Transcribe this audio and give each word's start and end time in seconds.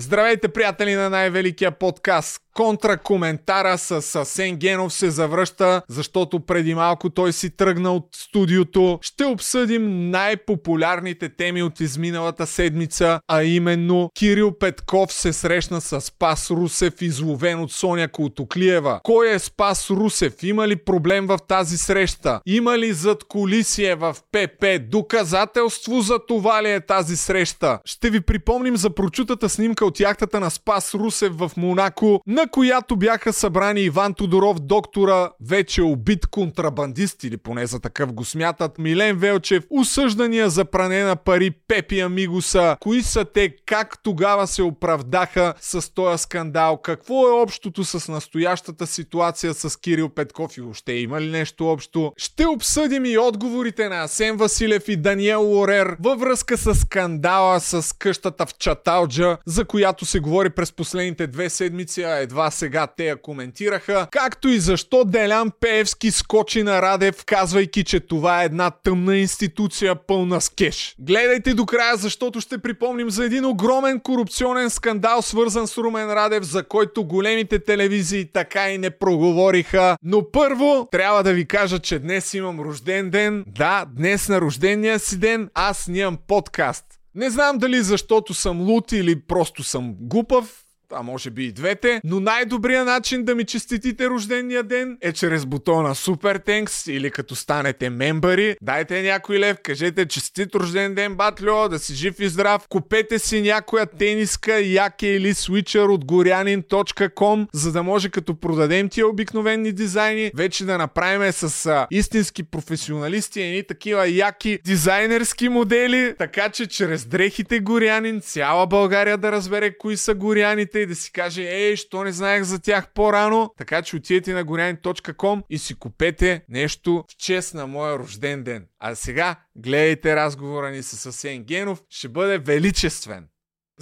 Здравейте, 0.00 0.48
приятели 0.48 0.94
на 0.94 1.10
най-великия 1.10 1.70
подкаст. 1.70 2.40
Контракоментара 2.54 3.78
с 3.78 4.14
Асен 4.16 4.56
Генов 4.56 4.92
се 4.92 5.10
завръща, 5.10 5.82
защото 5.88 6.40
преди 6.40 6.74
малко 6.74 7.10
той 7.10 7.32
си 7.32 7.50
тръгна 7.56 7.92
от 7.92 8.08
студиото. 8.14 8.98
Ще 9.02 9.24
обсъдим 9.24 10.10
най-популярните 10.10 11.28
теми 11.28 11.62
от 11.62 11.80
изминалата 11.80 12.46
седмица, 12.46 13.20
а 13.28 13.42
именно 13.44 14.10
Кирил 14.18 14.58
Петков 14.58 15.12
се 15.12 15.32
срещна 15.32 15.80
с 15.80 16.00
Спас 16.00 16.50
Русев, 16.50 17.02
изловен 17.02 17.60
от 17.60 17.72
Соня 17.72 18.08
Колтоклиева. 18.08 19.00
Кой 19.02 19.34
е 19.34 19.38
Спас 19.38 19.90
Русев? 19.90 20.42
Има 20.42 20.68
ли 20.68 20.76
проблем 20.76 21.26
в 21.26 21.38
тази 21.48 21.78
среща? 21.78 22.40
Има 22.46 22.78
ли 22.78 22.92
зад 22.92 23.24
колисие 23.24 23.94
в 23.94 24.16
ПП? 24.32 24.64
Доказателство 24.90 26.00
за 26.00 26.18
това 26.28 26.62
ли 26.62 26.70
е 26.70 26.80
тази 26.80 27.16
среща? 27.16 27.78
Ще 27.84 28.10
ви 28.10 28.20
припомним 28.20 28.76
за 28.76 28.90
прочутата 28.90 29.48
снимка 29.48 29.86
от 29.90 30.00
яхтата 30.00 30.40
на 30.40 30.50
Спас 30.50 30.94
Русев 30.94 31.32
в 31.38 31.50
Монако, 31.56 32.20
на 32.26 32.48
която 32.48 32.96
бяха 32.96 33.32
събрани 33.32 33.80
Иван 33.80 34.14
Тодоров, 34.14 34.58
доктора, 34.58 35.30
вече 35.40 35.82
убит 35.82 36.26
контрабандист 36.26 37.24
или 37.24 37.36
поне 37.36 37.66
за 37.66 37.80
такъв 37.80 38.12
го 38.12 38.24
смятат, 38.24 38.78
Милен 38.78 39.16
Велчев, 39.16 39.64
осъждания 39.70 40.50
за 40.50 40.64
пране 40.64 41.02
на 41.02 41.16
пари 41.16 41.50
Пепи 41.50 42.00
Амигуса, 42.00 42.76
кои 42.80 43.02
са 43.02 43.24
те, 43.24 43.56
как 43.66 44.02
тогава 44.02 44.46
се 44.46 44.62
оправдаха 44.62 45.54
с 45.60 45.94
този 45.94 46.22
скандал, 46.22 46.76
какво 46.76 47.28
е 47.28 47.42
общото 47.42 47.84
с 47.84 48.08
настоящата 48.08 48.86
ситуация 48.86 49.54
с 49.54 49.80
Кирил 49.80 50.08
Петков? 50.08 50.56
И 50.56 50.60
въобще 50.60 50.92
има 50.92 51.20
ли 51.20 51.30
нещо 51.30 51.68
общо. 51.68 52.12
Ще 52.16 52.46
обсъдим 52.46 53.04
и 53.04 53.18
отговорите 53.18 53.88
на 53.88 54.02
Асен 54.02 54.36
Василев 54.36 54.88
и 54.88 54.96
Даниел 54.96 55.42
Лорер 55.42 55.96
във 56.00 56.20
връзка 56.20 56.58
с 56.58 56.74
скандала 56.74 57.60
с 57.60 57.96
къщата 57.98 58.46
в 58.46 58.54
Чаталджа, 58.58 59.36
за 59.46 59.64
която 59.64 59.79
се 60.02 60.20
говори 60.20 60.50
през 60.50 60.72
последните 60.72 61.26
две 61.26 61.50
седмици, 61.50 62.02
а 62.02 62.18
едва 62.18 62.50
сега 62.50 62.86
те 62.86 63.04
я 63.04 63.16
коментираха, 63.16 64.06
както 64.10 64.48
и 64.48 64.58
защо 64.58 65.04
Делян 65.04 65.50
Пеевски 65.60 66.10
скочи 66.10 66.62
на 66.62 66.82
Радев, 66.82 67.24
казвайки, 67.24 67.84
че 67.84 68.00
това 68.00 68.42
е 68.42 68.44
една 68.44 68.70
тъмна 68.70 69.16
институция 69.16 69.94
пълна 69.94 70.40
с 70.40 70.48
кеш. 70.48 70.94
Гледайте 70.98 71.54
до 71.54 71.66
края, 71.66 71.96
защото 71.96 72.40
ще 72.40 72.58
припомним 72.58 73.10
за 73.10 73.24
един 73.24 73.44
огромен 73.44 74.00
корупционен 74.00 74.70
скандал, 74.70 75.22
свързан 75.22 75.68
с 75.68 75.78
Румен 75.78 76.12
Радев, 76.12 76.42
за 76.44 76.62
който 76.62 77.04
големите 77.04 77.58
телевизии 77.58 78.32
така 78.32 78.70
и 78.70 78.78
не 78.78 78.90
проговориха. 78.90 79.96
Но 80.02 80.30
първо, 80.30 80.88
трябва 80.92 81.22
да 81.22 81.32
ви 81.32 81.46
кажа, 81.46 81.78
че 81.78 81.98
днес 81.98 82.34
имам 82.34 82.60
рожден 82.60 83.10
ден. 83.10 83.44
Да, 83.46 83.84
днес 83.96 84.28
на 84.28 84.40
рождения 84.40 84.98
си 84.98 85.18
ден 85.18 85.50
аз 85.54 85.78
снимам 85.78 86.18
подкаст. 86.28 86.99
Не 87.14 87.30
знам 87.30 87.58
дали 87.58 87.82
защото 87.82 88.34
съм 88.34 88.60
лут 88.60 88.92
или 88.92 89.20
просто 89.20 89.62
съм 89.62 89.94
глупав, 90.00 90.64
а 90.92 91.02
може 91.02 91.30
би 91.30 91.44
и 91.44 91.52
двете, 91.52 92.00
но 92.04 92.20
най-добрият 92.20 92.86
начин 92.86 93.24
да 93.24 93.34
ми 93.34 93.44
честитите 93.44 94.08
рождения 94.08 94.62
ден 94.62 94.98
е 95.00 95.12
чрез 95.12 95.46
бутона 95.46 95.94
Super 95.94 96.46
Thanks 96.46 96.92
или 96.92 97.10
като 97.10 97.36
станете 97.36 97.90
мембари. 97.90 98.56
Дайте 98.62 99.02
някой 99.02 99.38
лев, 99.38 99.56
кажете 99.62 100.06
честит 100.06 100.54
рожден 100.54 100.94
ден, 100.94 101.14
батлю, 101.14 101.68
да 101.68 101.78
си 101.78 101.94
жив 101.94 102.20
и 102.20 102.28
здрав. 102.28 102.62
Купете 102.68 103.18
си 103.18 103.42
някоя 103.42 103.86
тениска, 103.86 104.60
яке 104.60 105.06
или 105.06 105.34
свичър 105.34 105.84
от 105.84 106.04
горянин.com, 106.04 107.46
за 107.52 107.72
да 107.72 107.82
може 107.82 108.08
като 108.08 108.34
продадем 108.40 108.88
тия 108.88 109.06
обикновени 109.06 109.72
дизайни, 109.72 110.30
вече 110.34 110.64
да 110.64 110.78
направим 110.78 111.32
с 111.32 111.66
а, 111.66 111.86
истински 111.90 112.42
професионалисти 112.42 113.42
едни 113.42 113.66
такива 113.66 114.08
яки 114.08 114.58
дизайнерски 114.64 115.48
модели, 115.48 116.14
така 116.18 116.48
че 116.48 116.66
чрез 116.66 117.04
дрехите 117.04 117.60
горянин 117.60 118.20
цяла 118.20 118.66
България 118.66 119.18
да 119.18 119.32
разбере 119.32 119.78
кои 119.78 119.96
са 119.96 120.14
горяните 120.14 120.79
и 120.80 120.86
да 120.86 120.94
си 120.94 121.12
каже, 121.12 121.42
ей, 121.42 121.76
що 121.76 122.04
не 122.04 122.12
знаех 122.12 122.42
за 122.42 122.58
тях 122.58 122.88
по-рано. 122.94 123.54
Така 123.58 123.82
че 123.82 123.96
отидете 123.96 124.32
на 124.32 124.44
горяни.com 124.44 125.42
и 125.50 125.58
си 125.58 125.74
купете 125.74 126.42
нещо 126.48 127.04
в 127.12 127.16
чест 127.16 127.54
на 127.54 127.66
моя 127.66 127.98
рожден 127.98 128.42
ден. 128.42 128.66
А 128.78 128.94
сега 128.94 129.36
гледайте 129.56 130.16
разговора 130.16 130.70
ни 130.70 130.82
с 130.82 131.06
Асен 131.06 131.44
Генов. 131.44 131.82
Ще 131.90 132.08
бъде 132.08 132.38
величествен. 132.38 133.26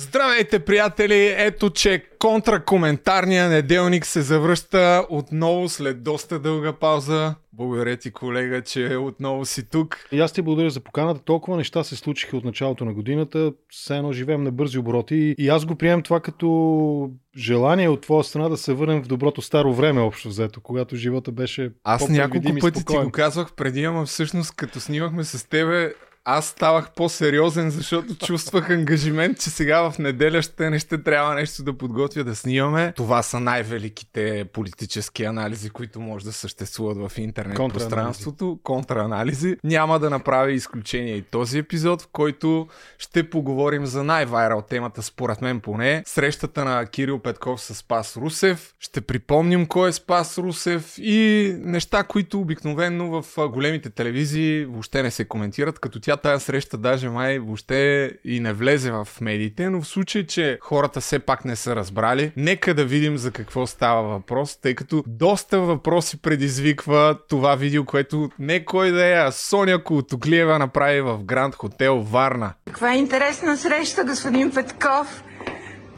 Здравейте, 0.01 0.59
приятели! 0.59 1.35
Ето, 1.39 1.71
че 1.71 2.05
контракоментарния 2.19 3.49
неделник 3.49 4.07
се 4.07 4.23
завръща 4.23 5.07
отново 5.11 5.69
след 5.69 6.03
доста 6.03 6.39
дълга 6.39 6.73
пауза. 6.73 7.35
Благодаря 7.59 7.97
ти, 7.97 8.11
колега, 8.11 8.63
че 8.63 8.97
отново 8.97 9.45
си 9.45 9.69
тук. 9.69 10.07
И 10.13 10.21
аз 10.21 10.33
ти 10.33 10.43
благодаря 10.43 10.71
за 10.71 10.81
поканата. 10.81 11.21
Толкова 11.21 11.57
неща 11.57 11.85
се 11.85 11.97
случиха 11.97 12.37
от 12.37 12.45
началото 12.45 12.85
на 12.85 12.95
годината. 12.95 13.53
Все 13.69 13.97
едно 13.97 14.13
живеем 14.13 14.43
на 14.43 14.51
бързи 14.51 14.79
обороти. 14.79 15.35
И 15.39 15.49
аз 15.49 15.65
го 15.65 15.75
приемам 15.75 16.03
това 16.03 16.21
като 16.21 17.11
желание 17.37 17.89
от 17.89 18.01
твоя 18.01 18.25
страна 18.25 18.49
да 18.49 18.57
се 18.57 18.75
върнем 18.75 19.03
в 19.03 19.07
доброто 19.07 19.43
старо 19.43 19.75
време, 19.75 20.01
общо 20.01 20.29
взето, 20.29 20.61
когато 20.61 20.97
живота 20.97 21.33
беше. 21.33 21.73
Аз 21.85 22.09
няколко 22.09 22.59
пъти 22.61 22.85
ти 22.85 22.97
го 22.97 23.11
казвах 23.11 23.53
преди, 23.55 23.85
ама 23.85 24.07
всъщност 24.07 24.57
като 24.57 24.81
снимахме 24.81 25.25
с 25.25 25.49
тебе, 25.49 25.93
аз 26.31 26.47
ставах 26.47 26.91
по-сериозен, 26.91 27.71
защото 27.71 28.15
чувствах 28.15 28.71
ангажимент, 28.71 29.41
че 29.41 29.51
сега 29.51 29.91
в 29.91 29.99
неделя 29.99 30.43
ще 30.43 30.71
не 30.71 30.79
ще 30.79 31.03
трябва 31.03 31.35
нещо 31.35 31.63
да 31.63 31.79
подготвя 31.79 32.25
да 32.25 32.37
снимаме. 32.37 32.93
Това 32.97 33.23
са 33.23 33.41
най-великите 33.41 34.45
политически 34.53 35.25
анализи, 35.25 35.71
които 35.71 36.01
може 36.01 36.25
да 36.25 36.33
съществуват 36.33 37.11
в 37.11 37.19
интернет 37.19 37.57
пространството. 37.57 38.59
Контраанализи. 38.63 39.57
Няма 39.65 39.99
да 39.99 40.11
направя 40.11 40.53
изключение 40.53 41.15
и 41.15 41.23
този 41.23 41.59
епизод, 41.59 42.03
в 42.03 42.09
който 42.13 42.69
ще 42.99 43.31
поговорим 43.31 43.87
за 43.87 44.05
най-вайрал 44.05 44.63
темата, 44.63 45.03
според 45.03 45.43
мен 45.43 45.61
поне. 45.61 46.03
Срещата 46.07 46.65
на 46.65 46.87
Кирил 46.87 47.19
Петков 47.19 47.61
с 47.61 47.75
Спас 47.75 48.17
Русев. 48.17 48.75
Ще 48.81 49.01
припомним 49.01 49.67
кой 49.67 49.89
е 49.89 49.93
Спас 49.93 50.39
Русев 50.39 50.95
и 50.99 51.53
неща, 51.59 52.03
които 52.03 52.41
обикновено 52.41 53.23
в 53.23 53.49
големите 53.49 53.91
телевизии 53.91 54.65
въобще 54.65 55.03
не 55.03 55.11
се 55.11 55.25
коментират, 55.25 55.79
като 55.79 56.01
тя 56.01 56.18
тая 56.23 56.41
среща 56.41 56.79
даже 56.79 57.09
май 57.09 57.39
въобще 57.39 58.11
и 58.25 58.41
не 58.41 58.53
влезе 58.53 58.91
в 58.91 59.09
медиите, 59.21 59.71
но 59.71 59.81
в 59.81 59.89
случай, 59.89 60.27
че 60.27 60.59
хората 60.61 61.01
все 61.01 61.19
пак 61.19 61.45
не 61.45 61.57
са 61.57 61.77
разбрали, 61.77 62.33
нека 62.37 62.75
да 62.75 62.85
видим 62.85 63.17
за 63.17 63.31
какво 63.31 63.67
става 63.67 64.03
въпрос, 64.03 64.57
тъй 64.57 64.75
като 64.75 65.05
доста 65.07 65.61
въпроси 65.61 66.23
предизвиква 66.23 67.19
това 67.29 67.55
видео, 67.55 67.85
което 67.85 68.31
не 68.39 68.65
кой 68.65 68.91
да 68.91 69.07
е, 69.07 69.13
а 69.13 69.33
Соня 69.33 69.85
Колтоклиева 69.85 70.59
направи 70.59 71.01
в 71.01 71.25
Гранд 71.25 71.55
Хотел 71.55 72.01
Варна. 72.01 72.53
Каква 72.67 72.93
е 72.93 72.99
интересна 72.99 73.57
среща, 73.57 74.05
господин 74.05 74.51
Петков. 74.51 75.25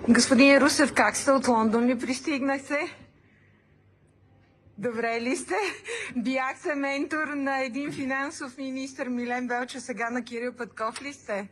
Господин 0.09 0.59
Русев, 0.59 0.92
как 0.92 1.16
сте 1.16 1.30
от 1.30 1.48
Лондон 1.48 1.86
ли 1.86 1.98
пристигнахте? 1.98 2.97
Добре 4.80 5.20
ли 5.20 5.36
сте? 5.36 5.54
Бях 6.16 6.58
се 6.58 6.74
ментор 6.74 7.28
на 7.28 7.64
един 7.64 7.92
финансов 7.92 8.58
министр 8.58 9.10
Милен 9.10 9.48
Белча, 9.48 9.80
сега 9.80 10.10
на 10.10 10.24
Кирил 10.24 10.52
Пътков 10.52 11.02
ли 11.02 11.12
сте? 11.12 11.48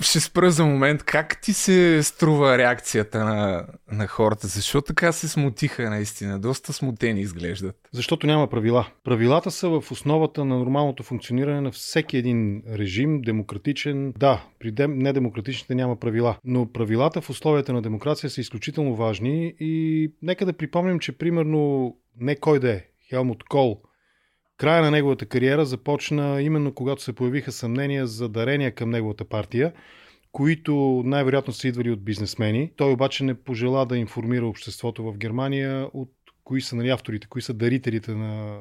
Ще 0.00 0.20
спра 0.20 0.50
за 0.50 0.64
момент. 0.66 1.02
Как 1.02 1.40
ти 1.40 1.52
се 1.52 2.02
струва 2.02 2.58
реакцията 2.58 3.24
на, 3.24 3.66
на 3.92 4.06
хората? 4.06 4.46
Защо 4.46 4.82
така 4.82 5.12
се 5.12 5.28
смутиха 5.28 5.90
наистина? 5.90 6.40
Доста 6.40 6.72
смутени 6.72 7.20
изглеждат. 7.20 7.76
Защото 7.92 8.26
няма 8.26 8.46
правила. 8.48 8.86
Правилата 9.04 9.50
са 9.50 9.68
в 9.68 9.90
основата 9.90 10.44
на 10.44 10.58
нормалното 10.58 11.02
функциониране 11.02 11.60
на 11.60 11.70
всеки 11.70 12.16
един 12.16 12.62
режим, 12.68 13.22
демократичен. 13.22 14.12
Да, 14.16 14.44
при 14.58 14.72
недемократичните 14.88 15.74
няма 15.74 15.96
правила. 15.96 16.36
Но 16.44 16.72
правилата 16.72 17.20
в 17.20 17.30
условията 17.30 17.72
на 17.72 17.82
демокрация 17.82 18.30
са 18.30 18.40
изключително 18.40 18.96
важни 18.96 19.54
и 19.60 20.12
нека 20.22 20.46
да 20.46 20.52
припомним, 20.52 20.98
че 20.98 21.12
примерно 21.12 21.94
не 22.20 22.36
кой 22.36 22.60
да 22.60 22.70
е, 22.70 22.84
Хелмут 23.08 23.44
Кол– 23.44 23.80
Края 24.56 24.82
на 24.82 24.90
неговата 24.90 25.26
кариера 25.26 25.64
започна 25.64 26.42
именно 26.42 26.74
когато 26.74 27.02
се 27.02 27.12
появиха 27.12 27.52
съмнения 27.52 28.06
за 28.06 28.28
дарения 28.28 28.74
към 28.74 28.90
неговата 28.90 29.24
партия, 29.24 29.72
които 30.32 31.02
най-вероятно 31.04 31.52
са 31.52 31.68
идвали 31.68 31.90
от 31.90 32.04
бизнесмени. 32.04 32.70
Той 32.76 32.92
обаче 32.92 33.24
не 33.24 33.34
пожела 33.34 33.86
да 33.86 33.96
информира 33.96 34.46
обществото 34.46 35.04
в 35.04 35.18
Германия 35.18 35.88
от 35.92 36.10
кои 36.44 36.60
са 36.60 36.76
нали, 36.76 36.90
авторите, 36.90 37.26
кои 37.26 37.42
са 37.42 37.54
дарителите 37.54 38.14
на... 38.14 38.56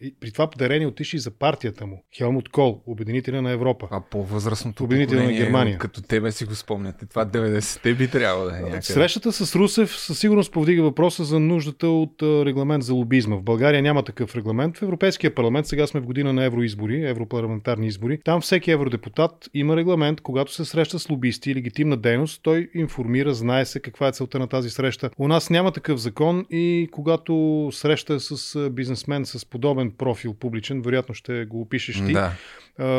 И 0.00 0.14
при 0.20 0.30
това 0.30 0.48
дарение 0.58 0.86
отишли 0.86 1.18
за 1.18 1.30
партията 1.30 1.86
му. 1.86 2.04
Хелмут 2.16 2.48
Кол, 2.48 2.82
обединителя 2.86 3.42
на 3.42 3.50
Европа. 3.50 3.88
А 3.90 4.00
по-възрастното 4.00 4.84
обединителя 4.84 5.24
на 5.24 5.32
Германия. 5.32 5.78
Като 5.78 6.02
тебе 6.02 6.32
си 6.32 6.44
го 6.44 6.54
спомняте. 6.54 7.06
Това 7.06 7.26
90-те 7.26 7.94
би 7.94 8.08
трябвало 8.08 8.50
да 8.50 8.56
е 8.56 8.60
някъде. 8.60 8.82
Срещата 8.82 9.32
с 9.32 9.56
Русев 9.56 9.96
със 9.96 10.18
сигурност 10.18 10.52
повдига 10.52 10.82
въпроса 10.82 11.24
за 11.24 11.40
нуждата 11.40 11.88
от 11.88 12.22
регламент 12.22 12.84
за 12.84 12.94
лобизма. 12.94 13.36
В 13.36 13.42
България 13.42 13.82
няма 13.82 14.02
такъв 14.02 14.36
регламент. 14.36 14.78
В 14.78 14.82
Европейския 14.82 15.34
парламент 15.34 15.66
сега 15.66 15.86
сме 15.86 16.00
в 16.00 16.06
година 16.06 16.32
на 16.32 16.44
евроизбори, 16.44 17.08
европарламентарни 17.08 17.86
избори. 17.86 18.20
Там 18.24 18.40
всеки 18.40 18.70
евродепутат 18.70 19.50
има 19.54 19.76
регламент, 19.76 20.20
когато 20.20 20.52
се 20.52 20.64
среща 20.64 20.98
с 20.98 21.10
лобисти 21.10 21.50
и 21.50 21.54
легитимна 21.54 21.96
дейност, 21.96 22.40
той 22.42 22.70
информира, 22.74 23.34
знае 23.34 23.64
се 23.64 23.80
каква 23.80 24.08
е 24.08 24.12
целта 24.12 24.38
на 24.38 24.46
тази 24.46 24.70
среща. 24.70 25.10
У 25.18 25.28
нас 25.28 25.50
няма 25.50 25.72
такъв 25.72 25.98
закон 25.98 26.46
и 26.50 26.88
когато 26.92 27.27
когато 27.28 27.76
среща 27.76 28.20
с 28.20 28.70
бизнесмен 28.70 29.26
с 29.26 29.46
подобен 29.46 29.90
профил 29.90 30.34
публичен, 30.34 30.82
вероятно 30.82 31.14
ще 31.14 31.44
го 31.44 31.60
опишеш 31.60 31.96
ти, 31.96 32.12
Да. 32.12 32.34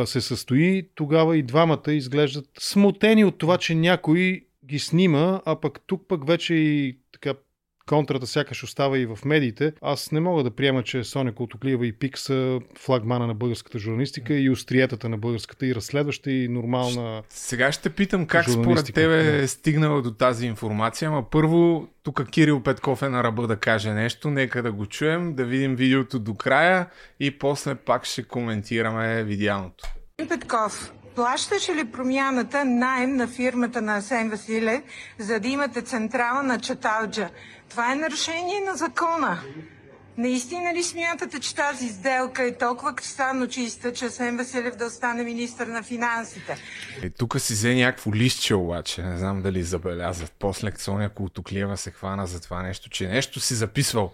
се 0.05 0.21
състои, 0.21 0.89
тогава 0.95 1.37
и 1.37 1.43
двамата 1.43 1.93
изглеждат 1.93 2.45
смутени 2.59 3.25
от 3.25 3.37
това, 3.37 3.57
че 3.57 3.75
някой 3.75 4.45
ги 4.65 4.79
снима, 4.79 5.41
а 5.45 5.55
пък 5.55 5.79
тук 5.87 6.07
пък 6.07 6.27
вече 6.27 6.53
и 6.53 6.97
така 7.11 7.33
контрата 7.89 8.27
сякаш 8.27 8.63
остава 8.63 8.97
и 8.97 9.05
в 9.05 9.19
медиите. 9.25 9.73
Аз 9.81 10.11
не 10.11 10.19
мога 10.19 10.43
да 10.43 10.51
приема, 10.51 10.83
че 10.83 11.03
Соня 11.03 11.35
Колтоклиева 11.35 11.87
и 11.87 11.93
Пик 11.93 12.17
са 12.17 12.59
флагмана 12.77 13.27
на 13.27 13.33
българската 13.33 13.79
журналистика 13.79 14.33
и 14.33 14.49
остриетата 14.49 15.09
на 15.09 15.17
българската 15.17 15.65
и 15.65 15.75
разследваща 15.75 16.31
и 16.31 16.47
нормална... 16.47 17.23
Сега 17.29 17.71
ще 17.71 17.89
питам 17.89 18.25
как 18.25 18.49
според 18.49 18.93
тебе 18.93 19.43
е 19.43 19.47
стигнала 19.47 20.01
до 20.01 20.11
тази 20.11 20.45
информация, 20.45 21.09
ама 21.09 21.29
първо 21.29 21.87
тук 22.03 22.29
Кирил 22.29 22.63
Петков 22.63 23.01
е 23.01 23.09
на 23.09 23.23
ръба 23.23 23.47
да 23.47 23.55
каже 23.55 23.93
нещо, 23.93 24.29
нека 24.29 24.63
да 24.63 24.71
го 24.71 24.85
чуем, 24.85 25.35
да 25.35 25.45
видим 25.45 25.75
видеото 25.75 26.19
до 26.19 26.35
края 26.35 26.87
и 27.19 27.39
после 27.39 27.75
пак 27.75 28.05
ще 28.05 28.23
коментираме 28.23 29.23
видеалното. 29.23 29.87
Петков, 30.29 30.93
плащаше 31.15 31.75
ли 31.75 31.85
промяната 31.85 32.65
найем 32.65 33.15
на 33.15 33.27
фирмата 33.27 33.81
на 33.81 33.97
Асен 33.97 34.29
Василев, 34.29 34.81
за 35.17 35.39
да 35.39 35.47
имате 35.47 35.81
централа 35.81 36.43
на 36.43 36.59
Чаталджа? 36.59 37.29
Това 37.69 37.91
е 37.91 37.95
нарушение 37.95 38.59
на 38.59 38.75
закона. 38.75 39.39
Наистина 40.17 40.73
ли 40.73 40.83
смятате, 40.83 41.39
че 41.39 41.55
тази 41.55 41.89
сделка 41.89 42.43
е 42.43 42.57
толкова 42.57 42.95
кристално 42.95 43.47
чиста, 43.47 43.93
че 43.93 44.05
Асен 44.05 44.37
Василев 44.37 44.75
да 44.75 44.85
остане 44.85 45.23
министър 45.23 45.67
на 45.67 45.83
финансите? 45.83 46.57
Е, 47.03 47.09
тук 47.09 47.39
си 47.41 47.53
взе 47.53 47.75
някакво 47.75 48.13
листче 48.13 48.55
обаче, 48.55 49.03
не 49.03 49.17
знам 49.17 49.41
дали 49.41 49.63
забеляза. 49.63 50.25
После 50.39 50.71
Соня 50.77 51.09
Колтоклиева 51.09 51.77
се 51.77 51.91
хвана 51.91 52.27
за 52.27 52.41
това 52.41 52.61
нещо, 52.61 52.89
че 52.89 53.07
нещо 53.07 53.39
си 53.39 53.55
записвал. 53.55 54.13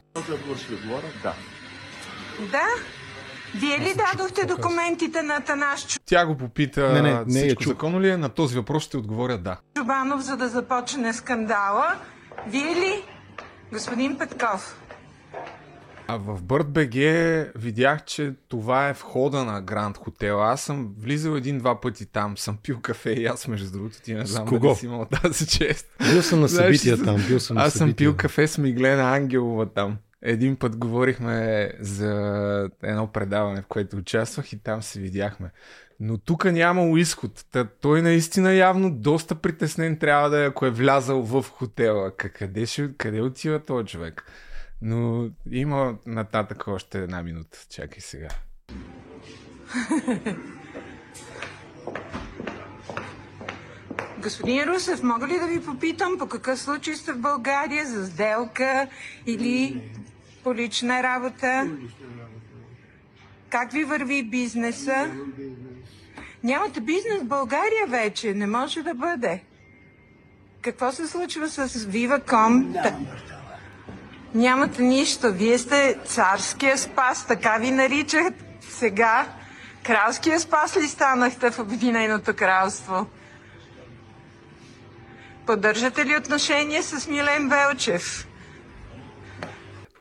Да? 2.51 2.67
Вие 3.55 3.79
ли 3.79 3.93
дадохте 3.95 4.45
документите 4.45 5.21
на 5.21 5.41
Танаш 5.41 5.99
Тя 6.05 6.25
го 6.25 6.37
попита 6.37 6.93
Не, 6.93 7.01
не, 7.01 7.13
не 7.13 7.39
всичко 7.39 7.63
чух. 7.63 7.73
законно 7.73 8.01
ли 8.01 8.09
е, 8.09 8.17
на 8.17 8.29
този 8.29 8.55
въпрос 8.55 8.83
ще 8.83 8.97
отговоря 8.97 9.37
да. 9.37 9.57
Чубанов, 9.77 10.21
за 10.21 10.37
да 10.37 10.49
започне 10.49 11.13
скандала? 11.13 11.95
Вие 12.47 12.75
ли? 12.75 13.03
Господин 13.71 14.17
Петков. 14.17 14.81
А 16.07 16.17
в 16.17 16.41
BirdBG 16.41 17.51
видях, 17.55 18.05
че 18.05 18.33
това 18.47 18.89
е 18.89 18.93
входа 18.93 19.45
на 19.45 19.61
Гранд 19.61 19.97
Хотел. 19.97 20.43
Аз 20.43 20.61
съм 20.61 20.93
влизал 20.99 21.35
един-два 21.35 21.81
пъти 21.81 22.05
там, 22.05 22.37
съм 22.37 22.57
пил 22.57 22.79
кафе 22.81 23.09
и 23.09 23.25
аз 23.25 23.47
между 23.47 23.71
другото 23.71 24.01
ти 24.01 24.13
не 24.13 24.25
знам 24.25 24.47
кого? 24.47 24.67
дали 24.67 24.75
си 24.75 24.85
имал 24.85 25.05
тази 25.05 25.47
чест. 25.47 25.87
Бил 26.11 26.21
съм 26.21 26.39
на 26.39 26.49
събития 26.49 27.03
там, 27.03 27.23
бил 27.27 27.39
съм 27.39 27.57
на 27.57 27.63
Аз 27.63 27.73
съм 27.73 27.93
пил 27.93 28.15
кафе 28.15 28.47
с 28.47 28.57
Миглена 28.57 29.15
Ангелова 29.15 29.65
там. 29.65 29.97
Един 30.21 30.55
път 30.55 30.77
говорихме 30.77 31.71
за 31.79 32.69
едно 32.83 33.07
предаване, 33.07 33.61
в 33.61 33.67
което 33.67 33.97
участвах 33.97 34.53
и 34.53 34.59
там 34.59 34.81
се 34.81 34.99
видяхме. 34.99 35.51
Но 35.99 36.17
тук 36.17 36.45
нямало 36.45 36.97
изход. 36.97 37.45
Та, 37.51 37.65
той 37.65 38.01
наистина 38.01 38.53
явно 38.53 38.91
доста 38.91 39.35
притеснен 39.35 39.97
трябва 39.97 40.29
да 40.29 40.43
е, 40.43 40.47
ако 40.47 40.65
е 40.65 40.71
влязал 40.71 41.21
в 41.21 41.45
хотела. 41.49 42.15
Къде, 42.15 42.65
ще, 42.65 42.97
къде 42.97 43.21
отива 43.21 43.59
този 43.59 43.87
човек? 43.87 44.25
Но 44.81 45.29
има 45.51 45.95
нататък 46.05 46.63
още 46.67 46.99
една 46.99 47.23
минута. 47.23 47.57
Чакай 47.69 48.01
сега. 48.01 48.27
Господин 54.21 54.63
Русев, 54.63 55.03
мога 55.03 55.27
ли 55.27 55.39
да 55.39 55.47
ви 55.47 55.65
попитам 55.65 56.17
по 56.17 56.27
какъв 56.27 56.59
случай 56.59 56.93
сте 56.93 57.13
в 57.13 57.19
България? 57.19 57.85
За 57.85 58.05
сделка 58.05 58.87
или 59.25 59.81
по 60.43 60.55
лична 60.55 61.03
работа? 61.03 61.77
Как 63.49 63.71
ви 63.71 63.83
върви 63.83 64.23
бизнеса? 64.23 65.11
Нямате 66.45 66.79
бизнес 66.81 67.21
в 67.21 67.25
България 67.25 67.87
вече. 67.87 68.33
Не 68.33 68.47
може 68.47 68.81
да 68.81 68.93
бъде. 68.93 69.43
Какво 70.61 70.91
се 70.91 71.07
случва 71.07 71.49
с 71.49 71.67
Viva.com? 71.69 72.73
Та- 72.83 72.95
Нямате 74.33 74.81
нищо. 74.81 75.33
Вие 75.33 75.57
сте 75.57 75.97
царския 76.05 76.77
спас, 76.77 77.27
така 77.27 77.57
ви 77.57 77.71
наричат 77.71 78.33
сега. 78.61 79.27
Кралския 79.83 80.39
спас 80.39 80.77
ли 80.77 80.87
станахте 80.87 81.51
в 81.51 81.59
Обединеното 81.59 82.33
кралство? 82.35 83.05
Поддържате 85.45 86.05
ли 86.05 86.17
отношение 86.17 86.83
с 86.83 87.07
Милен 87.07 87.49
Велчев? 87.49 88.27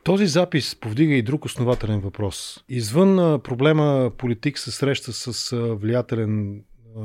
Този 0.05 0.27
запис 0.27 0.75
повдига 0.75 1.13
и 1.13 1.21
друг 1.21 1.45
основателен 1.45 1.99
въпрос. 1.99 2.63
Извън 2.69 3.39
проблема 3.41 4.11
политик 4.17 4.57
се 4.57 4.71
среща 4.71 5.13
с 5.13 5.55
влиятелен 5.75 6.63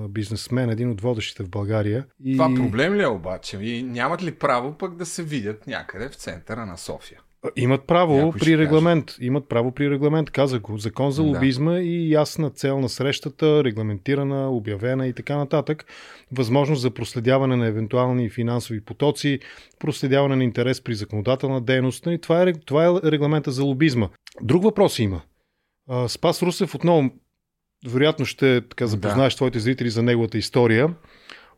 бизнесмен, 0.08 0.70
един 0.70 0.90
от 0.90 1.00
водещите 1.00 1.42
в 1.42 1.48
България. 1.48 2.06
И... 2.24 2.32
Това 2.32 2.54
проблем 2.54 2.94
ли 2.94 3.02
е 3.02 3.06
обаче? 3.06 3.56
И 3.56 3.82
нямат 3.82 4.22
ли 4.22 4.34
право 4.34 4.72
пък 4.78 4.96
да 4.96 5.06
се 5.06 5.22
видят 5.22 5.66
някъде 5.66 6.08
в 6.08 6.14
центъра 6.14 6.66
на 6.66 6.78
София? 6.78 7.20
Имат 7.56 7.84
право 7.84 8.16
Някой 8.16 8.32
при 8.32 8.38
каже. 8.38 8.58
регламент. 8.58 9.16
Имат 9.20 9.48
право 9.48 9.72
при 9.72 9.90
регламент. 9.90 10.30
Каза 10.30 10.58
го. 10.58 10.78
Закон 10.78 11.10
за 11.10 11.22
Да. 11.22 11.28
лобизма 11.28 11.78
и 11.78 12.10
ясна 12.10 12.50
цел 12.50 12.80
на 12.80 12.88
срещата, 12.88 13.64
регламентирана, 13.64 14.50
обявена 14.50 15.06
и 15.06 15.12
така 15.12 15.36
нататък. 15.36 15.84
Възможност 16.32 16.82
за 16.82 16.90
проследяване 16.90 17.56
на 17.56 17.66
евентуални 17.66 18.30
финансови 18.30 18.80
потоци, 18.80 19.38
проследяване 19.78 20.36
на 20.36 20.44
интерес 20.44 20.80
при 20.80 20.94
законодателна 20.94 21.60
дейност. 21.60 22.06
И 22.06 22.18
това, 22.18 22.42
е, 22.42 22.52
това 22.52 22.86
е 22.86 23.10
регламента 23.10 23.50
за 23.50 23.64
лобизма. 23.64 24.08
Друг 24.42 24.62
въпрос 24.62 24.98
има. 24.98 25.20
Спас 26.08 26.42
Русев 26.42 26.74
отново 26.74 27.10
вероятно 27.88 28.24
ще 28.24 28.60
така, 28.60 28.86
запознаеш 28.86 29.36
твоите 29.36 29.58
зрители 29.58 29.90
за 29.90 30.02
неговата 30.02 30.38
история. 30.38 30.94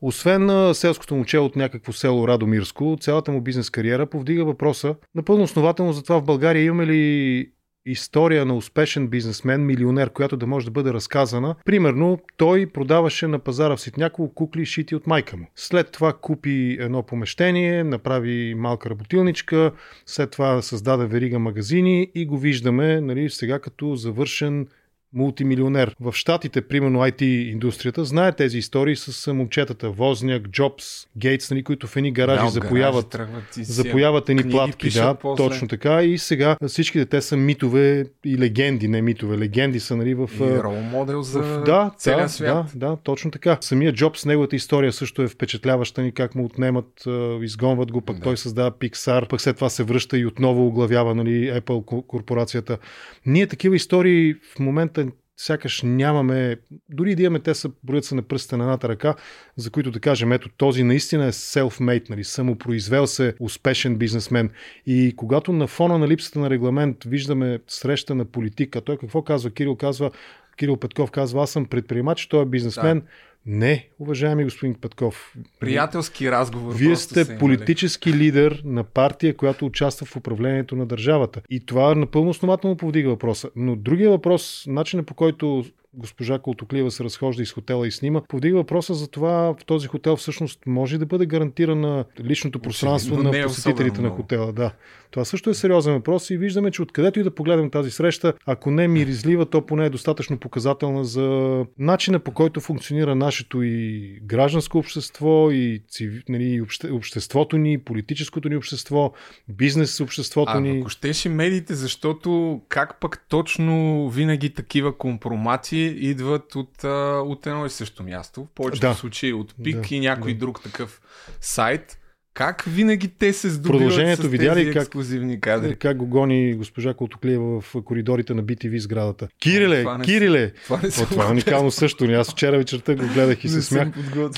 Освен 0.02 0.74
селското 0.74 1.14
момче 1.14 1.38
от 1.38 1.56
някакво 1.56 1.92
село 1.92 2.28
Радомирско, 2.28 2.96
цялата 3.00 3.32
му 3.32 3.40
бизнес 3.40 3.70
кариера 3.70 4.06
повдига 4.06 4.44
въпроса 4.44 4.94
напълно 5.14 5.42
основателно 5.42 5.92
за 5.92 6.02
това 6.02 6.18
в 6.18 6.24
България 6.24 6.64
имаме 6.64 6.86
ли 6.86 7.48
история 7.86 8.46
на 8.46 8.56
успешен 8.56 9.08
бизнесмен, 9.08 9.66
милионер, 9.66 10.10
която 10.10 10.36
да 10.36 10.46
може 10.46 10.66
да 10.66 10.70
бъде 10.70 10.92
разказана. 10.92 11.54
Примерно, 11.64 12.18
той 12.36 12.66
продаваше 12.66 13.26
на 13.26 13.38
пазара 13.38 13.76
в 13.76 13.80
Ситняково 13.80 14.34
кукли 14.34 14.66
шити 14.66 14.94
от 14.94 15.06
майка 15.06 15.36
му. 15.36 15.46
След 15.54 15.92
това 15.92 16.12
купи 16.12 16.76
едно 16.80 17.02
помещение, 17.02 17.84
направи 17.84 18.54
малка 18.54 18.90
работилничка, 18.90 19.72
след 20.06 20.30
това 20.30 20.62
създаде 20.62 21.06
верига 21.06 21.38
магазини 21.38 22.10
и 22.14 22.26
го 22.26 22.38
виждаме 22.38 23.00
нали, 23.00 23.30
сега 23.30 23.58
като 23.58 23.96
завършен 23.96 24.66
мултимилионер. 25.14 25.96
В 26.00 26.12
Штатите, 26.12 26.60
примерно 26.60 26.98
IT 26.98 27.22
индустрията, 27.22 28.04
знае 28.04 28.32
тези 28.32 28.58
истории 28.58 28.96
с 28.96 29.32
момчетата 29.32 29.90
Возняк, 29.90 30.48
Джобс, 30.48 30.84
Гейтс, 31.16 31.50
нали, 31.50 31.62
които 31.62 31.86
в 31.86 31.96
едни 31.96 32.12
гаражи 32.12 32.44
Да, 32.44 32.50
запояват 32.50 33.08
тръгват 33.08 33.56
и 33.56 33.64
си 33.64 33.72
запояват 33.72 34.28
едни 34.28 34.50
платки, 34.50 34.90
да, 34.90 35.14
после. 35.14 35.44
точно 35.44 35.68
така. 35.68 36.02
И 36.02 36.18
сега 36.18 36.56
всичките 36.66 37.06
те 37.06 37.22
са 37.22 37.36
митове 37.36 38.04
и 38.24 38.38
легенди, 38.38 38.88
не 38.88 39.02
митове, 39.02 39.38
легенди 39.38 39.80
са 39.80 39.96
нали, 39.96 40.14
в... 40.14 40.30
И 40.40 40.62
рол 40.62 40.80
модел 40.80 41.22
за 41.22 41.42
в 41.42 41.62
да, 41.64 41.90
целия 41.96 42.22
да, 42.22 42.28
свят. 42.28 42.66
Да, 42.74 42.88
да, 42.88 42.96
точно 42.96 43.30
така. 43.30 43.58
Самия 43.60 43.92
Джобс, 43.92 44.24
неговата 44.26 44.56
история 44.56 44.92
също 44.92 45.22
е 45.22 45.28
впечатляваща 45.28 46.02
ни, 46.02 46.12
как 46.12 46.34
му 46.34 46.44
отнемат, 46.44 47.04
изгонват 47.42 47.92
го, 47.92 48.00
пък 48.00 48.16
Да. 48.16 48.22
той 48.22 48.36
създава 48.36 48.70
Pixar, 48.70 49.28
пък 49.28 49.40
след 49.40 49.56
това 49.56 49.68
се 49.68 49.82
връща 49.82 50.18
и 50.18 50.26
отново 50.26 50.66
оглавява 50.66 51.14
нали, 51.14 51.50
Apple 51.52 51.84
ко- 51.84 52.06
корпорацията. 52.06 52.78
Ние 53.26 53.46
такива 53.46 53.76
истории 53.76 54.34
в 54.34 54.58
момента 54.58 55.01
сякаш 55.42 55.82
нямаме, 55.82 56.56
дори 56.88 57.14
да 57.14 57.22
имаме, 57.22 57.40
те 57.40 57.54
са 57.54 57.70
броят 57.82 58.04
се 58.04 58.14
на 58.14 58.22
пръста 58.22 58.56
на 58.56 58.64
едната 58.64 58.88
ръка, 58.88 59.14
за 59.56 59.70
които 59.70 59.90
да 59.90 60.00
кажем, 60.00 60.32
ето 60.32 60.48
този 60.56 60.82
наистина 60.82 61.26
е 61.26 61.32
self-made, 61.32 62.10
нали, 62.10 62.24
самопроизвел 62.24 63.06
се 63.06 63.34
успешен 63.40 63.96
бизнесмен. 63.96 64.50
И 64.86 65.14
когато 65.16 65.52
на 65.52 65.66
фона 65.66 65.98
на 65.98 66.08
липсата 66.08 66.38
на 66.38 66.50
регламент 66.50 67.04
виждаме 67.04 67.58
среща 67.68 68.14
на 68.14 68.24
политика, 68.24 68.80
той 68.80 68.96
какво 68.96 69.22
казва? 69.22 69.50
Кирил 69.50 69.76
казва, 69.76 70.10
Кирил 70.56 70.76
Петков 70.76 71.10
казва, 71.10 71.42
аз 71.42 71.50
съм 71.50 71.66
предприемач, 71.66 72.26
той 72.26 72.42
е 72.42 72.46
бизнесмен. 72.46 73.00
Да. 73.00 73.06
Не, 73.46 73.88
уважаеми 73.98 74.44
господин 74.44 74.74
Петков. 74.74 75.34
Приятелски 75.60 76.30
разговор. 76.30 76.74
Вие 76.74 76.96
сте 76.96 77.20
имали. 77.20 77.38
политически 77.38 78.12
лидер 78.12 78.62
на 78.64 78.84
партия, 78.84 79.36
която 79.36 79.66
участва 79.66 80.06
в 80.06 80.16
управлението 80.16 80.76
на 80.76 80.86
държавата. 80.86 81.42
И 81.50 81.66
това 81.66 81.94
напълно 81.94 82.30
основателно 82.30 82.76
повдига 82.76 83.10
въпроса. 83.10 83.50
Но 83.56 83.76
другия 83.76 84.10
въпрос, 84.10 84.64
начинът 84.66 85.06
по 85.06 85.14
който 85.14 85.64
госпожа 85.94 86.38
Колтоклиева 86.38 86.90
се 86.90 87.04
разхожда 87.04 87.42
из 87.42 87.52
хотела 87.52 87.86
и 87.86 87.90
снима, 87.90 88.20
повдига 88.28 88.56
въпроса 88.56 88.94
за 88.94 89.08
това 89.08 89.54
в 89.58 89.64
този 89.66 89.88
хотел 89.88 90.16
всъщност 90.16 90.60
може 90.66 90.98
да 90.98 91.06
бъде 91.06 91.26
гарантирана 91.26 92.04
личното 92.20 92.58
пространство 92.58 93.14
Очевидно 93.14 93.32
на 93.32 93.38
е 93.38 93.42
посетителите 93.42 94.02
на 94.02 94.10
хотела. 94.10 94.52
Да. 94.52 94.72
Това 95.10 95.24
също 95.24 95.50
е 95.50 95.54
сериозен 95.54 95.92
въпрос 95.92 96.30
и 96.30 96.36
виждаме, 96.36 96.70
че 96.70 96.82
откъдето 96.82 97.20
и 97.20 97.22
да 97.22 97.34
погледнем 97.34 97.70
тази 97.70 97.90
среща, 97.90 98.32
ако 98.46 98.70
не 98.70 98.84
е 98.84 98.88
миризлива, 98.88 99.46
то 99.46 99.66
поне 99.66 99.86
е 99.86 99.90
достатъчно 99.90 100.38
показателна 100.38 101.04
за 101.04 101.58
начина 101.78 102.18
по 102.18 102.32
който 102.32 102.60
функционира 102.60 103.14
нашето 103.14 103.62
и 103.62 104.18
гражданско 104.22 104.78
общество, 104.78 105.50
и, 105.50 105.82
цив... 105.88 106.22
нали, 106.28 106.60
обще... 106.60 106.90
обществото 106.90 107.58
ни, 107.58 107.78
политическото 107.78 108.48
ни 108.48 108.56
общество, 108.56 109.12
бизнес 109.48 110.00
обществото 110.00 110.52
А, 110.54 110.60
ни. 110.60 110.78
ако 110.78 110.88
щеше 110.88 111.28
медиите, 111.28 111.74
защото 111.74 112.60
как 112.68 113.00
пък 113.00 113.26
точно 113.28 114.08
винаги 114.08 114.50
такива 114.50 114.98
компромати 114.98 115.81
идват 115.82 116.54
от, 116.54 116.84
от 117.24 117.46
едно 117.46 117.66
и 117.66 117.70
също 117.70 118.02
място, 118.02 118.44
в 118.44 118.54
повечето 118.54 118.86
Да. 118.86 118.94
случаи 118.94 119.32
от 119.32 119.54
ПИК 119.64 119.88
Да, 119.88 119.94
и 119.94 120.00
някой 120.00 120.32
да. 120.32 120.38
друг 120.38 120.62
такъв 120.62 121.00
сайт. 121.40 121.98
Как 122.34 122.64
винаги 122.66 123.08
те 123.08 123.32
се 123.32 123.50
здобиват 123.50 123.78
Продължението 123.78 124.22
с 124.22 124.26
видя 124.26 124.56
ли 124.56 124.72
как- 124.72 124.82
ексклюзивни 124.82 125.40
кадри? 125.40 125.76
Как 125.76 125.96
го 125.96 126.06
гони 126.06 126.54
госпожа 126.54 126.94
Колтоклиева 126.94 127.60
в 127.60 127.74
коридорите 127.84 128.34
на 128.34 128.44
BTV 128.44 128.78
сградата. 128.78 129.28
Кириле, 129.40 129.82
това 129.82 129.98
Кириле! 129.98 130.52
Това 130.64 130.80
не 130.82 130.88
О, 130.88 131.06
това 131.06 131.24
е 131.26 131.30
уникално 131.30 131.70
също. 131.70 132.04
Аз 132.04 132.30
вчера 132.30 132.58
вечерта 132.58 132.94
го 132.94 133.06
гледах 133.06 133.44
и 133.44 133.48
се 133.48 133.62
смях. 133.62 133.88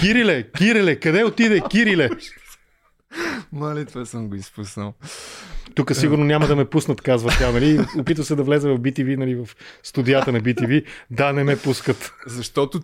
Кириле, 0.00 0.50
Кириле, 0.50 0.96
къде 0.96 1.24
отиде 1.24 1.60
Кириле? 1.70 2.10
Мали, 3.52 3.86
това 3.86 4.04
съм 4.04 4.28
го 4.28 4.34
изпуснал. 4.34 4.94
Тук 5.74 5.94
сигурно 5.94 6.24
няма 6.24 6.46
да 6.46 6.56
ме 6.56 6.64
пуснат, 6.64 7.00
казва 7.00 7.30
тя, 7.38 7.52
нали? 7.52 7.80
Опита 7.98 8.24
се 8.24 8.36
да 8.36 8.42
влезе 8.42 8.68
в 8.68 8.78
BTV, 8.78 9.16
нали, 9.16 9.34
в 9.34 9.48
студията 9.82 10.32
на 10.32 10.40
BTV. 10.40 10.84
Да, 11.10 11.32
не 11.32 11.44
ме 11.44 11.56
пускат. 11.58 12.12
Защото 12.26 12.80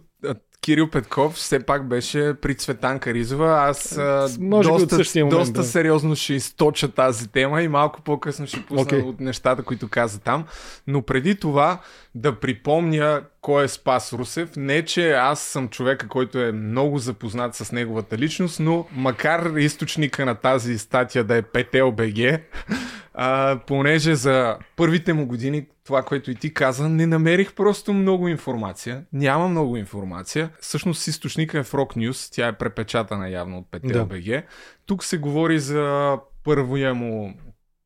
Кирил 0.61 0.90
Петков 0.90 1.35
все 1.35 1.61
пак 1.61 1.88
беше 1.88 2.35
при 2.43 2.55
Цветанка 2.55 3.14
Ризова. 3.14 3.69
Аз 3.69 3.99
Може 4.40 4.69
доста, 4.69 4.97
момент, 5.17 5.31
доста 5.31 5.52
да. 5.52 5.64
сериозно 5.64 6.17
ще 6.17 6.35
източа 6.35 6.88
тази 6.88 7.29
тема 7.29 7.62
и 7.62 7.69
малко 7.69 8.02
по-късно 8.02 8.47
ще 8.47 8.62
пусна 8.67 8.83
Окей. 8.83 9.00
от 9.00 9.21
нещата, 9.21 9.62
които 9.62 9.88
каза 9.88 10.21
там. 10.21 10.45
Но 10.87 11.02
преди 11.02 11.35
това 11.35 11.81
да 12.14 12.40
припомня 12.40 13.23
кой 13.40 13.64
е 13.64 13.69
Спас 13.69 14.12
Русев. 14.12 14.57
Не, 14.57 14.85
че 14.85 15.12
аз 15.12 15.40
съм 15.40 15.69
човека, 15.69 16.09
който 16.09 16.38
е 16.38 16.52
много 16.52 16.99
запознат 16.99 17.55
с 17.55 17.73
неговата 17.73 18.19
личност, 18.19 18.61
но 18.61 18.87
макар 18.93 19.57
източника 19.57 20.26
на 20.26 20.35
тази 20.35 20.79
статия 20.79 21.25
да 21.25 21.37
е 21.37 21.43
PTLBG, 21.43 22.40
а, 23.14 23.59
понеже 23.67 24.14
за 24.14 24.59
първите 24.76 25.12
му 25.12 25.26
години, 25.26 25.67
това, 25.85 26.02
което 26.02 26.31
и 26.31 26.35
ти 26.35 26.55
каза, 26.55 26.88
не 26.88 27.07
намерих 27.07 27.55
просто 27.55 27.93
много 27.93 28.29
информация. 28.29 29.05
Няма 29.12 29.49
много 29.49 29.76
информация. 29.76 30.50
Всъщност 30.61 31.07
източника 31.07 31.59
е 31.59 31.64
Frog 31.64 31.97
News, 31.97 32.35
тя 32.35 32.47
е 32.49 32.59
препечатана 32.59 33.29
явно 33.29 33.59
от 33.59 33.67
PTLBG. 33.71 34.43
Тук 34.87 35.05
се 35.05 35.19
говори 35.19 35.59
за 35.59 36.17
първия 36.45 36.95
му 36.95 37.35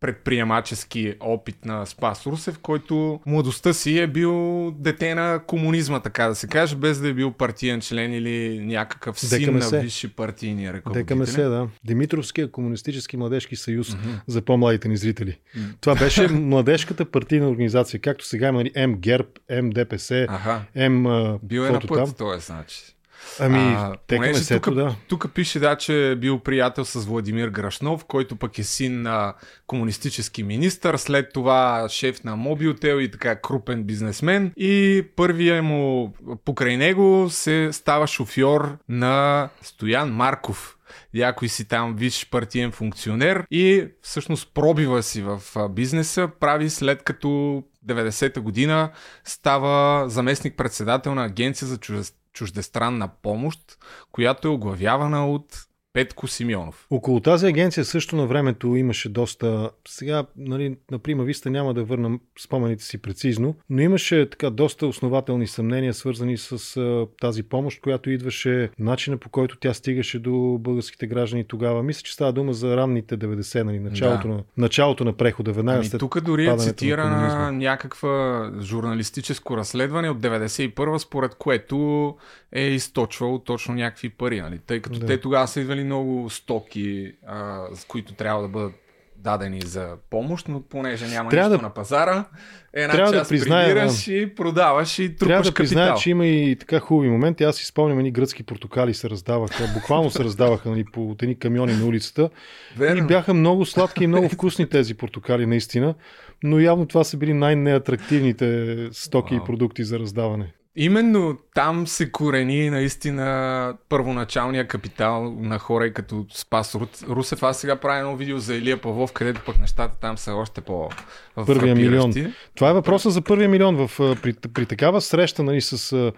предприемачески 0.05 1.15
опит 1.21 1.65
на 1.65 1.87
Спас 1.87 2.27
Русев, 2.27 2.59
който 2.59 3.21
младостта 3.27 3.73
си 3.73 3.99
е 3.99 4.07
бил 4.07 4.71
дете 4.71 5.15
на 5.15 5.41
комунизма, 5.47 6.01
така 6.01 6.29
да 6.29 6.35
се 6.35 6.47
каже, 6.47 6.77
без 6.77 7.01
да 7.01 7.09
е 7.09 7.13
бил 7.13 7.31
партиен 7.31 7.81
член 7.81 8.15
или 8.15 8.59
някакъв 8.59 9.21
син 9.21 9.55
ДКМС. 9.55 9.73
на 9.73 9.81
висши 9.81 10.09
партийни 10.09 10.73
ръководители. 10.73 11.19
ДКМС, 11.19 11.35
да. 11.35 11.69
Димитровския 11.85 12.51
комунистически 12.51 13.17
младежки 13.17 13.57
съюз 13.57 13.97
за 14.27 14.43
по-младите 14.43 14.89
ни 14.89 14.97
зрители. 14.97 15.39
Това 15.81 15.95
беше 15.95 16.29
младежката 16.31 17.05
партийна 17.05 17.49
организация, 17.49 18.01
както 18.01 18.27
сега 18.27 18.49
има 18.49 18.59
нали, 18.59 18.87
М 18.87 18.97
ГЕРБ, 18.97 19.29
М 19.63 19.71
ДПС, 19.71 20.27
Аха. 20.29 20.65
М 20.91 21.39
Бил 21.43 21.61
е 21.61 21.71
на 21.71 21.81
път, 21.81 21.99
там. 21.99 22.13
това 22.19 22.35
е 22.35 22.39
значи. 22.39 22.94
Ами, 23.41 23.59
А, 23.59 23.93
ДКМС-то, 24.09 24.61
тук, 24.61 24.75
да. 24.75 24.97
тук 25.09 25.35
пише 25.35 25.59
да, 25.59 25.77
че 25.77 26.11
е 26.11 26.17
бил 26.17 26.39
приятел 26.39 26.85
с 26.85 27.05
Владимир 27.05 27.49
Грашнов, 27.49 28.05
който 28.05 28.37
пък 28.37 28.59
е 28.59 28.63
син 28.63 29.03
на 29.03 29.35
комунистически 29.67 30.43
министър, 30.43 30.97
след 30.97 31.33
това 31.33 31.87
шеф 31.89 32.25
на 32.25 32.37
Мобилтел 32.37 33.01
и 33.01 33.11
така 33.11 33.41
крупен 33.41 33.85
бизнесмен. 33.85 34.53
И 34.57 35.05
първия 35.17 35.63
му 35.63 36.15
покрай 36.45 36.77
него 36.77 37.27
се 37.31 37.69
става 37.73 38.07
шофьор 38.07 38.77
на 38.89 39.49
Стоян 39.63 40.11
Марков. 40.11 40.77
Някой 41.15 41.49
си 41.49 41.69
там 41.69 41.97
виж 41.97 42.29
партиен 42.31 42.73
функционер 42.73 43.45
и 43.51 43.87
всъщност 44.03 44.55
пробива 44.55 45.03
си 45.03 45.23
в 45.23 45.41
бизнеса, 45.71 46.29
прави 46.41 46.71
след 46.71 47.03
като 47.03 47.63
90-та 47.87 48.41
година 48.41 48.91
става 49.25 50.09
заместник-председател 50.09 51.15
на 51.15 51.25
Агенция 51.25 51.69
за 51.69 51.79
чуждестранна 51.79 52.24
чуждестранна 52.35 53.09
помощ, 53.23 53.79
която 54.13 54.49
е 54.49 54.51
оглавявана 54.51 55.27
от 55.27 55.67
Петко 55.95 56.27
Симеонов. 56.29 56.87
Около 56.91 57.21
тази 57.21 57.47
агенция 57.47 57.85
също 57.85 58.17
на 58.17 58.27
времето 58.27 58.77
имаше 58.77 59.09
доста... 59.09 59.71
Сега, 59.89 60.25
нали, 60.37 60.77
на 60.91 60.99
Прима 60.99 61.25
Виста 61.25 61.51
няма 61.51 61.75
да 61.75 61.85
върна 61.85 62.19
спомените 62.41 62.85
си 62.85 62.99
прецизно, 62.99 63.55
но 63.71 63.83
имаше 63.83 64.31
така 64.31 64.51
доста 64.51 64.87
основателни 64.87 65.47
съмнения, 65.47 65.95
свързани 65.95 66.37
с 66.37 66.77
а, 66.77 67.07
тази 67.21 67.43
помощ, 67.43 67.81
която 67.81 68.11
идваше, 68.11 68.71
начина 68.79 69.17
по 69.17 69.29
който 69.29 69.57
тя 69.57 69.75
стигаше 69.75 70.19
до 70.19 70.59
българските 70.61 71.07
граждани 71.07 71.45
тогава. 71.45 71.83
Мисля, 71.83 72.03
че 72.03 72.13
става 72.15 72.33
дума 72.33 72.53
за 72.53 72.77
ранните 72.77 73.19
90, 73.19 73.63
нали, 73.63 73.79
началото, 73.79 74.29
Да. 74.29 74.35
на, 74.35 74.43
началото 74.57 75.05
на 75.05 75.13
прехода, 75.13 75.53
веднага 75.53 75.79
Ами 75.79 75.87
след 75.87 75.99
тук 76.01 76.21
дори 76.21 76.47
е 76.47 76.51
на 76.51 76.59
цитирана 76.59 77.53
някаква 77.53 78.51
журналистическо 78.61 79.57
разследване 79.57 80.11
от 80.11 80.19
91 80.19 80.99
според 80.99 81.35
което 81.35 82.17
е 82.53 82.63
източвал 82.63 83.39
точно 83.39 83.75
някакви 83.75 84.09
пари, 84.09 84.41
нали? 84.41 84.59
тъй 84.67 84.81
като 84.81 84.99
Да. 84.99 85.07
те 85.07 85.21
тогава 85.21 85.49
са 85.49 85.61
идвали 85.61 85.84
много 85.85 86.31
стоки, 86.31 87.13
а, 87.27 87.63
с 87.75 87.85
които 87.85 88.15
трябва 88.15 88.43
да 88.43 88.49
бъдат 88.49 88.73
дадени 89.17 89.61
за 89.61 89.89
помощ, 90.11 90.49
но 90.49 90.63
понеже 90.63 91.07
няма 91.07 91.31
Трябва 91.31 91.49
нищо 91.49 91.59
да- 91.59 91.69
на 91.69 91.75
пазара, 91.75 92.25
една 92.73 92.93
трябва 92.95 93.13
да 93.13 93.19
част 93.19 93.31
призная, 93.31 93.67
прибираш 93.69 94.09
и 94.09 94.35
продаваш 94.37 94.99
и 94.99 95.17
трупаш 95.17 95.29
Трябва 95.29 95.43
да 95.45 95.55
призная, 95.55 95.87
капитал. 95.87 96.03
че 96.03 96.11
има 96.11 96.27
и 96.27 96.57
така 96.57 96.81
хубави 96.81 97.09
моменти. 97.09 97.45
Аз 97.45 97.57
си 97.57 97.67
спомням, 97.67 97.99
едни 97.99 98.11
гръцки 98.11 98.43
портокали 98.43 98.95
се 98.95 99.11
раздаваха. 99.11 99.71
Буквално 99.75 100.11
се 100.11 100.25
раздаваха 100.25 100.71
нали, 100.71 100.85
по 100.93 101.11
от 101.11 101.23
едни 101.23 101.39
камиони 101.39 101.73
на 101.73 101.87
улицата. 101.87 102.31
Верно. 102.77 103.05
И 103.05 103.07
бяха 103.07 103.35
много 103.35 103.65
сладки 103.67 104.05
и 104.05 104.07
много 104.07 104.29
вкусни 104.29 104.69
тези 104.69 104.95
портокали, 104.95 105.47
наистина. 105.47 105.95
Но 106.43 106.59
явно 106.61 106.87
това 106.87 107.05
са 107.05 107.17
били 107.17 107.33
най-неатрактивните 107.33 108.77
стоки 108.93 109.35
Вау. 109.35 109.43
и 109.43 109.47
продукти 109.47 109.85
за 109.85 109.99
раздаване. 109.99 110.53
Именно 110.77 111.39
там 111.55 111.87
се 111.87 112.13
корени 112.13 112.71
наистина 112.71 113.77
първоначалния 113.89 114.69
капитал 114.69 115.33
на 115.33 115.59
хора 115.59 115.87
и 115.87 115.93
като 115.93 116.27
Спас 116.35 116.73
Ру- 116.73 117.09
Русев. 117.09 117.43
Аз 117.43 117.61
сега 117.61 117.77
правя 117.77 117.99
едно 117.99 118.17
видео 118.17 118.39
за 118.39 118.55
Илия 118.55 118.81
Павлов, 118.81 119.13
където 119.13 119.43
пък 119.47 119.59
нещата 119.59 119.99
там 120.01 120.19
са 120.19 120.35
още 120.35 120.61
по 120.61 120.89
Първия 121.35 121.75
милион. 121.75 122.13
Това 122.55 122.71
е 122.71 122.73
въпросът 122.73 123.13
за 123.13 123.23
първия 123.23 123.49
милион. 123.49 123.87
В, 123.87 124.17
при, 124.23 124.33
при 124.55 124.67
такава 124.67 125.01
среща 125.01 125.43
нали, 125.43 125.61
с 125.61 126.13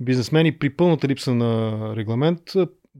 бизнесмени 0.00 0.58
при 0.58 0.70
пълната 0.70 1.08
липса 1.08 1.34
на 1.34 1.76
регламент, 1.96 2.40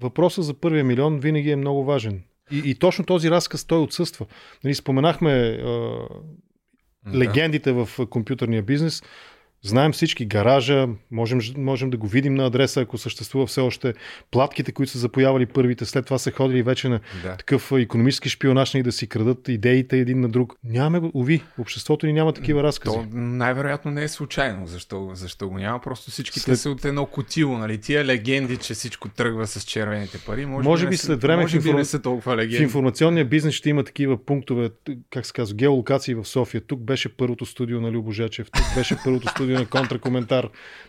въпросът 0.00 0.44
за 0.44 0.54
първия 0.54 0.84
милион 0.84 1.18
винаги 1.18 1.50
е 1.50 1.56
много 1.56 1.84
важен. 1.84 2.22
И, 2.50 2.62
и 2.64 2.74
точно 2.74 3.04
този 3.04 3.30
разказ 3.30 3.64
той 3.64 3.78
отсъства. 3.78 4.26
Нали, 4.64 4.74
споменахме 4.74 5.30
а, 5.30 5.98
легендите 7.14 7.72
в 7.72 7.88
компютърния 8.10 8.62
бизнес. 8.62 9.02
Знаем 9.62 9.92
всички 9.92 10.26
гаража, 10.26 10.88
можем, 11.10 11.38
можем 11.56 11.90
да 11.90 11.96
го 11.96 12.06
видим 12.06 12.34
на 12.34 12.46
адреса, 12.46 12.80
ако 12.80 12.98
съществува 12.98 13.46
все 13.46 13.60
още. 13.60 13.94
Платките, 14.30 14.72
които 14.72 14.92
са 14.92 14.98
запоявали 14.98 15.46
първите, 15.46 15.84
след 15.84 16.04
това 16.04 16.18
са 16.18 16.30
ходили 16.30 16.62
вече 16.62 16.88
на 16.88 17.00
Да. 17.22 17.36
такъв 17.36 17.72
економически 17.72 18.28
шпионаж 18.28 18.74
и 18.74 18.82
да 18.82 18.92
си 18.92 19.06
крадат 19.06 19.48
идеите 19.48 19.98
един 19.98 20.20
на 20.20 20.28
друг. 20.28 20.54
Нямаме 20.64 20.98
го, 20.98 21.10
уви, 21.14 21.42
обществото 21.58 22.06
ни 22.06 22.12
няма 22.12 22.32
такива 22.32 22.62
разкази. 22.62 22.96
То 22.96 23.06
най-вероятно 23.12 23.90
не 23.90 24.02
е 24.02 24.08
случайно. 24.08 24.66
Защо, 24.66 25.10
защо 25.14 25.48
го 25.48 25.58
няма? 25.58 25.80
Просто 25.80 26.10
всичките 26.10 26.40
След- 26.40 26.58
са 26.58 26.70
от 26.70 26.84
едно 26.84 27.06
котило. 27.06 27.58
Нали? 27.58 27.78
Тия 27.78 28.04
легенди, 28.04 28.56
че 28.56 28.74
всичко 28.74 29.08
тръгва 29.08 29.46
с 29.46 29.62
червените 29.62 30.18
пари. 30.18 30.46
Може, 30.46 30.68
Може 30.68 30.88
би 30.88 30.96
са- 30.96 31.06
след 31.06 31.22
време 31.22 31.42
може 31.42 31.60
в 31.60 31.62
би 31.64 31.72
не 31.72 31.84
са 31.84 32.02
толкова 32.02 32.34
В 32.34 32.36
легенди. 32.36 32.62
информационния 32.62 33.24
бизнес 33.24 33.54
ще 33.54 33.70
има 33.70 33.84
такива 33.84 34.24
пунктове, 34.24 34.70
как 35.10 35.26
се 35.26 35.32
казва, 35.32 35.56
геолокации 35.56 36.14
в 36.14 36.24
София. 36.24 36.60
Тук 36.60 36.80
беше 36.80 37.08
първото 37.08 37.46
студио 37.46 37.80
на 37.80 37.90
Любо 37.90 38.12
Жечев, 38.12 38.48
тук 38.50 38.64
беше 38.74 38.96
първото 39.04 39.28
студио 39.28 39.49
на 39.52 39.66
контракоментар, 39.66 40.48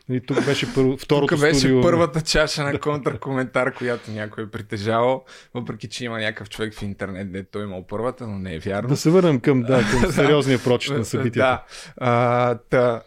нали, 0.10 0.22
тук 0.26 0.46
беше 0.46 0.74
първо, 0.74 0.98
второто 0.98 1.34
Тук 1.36 1.40
беше 1.42 1.60
студио. 1.60 1.82
първата 1.82 2.22
чаша 2.22 2.64
на 2.64 2.80
контракоментар, 2.80 3.74
която 3.74 4.12
някой 4.12 4.44
е 4.44 4.48
притежавал, 4.48 5.24
въпреки 5.54 5.88
че 5.88 6.06
има 6.06 6.20
някакъв 6.20 6.50
човек 6.50 6.74
в 6.74 6.82
интернет, 6.82 7.32
де 7.32 7.44
той 7.44 7.62
е 7.62 7.66
имал 7.66 7.88
първата, 7.88 8.28
но 8.28 8.40
не 8.40 8.56
е 8.56 8.60
вярно. 8.60 8.90
Да 8.90 8.98
се 8.98 9.10
върнем 9.10 9.40
към, 9.40 9.62
да, 9.62 9.84
към 9.92 10.12
сериозния 10.12 10.60
прочит 10.64 10.92
на 10.92 10.98
Да. 10.98 11.06
събитията. 11.06 11.64
А, 11.98 12.56
та, 12.56 13.02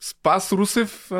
Спас 0.00 0.52
Русев, 0.52 1.10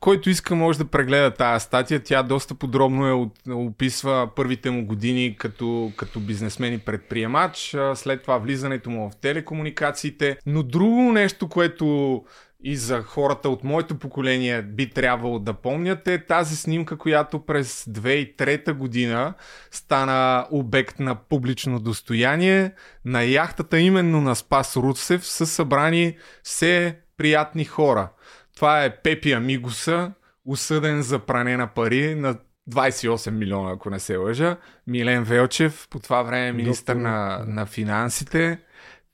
който 0.00 0.30
иска 0.30 0.54
може 0.54 0.78
да 0.78 0.84
прегледа 0.84 1.30
тази 1.30 1.64
статия. 1.64 2.00
Тя 2.02 2.22
доста 2.22 2.54
подробно 2.54 3.06
е 3.06 3.12
от, 3.12 3.32
описва 3.50 4.28
първите 4.36 4.70
му 4.70 4.86
години 4.86 5.36
като, 5.38 5.92
като 5.96 6.20
бизнесмен 6.20 6.74
и 6.74 6.78
предприемач, 6.78 7.76
след 7.94 8.22
това 8.22 8.38
влизането 8.38 8.90
му 8.90 9.10
в 9.10 9.16
телекомуникациите. 9.16 10.38
Но 10.46 10.62
друго 10.62 11.12
нещо, 11.12 11.48
което 11.48 12.24
и 12.64 12.76
за 12.76 13.02
хората 13.02 13.48
от 13.48 13.64
моето 13.64 13.98
поколение 13.98 14.62
би 14.62 14.90
трябвало 14.90 15.38
да 15.38 15.54
помнят 15.54 16.08
е 16.08 16.26
тази 16.26 16.56
снимка, 16.56 16.98
която 16.98 17.46
през 17.46 17.84
2003 17.84 18.72
година 18.72 19.34
стана 19.70 20.46
обект 20.50 21.00
на 21.00 21.14
публично 21.14 21.80
достояние. 21.80 22.72
На 23.04 23.22
яхтата 23.22 23.80
именно 23.80 24.20
на 24.20 24.34
Спас 24.36 24.76
Руцев 24.76 25.26
са 25.26 25.46
събрани 25.46 26.16
все 26.42 26.98
приятни 27.16 27.64
хора. 27.64 28.08
Това 28.56 28.84
е 28.84 28.96
Пепи 28.96 29.32
Амигуса, 29.32 30.12
осъден 30.44 31.02
за 31.02 31.18
пране 31.18 31.56
на 31.56 31.66
пари 31.66 32.14
на 32.14 32.36
28 32.70 33.30
милиона, 33.30 33.70
ако 33.72 33.90
не 33.90 34.00
се 34.00 34.16
лъжа. 34.16 34.56
Милен 34.86 35.24
Велчев, 35.24 35.88
по 35.90 35.98
това 35.98 36.22
време 36.22 36.52
министър 36.52 36.96
на, 36.96 37.44
на 37.46 37.66
финансите. 37.66 38.58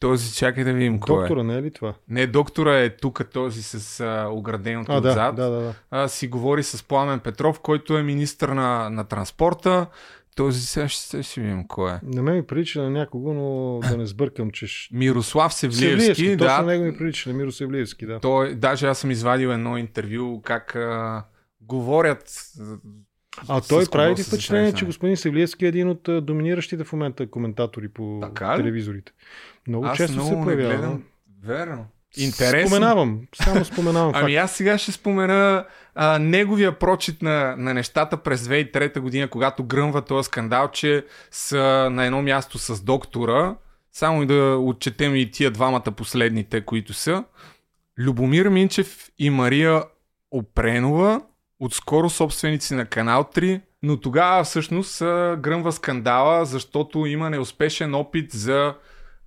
Този, 0.00 0.34
чакай 0.34 0.64
да 0.64 0.72
видим 0.72 1.00
кой 1.00 1.20
Доктора, 1.20 1.40
е. 1.40 1.44
не 1.44 1.58
е 1.58 1.62
ли 1.62 1.70
това? 1.70 1.94
Не, 2.08 2.26
доктора 2.26 2.78
е 2.78 2.96
тук, 2.96 3.30
този 3.32 3.62
с 3.62 4.00
а, 4.00 4.28
ограденото 4.30 4.92
а, 4.92 4.98
отзад. 4.98 5.36
Да, 5.36 5.50
да, 5.50 5.60
да. 5.60 5.74
А, 5.90 6.08
си 6.08 6.28
говори 6.28 6.62
с 6.62 6.84
Пламен 6.84 7.20
Петров, 7.20 7.60
който 7.60 7.98
е 7.98 8.02
министър 8.02 8.48
на, 8.48 8.90
на 8.90 9.04
транспорта. 9.04 9.86
Този 10.36 10.66
сега 10.66 10.88
ще, 10.88 11.22
ще 11.22 11.40
видим 11.40 11.68
кой 11.68 11.92
е. 11.92 12.00
Не 12.02 12.22
ме 12.22 12.32
ми 12.32 12.46
прилича 12.46 12.82
на 12.82 12.90
някого, 12.90 13.34
но 13.34 13.80
да 13.88 13.96
не 13.96 14.06
сбъркам, 14.06 14.50
че... 14.50 14.66
Мирослав 14.92 15.54
Севлиевски. 15.54 15.88
Севлиевски 15.88 16.36
да. 16.36 16.46
Точно 16.46 16.66
него 16.66 16.84
ми 16.84 16.96
прилича 16.96 17.30
на 17.30 17.36
Миро 17.36 17.52
Севлиевски, 17.52 18.06
да. 18.06 18.20
Той, 18.20 18.54
даже 18.54 18.86
аз 18.86 18.98
съм 18.98 19.10
извадил 19.10 19.48
едно 19.48 19.76
интервю, 19.76 20.40
как 20.44 20.76
а, 20.76 21.24
говорят 21.60 22.24
а 23.48 23.60
той 23.60 23.84
прави 23.92 24.12
ли 24.12 24.16
се 24.16 24.30
впечатление, 24.30 24.72
че 24.72 24.84
господин 24.84 25.16
Севлиевски 25.16 25.64
е 25.64 25.68
един 25.68 25.88
от 25.88 26.08
доминиращите 26.22 26.84
в 26.84 26.92
момента 26.92 27.30
коментатори 27.30 27.88
по 27.88 28.18
Така 28.22 28.56
телевизорите? 28.56 29.12
Много 29.68 29.86
Аз 29.86 29.96
често 29.96 30.12
много 30.12 30.28
се 30.28 30.34
появява. 30.34 30.74
гледам. 30.74 31.02
Верно. 31.44 31.86
Интересно. 32.16 32.68
Споменавам, 32.68 33.20
само 33.42 33.64
споменавам 33.64 34.12
факт. 34.12 34.22
Ами 34.22 34.36
аз 34.36 34.52
сега 34.52 34.78
ще 34.78 34.92
спомена 34.92 35.64
а, 35.94 36.18
неговия 36.18 36.78
прочит 36.78 37.22
на, 37.22 37.56
на 37.58 37.74
нещата 37.74 38.16
през 38.16 38.42
2003 38.48 39.00
година, 39.00 39.28
когато 39.28 39.64
гръмва 39.64 40.02
този 40.02 40.26
скандал, 40.26 40.70
че 40.70 41.04
са 41.30 41.88
на 41.92 42.04
едно 42.04 42.22
място 42.22 42.58
с 42.58 42.82
доктора. 42.82 43.56
Само 43.92 44.22
и 44.22 44.26
да 44.26 44.56
отчетем 44.60 45.16
и 45.16 45.30
тия 45.30 45.50
двамата 45.50 45.92
последните, 45.96 46.60
които 46.60 46.92
са. 46.92 47.24
Любомир 47.98 48.48
Минчев 48.48 49.10
и 49.18 49.30
Мария 49.30 49.82
Опренова, 50.30 51.20
отскоро 51.60 52.10
собственици 52.10 52.74
на 52.74 52.86
Канал 52.86 53.28
3, 53.34 53.60
но 53.82 54.00
тогава 54.00 54.44
всъщност 54.44 55.00
гръмва 55.38 55.72
скандала, 55.72 56.44
защото 56.44 57.06
има 57.06 57.30
неуспешен 57.30 57.94
опит 57.94 58.32
за 58.32 58.74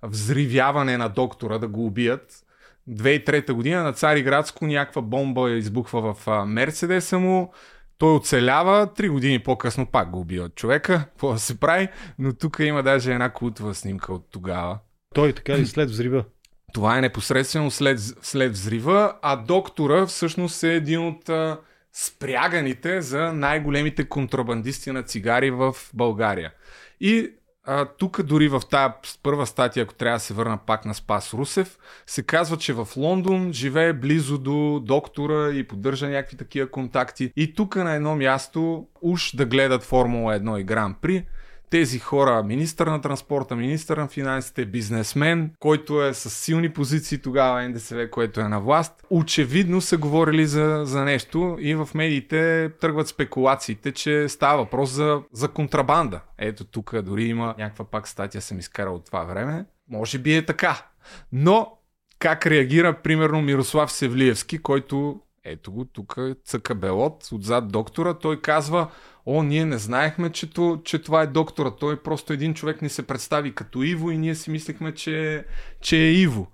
взривяване 0.02 0.96
на 0.96 1.08
доктора, 1.08 1.58
да 1.58 1.68
го 1.68 1.86
убият. 1.86 2.44
2003 2.90 3.52
година 3.52 3.82
на 3.82 3.92
Цариградско 3.92 4.66
някаква 4.66 5.02
бомба 5.02 5.50
избухва 5.50 6.14
в 6.14 6.28
а, 6.28 6.44
Мерцедеса 6.44 7.18
му. 7.18 7.52
Той 7.98 8.14
оцелява, 8.14 8.92
три 8.94 9.08
години 9.08 9.38
по-късно 9.38 9.86
пак 9.86 10.10
го 10.10 10.20
убиват 10.20 10.54
човека, 10.54 11.04
какво 11.08 11.32
да 11.32 11.38
се 11.38 11.60
прави, 11.60 11.88
но 12.18 12.32
тук 12.32 12.56
има 12.60 12.82
даже 12.82 13.12
една 13.12 13.32
култова 13.32 13.74
снимка 13.74 14.12
от 14.12 14.26
тогава. 14.30 14.78
Той 15.14 15.32
така 15.32 15.52
и 15.52 15.66
след 15.66 15.90
взрива. 15.90 16.24
Това 16.72 16.98
е 16.98 17.00
непосредствено 17.00 17.70
след, 17.70 18.00
след 18.22 18.52
взрива, 18.52 19.14
а 19.22 19.36
доктора 19.36 20.06
всъщност 20.06 20.62
е 20.62 20.74
един 20.74 21.06
от 21.08 21.28
а, 21.28 21.58
спряганите 21.92 23.02
за 23.02 23.32
най-големите 23.32 24.08
контрабандисти 24.08 24.92
на 24.92 25.02
цигари 25.02 25.50
в 25.50 25.76
България. 25.94 26.52
И 27.00 27.30
а, 27.70 27.84
тук 27.84 28.22
дори 28.22 28.48
в 28.48 28.62
тази 28.70 28.92
първа 29.22 29.46
статия, 29.46 29.82
ако 29.82 29.94
трябва 29.94 30.16
да 30.16 30.20
се 30.20 30.34
върна 30.34 30.58
пак 30.66 30.84
на 30.84 30.94
Спас 30.94 31.34
Русев, 31.34 31.78
се 32.06 32.22
казва, 32.22 32.56
че 32.56 32.72
в 32.72 32.88
Лондон 32.96 33.52
живее 33.52 33.92
близо 33.92 34.38
до 34.38 34.80
доктора 34.84 35.50
и 35.54 35.68
поддържа 35.68 36.08
някакви 36.08 36.36
такива 36.36 36.70
контакти. 36.70 37.32
И 37.36 37.54
тук 37.54 37.76
на 37.76 37.94
едно 37.94 38.16
място 38.16 38.86
уж 39.02 39.36
да 39.36 39.46
гледат 39.46 39.82
Формула 39.82 40.38
1 40.38 40.60
и 40.60 40.64
Гран 40.64 40.96
При, 41.02 41.26
тези 41.70 41.98
хора, 41.98 42.42
министър 42.42 42.86
на 42.86 43.00
транспорта, 43.00 43.56
министър 43.56 43.96
на 43.96 44.08
финансите, 44.08 44.66
бизнесмен, 44.66 45.50
който 45.58 46.02
е 46.02 46.14
с 46.14 46.30
силни 46.30 46.72
позиции 46.72 47.18
тогава 47.18 47.68
НДСВ, 47.68 48.10
което 48.10 48.40
е 48.40 48.48
на 48.48 48.60
власт, 48.60 49.02
очевидно 49.10 49.80
са 49.80 49.96
говорили 49.96 50.46
за, 50.46 50.82
за 50.84 51.04
нещо 51.04 51.56
и 51.60 51.74
в 51.74 51.88
медиите 51.94 52.70
тръгват 52.80 53.08
спекулациите, 53.08 53.92
че 53.92 54.28
става 54.28 54.62
въпрос 54.62 54.90
за, 54.90 55.22
за 55.32 55.48
контрабанда. 55.48 56.20
Ето 56.38 56.64
тук 56.64 57.02
дори 57.02 57.24
има 57.24 57.54
някаква 57.58 57.84
пак 57.84 58.08
статия 58.08 58.42
съм 58.42 58.58
изкарал 58.58 58.94
от 58.94 59.06
това 59.06 59.24
време. 59.24 59.64
Може 59.90 60.18
би 60.18 60.34
е 60.34 60.46
така. 60.46 60.86
Но 61.32 61.78
как 62.18 62.46
реагира 62.46 63.02
примерно 63.02 63.42
Мирослав 63.42 63.92
Севлиевски, 63.92 64.58
който 64.58 65.20
ето 65.44 65.72
го, 65.72 65.84
тук 65.84 66.14
е 66.18 66.34
цъка 66.44 66.74
белот, 66.74 67.28
отзад 67.32 67.68
доктора, 67.68 68.14
той 68.14 68.40
казва, 68.40 68.90
о, 69.28 69.42
ние 69.42 69.64
не 69.64 69.78
знаехме, 69.78 70.32
че, 70.32 70.50
то, 70.50 70.80
че 70.84 70.98
това 70.98 71.22
е 71.22 71.26
доктора, 71.26 71.70
той 71.70 72.02
просто 72.02 72.32
един 72.32 72.54
човек 72.54 72.82
ни 72.82 72.88
се 72.88 73.06
представи 73.06 73.54
като 73.54 73.82
Иво 73.82 74.10
и 74.10 74.18
ние 74.18 74.34
си 74.34 74.50
мислихме, 74.50 74.94
че, 74.94 75.44
че 75.80 75.96
е 75.96 76.12
Иво. 76.12 76.46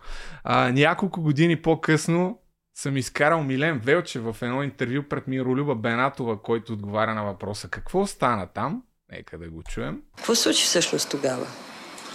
А, 0.44 0.72
няколко 0.72 1.20
години 1.20 1.62
по-късно 1.62 2.38
съм 2.76 2.96
изкарал 2.96 3.42
Милен 3.42 3.78
Велче 3.78 4.20
в 4.20 4.36
едно 4.42 4.62
интервю 4.62 5.02
пред 5.08 5.26
Миролюба 5.26 5.74
Бенатова, 5.74 6.42
който 6.42 6.72
отговаря 6.72 7.14
на 7.14 7.24
въпроса 7.24 7.68
какво 7.68 8.06
стана 8.06 8.46
там. 8.54 8.82
Нека 9.12 9.38
да 9.38 9.50
го 9.50 9.62
чуем. 9.62 10.02
Какво 10.16 10.34
случи 10.34 10.64
всъщност 10.64 11.10
тогава 11.10 11.46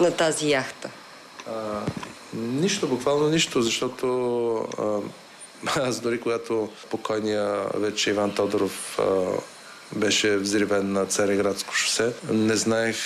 на 0.00 0.16
тази 0.16 0.50
яхта? 0.50 0.90
А, 1.48 1.82
нищо, 2.34 2.88
буквално 2.88 3.28
нищо, 3.28 3.62
защото 3.62 4.56
а, 4.78 5.00
аз 5.80 6.00
дори 6.00 6.20
когато 6.20 6.68
покойния 6.90 7.66
вече 7.74 8.10
Иван 8.10 8.34
Тодоров 8.34 8.98
а, 8.98 9.04
беше 9.96 10.36
взривен 10.36 10.92
на 10.92 11.06
Цареградско 11.06 11.74
шосе, 11.74 12.12
не 12.30 12.56
знаех 12.56 12.96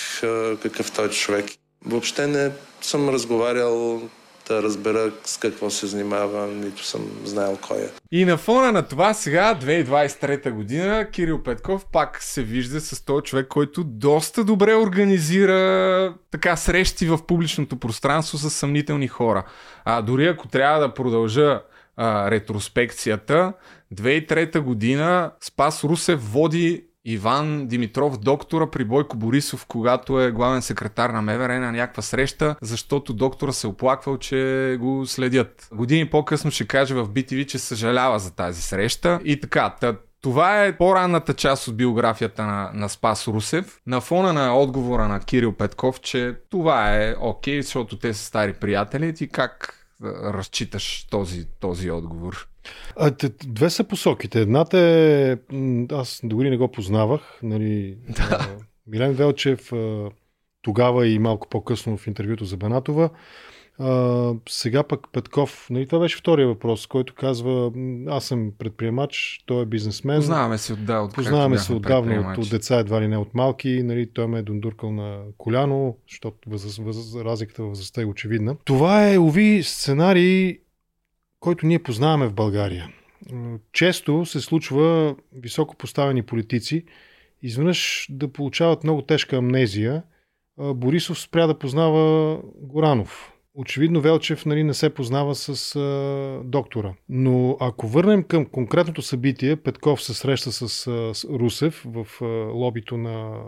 какъв 0.61 0.91
той 0.91 1.09
човек. 1.09 1.45
Въобще 1.85 2.27
не 2.27 2.51
съм 2.81 3.09
разговарял 3.09 4.01
да 4.47 4.63
разбера 4.63 5.11
с 5.23 5.37
какво 5.37 5.69
се 5.69 5.87
занимава, 5.87 6.47
нито 6.47 6.83
съм 6.83 7.01
знаел 7.23 7.57
кой 7.61 7.77
е. 7.77 7.89
И 8.11 8.25
на 8.25 8.37
фона 8.37 8.71
на 8.71 8.87
това 8.87 9.13
сега, 9.13 9.55
2023 9.61 10.51
година, 10.51 11.07
Кирил 11.11 11.43
Петков 11.43 11.85
пак 11.91 12.23
се 12.23 12.43
вижда 12.43 12.81
с 12.81 13.05
този 13.05 13.23
човек, 13.23 13.47
който 13.47 13.83
доста 13.83 14.43
добре 14.43 14.75
организира 14.75 16.13
така 16.31 16.55
срещи 16.55 17.07
в 17.07 17.19
публичното 17.27 17.79
пространство 17.79 18.37
с 18.37 18.49
съмнителни 18.49 19.07
хора. 19.07 19.43
А 19.85 20.01
дори 20.01 20.27
ако 20.27 20.47
трябва 20.47 20.79
да 20.79 20.93
продължа 20.93 21.61
а, 21.97 22.31
ретроспекцията, 22.31 23.53
2003 23.93 24.59
година 24.59 25.31
Спас 25.41 25.83
Русев 25.83 26.31
води 26.31 26.85
Иван 27.05 27.67
Димитров, 27.67 28.17
доктора 28.17 28.71
при 28.71 28.83
Бойко 28.83 29.17
Борисов, 29.17 29.65
когато 29.65 30.21
е 30.21 30.31
главен 30.31 30.61
секретар 30.61 31.09
на 31.09 31.21
МВР 31.21 31.59
на 31.59 31.71
някаква 31.71 32.03
среща, 32.03 32.55
защото 32.61 33.13
доктора 33.13 33.51
се 33.51 33.67
оплаквал, 33.67 34.17
че 34.17 34.77
го 34.79 35.05
следят. 35.05 35.67
Години 35.73 36.09
по-късно 36.09 36.51
ще 36.51 36.67
каже 36.67 36.93
в 36.93 37.09
BTV, 37.09 37.45
че 37.45 37.59
съжалява 37.59 38.19
за 38.19 38.35
тази 38.35 38.61
среща 38.61 39.19
и 39.25 39.39
така. 39.39 39.75
Та, 39.81 39.95
това 40.21 40.65
е 40.65 40.77
по-ранната 40.77 41.33
част 41.33 41.67
от 41.67 41.77
биографията 41.77 42.45
на, 42.45 42.71
на 42.73 42.89
Спас 42.89 43.27
Русев. 43.27 43.79
На 43.87 44.01
фона 44.01 44.33
на 44.33 44.59
отговора 44.59 45.07
на 45.07 45.19
Кирил 45.19 45.53
Петков, 45.53 46.01
че 46.01 46.35
това 46.49 46.95
е 46.95 47.15
окей, 47.19 47.61
защото 47.61 47.99
те 47.99 48.13
са 48.13 48.25
стари 48.25 48.53
приятели. 48.53 49.13
Ти 49.13 49.27
как 49.27 49.75
разчиташ 50.03 51.07
този, 51.09 51.45
този 51.59 51.91
отговор? 51.91 52.47
А, 52.95 53.11
две 53.45 53.69
са 53.69 53.83
посоките. 53.83 54.41
Едната 54.41 54.79
е, 54.79 55.37
аз 55.91 56.21
дори 56.23 56.49
не 56.49 56.57
го 56.57 56.71
познавах, 56.71 57.39
нали, 57.43 57.97
да. 58.09 58.47
Милен 58.87 59.13
Велчев, 59.13 59.71
тогава 60.61 61.07
и 61.07 61.19
малко 61.19 61.47
по-късно 61.49 61.97
в 61.97 62.07
интервюто 62.07 62.45
за 62.45 62.57
Банатова. 62.57 63.09
А, 63.79 64.33
сега 64.49 64.83
пък 64.83 65.07
Петков, 65.11 65.67
нали, 65.69 65.87
това 65.87 65.99
беше 65.99 66.17
втория 66.17 66.47
въпрос, 66.47 66.87
който 66.87 67.13
казва, 67.13 67.71
аз 68.07 68.25
съм 68.25 68.51
предприемач, 68.59 69.43
той 69.45 69.61
е 69.61 69.65
бизнесмен. 69.65 70.17
Познаваме 70.17 70.57
се 70.57 70.73
отдавна. 70.73 71.05
От 71.05 71.15
Познаваме 71.15 71.57
се 71.57 71.73
отдавна 71.73 72.35
от, 72.37 72.49
деца, 72.49 72.79
едва 72.79 73.01
ли 73.01 73.07
не 73.07 73.17
от 73.17 73.33
малки. 73.33 73.83
Нали, 73.83 74.09
той 74.13 74.27
ме 74.27 74.39
е 74.39 74.41
дондуркал 74.41 74.91
на 74.91 75.19
коляно, 75.37 75.97
защото 76.09 76.49
въз, 76.49 76.77
въз, 76.77 77.15
разликата 77.15 77.63
в 77.63 77.69
възрастта 77.69 78.01
е 78.01 78.05
очевидна. 78.05 78.55
Това 78.65 79.11
е, 79.11 79.17
уви, 79.17 79.63
сценарий, 79.63 80.59
който 81.45 81.65
ние 81.65 81.83
познаваме 81.83 82.27
в 82.27 82.33
България. 82.33 82.89
Често 83.73 84.25
се 84.25 84.41
случва 84.41 85.15
високо 85.33 85.75
поставени 85.75 86.23
политици 86.23 86.83
изведнъж 87.41 88.07
да 88.09 88.27
получават 88.27 88.83
много 88.83 89.01
тежка 89.01 89.37
амнезия. 89.37 90.03
Борисов 90.57 91.19
спря 91.19 91.47
да 91.47 91.59
познава 91.59 92.39
Горанов. 92.55 93.31
Очевидно 93.55 94.01
Велчев 94.01 94.45
нали, 94.45 94.63
не 94.63 94.73
се 94.73 94.89
познава 94.89 95.35
с 95.35 95.75
а, 95.75 96.41
доктора. 96.43 96.93
Но 97.09 97.57
ако 97.59 97.87
върнем 97.87 98.23
към 98.23 98.45
конкретното 98.45 99.01
събитие, 99.01 99.55
Петков 99.55 100.03
се 100.03 100.13
среща 100.13 100.51
с, 100.51 100.87
а, 100.87 101.13
с 101.13 101.23
Русев 101.23 101.83
в 101.85 102.07
а, 102.21 102.25
лобито 102.53 102.97
на 102.97 103.41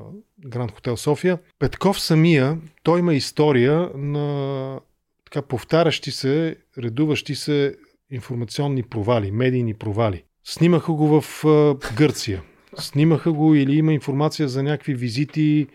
Гранд 0.48 0.72
Хотел 0.72 0.98
София. 0.98 1.40
Петков 1.60 2.02
самия, 2.02 2.58
той 2.84 3.00
има 3.00 3.14
история 3.14 3.90
на 3.96 4.80
така 5.26 5.42
повтарящи 5.42 6.12
се, 6.12 6.56
редуващи 6.78 7.36
се 7.36 7.76
информационни 8.12 8.84
провали, 8.84 9.32
медийни 9.32 9.74
провали. 9.74 10.24
Снимаха 10.44 10.94
го 10.94 11.22
в 11.22 11.46
Гърция. 11.96 12.42
Снимаха 12.80 13.32
го 13.32 13.56
или 13.56 13.78
има 13.78 13.94
информация 13.94 14.48
за 14.48 14.64
някакви 14.64 14.94
визити 14.94 15.68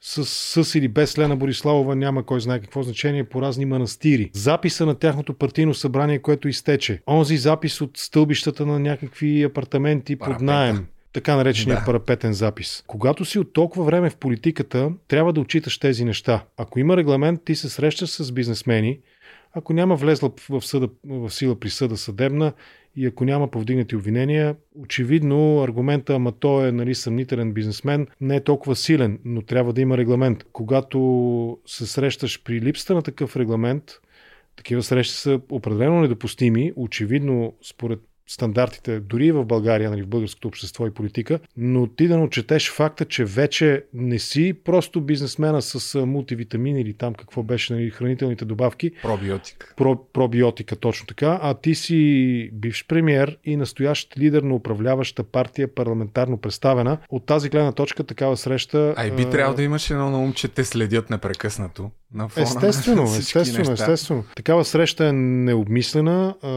с, 0.00 0.64
с 0.64 0.74
или 0.74 0.88
без 0.88 1.18
Лена 1.18 1.36
Бориславова, 1.36 1.96
няма 1.96 2.22
кой 2.22 2.40
знае 2.40 2.60
какво 2.60 2.82
значение, 2.82 3.24
по 3.24 3.42
разни 3.42 3.64
манастири. 3.64 4.30
Записа 4.32 4.86
на 4.86 4.94
тяхното 4.94 5.34
партийно 5.34 5.74
събрание, 5.74 6.18
което 6.18 6.48
изтече. 6.48 7.02
Онзи 7.08 7.36
запис 7.36 7.80
от 7.80 7.90
стълбищата 7.96 8.66
на 8.66 8.78
някакви 8.78 9.42
апартаменти 9.42 10.16
Парапета. 10.16 10.38
под 10.38 10.46
наем. 10.46 10.86
Така 11.12 11.36
наречения 11.36 11.78
да. 11.78 11.84
парапетен 11.84 12.32
запис. 12.32 12.84
Когато 12.86 13.24
си 13.24 13.38
от 13.38 13.52
толкова 13.52 13.84
време 13.84 14.10
в 14.10 14.16
политиката, 14.16 14.90
трябва 15.08 15.32
да 15.32 15.40
отчиташ 15.40 15.78
тези 15.78 16.04
неща. 16.04 16.44
Ако 16.56 16.78
има 16.78 16.96
регламент, 16.96 17.40
ти 17.44 17.54
се 17.54 17.68
срещаш 17.68 18.10
с 18.10 18.32
бизнесмени, 18.32 18.98
ако 19.56 19.72
няма 19.72 19.96
влезла 19.96 20.30
в, 20.48 20.62
съда, 20.62 20.88
в 21.04 21.30
сила 21.30 21.60
присъда 21.60 21.96
съдебна 21.96 22.52
и 22.96 23.06
ако 23.06 23.24
няма 23.24 23.50
повдигнати 23.50 23.96
обвинения, 23.96 24.56
очевидно 24.74 25.62
аргумента, 25.62 26.14
ама 26.14 26.32
той 26.32 26.68
е 26.68 26.72
нали, 26.72 26.94
съмнителен 26.94 27.52
бизнесмен, 27.52 28.06
не 28.20 28.36
е 28.36 28.44
толкова 28.44 28.76
силен, 28.76 29.18
но 29.24 29.42
трябва 29.42 29.72
да 29.72 29.80
има 29.80 29.96
регламент. 29.96 30.44
Когато 30.52 31.58
се 31.66 31.86
срещаш 31.86 32.42
при 32.42 32.60
липсата 32.60 32.94
на 32.94 33.02
такъв 33.02 33.36
регламент, 33.36 34.00
такива 34.56 34.82
срещи 34.82 35.14
са 35.14 35.40
определено 35.50 36.00
недопустими, 36.00 36.72
очевидно 36.76 37.54
според 37.62 38.00
стандартите, 38.26 39.00
дори 39.00 39.26
и 39.26 39.32
в 39.32 39.44
България, 39.44 39.90
нали, 39.90 40.02
в 40.02 40.06
българското 40.06 40.48
общество 40.48 40.86
и 40.86 40.90
политика, 40.90 41.38
но 41.56 41.86
ти 41.86 42.08
да 42.08 42.16
не 42.16 42.24
отчетеш 42.24 42.70
факта, 42.70 43.04
че 43.04 43.24
вече 43.24 43.84
не 43.94 44.18
си 44.18 44.54
просто 44.64 45.00
бизнесмена 45.00 45.62
с 45.62 45.94
а, 45.94 46.06
мултивитамини 46.06 46.80
или 46.80 46.94
там 46.94 47.14
какво 47.14 47.42
беше, 47.42 47.74
нали, 47.74 47.90
хранителните 47.90 48.44
добавки, 48.44 48.90
Пробиотик. 49.02 49.74
про, 49.76 50.04
пробиотика 50.12 50.76
точно 50.76 51.06
така, 51.06 51.38
а 51.42 51.54
ти 51.54 51.74
си 51.74 52.50
бивш 52.52 52.86
премьер 52.88 53.38
и 53.44 53.56
настоящ 53.56 54.18
лидер 54.18 54.42
на 54.42 54.54
управляваща 54.54 55.22
партия, 55.22 55.74
парламентарно 55.74 56.38
представена. 56.38 56.98
От 57.08 57.26
тази 57.26 57.48
гледна 57.48 57.72
точка 57.72 58.04
такава 58.04 58.36
среща... 58.36 58.94
А 58.96 59.06
и 59.06 59.10
би 59.10 59.22
а, 59.22 59.30
трябвало 59.30 59.56
да 59.56 59.62
имаш 59.62 59.90
едно 59.90 60.10
на 60.10 60.18
ум, 60.18 60.32
че 60.32 60.48
те 60.48 60.64
следят 60.64 61.10
непрекъснато. 61.10 61.90
На 62.14 62.28
фона 62.28 62.44
Естествено, 62.44 63.02
на 63.10 63.16
естествено, 63.16 63.70
неща. 63.70 63.72
естествено. 63.72 64.24
Такава 64.36 64.64
среща 64.64 65.06
е 65.06 65.12
необмислена, 65.12 66.34
а, 66.42 66.50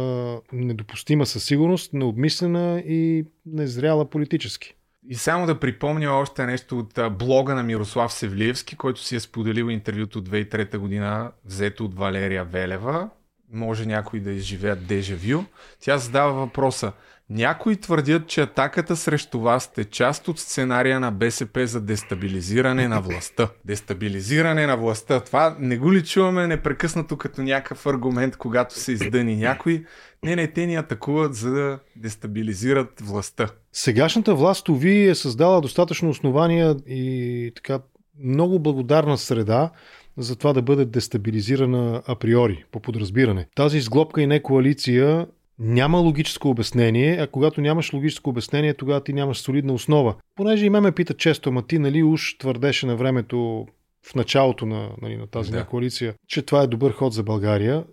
недопустима 0.53 1.25
със 1.25 1.43
сигурност, 1.43 1.58
необмислена 1.93 2.79
и 2.79 3.25
незряла 3.45 4.09
политически. 4.09 4.75
И 5.09 5.15
само 5.15 5.45
да 5.45 5.59
припомня 5.59 6.11
още 6.11 6.45
нещо 6.45 6.79
от 6.79 6.99
блога 7.17 7.55
на 7.55 7.63
Мирослав 7.63 8.13
Севлиевски, 8.13 8.75
който 8.75 9.03
си 9.03 9.15
е 9.15 9.19
споделил 9.19 9.65
интервюто 9.65 10.19
от 10.19 10.29
2003 10.29 10.77
година, 10.77 11.31
взето 11.45 11.85
от 11.85 11.95
Валерия 11.95 12.45
Велева. 12.45 13.09
Може 13.53 13.85
някои 13.85 14.19
да 14.19 14.31
изживеят 14.31 14.87
дежавю. 14.87 15.43
Тя 15.79 15.97
задава 15.97 16.33
въпроса. 16.33 16.91
Някои 17.29 17.75
твърдят, 17.75 18.27
че 18.27 18.41
атаката 18.41 18.95
срещу 18.95 19.39
вас 19.39 19.71
е 19.77 19.83
част 19.83 20.27
от 20.27 20.39
сценария 20.39 20.99
на 20.99 21.11
БСП 21.11 21.67
за 21.67 21.81
дестабилизиране 21.81 22.87
на 22.87 23.01
властта. 23.01 23.49
Дестабилизиране 23.65 24.67
на 24.67 24.77
властта. 24.77 25.19
Това 25.19 25.55
не 25.59 25.77
го 25.77 25.93
ли 25.93 26.03
чуваме 26.03 26.47
непрекъснато 26.47 27.17
като 27.17 27.41
някакъв 27.41 27.85
аргумент, 27.85 28.37
когато 28.37 28.79
се 28.79 28.91
издъни 28.91 29.35
някой? 29.35 29.85
Не, 30.23 30.35
не, 30.35 30.47
те 30.47 30.65
ни 30.65 30.75
атакуват 30.75 31.35
за 31.35 31.51
да 31.51 31.79
дестабилизират 31.95 33.01
властта. 33.01 33.49
Сегашната 33.73 34.35
власт, 34.35 34.69
Ови, 34.69 35.07
е 35.07 35.15
създала 35.15 35.61
достатъчно 35.61 36.09
основания 36.09 36.75
и 36.87 37.51
така 37.55 37.79
много 38.23 38.59
благодарна 38.59 39.17
среда 39.17 39.71
за 40.17 40.35
това 40.35 40.53
да 40.53 40.61
бъде 40.61 40.85
дестабилизирана 40.85 42.01
априори, 42.07 42.65
по 42.71 42.79
подразбиране. 42.79 43.47
Тази 43.55 43.77
изглобка 43.77 44.21
и 44.21 44.27
не 44.27 44.41
коалиция 44.41 45.27
няма 45.59 45.97
логическо 45.97 46.49
обяснение, 46.49 47.17
а 47.21 47.27
когато 47.27 47.61
нямаш 47.61 47.93
логическо 47.93 48.29
обяснение, 48.29 48.73
тогава 48.73 49.03
ти 49.03 49.13
нямаш 49.13 49.37
солидна 49.37 49.73
основа. 49.73 50.15
Понеже 50.35 50.65
и 50.65 50.69
ме 50.69 50.79
ме 50.79 50.91
пита 50.91 51.13
често, 51.13 51.49
ама 51.49 51.67
ти 51.67 51.79
нали 51.79 52.03
уж 52.03 52.37
твърдеше 52.37 52.85
на 52.85 52.95
времето 52.95 53.67
в 54.11 54.15
началото 54.15 54.65
на, 54.65 54.89
нали, 55.01 55.17
на 55.17 55.27
тази 55.27 55.51
Да. 55.51 55.65
коалиция, 55.65 56.13
че 56.27 56.41
това 56.41 56.61
е 56.61 56.67
добър 56.67 56.91
ход 56.91 57.13
за 57.13 57.23
България. 57.23 57.83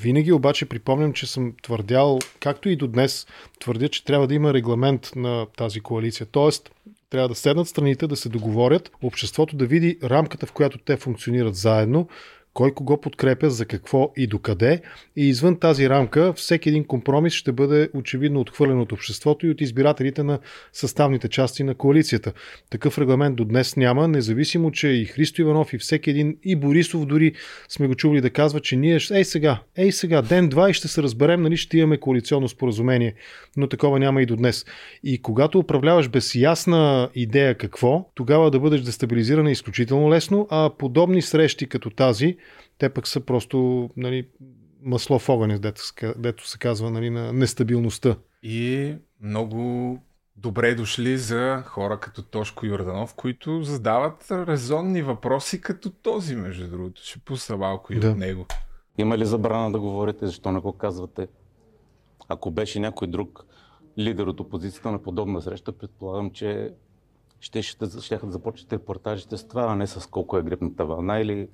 Винаги 0.00 0.32
обаче 0.32 0.66
припомням, 0.66 1.12
че 1.12 1.26
съм 1.26 1.52
твърдял, 1.62 2.18
както 2.40 2.68
и 2.68 2.76
до 2.76 2.86
днес, 2.86 3.26
твърдя, 3.60 3.88
че 3.88 4.04
трябва 4.04 4.26
да 4.26 4.34
има 4.34 4.54
регламент 4.54 5.10
на 5.16 5.46
тази 5.56 5.80
коалиция. 5.80 6.26
Тоест, 6.30 6.70
трябва 7.10 7.28
да 7.28 7.34
седнат 7.34 7.68
страните, 7.68 8.06
да 8.06 8.16
се 8.16 8.28
договорят, 8.28 8.90
обществото 9.02 9.56
да 9.56 9.66
види 9.66 9.98
рамката, 10.02 10.46
в 10.46 10.52
която 10.52 10.78
те 10.78 10.96
функционират 10.96 11.54
заедно, 11.54 12.08
кой 12.54 12.74
кого 12.74 13.00
подкрепя, 13.00 13.50
за 13.50 13.66
какво 13.66 14.12
и 14.16 14.26
докъде. 14.26 14.80
И 15.16 15.28
извън 15.28 15.58
тази 15.58 15.88
рамка, 15.88 16.32
всеки 16.32 16.68
един 16.68 16.84
компромис 16.84 17.32
ще 17.32 17.52
бъде 17.52 17.88
очевидно 17.94 18.40
отхвърлен 18.40 18.80
от 18.80 18.92
обществото 18.92 19.46
и 19.46 19.50
от 19.50 19.60
избирателите 19.60 20.22
на 20.22 20.38
съставните 20.72 21.28
части 21.28 21.64
на 21.64 21.74
коалицията. 21.74 22.32
Такъв 22.70 22.98
регламент 22.98 23.36
до 23.36 23.44
днес 23.44 23.76
няма, 23.76 24.08
независимо, 24.08 24.70
че 24.70 24.88
и 24.88 25.04
Христо 25.04 25.42
Иванов 25.42 25.72
и 25.72 25.78
всеки 25.78 26.10
един, 26.10 26.36
и 26.44 26.56
Борисов 26.56 27.06
дори 27.06 27.32
сме 27.68 27.86
го 27.86 27.94
чували 27.94 28.20
да 28.20 28.30
казва, 28.30 28.60
че 28.60 28.76
ние, 28.76 28.98
ей 29.12 29.24
сега, 29.24 29.60
ей 29.76 29.92
сега, 29.92 30.22
ден-два 30.22 30.70
и 30.70 30.74
ще 30.74 30.88
се 30.88 31.02
разберем, 31.02 31.42
нали 31.42 31.56
ще 31.56 31.78
имаме 31.78 31.98
коалиционно 31.98 32.48
споразумение. 32.48 33.14
Но 33.56 33.68
такова 33.68 33.98
няма 33.98 34.22
и 34.22 34.26
до 34.26 34.36
днес. 34.36 34.64
И 35.04 35.22
когато 35.22 35.58
управляваш 35.58 36.08
без 36.08 36.34
ясна 36.34 37.08
идея 37.14 37.54
какво, 37.54 38.10
тогава 38.14 38.50
да 38.50 38.60
бъдеш 38.60 38.80
дестабилизиран 38.80 39.46
е 39.46 39.52
изключително 39.52 40.10
лесно, 40.10 40.48
а 40.50 40.70
подобни 40.78 41.22
срещи 41.22 41.66
като 41.66 41.90
тази, 41.90 42.36
те 42.78 42.88
пък 42.88 43.08
са 43.08 43.20
просто 43.20 43.90
нали, 43.96 44.28
масло 44.82 45.18
в 45.18 45.28
огъня, 45.28 45.58
дето, 45.58 45.82
дето 46.16 46.48
се 46.48 46.58
казва 46.58 46.90
нали, 46.90 47.10
на 47.10 47.32
нестабилността. 47.32 48.16
И 48.42 48.94
много 49.20 49.98
добре 50.36 50.74
дошли 50.74 51.18
за 51.18 51.62
хора 51.66 52.00
като 52.00 52.22
Тошко 52.22 52.66
Йорданов, 52.66 53.14
които 53.14 53.62
задават 53.62 54.26
резонни 54.30 55.02
въпроси 55.02 55.60
като 55.60 55.90
този, 55.90 56.36
между 56.36 56.70
другото. 56.70 57.02
Ще 57.04 57.18
пусна 57.18 57.56
малко 57.56 57.92
и 57.92 57.98
Да. 57.98 58.10
от 58.10 58.16
него. 58.16 58.46
Има 58.98 59.18
ли 59.18 59.26
забрана 59.26 59.72
да 59.72 59.80
говорите? 59.80 60.26
Защо 60.26 60.52
не 60.52 60.60
го 60.60 60.72
казвате? 60.72 61.28
Ако 62.28 62.50
беше 62.50 62.80
някой 62.80 63.08
друг 63.08 63.44
лидер 63.98 64.26
от 64.26 64.40
опозицията 64.40 64.90
на 64.90 65.02
подобна 65.02 65.42
среща, 65.42 65.72
предполагам, 65.72 66.30
че 66.30 66.72
ще, 67.40 67.62
ще, 67.62 67.86
ще 68.00 68.16
да 68.16 68.30
започнете 68.32 68.76
репортажите 68.76 69.36
с 69.36 69.48
това, 69.48 69.62
а 69.62 69.76
не 69.76 69.86
с 69.86 70.10
колко 70.10 70.38
е 70.38 70.42
грипната 70.42 70.84
вълна 70.84 71.20
или 71.20 71.48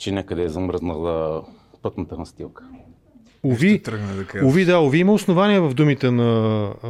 че 0.00 0.12
някъде 0.12 0.42
е 0.42 0.48
замръзнала 0.48 1.42
пътната 1.82 2.18
настилка. 2.18 2.64
Ови, 3.44 3.78
да. 3.78 4.46
Ови, 4.46 4.64
да, 4.64 4.78
Ови 4.80 4.98
има 4.98 5.12
основания 5.12 5.62
в 5.62 5.74
думите 5.74 6.10
на 6.10 6.62
а, 6.82 6.88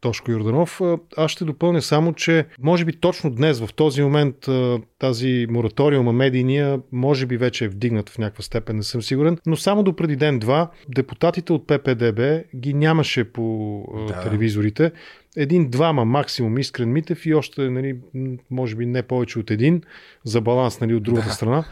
Тошко 0.00 0.30
Йорданов. 0.30 0.80
А, 0.80 0.98
Аз 1.16 1.30
ще 1.30 1.44
допълня 1.44 1.82
само, 1.82 2.12
че 2.12 2.46
може 2.62 2.84
би 2.84 2.92
точно 2.92 3.30
днес, 3.30 3.60
в 3.60 3.74
този 3.74 4.02
момент, 4.02 4.48
а, 4.48 4.78
тази 4.98 5.46
мораториума 5.50 6.12
медийния, 6.12 6.80
може 6.92 7.26
би 7.26 7.36
вече 7.36 7.64
е 7.64 7.68
вдигнат 7.68 8.10
в 8.10 8.18
някаква 8.18 8.42
степен, 8.42 8.76
не 8.76 8.82
съм 8.82 9.02
сигурен, 9.02 9.38
но 9.46 9.56
само 9.56 9.82
до 9.82 9.96
преди 9.96 10.16
ден-два 10.16 10.70
депутатите 10.88 11.52
от 11.52 11.66
ППДБ 11.66 12.20
ги 12.56 12.74
нямаше 12.74 13.32
по 13.32 13.78
а, 13.96 14.06
Да. 14.06 14.22
телевизорите. 14.22 14.92
Един-двама 15.36 16.04
максимум 16.04 16.58
Искрен 16.58 16.92
Митев 16.92 17.26
и 17.26 17.34
още, 17.34 17.70
нали, 17.70 17.96
може 18.50 18.76
би 18.76 18.86
не 18.86 19.02
повече 19.02 19.38
от 19.38 19.50
един, 19.50 19.82
за 20.24 20.40
баланс 20.40 20.80
нали, 20.80 20.94
от 20.94 21.02
другата 21.02 21.28
Да. 21.28 21.34
страна. 21.34 21.64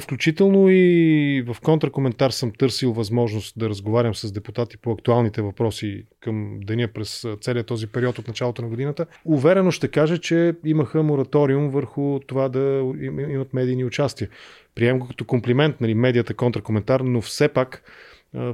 Включително 0.00 0.66
и 0.70 1.44
в 1.46 1.56
контракоментар 1.62 2.30
съм 2.30 2.52
търсил 2.52 2.92
възможност 2.92 3.58
да 3.58 3.68
разговарям 3.68 4.14
с 4.14 4.32
депутати 4.32 4.76
по 4.76 4.92
актуалните 4.92 5.42
въпроси 5.42 6.04
към 6.20 6.60
деня 6.64 6.88
през 6.88 7.24
а, 7.24 7.36
целият 7.40 7.66
този 7.66 7.86
период 7.86 8.18
от 8.18 8.28
началото 8.28 8.62
на 8.62 8.68
годината. 8.68 9.06
Уверено 9.24 9.70
ще 9.70 9.88
кажа, 9.88 10.18
че 10.18 10.54
имаха 10.64 11.02
мораториум 11.02 11.70
върху 11.70 12.20
това 12.26 12.48
да 12.48 12.92
им- 13.00 13.30
имат 13.30 13.54
медийни 13.54 13.84
участия. 13.84 14.28
Приемам 14.74 14.98
го 14.98 15.08
като 15.08 15.24
комплимент, 15.24 15.80
нали, 15.80 15.94
медията 15.94 16.34
контракоментар, 16.34 17.00
но 17.00 17.20
все 17.20 17.48
пак, 17.48 17.82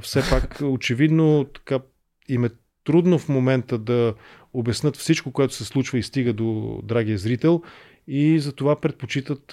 все 0.01 0.21
пак 0.29 0.57
очевидно 0.63 1.45
така, 1.53 1.79
им 2.29 2.45
е 2.45 2.49
трудно 2.83 3.19
в 3.19 3.29
момента 3.29 3.77
да 3.77 4.13
обяснат 4.53 4.97
всичко, 4.97 5.31
което 5.31 5.53
се 5.53 5.65
случва 5.65 5.97
и 5.97 6.03
стига 6.03 6.33
до 6.33 6.79
драгия 6.83 7.17
зрител 7.17 7.61
и 8.07 8.39
затова 8.39 8.81
предпочитат 8.81 9.45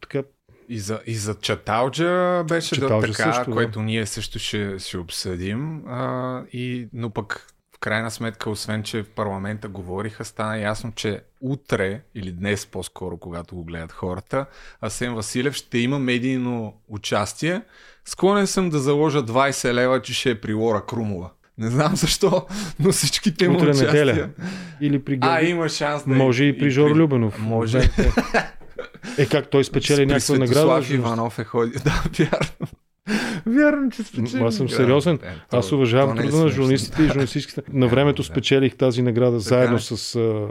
така 0.00 0.22
И 0.68 0.78
за, 0.78 1.00
и 1.06 1.14
за 1.14 1.34
Чаталджа 1.34 2.44
беше 2.48 2.74
Чаталджа 2.74 3.06
да 3.06 3.12
така, 3.12 3.32
също, 3.32 3.50
да. 3.50 3.56
което 3.56 3.82
ние 3.82 4.06
също 4.06 4.38
ще, 4.38 4.78
ще 4.78 4.98
обсъдим. 4.98 5.82
А, 5.86 6.42
и, 6.52 6.88
но 6.92 7.10
пък 7.10 7.46
в 7.76 7.78
крайна 7.78 8.10
сметка, 8.10 8.50
освен 8.50 8.82
че 8.82 9.02
в 9.02 9.08
парламента 9.08 9.68
говориха, 9.68 10.24
стана 10.24 10.58
ясно, 10.58 10.92
че 10.94 11.20
утре 11.40 12.00
или 12.14 12.32
днес 12.32 12.66
по-скоро, 12.66 13.16
когато 13.16 13.54
го 13.54 13.64
гледат 13.64 13.92
хората, 13.92 14.46
Асен 14.80 15.14
Василев 15.14 15.54
ще 15.54 15.78
има 15.78 15.98
медийно 15.98 16.74
участие. 16.88 17.62
Склонен 18.04 18.46
съм 18.46 18.70
да 18.70 18.78
заложа 18.78 19.22
20 19.22 19.72
лева, 19.72 20.02
че 20.02 20.14
ще 20.14 20.30
е 20.30 20.40
при 20.40 20.54
Лора 20.54 20.86
Крумова. 20.86 21.30
Не 21.58 21.70
знам 21.70 21.96
защо, 21.96 22.46
но 22.80 22.92
всичките 22.92 23.48
му 23.48 23.56
утре 23.56 23.68
участия... 23.68 23.92
неделя. 23.92 24.28
Или 24.80 25.04
при 25.04 25.18
А, 25.20 25.36
Георги. 25.36 25.50
има 25.50 25.68
шанс 25.68 26.04
да 26.04 26.14
Може 26.14 26.44
и 26.44 26.58
при 26.58 26.70
Жоро 26.70 26.94
Любенов. 26.94 27.38
Може. 27.38 27.80
Е, 29.18 29.26
как 29.26 29.50
той 29.50 29.64
спечели 29.64 30.06
някаква 30.06 30.38
награда? 30.38 30.94
Иванов 30.94 31.38
е 31.38 31.44
ходил. 31.44 31.80
Да, 31.84 32.02
вярно. 32.18 32.68
Вярно, 33.46 33.90
че 33.90 34.02
спечели. 34.02 34.42
Аз 34.42 34.56
съм 34.56 34.68
сериозен. 34.68 35.14
Е, 35.14 35.18
то- 35.50 35.56
Аз 35.56 35.72
уважавам 35.72 36.16
не 36.16 36.22
е 36.22 36.28
труда 36.28 36.42
на 36.42 36.48
журналистите 36.48 37.02
и 37.02 37.06
журналистските. 37.06 37.62
На 37.72 37.88
времето 37.88 38.22
да. 38.22 38.26
спечелих 38.26 38.76
тази 38.76 39.02
награда 39.02 39.38
заедно 39.40 39.76
е. 39.76 39.80
с 39.80 40.14
а, 40.16 40.48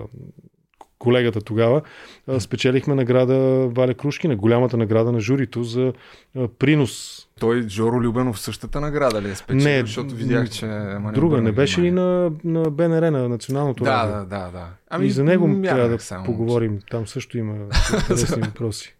колегата 0.99 1.41
тогава. 1.41 1.81
А, 2.27 2.39
спечелихме 2.39 2.95
награда 2.95 3.35
Валя 3.67 3.93
Крушкина, 3.93 4.35
голямата 4.35 4.77
награда 4.77 5.11
на 5.11 5.19
журито 5.19 5.63
за 5.63 5.93
а, 6.37 6.47
принос. 6.47 7.14
Той 7.39 7.67
Жоро 7.69 8.01
Любенов 8.01 8.39
същата 8.39 8.81
награда 8.81 9.21
ли 9.21 9.29
е 9.29 9.35
спечелил? 9.35 9.63
Не, 9.63 9.81
защото 9.81 10.15
видях, 10.15 10.49
че... 10.49 10.65
ама 10.65 11.11
Друга, 11.11 11.41
не 11.41 11.51
беше 11.51 11.81
ли 11.81 11.91
на, 11.91 12.31
на 12.43 12.71
БНР, 12.71 13.11
на 13.11 13.29
Националното 13.29 13.83
Да, 13.83 13.91
радио? 13.91 14.15
да, 14.15 14.25
да, 14.25 14.51
да. 14.51 14.67
Ами, 14.89 15.05
и 15.05 15.11
за 15.11 15.23
него 15.23 15.61
трябва 15.63 15.89
да 15.89 15.99
само, 15.99 16.25
поговорим. 16.25 16.79
Там 16.91 17.07
също 17.07 17.37
има 17.37 17.67
интересни 17.93 18.41
въпроси. 18.45 18.95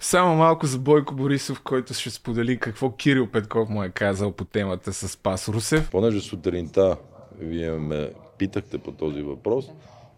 Само 0.00 0.36
малко 0.36 0.66
за 0.66 0.78
Бойко 0.78 1.14
Борисов, 1.14 1.60
който 1.60 1.94
ще 1.94 2.10
сподели 2.10 2.58
какво 2.58 2.90
Кирил 2.96 3.26
Петков 3.26 3.68
му 3.68 3.84
е 3.84 3.88
казал 3.88 4.32
по 4.32 4.44
темата 4.44 4.92
с 4.92 5.16
Пас 5.16 5.48
Русев. 5.48 5.90
Понеже 5.90 6.20
сутринта 6.20 6.96
вие 7.38 7.70
ме 7.70 8.10
питахте 8.38 8.78
по 8.78 8.92
този 8.92 9.22
въпрос, 9.22 9.64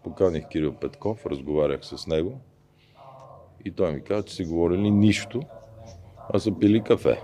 поканих 0.03 0.47
Кирил 0.51 0.73
Петков, 0.73 1.25
разговарях 1.25 1.79
с 1.83 2.07
него 2.07 2.41
и 3.65 3.71
той 3.71 3.91
ми 3.93 4.03
каза, 4.03 4.23
че 4.23 4.35
си 4.35 4.45
говорили 4.45 4.91
нищо, 4.91 5.41
а 6.33 6.39
са 6.39 6.59
пили 6.59 6.81
кафе. 6.81 7.19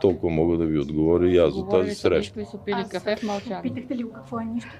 Толкова 0.00 0.32
мога 0.32 0.56
да 0.56 0.66
ви 0.66 0.78
отговоря 0.78 1.30
и 1.30 1.38
аз 1.38 1.54
за 1.54 1.68
тази 1.68 1.94
среща. 1.94 2.44
Са 2.44 2.58
пили 2.64 2.84
кафе 2.90 3.16
в 3.16 3.22
мълчание. 3.22 3.62
Питахте 3.62 3.96
ли 3.96 4.02
го 4.02 4.12
какво 4.12 4.40
е 4.40 4.44
нищо? 4.44 4.70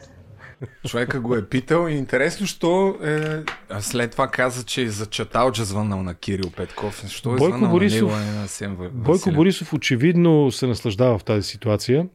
Човека 0.86 1.20
го 1.20 1.34
е 1.34 1.48
питал 1.48 1.88
и 1.88 1.92
интересно, 1.92 2.46
що 2.46 2.96
е, 3.04 3.42
а 3.70 3.80
след 3.80 4.10
това 4.10 4.28
каза, 4.28 4.64
че 4.64 4.82
е 4.82 4.88
за 4.88 5.06
Чаталджа 5.06 5.64
звъннал 5.64 6.02
на 6.02 6.14
Кирил 6.14 6.50
Петков. 6.56 7.04
Що 7.08 7.34
е 7.34 7.36
Бойко 7.36 7.56
звъннал 7.56 7.70
Борисов- 7.70 8.10
на 8.10 8.18
него, 8.18 8.46
а 8.60 8.64
не 8.64 8.68
на 8.68 8.90
Бойко? 8.90 9.30
Борисов 9.32 9.72
очевидно 9.72 10.50
се 10.50 10.66
наслаждава 10.66 11.18
в 11.18 11.24
тази 11.24 11.42
ситуация. 11.48 12.08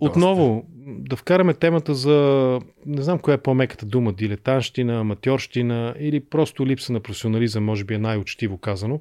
Отново, 0.00 0.64
да 0.86 1.16
вкараме 1.16 1.54
темата 1.54 1.94
за, 1.94 2.60
не 2.86 3.02
знам 3.02 3.18
коя 3.18 3.34
е 3.34 3.38
по-меката 3.42 3.86
дума, 3.86 4.12
дилетанщина, 4.12 5.00
аматьорщина 5.00 5.94
или 5.98 6.20
просто 6.20 6.66
липса 6.66 6.92
на 6.92 7.00
професионализъм, 7.00 7.64
може 7.64 7.84
би 7.84 7.94
е 7.94 7.98
най-учтиво 7.98 8.58
казано. 8.58 9.00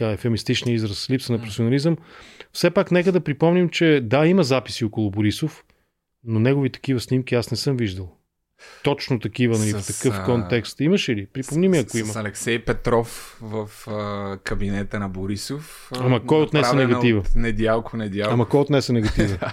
Така 0.00 0.12
ефемистичният 0.12 0.76
израз 0.76 1.10
липса 1.10 1.32
на 1.32 1.38
професионализъм. 1.38 1.96
Все 2.52 2.70
пак 2.70 2.90
нека 2.90 3.12
да 3.12 3.20
припомним, 3.20 3.68
че 3.68 4.00
да, 4.02 4.26
има 4.26 4.44
записи 4.44 4.84
около 4.84 5.10
Борисов, 5.10 5.64
но 6.24 6.40
негови 6.40 6.70
такива 6.70 7.00
снимки 7.00 7.34
аз 7.34 7.50
не 7.50 7.56
съм 7.56 7.76
виждал. 7.76 8.16
Точно 8.82 9.20
такива, 9.20 9.58
нали, 9.58 9.72
в 9.72 9.82
С, 9.82 10.02
такъв 10.02 10.20
а, 10.20 10.24
контекст. 10.24 10.80
Имаше 10.80 11.16
ли? 11.16 11.26
Припомни 11.26 11.68
ми, 11.68 11.78
ако 11.78 11.90
с, 11.90 11.94
има. 11.94 12.12
С 12.12 12.16
Алексей 12.16 12.64
Петров 12.64 13.38
в 13.42 13.70
а, 13.88 14.38
кабинета 14.44 14.98
на 14.98 15.08
Борисов. 15.08 15.90
Ама 15.98 16.26
кой 16.26 16.42
отнесе 16.42 16.76
негатива? 16.76 17.20
От 17.20 17.34
недялко, 17.36 17.96
недялко. 17.96 18.34
Ама 18.34 18.48
кой 18.48 18.60
отнесе 18.60 18.92
негатива? 18.92 19.38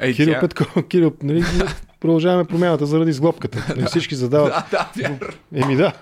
Ей, 0.00 0.14
Кирил 0.14 0.34
тя... 0.34 0.40
Петков, 0.40 0.88
Кирил, 0.88 1.16
нали, 1.22 1.44
продължаваме 2.00 2.44
промяната 2.44 2.86
заради 2.86 3.12
сглобката. 3.12 3.66
Нали, 3.76 3.86
всички 3.86 4.14
задават. 4.14 4.52
Да, 4.70 4.90
да. 4.96 5.18
Еми 5.54 5.76
да. 5.76 5.92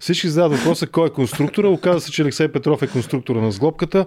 Всички 0.00 0.28
задават 0.28 0.58
въпроса 0.58 0.86
кой 0.86 1.06
е 1.06 1.10
конструктора. 1.10 1.68
Оказва 1.68 2.00
се, 2.00 2.12
че 2.12 2.22
Алексей 2.22 2.48
Петров 2.48 2.82
е 2.82 2.86
конструктора 2.86 3.40
на 3.40 3.52
сглобката. 3.52 4.06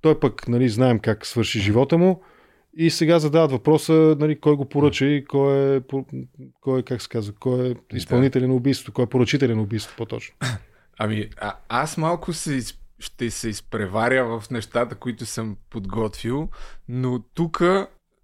Той 0.00 0.20
пък, 0.20 0.48
нали, 0.48 0.68
знаем 0.68 0.98
как 0.98 1.26
свърши 1.26 1.60
живота 1.60 1.98
му. 1.98 2.22
И 2.78 2.90
сега 2.90 3.18
задават 3.18 3.50
въпроса, 3.50 4.16
нали, 4.18 4.40
кой 4.40 4.56
го 4.56 4.68
поръча 4.68 5.06
и 5.06 5.24
кой 5.24 5.76
е, 5.76 5.80
кой 6.60 6.80
е, 6.80 6.82
как 6.82 7.02
се 7.02 7.08
казва, 7.08 7.34
кой 7.40 7.70
е 7.70 7.74
изпълнителен 7.96 8.48
на 8.48 8.54
убийството, 8.54 8.92
кой 8.92 9.04
е 9.04 9.08
поръчителен 9.08 9.56
на 9.56 9.62
убийството, 9.62 9.96
по-точно. 9.96 10.34
Ами, 10.98 11.28
а, 11.40 11.54
аз 11.68 11.96
малко 11.96 12.32
се 12.32 12.60
ще 12.98 13.30
се 13.30 13.48
изпреваря 13.48 14.40
в 14.40 14.50
нещата, 14.50 14.94
които 14.94 15.26
съм 15.26 15.56
подготвил, 15.70 16.48
но 16.88 17.22
тук 17.34 17.62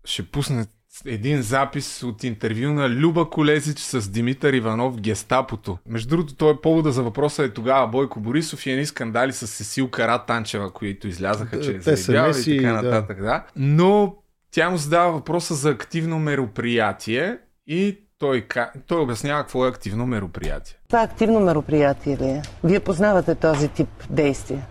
ще 0.04 0.26
пусна 0.26 0.66
един 1.06 1.42
запис 1.42 2.02
от 2.02 2.24
интервю 2.24 2.72
на 2.72 2.90
Люба 2.90 3.30
Колезич 3.30 3.78
с 3.78 4.10
Димитър 4.10 4.52
Иванов 4.52 4.94
в 4.94 5.00
Гестапото. 5.00 5.78
Между 5.86 6.08
другото, 6.08 6.34
той 6.34 6.52
е 6.52 6.56
повода 6.62 6.92
за 6.92 7.02
въпроса 7.02 7.44
е 7.44 7.48
тогава 7.48 7.88
Бойко 7.88 8.20
Борисов 8.20 8.66
и 8.66 8.70
едни 8.70 8.86
скандали 8.86 9.32
с 9.32 9.46
Сесил 9.46 9.88
Кара 9.88 10.24
Танчева, 10.26 10.70
които 10.70 11.08
излязаха, 11.08 11.60
че 11.60 11.76
е 11.76 11.80
заебяла 11.80 12.28
меси, 12.28 12.52
и 12.52 12.56
така 12.56 12.72
да. 12.72 12.82
нататък. 12.82 13.22
Да. 13.22 13.44
Но 13.56 14.16
тя 14.50 14.70
му 14.70 14.76
задава 14.76 15.12
въпроса 15.12 15.54
за 15.54 15.70
активно 15.70 16.18
мероприятие 16.18 17.38
и 17.66 17.98
той, 18.18 18.46
той 18.86 19.00
обяснява 19.00 19.42
какво 19.42 19.66
е 19.66 19.68
активно 19.68 20.06
мероприятие. 20.06 20.76
Това 20.88 21.02
активно 21.02 21.40
мероприятие 21.40 22.16
ли 22.16 22.24
е? 22.24 22.42
Вие 22.64 22.80
познавате 22.80 23.34
този 23.34 23.68
тип 23.68 23.88
действия? 24.10 24.66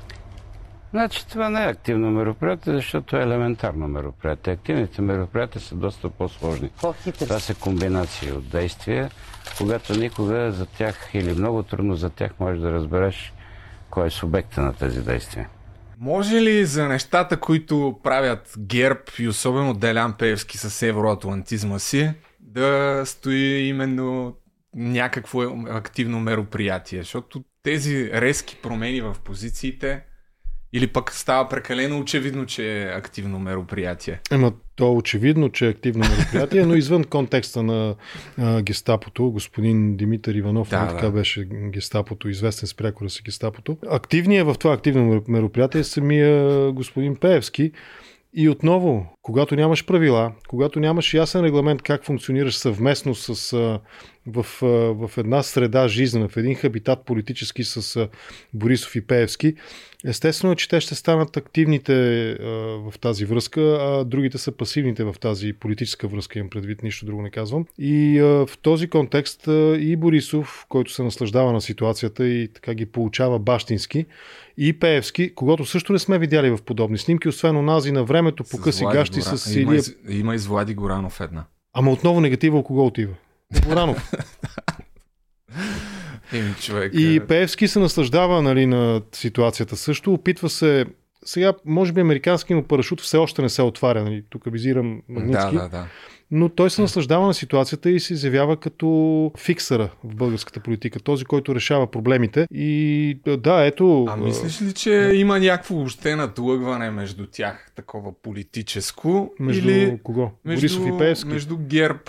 Значи 0.91 1.27
това 1.27 1.49
не 1.49 1.63
е 1.63 1.67
активно 1.67 2.11
мероприятие, 2.11 2.73
защото 2.73 3.17
е 3.17 3.21
елементарно 3.21 3.87
мероприятие. 3.87 4.53
Активните 4.53 5.01
мероприятия 5.01 5.61
са 5.61 5.75
доста 5.75 6.09
по-сложни. 6.09 6.69
По-хитри. 6.81 7.25
Това 7.25 7.39
са 7.39 7.55
комбинации 7.55 8.31
от 8.31 8.49
действия, 8.49 9.11
когато 9.57 9.99
никога 9.99 10.51
за 10.51 10.65
тях 10.65 11.09
или 11.13 11.33
много 11.33 11.63
трудно 11.63 11.95
за 11.95 12.09
тях 12.09 12.31
можеш 12.39 12.61
да 12.61 12.71
разбереш 12.71 13.33
кой 13.89 14.07
е 14.07 14.09
субекта 14.09 14.61
на 14.61 14.73
тези 14.73 15.01
действия. 15.01 15.49
Може 15.99 16.41
ли 16.41 16.65
за 16.65 16.87
нещата, 16.87 17.39
които 17.39 17.99
правят 18.03 18.53
ГЕРБ 18.59 19.01
и 19.19 19.27
особено 19.27 19.73
Делян 19.73 20.13
Пеевски 20.13 20.57
с 20.57 20.87
евроатлантизма 20.87 21.79
си, 21.79 22.13
да 22.39 23.01
стои 23.05 23.67
именно 23.67 24.35
някакво 24.75 25.41
активно 25.69 26.19
мероприятие? 26.19 26.99
Защото 26.99 27.43
тези 27.63 28.11
резки 28.13 28.55
промени 28.55 29.01
в 29.01 29.15
позициите 29.23 30.01
или 30.73 30.87
пък 30.87 31.11
става 31.11 31.49
прекалено 31.49 31.99
очевидно, 31.99 32.45
че 32.45 32.81
е 32.81 32.85
активно 32.85 33.39
мероприятие. 33.39 34.19
Ема 34.31 34.53
то 34.75 34.87
е 34.87 34.95
очевидно, 34.95 35.49
че 35.49 35.65
е 35.65 35.69
активно 35.69 36.05
мероприятие, 36.09 36.65
но 36.65 36.75
извън 36.75 37.03
контекста 37.03 37.63
на 37.63 37.95
а, 38.37 38.61
гестапото, 38.61 39.31
господин 39.31 39.97
Димитър 39.97 40.35
Иванов, 40.35 40.69
Да, 40.69 40.79
да, 40.79 40.85
да. 40.85 40.91
така 40.91 41.09
беше 41.09 41.45
гестапото, 41.45 42.29
известен 42.29 42.67
с 42.67 42.73
прякора 42.73 43.09
си 43.09 43.21
гестапото. 43.25 43.77
Активният 43.89 44.47
в 44.47 44.55
това 44.59 44.73
активно 44.73 45.23
мероприятие 45.27 45.81
е 45.81 45.83
самия 45.83 46.71
господин 46.71 47.15
Пеевски. 47.15 47.71
И 48.33 48.49
отново, 48.49 49.05
когато 49.21 49.55
нямаш 49.55 49.85
правила, 49.85 50.31
когато 50.47 50.79
нямаш 50.79 51.13
ясен 51.13 51.41
регламент 51.41 51.81
как 51.81 52.05
функционираш 52.05 52.55
съвместно 52.55 53.15
с, 53.15 53.53
а, 53.53 53.79
в, 54.27 54.45
в 54.93 55.11
една 55.17 55.43
среда 55.43 55.87
жизнена, 55.87 56.29
в 56.29 56.37
един 56.37 56.55
хабитат 56.55 57.05
политически 57.05 57.63
с 57.63 58.07
Борисов 58.53 58.95
и 58.95 59.01
Пеевски, 59.01 59.55
естествено 60.05 60.53
е, 60.53 60.55
че 60.55 60.69
те 60.69 60.81
ще 60.81 60.95
станат 60.95 61.37
активните 61.37 61.93
а, 62.31 62.45
в 62.91 62.93
тази 63.01 63.25
връзка, 63.25 63.61
а 63.61 64.03
другите 64.05 64.37
са 64.37 64.51
пасивните 64.51 65.03
в 65.03 65.15
тази 65.21 65.53
политическа 65.53 66.07
връзка, 66.07 66.39
имам 66.39 66.49
предвид, 66.49 66.83
нищо 66.83 67.05
друго 67.05 67.21
не 67.21 67.29
казвам. 67.29 67.65
И 67.79 68.19
а, 68.19 68.25
в 68.25 68.49
този 68.61 68.87
контекст 68.87 69.47
а, 69.47 69.77
и 69.79 69.95
Борисов, 69.95 70.65
който 70.69 70.91
се 70.91 71.03
наслаждава 71.03 71.53
на 71.53 71.61
ситуацията 71.61 72.27
и 72.27 72.47
така 72.47 72.73
ги 72.73 72.85
получава 72.85 73.39
бащински, 73.39 74.05
и 74.57 74.79
Пеевски, 74.79 75.35
когато 75.35 75.65
също 75.65 75.93
не 75.93 75.99
сме 75.99 76.19
видяли 76.19 76.49
в 76.49 76.59
подобни 76.65 76.97
снимки, 76.97 77.29
освен 77.29 77.57
онази 77.57 77.91
на 77.91 78.03
времето 78.03 78.43
по 78.51 78.57
къси 78.57 78.85
гащи 78.91 79.19
Гора- 79.19 79.37
с 79.37 79.55
Има, 79.55 79.71
Илия. 79.71 79.79
из... 79.79 79.95
има 80.09 80.35
и 80.35 80.39
с 80.39 80.47
Влади 80.47 80.73
Горанов 80.73 81.21
една. 81.21 81.43
Ама 81.73 81.91
отново 81.91 82.21
негатива 82.21 82.63
кого 82.63 82.85
отива? 82.85 83.13
Горанов. 83.65 84.11
Еми, 86.33 86.53
човек. 86.61 86.93
И 86.95 87.15
е, 87.15 87.19
Пеевски 87.19 87.67
се 87.67 87.79
наслаждава 87.79 88.41
нали, 88.41 88.65
на 88.65 89.01
ситуацията 89.11 89.75
също. 89.75 90.13
Опитва 90.13 90.49
се. 90.49 90.85
Сега, 91.25 91.53
може 91.65 91.93
би, 91.93 92.01
американски 92.01 92.53
му 92.53 92.63
парашут 92.63 93.01
все 93.01 93.17
още 93.17 93.41
не 93.41 93.49
се 93.49 93.61
отваря. 93.61 94.03
Нали? 94.03 94.23
Тук 94.29 94.43
визирам 94.51 95.01
да, 95.09 95.19
Магнитски. 95.19 95.55
да, 95.55 95.69
да. 95.69 95.87
Но 96.33 96.49
той 96.49 96.69
се 96.69 96.81
наслаждава 96.81 97.27
на 97.27 97.33
ситуацията 97.33 97.89
и 97.89 97.99
се 97.99 98.13
изявява 98.13 98.57
като 98.57 99.31
фиксъра 99.37 99.89
в 100.03 100.15
българската 100.15 100.59
политика. 100.59 100.99
Този, 100.99 101.25
който 101.25 101.55
решава 101.55 101.91
проблемите. 101.91 102.47
И 102.53 103.17
да, 103.37 103.65
ето. 103.65 104.05
А 104.09 104.15
мислиш 104.15 104.61
ли, 104.61 104.73
че 104.73 105.11
има 105.13 105.39
някакво 105.39 105.75
въобще 105.75 106.15
надлъгване 106.15 106.91
между 106.91 107.27
тях, 107.27 107.71
такова 107.75 108.13
политическо? 108.21 109.33
Между 109.39 109.69
или 109.69 109.99
кого? 110.03 110.31
между, 110.45 110.61
Борисов 110.61 110.95
и 110.95 110.97
Пеевски? 110.97 111.29
Между 111.29 111.57
ГЕРБ, 111.57 111.99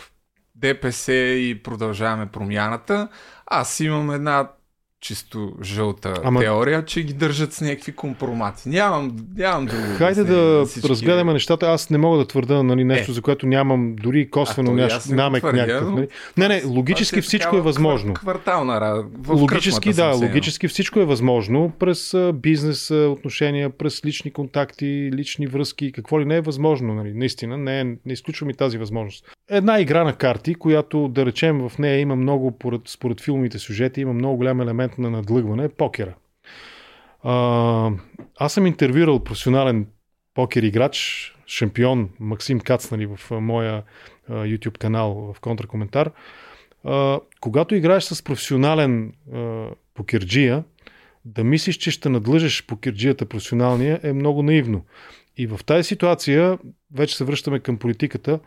ДПС 0.62 1.12
и 1.12 1.62
продължаваме 1.62 2.26
промяната. 2.26 3.08
Аз 3.46 3.80
имам 3.80 4.10
една 4.10 4.48
чисто 5.02 5.52
жълта 5.62 6.14
Ама- 6.24 6.40
теория, 6.40 6.84
че 6.84 7.02
ги 7.02 7.12
държат 7.12 7.52
с 7.52 7.60
някакви 7.60 7.92
компромати. 7.92 8.68
Нямам, 8.68 9.16
нямам 9.36 9.66
друго. 9.66 9.82
Хайде 9.96 10.24
да 10.24 10.64
всички. 10.66 10.88
разгледаме 10.88 11.32
нещата. 11.32 11.66
Аз 11.66 11.90
не 11.90 11.98
мога 11.98 12.18
да 12.18 12.26
твърда 12.26 12.62
нали, 12.62 12.84
нещо, 12.84 13.10
Е. 13.10 13.14
за 13.14 13.22
което 13.22 13.46
нямам 13.46 13.96
дори 13.96 14.30
косвено 14.30 14.70
А, 14.70 14.74
то 14.74 14.78
и 14.78 14.82
няш... 14.82 14.92
аз 14.92 15.08
не 15.08 15.16
го 15.16 15.22
намек 15.22 15.40
твърдя, 15.42 15.60
някакъв. 15.60 15.88
но 15.88 15.96
Нали? 15.96 16.08
Не, 16.36 16.48
не, 16.48 16.64
логически 16.64 17.18
е 17.18 17.22
всичко 17.22 17.56
е 17.56 17.60
възможно. 17.60 18.14
квар- 18.14 18.18
Квартална. 18.20 19.04
В 19.18 19.34
Логически, 19.34 19.92
да, 19.92 20.14
логически 20.14 20.68
всичко 20.68 21.00
е 21.00 21.04
възможно 21.04 21.72
през 21.78 22.14
бизнес 22.34 22.90
отношения, 22.90 23.70
през 23.70 24.04
лични 24.04 24.32
контакти, 24.32 25.10
лични 25.14 25.46
връзки, 25.46 25.92
какво 25.92 26.20
ли 26.20 26.24
не 26.24 26.36
е 26.36 26.40
възможно, 26.40 26.94
нали? 26.94 27.12
наистина, 27.14 27.58
не, 27.58 27.80
е, 27.80 27.84
не 27.84 28.12
изключвам 28.12 28.50
и 28.50 28.54
тази 28.54 28.78
възможност. 28.78 29.24
Една 29.50 29.80
игра 29.80 30.04
на 30.04 30.12
карти, 30.12 30.54
която 30.54 31.08
да 31.08 31.26
речем 31.26 31.68
в 31.68 31.78
нея 31.78 31.98
има 32.00 32.16
много, 32.16 32.50
поред, 32.50 32.80
според 32.86 33.20
филмите 33.20 33.58
сюжети, 33.58 34.00
има 34.00 34.12
много 34.12 34.36
голям 34.36 34.60
елемент 34.60 34.91
на 34.98 35.10
надлъгване, 35.10 35.64
е 35.64 35.68
покера. 35.68 36.14
А, 37.22 37.90
аз 38.36 38.52
съм 38.52 38.66
интервюрал 38.66 39.24
професионален 39.24 39.86
покер 40.34 40.62
играч, 40.62 41.28
шампион 41.46 42.10
Максим 42.20 42.60
Кац 42.60 42.90
нали, 42.90 43.06
в 43.06 43.40
моя 43.40 43.82
а, 44.28 44.32
YouTube 44.32 44.78
канал 44.78 45.14
в 45.14 45.40
контракоментар. 45.40 46.10
А, 46.84 47.20
когато 47.40 47.74
играеш 47.74 48.04
с 48.04 48.24
професионален 48.24 49.12
а, 49.32 49.66
покерджия, 49.94 50.64
да 51.24 51.44
мислиш, 51.44 51.76
че 51.76 51.90
ще 51.90 52.08
надлъжеш 52.08 52.66
покерджията 52.66 53.26
професионалния 53.26 54.00
е 54.02 54.12
много 54.12 54.42
наивно. 54.42 54.84
И 55.36 55.46
в 55.46 55.60
тази 55.66 55.84
ситуация, 55.84 56.58
вече 56.94 57.16
се 57.16 57.24
връщаме 57.24 57.60
към 57.60 57.78
политиката, 57.78 58.40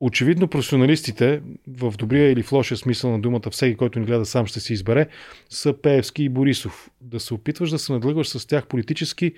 очевидно 0.00 0.48
професионалистите, 0.48 1.42
в 1.68 1.94
добрия 1.98 2.30
или 2.30 2.42
в 2.42 2.52
лошия 2.52 2.76
смисъл 2.76 3.10
на 3.10 3.20
думата, 3.20 3.50
всеки, 3.50 3.76
който 3.76 3.98
ни 3.98 4.06
гледа 4.06 4.26
сам 4.26 4.46
ще 4.46 4.60
си 4.60 4.72
избере, 4.72 5.06
са 5.50 5.74
Пеевски 5.82 6.24
и 6.24 6.28
Борисов. 6.28 6.90
Да 7.00 7.20
се 7.20 7.34
опитваш 7.34 7.70
да 7.70 7.78
се 7.78 7.92
надлъгваш 7.92 8.28
с 8.28 8.46
тях 8.46 8.66
политически, 8.66 9.32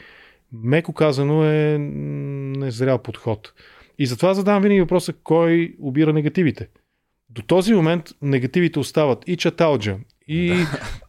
меко 0.53 0.93
казано 0.93 1.45
е 1.45 1.79
незрял 1.79 2.99
подход. 2.99 3.53
И 3.99 4.07
затова 4.07 4.35
задавам 4.35 4.63
винаги 4.63 4.81
въпроса, 4.81 5.13
кой 5.13 5.75
обира 5.81 6.13
негативите. 6.13 6.69
До 7.31 7.43
този 7.43 7.75
момент 7.75 8.05
негативите 8.23 8.79
остават 8.79 9.25
и 9.27 9.37
Чаталджа, 9.37 9.97
и 10.29 10.55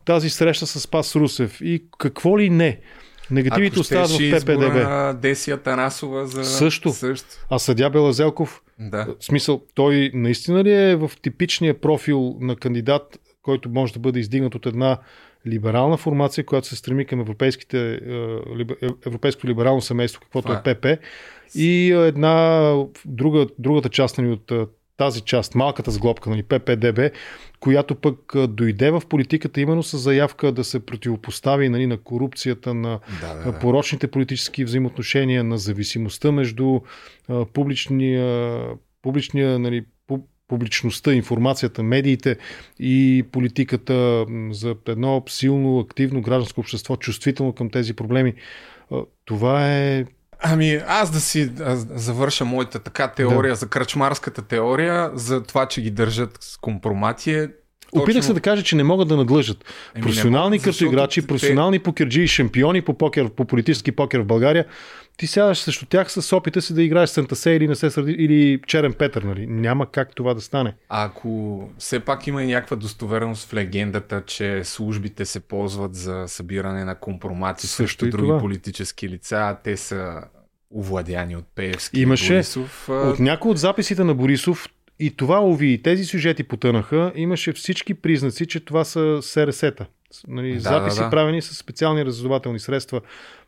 тази 0.05 0.29
среща 0.29 0.67
с 0.67 0.79
Спас 0.79 1.15
Русев, 1.15 1.61
и 1.61 1.83
какво 1.97 2.39
ли 2.39 2.49
не. 2.49 2.79
Негативите 3.31 3.73
Ако 3.73 3.81
остават 3.81 4.09
в 4.09 4.39
ППДБ. 4.39 5.21
Десия 5.21 5.57
Тарасова 5.57 6.27
за... 6.27 6.45
Също. 6.45 6.89
Също. 6.89 7.27
А 7.49 7.59
съдя 7.59 7.89
Белазелков, 7.89 8.61
Да. 8.79 9.15
в 9.19 9.25
смисъл, 9.25 9.61
той 9.73 10.11
наистина 10.13 10.63
ли 10.63 10.71
е 10.71 10.95
в 10.95 11.11
типичния 11.21 11.81
профил 11.81 12.37
на 12.39 12.55
кандидат, 12.55 13.19
който 13.41 13.69
може 13.69 13.93
да 13.93 13.99
бъде 13.99 14.19
издигнат 14.19 14.55
от 14.55 14.65
една 14.65 14.97
либерална 15.47 15.97
формация, 15.97 16.45
която 16.45 16.67
се 16.67 16.75
стреми 16.75 17.05
към 17.05 17.19
европейските, 17.19 17.93
е, 17.93 18.85
е, 18.85 18.89
европейското 19.07 19.47
либерално 19.47 19.81
семейство, 19.81 20.21
каквото 20.21 20.47
Това 20.47 20.61
е. 20.65 20.75
ПП, 20.75 20.85
и 21.55 21.91
е, 21.91 22.07
една 22.07 22.73
друга, 23.05 23.47
другата 23.59 23.89
част 23.89 24.17
нали, 24.17 24.29
от 24.29 24.51
тази 24.97 25.21
част, 25.21 25.55
малката 25.55 25.91
сглобка, 25.91 26.29
нали, 26.29 26.43
ППДБ, 26.43 26.99
която 27.59 27.95
пък 27.95 28.33
дойде 28.47 28.91
в 28.91 29.01
политиката 29.09 29.61
именно 29.61 29.83
с 29.83 29.97
заявка 29.97 30.51
да 30.51 30.63
се 30.63 30.85
противопостави 30.85 31.69
нали, 31.69 31.87
на 31.87 31.97
корупцията, 31.97 32.73
на 32.73 32.99
Да, 33.21 33.33
да, 33.33 33.51
да. 33.51 33.59
порочните 33.59 34.07
политически 34.07 34.63
взаимоотношения, 34.63 35.43
на 35.43 35.57
зависимостта 35.57 36.31
между 36.31 36.79
а, 37.27 37.45
публичния, 37.45 38.59
публичния 39.01 39.59
нали, 39.59 39.85
пу- 40.09 40.23
публичността, 40.47 41.13
информацията, 41.13 41.83
медиите 41.83 42.37
и 42.79 43.25
политиката 43.31 44.25
за 44.51 44.75
едно 44.87 45.23
силно, 45.27 45.79
активно 45.79 46.21
гражданско 46.21 46.59
общество, 46.59 46.95
чувствително 46.95 47.53
към 47.53 47.69
тези 47.69 47.93
проблеми. 47.93 48.33
Това 49.25 49.77
е 49.77 50.05
Ами, 50.51 50.81
аз 50.87 51.11
да 51.11 51.19
си 51.19 51.51
а, 51.61 51.75
завърша 51.75 52.45
моята 52.45 52.79
така 52.79 53.07
теория 53.07 53.55
за 53.55 53.67
кръчмарската 53.67 54.41
теория, 54.41 55.11
за 55.13 55.43
това, 55.43 55.65
че 55.65 55.81
ги 55.81 55.91
държат 55.91 56.37
с 56.41 56.57
компромати 56.57 57.33
е 57.33 57.49
Опитах 57.91 58.25
се 58.25 58.33
да 58.33 58.39
кажа, 58.39 58.63
че 58.63 58.75
не 58.75 58.83
могат 58.83 59.07
да 59.07 59.17
надлъжат. 59.17 59.65
Еми, 59.95 60.03
професионални 60.03 60.57
защото 60.57 60.77
картоиграчи, 60.77 61.21
те- 61.21 61.27
професионални 61.27 61.79
покерджи, 61.79 62.27
шампиони 62.27 62.81
по 62.81 62.93
покер, 62.93 63.29
по 63.29 63.45
политически 63.45 63.91
покер 63.91 64.19
в 64.19 64.25
България. 64.25 64.65
Ти 65.17 65.27
сядаш 65.27 65.57
срещу 65.59 65.85
тях 65.85 66.11
с 66.11 66.35
опита 66.35 66.61
си 66.61 66.73
да 66.73 66.83
играеш 66.83 67.09
Сантасе 67.09 67.51
или 67.51 67.67
не 67.67 67.75
се 67.75 67.89
сърди, 67.89 68.11
или 68.11 68.61
Черен 68.67 68.93
Петър, 68.93 69.21
нали? 69.21 69.47
Няма 69.47 69.91
как 69.91 70.15
това 70.15 70.33
да 70.33 70.41
стане. 70.41 70.73
А 70.89 71.05
ако 71.05 71.61
все 71.77 71.99
пак 71.99 72.27
има 72.27 72.43
и 72.43 72.47
някаква 72.47 72.77
достоверност 72.77 73.49
в 73.49 73.53
легендата, 73.53 74.23
че 74.25 74.61
службите 74.63 75.25
се 75.25 75.39
ползват 75.39 75.95
за 75.95 76.23
събиране 76.27 76.85
на 76.85 76.95
компромати 76.95 77.67
Също 77.67 77.75
срещу 77.77 78.05
и 78.05 78.09
други 78.09 78.27
това. 78.27 78.39
политически 78.39 79.09
лица, 79.09 79.57
те 79.63 79.77
са 79.77 80.21
овладяни 80.75 81.35
от 81.35 81.45
Пеевски 81.55 82.01
Имаше 82.01 82.33
Борисов. 82.33 82.89
От 82.89 83.19
някои 83.19 83.51
от 83.51 83.57
записите 83.57 84.03
на 84.03 84.15
Борисов, 84.15 84.67
и 84.99 85.15
това, 85.15 85.39
ови, 85.45 85.73
и 85.73 85.81
тези 85.81 86.05
сюжети 86.05 86.43
потънаха, 86.43 87.11
имаше 87.15 87.53
всички 87.53 87.93
признаци, 87.93 88.45
че 88.45 88.59
това 88.59 88.83
са 88.83 89.19
СРС-та. 89.21 89.85
Нали, 90.27 90.53
Да, 90.53 90.59
записи 90.59 90.97
да, 90.97 91.03
да. 91.03 91.09
правени 91.09 91.41
с 91.41 91.55
специални 91.55 92.05
разузнавателни 92.05 92.59
средства. 92.59 93.01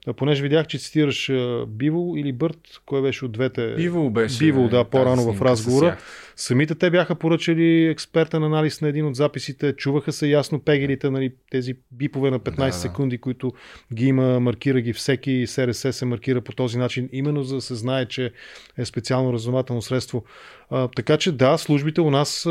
А, 0.08 0.14
Понеже 0.14 0.44
видях, 0.44 0.68
че 0.68 0.78
цитираш 0.78 1.32
Биво 1.68 2.14
или 2.18 2.34
Бърт, 2.34 2.82
кой 2.86 3.02
беше 3.02 3.26
от 3.26 3.32
двете? 3.32 3.74
Бивол 3.76 4.10
беше. 4.10 4.40
Бивол, 4.40 4.68
да, 4.68 4.84
по-рано 4.84 5.34
в 5.34 5.42
разговора. 5.42 5.98
Самите 6.36 6.76
те 6.76 6.90
бяха 6.90 7.16
поръчали 7.16 7.86
експертен 7.86 8.44
анализ 8.44 8.82
на 8.82 8.88
един 8.88 9.06
от 9.06 9.16
записите, 9.16 9.74
чуваха 9.74 10.12
се 10.12 10.28
ясно 10.28 10.60
пегелите, 10.60 11.10
нали, 11.10 11.34
тези 11.52 11.76
бипове 11.92 12.32
на 12.32 12.40
15 12.40 12.56
Да, 12.56 12.66
да. 12.66 12.72
секунди, 12.72 13.18
които 13.18 13.54
ги 13.94 14.06
има, 14.06 14.40
маркира 14.40 14.82
ги 14.82 14.94
всеки 14.94 15.48
СРС 15.48 15.88
се 15.92 16.06
маркира 16.06 16.42
по 16.42 16.52
този 16.52 16.78
начин, 16.78 17.10
именно 17.12 17.44
за 17.44 17.56
да 17.56 17.62
се 17.62 17.76
знае, 17.76 18.06
че 18.06 18.32
е 18.78 18.86
специално 18.86 19.34
разузнавателно 19.34 19.82
средство. 19.82 20.24
А, 20.70 20.88
така 20.88 21.18
че 21.18 21.32
да, 21.32 21.58
службите 21.58 22.02
у 22.02 22.12
нас 22.12 22.48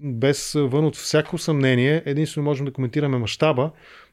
без 0.00 0.52
вън 0.52 0.84
от 0.84 0.96
всяко 0.96 1.38
съмнение, 1.38 2.02
единствено 2.06 2.44
можем 2.44 2.66
да 2.66 2.72
коментираме 2.72 3.18
мащаба, 3.18 3.70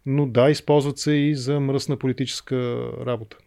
но 0.10 0.26
да, 0.26 0.50
използват 0.50 1.00
се 1.00 1.12
и 1.12 1.36
за 1.36 1.60
мръсна 1.60 1.98
политическа 1.98 2.88
работа. 3.06 3.38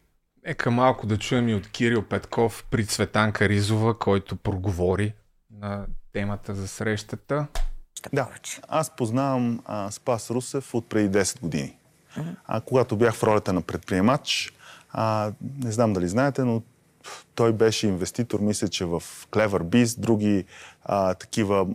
Нека 0.46 0.70
малко 0.70 1.06
да 1.06 1.18
чуем 1.18 1.48
и 1.48 1.54
от 1.54 1.68
Кирил 1.68 2.02
Петков 2.02 2.64
при 2.70 2.86
Цветанка 2.86 3.48
Ризова, 3.48 3.98
който 3.98 4.36
проговори 4.36 5.12
на 5.60 5.86
темата 6.12 6.54
за 6.54 6.68
срещата. 6.68 7.46
Да, 8.12 8.28
аз 8.68 8.96
познавам 8.96 9.60
а, 9.64 9.90
Спас 9.90 10.30
Русев 10.30 10.74
от 10.74 10.88
преди 10.88 11.18
10 11.18 11.40
години. 11.40 11.76
А, 12.46 12.60
когато 12.60 12.96
бях 12.96 13.14
в 13.14 13.22
ролята 13.22 13.52
на 13.52 13.62
предприемач, 13.62 14.52
а, 14.90 15.32
не 15.64 15.72
знам 15.72 15.92
дали 15.92 16.08
знаете, 16.08 16.44
но 16.44 16.62
той 17.34 17.52
беше 17.52 17.86
инвеститор, 17.86 18.40
мисля, 18.40 18.68
че 18.68 18.84
в 18.84 19.00
Clever 19.30 19.62
Biz, 19.62 20.00
други 20.00 20.44
а, 20.84 21.14
такива 21.14 21.66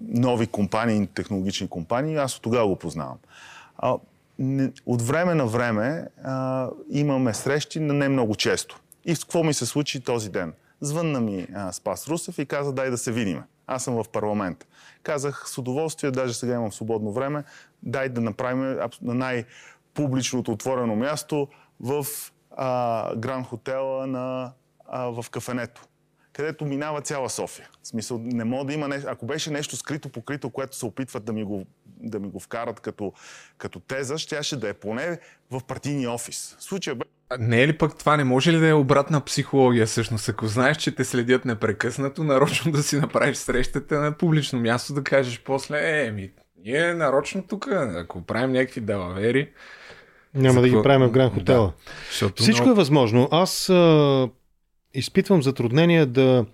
нови 0.00 0.46
компании, 0.46 1.06
технологични 1.06 1.68
компании. 1.68 2.16
Аз 2.16 2.36
от 2.36 2.42
тогава 2.42 2.68
го 2.68 2.76
познавам. 2.76 3.18
А, 3.76 3.96
от 4.86 5.02
време 5.02 5.34
на 5.34 5.46
време 5.46 6.06
а, 6.24 6.68
имаме 6.90 7.34
срещи, 7.34 7.80
но 7.80 7.94
не 7.94 8.08
много 8.08 8.34
често. 8.34 8.80
И 9.04 9.14
какво 9.14 9.42
ми 9.42 9.54
се 9.54 9.66
случи 9.66 10.00
този 10.00 10.30
ден? 10.30 10.52
Звънна 10.80 11.20
ми 11.20 11.46
а, 11.54 11.72
Спас 11.72 12.08
Русев 12.08 12.38
и 12.38 12.46
каза, 12.46 12.72
дай 12.72 12.90
да 12.90 12.98
се 12.98 13.12
видиме. 13.12 13.42
Аз 13.66 13.84
съм 13.84 13.94
в 13.94 14.08
парламент. 14.12 14.66
Казах 15.02 15.44
с 15.46 15.58
удоволствие, 15.58 16.10
даже 16.10 16.34
сега 16.34 16.54
имам 16.54 16.72
свободно 16.72 17.12
време, 17.12 17.44
дай 17.82 18.08
да 18.08 18.20
направим 18.20 18.78
на 19.02 19.14
най-публичното 19.14 20.52
отворено 20.52 20.96
място 20.96 21.48
в 21.80 22.06
а, 22.56 23.16
Гранд 23.16 23.46
Хотела 23.46 24.06
на, 24.06 24.52
а, 24.88 25.04
в 25.04 25.30
кафенето 25.30 25.82
където 26.34 26.64
минава 26.64 27.00
цяла 27.00 27.30
София. 27.30 27.68
В 27.82 27.88
смисъл, 27.88 28.20
не 28.22 28.44
мога 28.44 28.64
да 28.64 28.72
има 28.72 28.88
нещо. 28.88 29.08
Ако 29.10 29.26
беше 29.26 29.50
нещо 29.50 29.76
скрито 29.76 30.08
покрито, 30.08 30.50
което 30.50 30.76
се 30.76 30.86
опитват 30.86 31.24
да 31.24 31.32
ми 31.32 31.44
го, 31.44 31.66
да 31.86 32.18
ми 32.20 32.28
го 32.28 32.40
вкарат 32.40 32.80
като, 32.80 33.12
като 33.58 33.80
теза, 33.80 34.18
щяше 34.18 34.56
да 34.56 34.68
е 34.68 34.74
поне 34.74 35.18
в 35.50 35.60
партийния 35.66 36.10
офис. 36.10 36.56
В 36.58 36.62
случая 36.64 36.96
бе 36.96 37.04
А 37.28 37.38
Не 37.38 37.62
е 37.62 37.68
ли 37.68 37.78
пък 37.78 37.98
това, 37.98 38.16
не 38.16 38.24
може 38.24 38.52
ли 38.52 38.58
да 38.58 38.68
е 38.68 38.72
обратна 38.72 39.20
психология 39.20 39.86
всъщност? 39.86 40.28
Ако 40.28 40.46
знаеш, 40.46 40.76
че 40.76 40.94
те 40.94 41.04
следят 41.04 41.44
непрекъснато, 41.44 42.24
нарочно 42.24 42.72
да 42.72 42.82
си 42.82 42.96
направиш 42.96 43.36
срещата 43.36 44.00
на 44.00 44.12
публично 44.12 44.60
място, 44.60 44.94
да 44.94 45.04
кажеш 45.04 45.42
после, 45.44 46.06
е, 46.06 46.10
ми, 46.10 46.30
ние 46.64 46.94
нарочно 46.94 47.42
тук, 47.42 47.68
ако 47.72 48.22
правим 48.22 48.52
някакви 48.52 48.80
далавери, 48.80 49.50
Няма 50.34 50.54
За 50.54 50.60
да 50.60 50.68
ги 50.68 50.82
правим 50.82 51.08
в 51.08 51.10
Гранд 51.10 51.34
Хотела. 51.34 51.66
Да, 51.66 51.72
защото 52.08 52.42
Всичко 52.42 52.62
много- 52.62 52.80
е 52.80 52.82
възможно. 52.82 53.28
Аз 53.30 53.68
а, 53.68 54.28
изпитвам 54.94 55.42
затруднение 55.42 56.06
да 56.06 56.46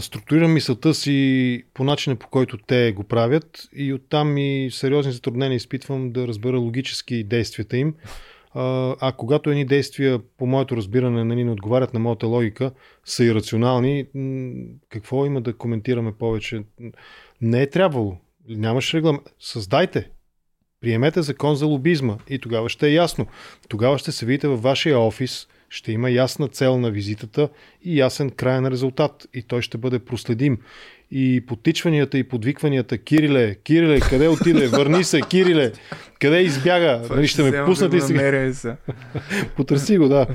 структурирам 0.00 0.52
мисълта 0.52 0.94
си 0.94 1.62
по 1.74 1.84
начина 1.84 2.16
по 2.16 2.28
който 2.28 2.58
те 2.58 2.92
го 2.92 3.04
правят 3.04 3.68
и 3.72 3.92
оттам 3.92 4.38
и 4.38 4.68
сериозни 4.72 5.12
затруднения 5.12 5.56
изпитвам 5.56 6.12
да 6.12 6.28
разбера 6.28 6.58
логически 6.58 7.24
действията 7.24 7.76
им. 7.76 7.94
А, 8.54 8.96
а 9.00 9.12
когато 9.12 9.50
едни 9.50 9.64
действия, 9.64 10.20
по 10.38 10.46
моето 10.46 10.76
разбиране, 10.76 11.24
нали, 11.24 11.44
не 11.44 11.50
отговарят 11.50 11.94
на 11.94 12.00
моята 12.00 12.26
логика, 12.26 12.72
са 13.04 13.24
ирационални, 13.24 14.06
какво 14.88 15.26
има 15.26 15.40
да 15.40 15.56
коментираме 15.56 16.12
повече? 16.12 16.62
Не 17.40 17.62
е 17.62 17.70
трябвало. 17.70 18.16
Нямаш 18.48 18.94
регламент. 18.94 19.22
Създайте. 19.40 20.10
Приемете 20.80 21.22
закон 21.22 21.54
за 21.54 21.66
лобизма 21.66 22.16
и 22.28 22.38
тогава 22.38 22.68
ще 22.68 22.88
е 22.88 22.92
ясно. 22.92 23.26
Тогава 23.68 23.98
ще 23.98 24.12
се 24.12 24.26
видите 24.26 24.48
във 24.48 24.62
вашия 24.62 25.00
офис, 25.00 25.48
ще 25.68 25.92
има 25.92 26.10
ясна 26.10 26.48
цел 26.48 26.78
на 26.78 26.90
визитата 26.90 27.48
и 27.82 27.98
ясен 27.98 28.30
крайен 28.30 28.66
резултат 28.66 29.26
и 29.34 29.42
той 29.42 29.62
ще 29.62 29.78
бъде 29.78 29.98
проследим. 29.98 30.58
И 31.10 31.44
потичванията 31.46 32.18
и 32.18 32.28
подвикванията, 32.28 32.98
Кириле, 32.98 33.54
Кириле, 33.54 34.00
къде 34.00 34.28
отиде, 34.28 34.66
върни 34.68 35.04
се, 35.04 35.20
Кириле, 35.20 35.72
къде 36.20 36.40
избяга, 36.40 37.02
Това 37.02 37.16
нали, 37.16 37.28
ще 37.28 37.42
ме 37.42 37.64
пуснат 37.64 37.94
ли 37.94 38.00
го 38.00 38.06
сега? 38.06 38.54
са. 38.54 38.76
Потърси 39.56 39.98
го, 39.98 40.08
да. 40.08 40.26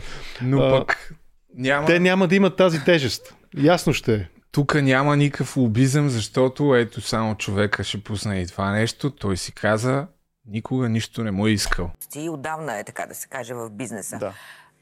Но 0.42 0.62
А, 0.62 0.80
пък 0.80 1.14
няма... 1.56 1.88
Те 1.88 2.00
няма 2.00 2.28
да 2.28 2.36
имат 2.36 2.56
тази 2.56 2.84
тежест. 2.84 3.36
Ясно 3.58 3.94
ще 3.94 4.14
е. 4.16 4.28
Тук 4.52 4.76
няма 4.76 5.18
никакъв 5.18 5.58
лобизъм, 5.58 6.10
защото 6.10 6.76
ето 6.76 7.02
само 7.02 7.36
човека 7.36 7.84
ще 7.84 8.04
пусне 8.04 8.42
и 8.42 8.48
това 8.48 8.72
нещо. 8.72 9.10
Той 9.10 9.38
си 9.38 9.52
каза, 9.52 10.08
Никога 10.46 10.90
нищо 10.90 11.24
не 11.24 11.32
му 11.32 11.48
е 11.48 11.52
искал. 11.52 11.92
Ти 12.12 12.30
отдавна 12.30 12.80
е, 12.80 12.84
така 12.84 13.06
да 13.06 13.16
се 13.16 13.28
каже, 13.28 13.54
в 13.54 13.70
бизнеса. 13.70 14.18
Да. 14.18 14.34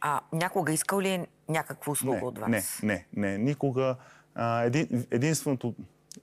А 0.02 0.22
някога 0.34 0.72
искал 0.72 1.02
ли 1.02 1.10
е 1.10 1.28
някаква 1.50 1.92
услуга 1.92 2.18
не, 2.18 2.24
от 2.24 2.40
вас? 2.40 2.50
Не, 2.50 2.64
не, 2.84 3.06
не, 3.14 3.38
никога. 3.38 3.96
А, 4.36 4.64
един, 4.64 5.06
единственото, 5.12 5.76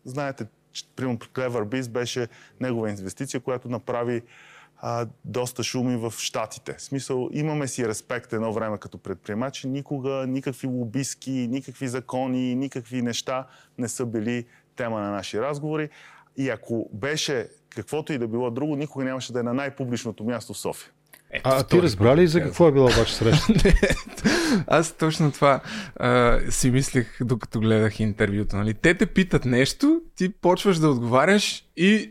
знаете, 0.04 0.46
че, 0.72 0.84
примерно 0.96 1.18
Clever 1.18 1.64
Biz 1.64 1.90
беше 1.90 2.28
негова 2.60 2.90
инвестиция, 2.90 3.40
която 3.40 3.68
направи 3.68 4.22
а, 4.80 5.06
доста 5.24 5.62
шуми 5.62 5.96
в 5.96 6.14
Штатите. 6.18 6.74
В 6.74 6.82
смисъл, 6.82 7.28
имаме 7.32 7.68
си 7.68 7.88
респект 7.88 8.32
едно 8.32 8.52
време 8.52 8.78
като 8.78 8.98
предприемачи. 8.98 9.68
Никога 9.68 10.26
никакви 10.28 10.66
лобистки, 10.66 11.30
никакви 11.30 11.88
закони, 11.88 12.54
никакви 12.54 13.02
неща 13.02 13.46
не 13.78 13.88
са 13.88 14.06
били 14.06 14.46
тема 14.76 15.00
на 15.00 15.10
наши 15.10 15.40
разговори. 15.40 15.88
И 16.36 16.50
ако 16.50 16.88
беше 16.92 17.48
каквото 17.68 18.12
и 18.12 18.18
да 18.18 18.28
било 18.28 18.50
друго, 18.50 18.76
никога 18.76 19.04
нямаше 19.04 19.32
да 19.32 19.40
е 19.40 19.42
на 19.42 19.54
най-публичното 19.54 20.24
място 20.24 20.54
в 20.54 20.58
София. 20.58 20.90
Ето, 21.30 21.50
а 21.52 21.62
ти 21.62 21.82
разбра 21.82 22.16
ли 22.16 22.26
за 22.26 22.40
какво 22.40 22.68
е 22.68 22.72
била 22.72 22.84
обаче 22.84 23.14
среща? 23.14 23.52
Аз 24.66 24.92
точно 24.92 25.32
това 25.32 25.60
а, 25.96 26.38
си 26.50 26.70
мислех, 26.70 27.16
докато 27.20 27.60
гледах 27.60 28.00
интервюто. 28.00 28.56
Нали? 28.56 28.74
Те 28.74 28.94
те 28.94 29.06
питат 29.06 29.44
нещо, 29.44 30.00
ти 30.16 30.28
почваш 30.28 30.78
да 30.78 30.88
отговаряш 30.88 31.64
и 31.76 32.10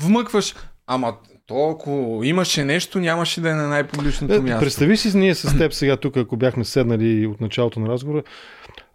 вмъкваш, 0.00 0.54
ама 0.86 1.14
то 1.46 1.70
ако 1.70 2.20
имаше 2.24 2.64
нещо, 2.64 2.98
нямаше 2.98 3.40
да 3.40 3.50
е 3.50 3.54
на 3.54 3.68
най-публичното 3.68 4.34
е, 4.34 4.40
място. 4.40 4.60
Представи 4.60 4.96
си 4.96 5.18
ние 5.18 5.34
с 5.34 5.58
теб 5.58 5.72
сега 5.72 5.96
тук, 5.96 6.16
ако 6.16 6.36
бяхме 6.36 6.64
седнали 6.64 7.26
от 7.26 7.40
началото 7.40 7.80
на 7.80 7.88
разговора, 7.88 8.22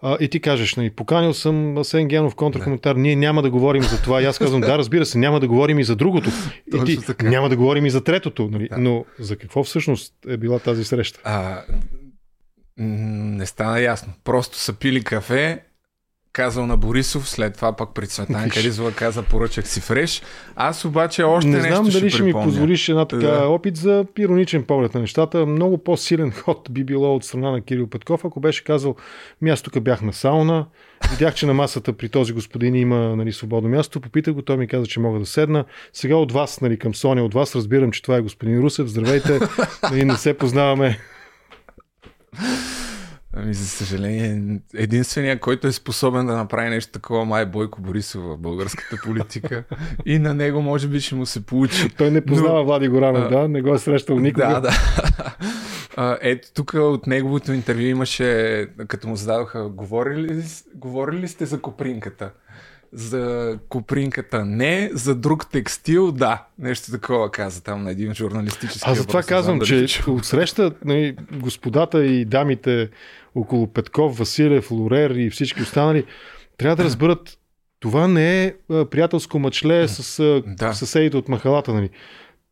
а, 0.05 0.17
и 0.19 0.29
ти 0.29 0.39
кажеш, 0.39 0.75
нали, 0.75 0.89
поканил 0.89 1.33
съм 1.33 1.77
Асен 1.77 2.07
Генов 2.07 2.35
контракоментар, 2.35 2.95
ние 2.95 3.15
няма 3.15 3.41
да 3.41 3.49
говорим 3.49 3.83
за 3.83 4.01
това. 4.01 4.21
И 4.21 4.25
аз 4.25 4.37
казвам, 4.37 4.61
да, 4.61 4.77
разбира 4.77 5.05
се, 5.05 5.17
няма 5.17 5.39
да 5.39 5.47
говорим 5.47 5.79
и 5.79 5.83
за 5.83 5.95
другото. 5.95 6.29
И 6.75 6.85
ти, 6.85 7.05
така. 7.05 7.29
няма 7.29 7.49
да 7.49 7.55
говорим 7.55 7.85
и 7.85 7.89
за 7.89 8.03
третото. 8.03 8.49
Нали? 8.51 8.67
Да. 8.67 8.77
Но 8.77 9.05
за 9.19 9.35
какво 9.35 9.63
всъщност 9.63 10.13
е 10.27 10.37
била 10.37 10.59
тази 10.59 10.83
среща? 10.83 11.19
А, 11.23 11.63
не 12.77 13.45
стана 13.45 13.79
ясно. 13.79 14.13
Просто 14.23 14.57
са 14.57 14.73
пили 14.73 15.03
кафе, 15.03 15.63
казал 16.35 16.67
на 16.67 16.77
Борисов, 16.77 17.29
след 17.29 17.55
това 17.55 17.75
пък 17.75 17.89
при 17.93 18.07
Цветанка 18.07 18.63
Ризова 18.63 18.91
каза 18.91 19.23
поръчах 19.23 19.67
си 19.67 19.81
фреш. 19.81 20.21
Аз 20.55 20.85
обаче 20.85 21.23
още 21.23 21.49
не 21.49 21.57
нещо 21.57 21.75
знам 21.75 21.85
дали 21.85 21.97
ще, 21.97 22.09
ще 22.09 22.23
ми 22.23 22.33
позволиш 22.33 22.89
една 22.89 23.05
така 23.05 23.27
да. 23.27 23.47
опит 23.47 23.77
за 23.77 24.05
ироничен 24.17 24.63
поглед 24.63 24.93
на 24.93 25.01
нещата. 25.01 25.45
Много 25.45 25.77
по-силен 25.77 26.31
ход 26.31 26.67
би 26.71 26.83
било 26.83 27.15
от 27.15 27.23
страна 27.23 27.51
на 27.51 27.61
Кирил 27.61 27.87
Петков, 27.87 28.25
ако 28.25 28.39
беше 28.39 28.63
казал, 28.63 28.95
ми 29.41 29.49
аз 29.49 29.61
тук 29.61 29.79
бях 29.79 30.01
на 30.01 30.13
сауна, 30.13 30.65
видях, 31.11 31.33
че 31.33 31.45
на 31.45 31.53
масата 31.53 31.93
при 31.93 32.09
този 32.09 32.33
господин 32.33 32.75
има 32.75 33.15
нали, 33.15 33.31
свободно 33.31 33.69
място, 33.69 34.01
попитах 34.01 34.33
го, 34.33 34.41
той 34.41 34.57
ми 34.57 34.67
каза, 34.67 34.85
че 34.85 34.99
мога 34.99 35.19
да 35.19 35.25
седна. 35.25 35.65
Сега 35.93 36.15
от 36.15 36.31
вас, 36.31 36.61
нали, 36.61 36.79
към 36.79 36.95
Соня, 36.95 37.23
от 37.23 37.33
вас 37.33 37.55
разбирам, 37.55 37.91
че 37.91 38.01
това 38.01 38.17
е 38.17 38.21
господин 38.21 38.59
Русев. 38.59 38.87
Здравейте, 38.87 39.39
нали, 39.83 40.05
не 40.05 40.17
се 40.17 40.33
познаваме. 40.33 40.97
Ами, 43.37 43.53
за 43.53 43.67
съжаление, 43.67 44.59
единственият, 44.73 45.39
който 45.39 45.67
е 45.67 45.71
способен 45.71 46.25
да 46.25 46.35
направи 46.35 46.69
нещо 46.69 46.91
такова, 46.91 47.25
май 47.25 47.43
е 47.43 47.45
Бойко 47.45 47.81
Борисов 47.81 48.23
в 48.23 48.37
българската 48.37 48.97
политика. 49.03 49.63
и 50.05 50.19
на 50.19 50.33
него 50.33 50.61
може 50.61 50.87
би 50.87 50.99
ще 50.99 51.15
му 51.15 51.25
се 51.25 51.45
получи. 51.45 51.89
Той 51.89 52.11
не 52.11 52.25
познава 52.25 52.59
Но... 52.59 52.65
Влади 52.65 52.87
Горанов, 52.87 53.29
да? 53.29 53.47
Не 53.47 53.61
го 53.61 53.73
е 53.73 53.79
срещал 53.79 54.19
никога. 54.19 54.47
Да, 54.47 54.61
да. 54.61 56.17
Ето 56.21 56.53
тук 56.53 56.73
от 56.73 57.07
неговото 57.07 57.53
интервю 57.53 57.81
имаше, 57.81 58.67
като 58.87 59.07
му 59.07 59.15
зададоха, 59.15 59.69
говорили, 59.69 60.43
говорили 60.75 61.27
сте 61.27 61.45
за 61.45 61.61
Копринката? 61.61 62.31
за 62.95 63.57
купринката 63.69 64.45
не, 64.45 64.89
за 64.93 65.15
друг 65.15 65.51
текстил 65.51 66.11
да. 66.11 66.45
Нещо 66.59 66.91
такова 66.91 67.31
каза 67.31 67.63
там 67.63 67.83
на 67.83 67.91
един 67.91 68.13
журналистически 68.13 68.89
Аз 68.89 68.97
затова 68.97 69.23
казвам, 69.23 69.61
че 69.61 69.87
от 70.07 70.25
среща 70.25 70.71
нали, 70.85 71.15
господата 71.31 72.05
и 72.05 72.25
дамите 72.25 72.89
около 73.35 73.67
Петков, 73.67 74.17
Василев, 74.17 74.71
Лорер 74.71 75.09
и 75.09 75.29
всички 75.29 75.61
останали 75.61 76.03
трябва 76.57 76.75
да 76.75 76.83
разберат 76.83 77.37
това 77.79 78.07
не 78.07 78.43
е 78.43 78.53
приятелско 78.67 79.39
мъчле 79.39 79.87
с 79.87 80.41
да. 80.45 80.73
съседите 80.73 81.17
от 81.17 81.29
махалата. 81.29 81.73
Нали. 81.73 81.89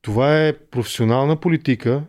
Това 0.01 0.45
е 0.45 0.53
професионална 0.53 1.35
политика 1.35 2.01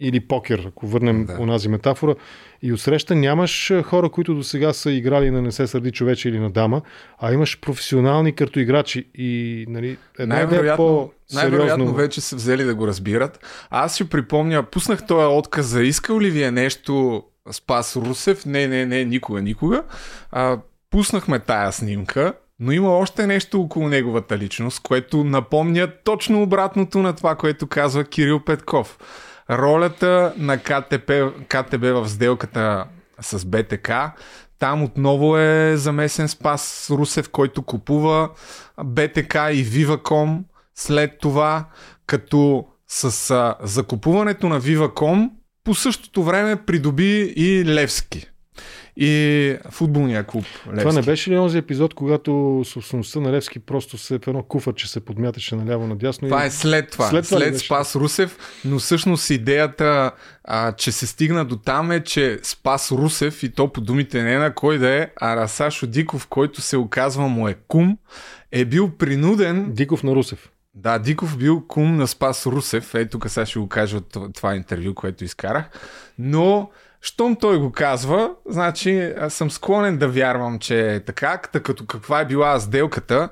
или 0.00 0.20
покер, 0.20 0.64
ако 0.68 0.86
върнем 0.86 1.24
да. 1.24 1.36
онази 1.40 1.68
метафора. 1.68 2.14
И 2.62 2.72
отсреща 2.72 3.14
нямаш 3.14 3.72
хора, 3.82 4.10
които 4.10 4.34
до 4.34 4.42
сега 4.42 4.72
са 4.72 4.92
играли 4.92 5.30
на 5.30 5.42
не 5.42 5.52
се 5.52 5.66
сърди 5.66 5.90
човече 5.90 6.28
или 6.28 6.38
на 6.38 6.50
дама, 6.50 6.82
а 7.18 7.32
имаш 7.32 7.60
професионални 7.60 8.34
картоиграчи. 8.34 9.06
И 9.14 9.64
нали, 9.68 9.98
едно 10.18 10.34
най-вероятно, 10.34 10.86
по 10.86 11.34
най-вероятно 11.34 11.94
вече 11.94 12.20
са 12.20 12.36
взели 12.36 12.64
да 12.64 12.74
го 12.74 12.86
разбират. 12.86 13.46
Аз 13.70 13.96
си 13.96 14.08
припомня, 14.08 14.62
пуснах 14.62 15.06
този 15.06 15.26
отказ 15.38 15.66
за 15.66 15.82
искал 15.82 16.20
ли 16.20 16.30
ви 16.30 16.42
е 16.42 16.50
нещо 16.50 17.24
Спас 17.50 17.96
Русев? 17.96 18.46
Не, 18.46 18.66
не, 18.66 18.86
не, 18.86 19.04
никога, 19.04 19.42
никога. 19.42 19.84
А, 20.30 20.58
пуснахме 20.90 21.38
тая 21.38 21.72
снимка, 21.72 22.32
но 22.60 22.72
има 22.72 22.90
още 22.98 23.26
нещо 23.26 23.60
около 23.60 23.88
неговата 23.88 24.38
личност, 24.38 24.80
което 24.80 25.24
напомня 25.24 25.88
точно 26.04 26.42
обратното 26.42 26.98
на 26.98 27.12
това, 27.12 27.34
което 27.34 27.66
казва 27.66 28.04
Кирил 28.04 28.40
Петков 28.40 28.98
ролята 29.50 30.34
на 30.36 30.58
КТП, 30.58 31.32
КТБ 31.48 31.82
в 31.82 32.08
сделката 32.08 32.84
с 33.20 33.46
БТК. 33.46 34.12
Там 34.58 34.82
отново 34.82 35.36
е 35.38 35.76
замесен 35.76 36.28
Спас 36.28 36.88
Русев, 36.90 37.30
който 37.30 37.62
купува 37.62 38.30
БТК 38.84 39.34
и 39.52 39.66
Viva.com 39.66 40.38
след 40.74 41.18
това, 41.18 41.64
като 42.06 42.66
с 42.88 43.54
закупуването 43.62 44.48
на 44.48 44.60
Viva.com 44.60 45.30
по 45.64 45.74
същото 45.74 46.22
време 46.22 46.56
придоби 46.56 47.32
и 47.36 47.64
Левски 47.64 48.26
и 48.96 49.56
футболния 49.70 50.24
клуб. 50.24 50.44
Левски. 50.66 50.78
Това 50.78 50.92
не 50.92 51.02
беше 51.02 51.30
ли 51.30 51.38
онзи 51.38 51.58
епизод, 51.58 51.94
когато 51.94 52.62
собствеността 52.64 53.20
на 53.20 53.32
Левски 53.32 53.58
просто 53.58 53.98
се 53.98 54.18
в 54.18 54.28
едно 54.28 54.42
куфърче 54.42 54.88
се 54.88 55.00
подмяташе 55.00 55.56
наляво 55.56 55.86
надясно? 55.86 56.28
Това 56.28 56.44
и... 56.44 56.46
е 56.46 56.50
след 56.50 56.90
това. 56.90 57.08
След, 57.08 57.24
това 57.24 57.38
след 57.38 57.58
Спас 57.58 57.96
Русев, 57.96 58.38
но 58.64 58.78
всъщност 58.78 59.30
идеята, 59.30 60.10
а, 60.44 60.72
че 60.72 60.92
се 60.92 61.06
стигна 61.06 61.44
до 61.44 61.56
там 61.56 61.92
е, 61.92 62.04
че 62.04 62.38
Спас 62.42 62.92
Русев 62.92 63.42
и 63.42 63.48
то 63.48 63.72
по 63.72 63.80
думите 63.80 64.22
не 64.22 64.38
на 64.38 64.54
кой 64.54 64.78
да 64.78 64.88
е, 64.88 65.08
а 65.16 65.36
Расашо 65.36 65.86
Диков, 65.86 66.26
който 66.26 66.60
се 66.60 66.76
оказва 66.76 67.28
му 67.28 67.48
е 67.48 67.54
кум, 67.68 67.98
е 68.52 68.64
бил 68.64 68.90
принуден... 68.98 69.72
Диков 69.72 70.02
на 70.02 70.14
Русев. 70.14 70.50
Да, 70.74 70.98
Диков 70.98 71.38
бил 71.38 71.66
кум 71.68 71.96
на 71.96 72.06
Спас 72.08 72.46
Русев. 72.46 72.94
Ето 72.94 73.10
тук 73.10 73.30
сега 73.30 73.46
ще 73.46 73.58
го 73.58 73.68
кажа 73.68 73.96
от 73.96 74.34
това 74.34 74.54
интервю, 74.54 74.94
което 74.94 75.24
изкарах. 75.24 75.64
Но 76.18 76.70
щом 77.00 77.36
той 77.36 77.58
го 77.58 77.72
казва, 77.72 78.30
значи 78.48 79.12
съм 79.28 79.50
склонен 79.50 79.98
да 79.98 80.08
вярвам, 80.08 80.58
че 80.58 80.94
е 80.94 81.00
така, 81.00 81.38
като 81.38 81.86
каква 81.86 82.20
е 82.20 82.26
била 82.26 82.60
сделката, 82.60 83.28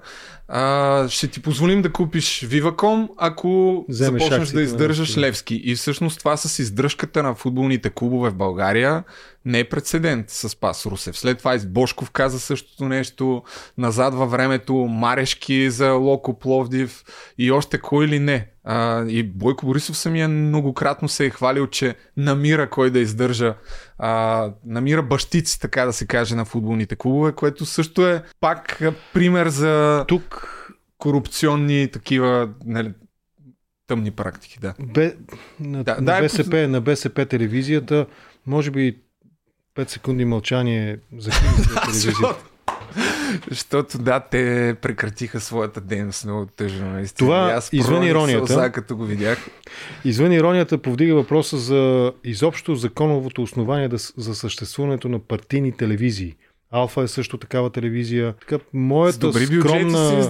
а, 0.49 1.09
ще 1.09 1.29
ти 1.29 1.43
позволим 1.43 1.83
да 1.83 1.93
купиш 1.93 2.41
Viva.com, 2.41 3.09
ако 3.17 3.85
Вземеш 3.89 4.23
започнеш 4.23 4.49
да 4.49 4.63
издържаш 4.63 5.19
Левски. 5.19 5.61
И 5.65 5.75
всъщност 5.75 6.19
това 6.19 6.37
с 6.37 6.59
издръжката 6.59 7.23
на 7.23 7.35
футболните 7.35 7.91
клубове 7.91 8.31
в 8.31 8.35
България 8.35 9.05
не 9.45 9.59
е 9.59 9.69
прецедент 9.69 10.31
с 10.31 10.61
Пас 10.61 10.87
Русев. 10.87 11.19
След 11.19 11.39
това 11.39 11.55
и 11.55 11.59
Бошков 11.67 12.11
каза 12.11 12.41
същото 12.41 12.85
нещо, 12.89 13.43
назад 13.79 14.15
във 14.15 14.31
времето 14.31 14.75
Марешки 14.75 15.71
за 15.71 15.91
Локо 15.91 16.39
Пловдив 16.39 17.05
и 17.39 17.51
още 17.51 17.79
кой 17.79 18.07
ли 18.07 18.19
не. 18.19 18.47
А, 18.65 19.05
и 19.05 19.23
Бойко 19.23 19.67
Борисов 19.67 19.97
самия 19.97 20.29
многократно 20.29 21.09
се 21.09 21.27
е 21.27 21.31
хвалил, 21.31 21.67
че 21.67 21.95
намира 22.17 22.71
кой 22.71 22.91
да 22.91 22.99
издържа, 22.99 23.55
а, 23.99 24.53
намира 24.65 25.03
бащици, 25.03 25.61
така 25.61 25.85
да 25.85 25.93
се 25.93 26.07
каже, 26.07 26.35
на 26.35 26.45
футболните 26.45 26.97
клубове, 26.97 27.33
което 27.33 27.67
също 27.67 28.07
е 28.09 28.23
пак 28.41 28.83
пример 29.15 29.49
за 29.49 30.05
тук 30.09 30.57
корупционни 30.99 31.89
такива 31.93 32.51
нали, 32.65 32.93
тъмни 33.87 34.11
практики. 34.11 34.59
Да. 34.61 34.75
Бе, 34.81 35.15
на, 35.61 35.85
да, 35.85 35.97
на, 36.01 36.21
БСП, 36.21 36.69
на 36.69 36.81
БСП 36.81 37.27
телевизията, 37.27 38.07
може 38.47 38.71
би 38.71 38.97
5 39.77 39.89
секунди 39.89 40.25
мълчание 40.25 40.99
за 41.19 41.31
телевизията. 41.85 42.37
Защото 43.51 43.99
да, 43.99 44.21
те 44.21 44.77
прекратиха 44.83 45.41
своята 45.41 45.81
дейност 45.81 46.25
много 46.25 46.47
тъжно. 46.47 46.91
Наистина. 46.91 47.27
Това 47.29 47.53
аз 47.53 47.71
извън 47.73 48.03
иронията. 48.03 48.47
Сълза, 48.47 48.71
като 48.71 48.97
го 48.97 49.05
видях. 49.05 49.49
Извън 50.05 50.33
иронията 50.33 50.79
повдига 50.79 51.15
въпроса 51.15 51.59
за 51.59 52.13
изобщо 52.25 52.75
законовото 52.75 53.43
основание 53.43 53.89
да, 53.89 53.97
за 54.17 54.35
съществуването 54.35 55.09
на 55.09 55.19
партийни 55.19 55.73
телевизии. 55.73 56.37
Алфа 56.71 57.03
е 57.03 57.09
също 57.09 57.39
такава 57.39 57.71
телевизия. 57.71 58.35
Така, 58.41 58.65
моята, 58.73 59.33
скромна, 59.33 60.27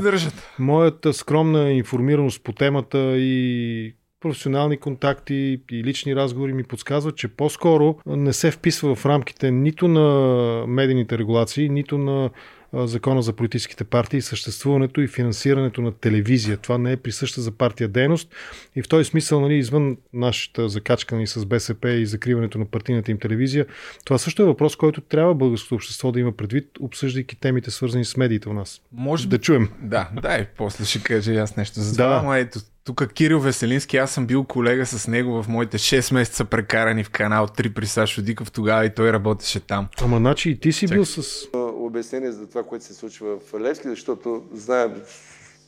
моята 0.58 1.12
скромна 1.12 1.70
информираност 1.70 2.42
по 2.44 2.52
темата 2.52 2.98
и 2.98 3.94
професионални 4.20 4.76
контакти 4.76 5.60
и 5.70 5.84
лични 5.84 6.16
разговори 6.16 6.52
ми 6.52 6.64
подсказват, 6.64 7.16
че 7.16 7.28
по-скоро 7.28 7.98
не 8.06 8.32
се 8.32 8.50
вписва 8.50 8.94
в 8.94 9.06
рамките 9.06 9.50
нито 9.50 9.88
на 9.88 10.66
медийните 10.66 11.18
регулации, 11.18 11.68
нито 11.68 11.98
на 11.98 12.30
закона 12.72 13.22
за 13.22 13.32
политическите 13.32 13.84
партии, 13.84 14.22
съществуването 14.22 15.00
и 15.00 15.08
финансирането 15.08 15.82
на 15.82 15.92
телевизия. 15.92 16.56
Това 16.56 16.78
не 16.78 16.92
е 16.92 16.96
присъща 16.96 17.40
за 17.40 17.50
партия 17.50 17.88
дейност 17.88 18.34
и 18.76 18.82
в 18.82 18.88
този 18.88 19.04
смисъл, 19.04 19.40
нали, 19.40 19.54
извън 19.54 19.96
нашата 20.12 20.68
закачка 20.68 21.14
нали, 21.14 21.26
с 21.26 21.46
БСП 21.46 21.90
и 21.90 22.06
закриването 22.06 22.58
на 22.58 22.64
партийната 22.64 23.10
им 23.10 23.18
телевизия, 23.18 23.66
това 24.04 24.18
също 24.18 24.42
е 24.42 24.46
въпрос, 24.46 24.76
който 24.76 25.00
трябва 25.00 25.34
българското 25.34 25.74
общество 25.74 26.12
да 26.12 26.20
има 26.20 26.32
предвид, 26.32 26.66
обсъждайки 26.80 27.36
темите 27.36 27.70
свързани 27.70 28.04
с 28.04 28.16
медиите 28.16 28.48
у 28.48 28.52
нас. 28.52 28.80
Може 28.92 29.28
да 29.28 29.38
чуем. 29.38 29.68
Да, 29.82 30.10
дай, 30.22 30.46
после 30.56 30.84
ще 30.84 31.02
кажа 31.02 31.34
аз 31.34 31.56
нещо 31.56 31.80
за 31.80 31.90
Да. 31.90 31.96
това. 31.96 32.16
Ама 32.16 32.38
ето, 32.38 32.60
тук 32.96 33.12
Кирил 33.12 33.40
Веселински, 33.40 33.96
аз 33.96 34.10
съм 34.10 34.26
бил 34.26 34.44
колега 34.44 34.86
с 34.86 35.08
него 35.08 35.42
в 35.42 35.48
моите 35.48 35.78
6 35.78 36.14
месеца 36.14 36.44
прекарани 36.44 37.04
в 37.04 37.10
канал 37.10 37.46
3 37.46 37.74
при 37.74 37.86
Сашо 37.86 38.22
Диков 38.22 38.52
тогава 38.52 38.86
и 38.86 38.94
той 38.94 39.12
работеше 39.12 39.60
там. 39.60 39.88
Ама 40.02 40.16
значи 40.16 40.50
и 40.50 40.60
ти 40.60 40.72
си 40.72 40.86
бил 40.86 41.04
с... 41.04 41.48
обяснение 41.54 42.32
за 42.32 42.46
това, 42.46 42.62
което 42.62 42.84
се 42.84 42.94
случва 42.94 43.38
в 43.38 43.60
Левски, 43.60 43.88
защото 43.88 44.42
знаем, 44.52 45.02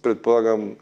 предполагам, 0.02 0.76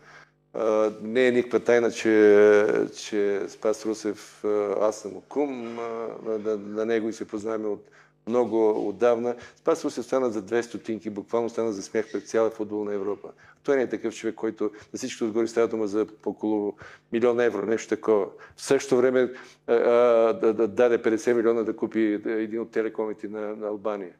не 1.02 1.26
е 1.26 1.30
никаква 1.30 1.60
тайна, 1.60 1.90
че, 1.90 2.66
че 2.96 3.40
Спас 3.48 3.86
Русев, 3.86 4.44
а, 4.44 4.76
аз 4.80 5.00
съм 5.00 5.12
кум 5.28 5.74
на, 5.74 6.56
на 6.56 6.86
него 6.86 7.08
и 7.08 7.12
се 7.12 7.24
познаваме 7.24 7.68
от 7.68 7.90
много 8.26 8.88
отдавна. 8.88 9.36
Спас 9.56 9.84
Русев 9.84 10.04
стана 10.04 10.30
за 10.30 10.42
две 10.42 10.62
стотинки, 10.62 11.10
буквално 11.10 11.50
стана 11.50 11.72
за 11.72 11.82
смях 11.82 12.12
пред 12.12 12.28
цяла 12.28 12.50
футболна 12.50 12.94
Европа. 12.94 13.28
Той 13.64 13.76
не 13.76 13.82
е 13.82 13.88
такъв 13.88 14.14
човек, 14.14 14.34
който 14.34 14.64
на 14.64 14.96
всичко 14.96 15.24
отгоре 15.24 15.46
става 15.46 15.68
дума 15.68 15.86
за 15.86 16.06
около 16.26 16.76
милион 17.12 17.40
евро, 17.40 17.66
нещо 17.66 17.88
такова. 17.88 18.26
В 18.56 18.62
същото 18.62 18.96
време 18.96 19.32
а, 19.66 19.72
а, 19.72 20.32
да, 20.32 20.54
да 20.54 20.68
даде 20.68 20.98
50 20.98 21.32
милиона 21.32 21.62
да 21.62 21.76
купи 21.76 22.20
един 22.26 22.60
от 22.60 22.70
телекомите 22.70 23.28
на, 23.28 23.56
на 23.56 23.66
Албания. 23.66 24.12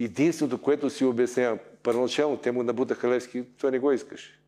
Единственото, 0.00 0.62
което 0.62 0.90
си 0.90 1.04
обяснявам, 1.04 1.58
първоначално 1.82 2.36
те 2.36 2.52
му 2.52 2.62
набутаха 2.62 3.08
Левски, 3.08 3.44
това 3.58 3.70
не 3.70 3.78
го 3.78 3.92
искаш. 3.92 4.40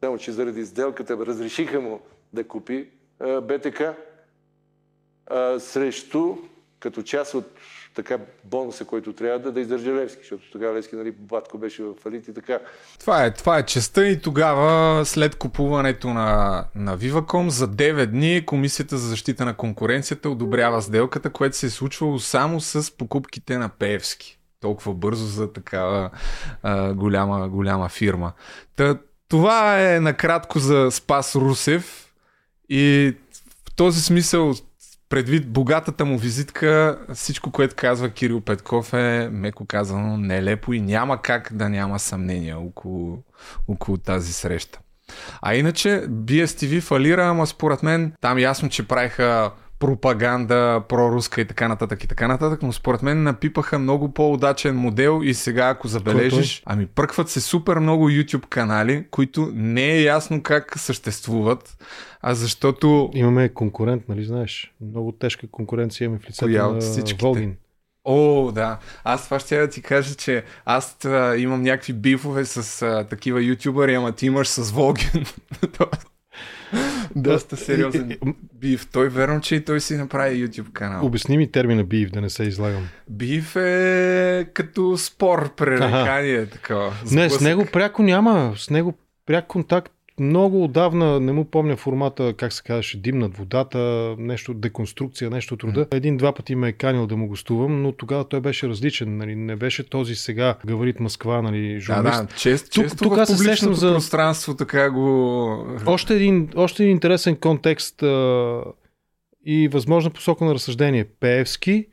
Само, 0.00 0.18
че 0.18 0.32
заради 0.32 0.66
сделката 0.66 1.16
разрешиха 1.26 1.80
му 1.80 2.00
да 2.32 2.44
купи 2.44 2.88
а, 3.20 3.40
БТК 3.40 3.94
а, 5.26 5.60
срещу, 5.60 6.36
като 6.80 7.02
част 7.02 7.34
от 7.34 7.44
така 7.96 8.18
бонуса, 8.44 8.84
който 8.84 9.12
трябва 9.12 9.38
да, 9.38 9.52
да 9.52 9.60
издържа 9.60 9.94
Левски, 9.94 10.20
защото 10.22 10.42
тогава 10.52 10.74
Левски, 10.76 10.96
нали, 10.96 11.10
Батко 11.10 11.58
беше 11.58 11.82
в 11.82 11.94
фалит 11.94 12.28
и 12.28 12.34
така. 12.34 12.58
Това 13.00 13.24
е, 13.24 13.34
това 13.34 13.58
е 13.58 13.66
честа 13.66 14.08
и 14.08 14.20
тогава 14.20 15.04
след 15.06 15.36
купуването 15.36 16.08
на, 16.08 16.64
на 16.74 16.98
Viva.com 16.98 17.48
за 17.48 17.68
9 17.68 18.06
дни 18.06 18.46
Комисията 18.46 18.98
за 18.98 19.08
защита 19.08 19.44
на 19.44 19.56
конкуренцията 19.56 20.30
одобрява 20.30 20.82
сделката, 20.82 21.30
което 21.30 21.56
се 21.56 21.66
е 21.66 21.70
случвало 21.70 22.18
само 22.18 22.60
с 22.60 22.96
покупките 22.96 23.58
на 23.58 23.68
Пеевски. 23.68 24.38
Толкова 24.60 24.94
бързо 24.94 25.26
за 25.26 25.52
такава 25.52 26.10
а, 26.62 26.94
голяма, 26.94 27.48
голяма 27.48 27.88
фирма. 27.88 28.32
Та, 28.76 28.98
това 29.28 29.82
е 29.82 30.00
накратко 30.00 30.58
за 30.58 30.88
Спас 30.90 31.36
Русев 31.36 32.12
и 32.68 33.14
в 33.68 33.74
този 33.76 34.00
смисъл 34.00 34.54
предвид 35.08 35.52
богатата 35.52 36.04
му 36.04 36.18
визитка, 36.18 36.98
всичко, 37.14 37.50
което 37.50 37.74
казва 37.76 38.10
Кирил 38.10 38.40
Петков 38.40 38.92
е, 38.92 39.28
меко 39.32 39.66
казано, 39.66 40.16
нелепо 40.16 40.72
и 40.72 40.80
няма 40.80 41.22
как 41.22 41.52
да 41.52 41.68
няма 41.68 41.98
съмнение 41.98 42.54
около, 42.54 43.18
около 43.68 43.96
тази 43.96 44.32
среща. 44.32 44.78
А 45.42 45.54
иначе 45.54 45.88
BSTV 46.08 46.80
фалира, 46.80 47.26
ама 47.26 47.46
според 47.46 47.82
мен 47.82 48.12
там 48.20 48.38
ясно, 48.38 48.68
че 48.68 48.88
правиха 48.88 49.50
пропаганда, 49.78 50.82
проруска 50.88 51.40
и 51.40 51.44
така 51.44 51.68
нататък 51.68 52.04
и 52.04 52.08
така 52.08 52.28
нататък, 52.28 52.62
но 52.62 52.72
според 52.72 53.02
мен 53.02 53.22
напипаха 53.22 53.78
много 53.78 54.14
по-удачен 54.14 54.76
модел 54.76 55.20
и 55.24 55.34
сега 55.34 55.68
ако 55.68 55.88
забележиш, 55.88 56.62
ами 56.66 56.86
пръкват 56.86 57.28
се 57.28 57.40
супер 57.40 57.78
много 57.78 58.10
YouTube 58.10 58.46
канали, 58.46 59.06
които 59.10 59.50
не 59.54 59.90
е 59.90 60.02
ясно 60.02 60.42
как 60.42 60.78
съществуват, 60.78 61.76
а 62.20 62.34
защото... 62.34 63.10
Имаме 63.14 63.48
конкурент, 63.48 64.08
нали 64.08 64.24
знаеш? 64.24 64.74
Много 64.80 65.12
тежка 65.12 65.46
конкуренция 65.50 66.04
имаме 66.04 66.20
в 66.20 66.28
лицето 66.28 66.46
Коя 66.46 66.62
на 66.62 66.68
от 66.68 66.82
всичките? 66.82 67.24
Волгин. 67.24 67.56
О, 68.08 68.52
да. 68.52 68.78
Аз 69.04 69.24
това 69.24 69.38
ще 69.38 69.58
да 69.58 69.68
ти 69.68 69.82
кажа, 69.82 70.14
че 70.14 70.44
аз 70.64 71.04
а, 71.04 71.36
имам 71.36 71.62
някакви 71.62 71.92
бифове 71.92 72.44
с 72.44 72.82
а, 72.82 73.04
такива 73.04 73.42
ютубъри, 73.42 73.94
ама 73.94 74.12
ти 74.12 74.26
имаш 74.26 74.48
с 74.48 74.70
Волгин. 74.70 75.24
Доста 77.16 77.56
сериозен 77.56 78.18
биф. 78.54 78.86
Той 78.92 79.08
верно, 79.08 79.40
че 79.40 79.54
и 79.54 79.64
той 79.64 79.80
си 79.80 79.96
направи 79.96 80.48
YouTube 80.48 80.72
канал. 80.72 81.06
Обясни 81.06 81.36
ми 81.36 81.50
термина 81.50 81.84
бив, 81.84 82.10
да 82.10 82.20
не 82.20 82.30
се 82.30 82.44
излагам. 82.44 82.88
Биф 83.10 83.56
е 83.56 84.46
като 84.54 84.98
спор, 84.98 85.54
пререкание, 85.54 86.46
такова. 86.46 86.92
Не, 87.12 87.30
с 87.30 87.40
него 87.40 87.66
пряко 87.72 88.02
няма. 88.02 88.52
С 88.56 88.70
него 88.70 88.94
пряк 89.26 89.46
контакт 89.46 89.92
много 90.20 90.64
отдавна, 90.64 91.20
не 91.20 91.32
му 91.32 91.44
помня 91.44 91.76
формата, 91.76 92.34
как 92.34 92.52
се 92.52 92.62
казваше, 92.62 93.00
дим 93.00 93.18
над 93.18 93.36
водата, 93.36 93.78
нещо, 94.18 94.54
деконструкция, 94.54 95.30
нещо 95.30 95.54
от 95.54 95.64
рода. 95.64 95.86
Един-два 95.90 96.32
пъти 96.32 96.54
ме 96.54 96.68
е 96.68 96.72
канил 96.72 97.06
да 97.06 97.16
му 97.16 97.28
гостувам, 97.28 97.82
но 97.82 97.92
тогава 97.92 98.24
той 98.24 98.40
беше 98.40 98.68
различен. 98.68 99.16
Нали? 99.16 99.34
Не 99.34 99.56
беше 99.56 99.88
този 99.88 100.14
сега 100.14 100.54
гаварит 100.66 101.00
Москва, 101.00 101.42
нали, 101.42 101.74
Да, 101.74 101.80
журналист. 101.80 102.22
да, 102.22 102.34
чест, 102.36 102.66
Тук- 102.66 102.72
често 102.72 102.96
тук 102.98 103.16
в 103.16 103.26
се 103.26 103.36
сещам 103.36 103.74
за- 103.74 103.92
пространство 103.92 104.54
така 104.54 104.90
го... 104.90 105.66
Още 105.86 106.14
един, 106.14 106.48
още 106.56 106.82
един 106.82 106.92
интересен 106.92 107.36
контекст 107.36 108.02
а, 108.02 108.60
и 109.46 109.68
възможна 109.68 110.10
посока 110.10 110.44
на 110.44 110.54
разсъждение. 110.54 111.04
Пеевски, 111.20 111.86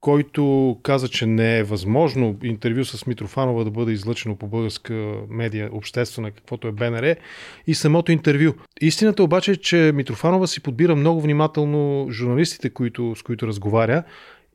който 0.00 0.76
каза, 0.82 1.08
че 1.08 1.26
не 1.26 1.58
е 1.58 1.64
възможно 1.64 2.36
интервю 2.42 2.84
с 2.84 3.06
Митрофанова 3.06 3.64
да 3.64 3.70
бъде 3.70 3.92
излъчено 3.92 4.36
по 4.36 4.46
българска 4.46 5.14
медия, 5.30 5.68
обществена, 5.72 6.30
каквото 6.30 6.68
е 6.68 6.72
БНР, 6.72 7.16
и 7.66 7.74
самото 7.74 8.12
интервю. 8.12 8.52
Истината 8.80 9.22
обаче 9.22 9.50
е, 9.50 9.56
че 9.56 9.92
Митрофанова 9.94 10.46
си 10.46 10.62
подбира 10.62 10.96
много 10.96 11.20
внимателно 11.20 12.06
журналистите, 12.10 12.70
които, 12.70 13.14
с 13.16 13.22
които 13.22 13.46
разговаря. 13.46 14.02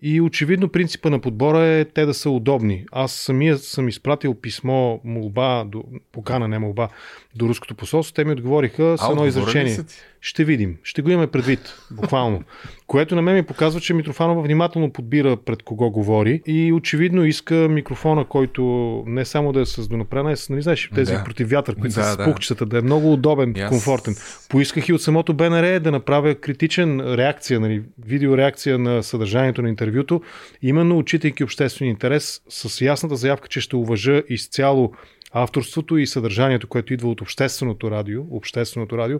И 0.05 0.21
очевидно 0.21 0.69
принципа 0.69 1.09
на 1.09 1.19
подбора 1.19 1.65
е 1.65 1.85
те 1.85 2.05
да 2.05 2.13
са 2.13 2.29
удобни. 2.29 2.85
Аз 2.91 3.11
самия 3.11 3.57
съм 3.57 3.87
изпратил 3.87 4.33
писмо, 4.33 4.99
молба, 5.03 5.63
до, 5.67 5.83
покана, 6.11 6.47
не 6.47 6.59
молба, 6.59 6.89
до 7.35 7.49
руското 7.49 7.75
посолство. 7.75 8.13
Те 8.13 8.25
ми 8.25 8.31
отговориха 8.31 8.95
с 8.97 9.09
едно 9.09 9.25
изречение. 9.25 9.77
Ще 10.21 10.43
видим. 10.43 10.77
Ще 10.83 11.01
го 11.01 11.09
имаме 11.09 11.27
предвид. 11.27 11.59
Буквално. 11.91 12.43
Което 12.87 13.15
на 13.15 13.21
мен 13.21 13.35
ми 13.35 13.43
показва, 13.43 13.81
че 13.81 13.93
Митрофанова 13.93 14.41
внимателно 14.41 14.93
подбира 14.93 15.37
пред 15.37 15.63
кого 15.63 15.89
говори 15.91 16.41
и 16.47 16.73
очевидно 16.73 17.25
иска 17.25 17.55
микрофона, 17.55 18.25
който 18.25 18.63
не 19.07 19.25
само 19.25 19.53
да 19.53 19.61
е 19.61 19.65
с 19.65 19.87
донапрена, 19.87 20.31
а 20.31 20.35
с, 20.35 20.49
нали 20.49 20.61
знаеш, 20.61 20.89
тези 20.95 21.13
Да. 21.13 21.23
против 21.23 21.49
вятър, 21.49 21.75
които 21.75 21.95
Да, 21.95 22.03
са 22.03 22.11
с 22.13 22.17
да. 22.17 22.23
пухчета, 22.23 22.65
да 22.65 22.77
е 22.77 22.81
много 22.81 23.13
удобен, 23.13 23.53
Yes. 23.53 23.69
комфортен. 23.69 24.15
Поисках 24.49 24.89
и 24.89 24.93
от 24.93 25.01
самото 25.01 25.33
БНР 25.33 25.79
да 25.79 25.91
направя 25.91 26.35
критичен 26.35 27.01
реакция, 27.01 27.59
нали, 27.59 27.83
видеореакция 28.05 28.79
на 28.79 29.03
съдържанието 29.03 29.61
на 29.61 29.69
интервюто, 29.69 30.21
именно 30.61 30.97
отчитайки 30.97 31.43
обществен 31.43 31.87
интерес 31.89 32.41
с 32.49 32.81
ясната 32.81 33.15
заявка, 33.15 33.47
че 33.47 33.61
ще 33.61 33.75
уважа 33.75 34.23
изцяло 34.29 34.93
авторството 35.33 35.97
и 35.97 36.07
съдържанието, 36.07 36.67
което 36.67 36.93
идва 36.93 37.09
от 37.09 37.21
общественото 37.21 37.91
радио, 37.91 38.23
общественото 38.31 38.97
радио, 38.97 39.19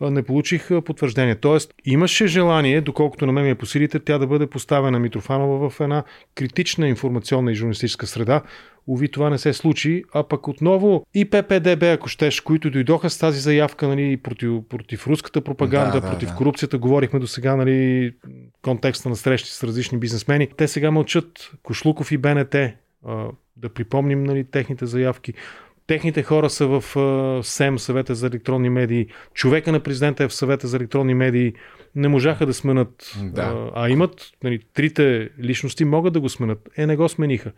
не 0.00 0.22
получих 0.22 0.68
потвърждение. 0.84 1.34
Тоест, 1.34 1.74
имаше 1.84 2.26
желание, 2.26 2.80
доколкото 2.80 3.26
на 3.26 3.32
мен 3.32 3.44
ми 3.44 3.50
е 3.50 3.54
по 3.54 3.66
силите, 3.66 3.98
тя 3.98 4.18
да 4.18 4.26
бъде 4.26 4.46
поставена 4.46 4.98
Митрофанова 4.98 5.70
в 5.70 5.80
една 5.80 6.04
критична 6.34 6.88
информационна 6.88 7.52
и 7.52 7.54
журналистическа 7.54 8.06
среда. 8.06 8.42
Уви, 8.86 9.08
това 9.08 9.30
не 9.30 9.38
се 9.38 9.52
случи, 9.52 10.04
а 10.14 10.22
пък 10.22 10.48
отново 10.48 11.06
и 11.14 11.24
ППДБ, 11.24 11.82
ако 11.82 12.08
щеш, 12.08 12.40
които 12.40 12.70
дойдоха 12.70 13.10
с 13.10 13.18
тази 13.18 13.40
заявка 13.40 13.88
нали, 13.88 14.16
против, 14.16 14.50
против 14.68 15.06
руската 15.06 15.40
пропаганда, 15.40 15.92
Да, 15.92 16.00
да, 16.00 16.10
против 16.10 16.28
да. 16.28 16.34
корупцията, 16.34 16.78
говорихме 16.78 17.18
до 17.18 17.26
сега, 17.26 17.56
нали, 17.56 18.12
контекста 18.62 19.08
на 19.08 19.16
срещи 19.16 19.50
с 19.50 19.64
различни 19.64 19.98
бизнесмени. 19.98 20.48
Те 20.56 20.68
сега 20.68 20.90
мълчат. 20.90 21.50
Кошлуков 21.62 22.12
и 22.12 22.18
БНТ, 22.18 22.56
да 23.56 23.68
припомним 23.68 24.24
нали, 24.24 24.44
техните 24.44 24.86
заявки. 24.86 25.34
Техните 25.86 26.22
хора 26.22 26.50
са 26.50 26.66
в 26.66 26.84
СЕМ, 27.44 27.78
съвета 27.78 28.14
за 28.14 28.26
електронни 28.26 28.70
медии. 28.70 29.06
Човека 29.34 29.72
на 29.72 29.80
президента 29.80 30.24
е 30.24 30.28
в 30.28 30.34
съвета 30.34 30.66
за 30.66 30.76
електронни 30.76 31.14
медии. 31.14 31.52
Не 31.94 32.08
можаха 32.08 32.46
да 32.46 32.54
сменят. 32.54 33.12
Да. 33.22 33.70
А, 33.74 33.88
имат, 33.88 34.30
нали, 34.44 34.60
трите 34.74 35.28
личности 35.42 35.84
могат 35.84 36.12
да 36.12 36.20
го 36.20 36.28
сменят. 36.28 36.68
Е, 36.76 36.86
не 36.86 36.96
го 36.96 37.08
смениха. 37.08 37.52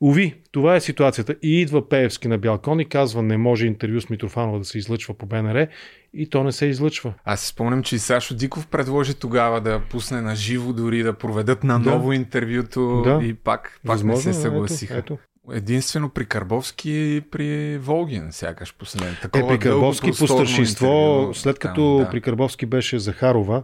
Уви, 0.00 0.34
това 0.52 0.76
е 0.76 0.80
ситуацията. 0.80 1.34
И 1.42 1.60
идва 1.60 1.88
Пеевски 1.88 2.28
на 2.28 2.38
бял 2.38 2.58
кон 2.58 2.80
и 2.80 2.84
казва, 2.84 3.22
не 3.22 3.36
може 3.36 3.66
интервю 3.66 4.00
с 4.00 4.10
Митрофанова 4.10 4.58
да 4.58 4.64
се 4.64 4.78
излъчва 4.78 5.14
по 5.14 5.26
БНР 5.26 5.66
и 6.14 6.30
то 6.30 6.44
не 6.44 6.52
се 6.52 6.66
излъчва. 6.66 7.14
Аз 7.24 7.40
си 7.40 7.46
спомням, 7.48 7.82
че 7.82 7.96
и 7.96 7.98
Сашо 7.98 8.34
Диков 8.34 8.66
предложи 8.66 9.14
тогава 9.14 9.60
да 9.60 9.80
пусне 9.90 10.20
на 10.20 10.36
живо, 10.36 10.72
дори 10.72 11.02
да 11.02 11.12
проведат 11.12 11.64
на 11.64 11.80
Да. 11.80 11.90
ново 11.90 12.12
интервюто 12.12 13.02
Да. 13.04 13.20
и 13.24 13.34
пак, 13.34 13.62
пак 13.62 13.80
не 13.84 13.88
Възможно, 13.88 14.22
се 14.22 14.28
ето, 14.30 14.38
съгласиха. 14.38 14.96
ето. 14.98 15.18
Единствено 15.52 16.08
при 16.08 16.26
Карбовски 16.26 16.90
и 16.90 17.20
при 17.30 17.78
Волгин, 17.78 18.28
сякаш 18.30 18.74
последен. 18.74 19.12
Е, 19.12 19.20
Такова 19.20 19.48
при 19.48 19.58
Карбовски 19.58 20.08
по 20.08 20.26
старшинство, 20.26 20.86
интервю 20.86 21.34
след 21.34 21.58
там, 21.58 21.68
като 21.70 21.98
да. 21.98 22.10
при 22.10 22.20
Карбовски 22.20 22.66
беше 22.66 22.98
Захарова, 22.98 23.62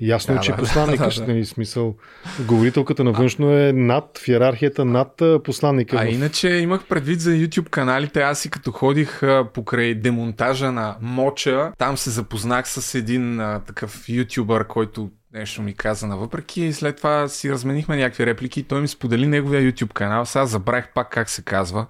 ясно 0.00 0.34
е, 0.34 0.36
Да, 0.36 0.42
че 0.42 0.50
да, 0.50 0.56
посланника, 0.56 1.08
да, 1.08 1.20
да. 1.20 1.32
нали, 1.32 1.44
смисъл, 1.44 1.94
говорителката 2.46 3.04
на 3.04 3.12
външно 3.12 3.52
е 3.52 3.72
над, 3.72 4.18
в 4.18 4.28
иерархията 4.28 4.84
над 4.84 5.22
посланника. 5.44 5.96
А 5.96 6.04
в- 6.06 6.08
иначе 6.12 6.48
имах 6.48 6.84
предвид 6.84 7.20
за 7.20 7.30
YouTube 7.30 7.68
каналите. 7.68 8.22
Аз 8.22 8.44
и 8.44 8.50
като 8.50 8.72
ходих 8.72 9.22
а, 9.22 9.48
покрай 9.54 9.94
демонтажа 9.94 10.72
на 10.72 10.96
Моча, 11.00 11.72
там 11.78 11.96
се 11.96 12.10
запознах 12.10 12.68
с 12.68 12.94
един 12.94 13.40
а, 13.40 13.60
такъв 13.66 14.04
ютубър, 14.08 14.66
който 14.66 15.10
нещо 15.36 15.62
ми 15.62 15.74
каза 15.74 16.06
на 16.06 16.16
въпреки 16.16 16.62
и 16.62 16.72
след 16.72 16.96
това 16.96 17.28
си 17.28 17.50
разменихме 17.50 17.96
някакви 17.96 18.26
реплики 18.26 18.62
той 18.62 18.80
ми 18.80 18.88
сподели 18.88 19.26
неговия 19.26 19.72
YouTube 19.72 19.92
канал. 19.92 20.26
Сега 20.26 20.46
забравих 20.46 20.88
пак 20.94 21.10
как 21.10 21.30
се 21.30 21.42
казва, 21.42 21.86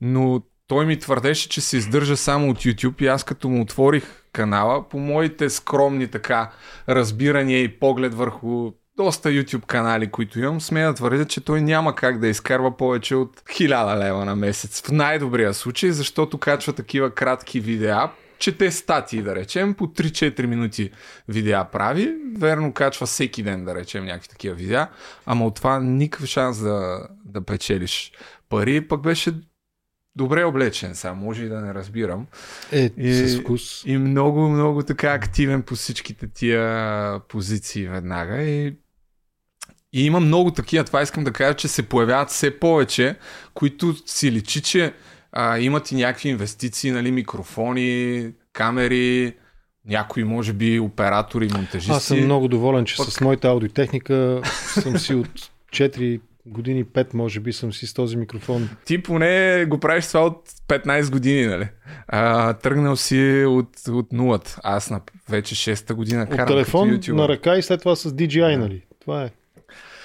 но 0.00 0.42
той 0.66 0.86
ми 0.86 0.98
твърдеше, 0.98 1.48
че 1.48 1.60
се 1.60 1.76
издържа 1.76 2.16
само 2.16 2.50
от 2.50 2.58
YouTube 2.58 3.02
и 3.02 3.06
аз 3.06 3.24
като 3.24 3.48
му 3.48 3.62
отворих 3.62 4.04
канала, 4.32 4.88
по 4.88 4.98
моите 4.98 5.50
скромни 5.50 6.08
така 6.08 6.50
разбирания 6.88 7.62
и 7.62 7.78
поглед 7.78 8.14
върху 8.14 8.72
доста 8.96 9.28
YouTube 9.28 9.66
канали, 9.66 10.10
които 10.10 10.38
имам, 10.38 10.60
смея 10.60 10.88
да 10.88 10.94
твърдя, 10.94 11.24
че 11.24 11.40
той 11.40 11.60
няма 11.60 11.94
как 11.94 12.18
да 12.18 12.28
изкарва 12.28 12.76
повече 12.76 13.14
от 13.14 13.40
1000 13.40 13.98
лева 13.98 14.24
на 14.24 14.36
месец. 14.36 14.82
В 14.82 14.90
най-добрия 14.92 15.54
случай, 15.54 15.90
защото 15.90 16.38
качва 16.38 16.72
такива 16.72 17.10
кратки 17.10 17.60
видеа, 17.60 18.10
чете 18.40 18.70
статии, 18.70 19.22
да 19.22 19.34
речем, 19.34 19.74
по 19.74 19.86
3-4 19.86 20.46
минути 20.46 20.90
видеа 21.28 21.64
прави. 21.64 22.14
Верно 22.38 22.72
качва 22.72 23.06
всеки 23.06 23.42
ден, 23.42 23.64
да 23.64 23.74
речем, 23.74 24.04
някакви 24.04 24.28
такива 24.28 24.54
видеа, 24.54 24.88
ама 25.26 25.46
от 25.46 25.54
това 25.54 25.80
никакъв 25.80 26.28
шанс 26.28 26.58
да, 26.58 27.08
да 27.24 27.40
печелиш 27.40 28.12
пари. 28.48 28.88
Пък 28.88 29.00
беше 29.00 29.34
добре 30.16 30.44
облечен, 30.44 30.94
сега 30.94 31.14
може 31.14 31.44
и 31.44 31.48
да 31.48 31.60
не 31.60 31.74
разбирам. 31.74 32.26
Е, 32.72 32.90
и, 32.96 33.14
с 33.14 33.40
вкус. 33.40 33.82
И 33.86 33.98
много, 33.98 34.48
много 34.48 34.82
така 34.82 35.12
активен 35.12 35.62
по 35.62 35.74
всичките 35.74 36.26
тия 36.28 37.20
позиции 37.28 37.88
веднага. 37.88 38.42
И, 38.42 38.66
и 39.92 40.06
има 40.06 40.20
много 40.20 40.50
такива, 40.50 40.84
това 40.84 41.02
искам 41.02 41.24
да 41.24 41.32
кажа, 41.32 41.54
че 41.54 41.68
се 41.68 41.82
появяват 41.82 42.28
все 42.28 42.58
повече, 42.58 43.16
които 43.54 43.94
си 44.06 44.32
личи, 44.32 44.62
че 44.62 44.94
а, 45.32 45.58
имат 45.58 45.92
и 45.92 45.94
някакви 45.94 46.28
инвестиции, 46.28 46.90
нали, 46.90 47.10
микрофони, 47.10 48.30
камери, 48.52 49.34
някои, 49.86 50.24
може 50.24 50.52
би, 50.52 50.80
оператори, 50.80 51.48
монтажисти. 51.54 51.92
Аз 51.92 52.04
съм 52.04 52.24
много 52.24 52.48
доволен, 52.48 52.84
че 52.84 52.96
Пък- 52.96 53.10
с 53.10 53.20
моята 53.20 53.48
аудиотехника 53.48 54.40
съм 54.82 54.98
си 54.98 55.14
от 55.14 55.50
4 55.72 56.20
години, 56.46 56.84
5 56.84 57.14
може 57.14 57.40
би 57.40 57.52
съм 57.52 57.72
си 57.72 57.86
с 57.86 57.94
този 57.94 58.16
микрофон. 58.16 58.68
Ти 58.84 59.02
поне 59.02 59.64
го 59.68 59.78
правиш 59.78 60.06
това 60.06 60.26
от 60.26 60.48
15 60.68 61.10
години, 61.10 61.46
нали? 61.46 61.68
А, 62.08 62.52
тръгнал 62.52 62.96
си 62.96 63.44
от, 63.48 63.68
от 63.88 64.12
нулата. 64.12 64.60
Аз 64.62 64.90
на 64.90 65.00
вече 65.28 65.54
6-та 65.54 65.94
година 65.94 66.26
карам 66.26 66.42
От 66.42 66.48
телефон 66.48 67.00
на 67.08 67.28
ръка 67.28 67.56
и 67.56 67.62
след 67.62 67.80
това 67.80 67.96
с 67.96 68.10
DJI, 68.12 68.56
нали? 68.56 68.82
Това 69.00 69.24
е. 69.24 69.30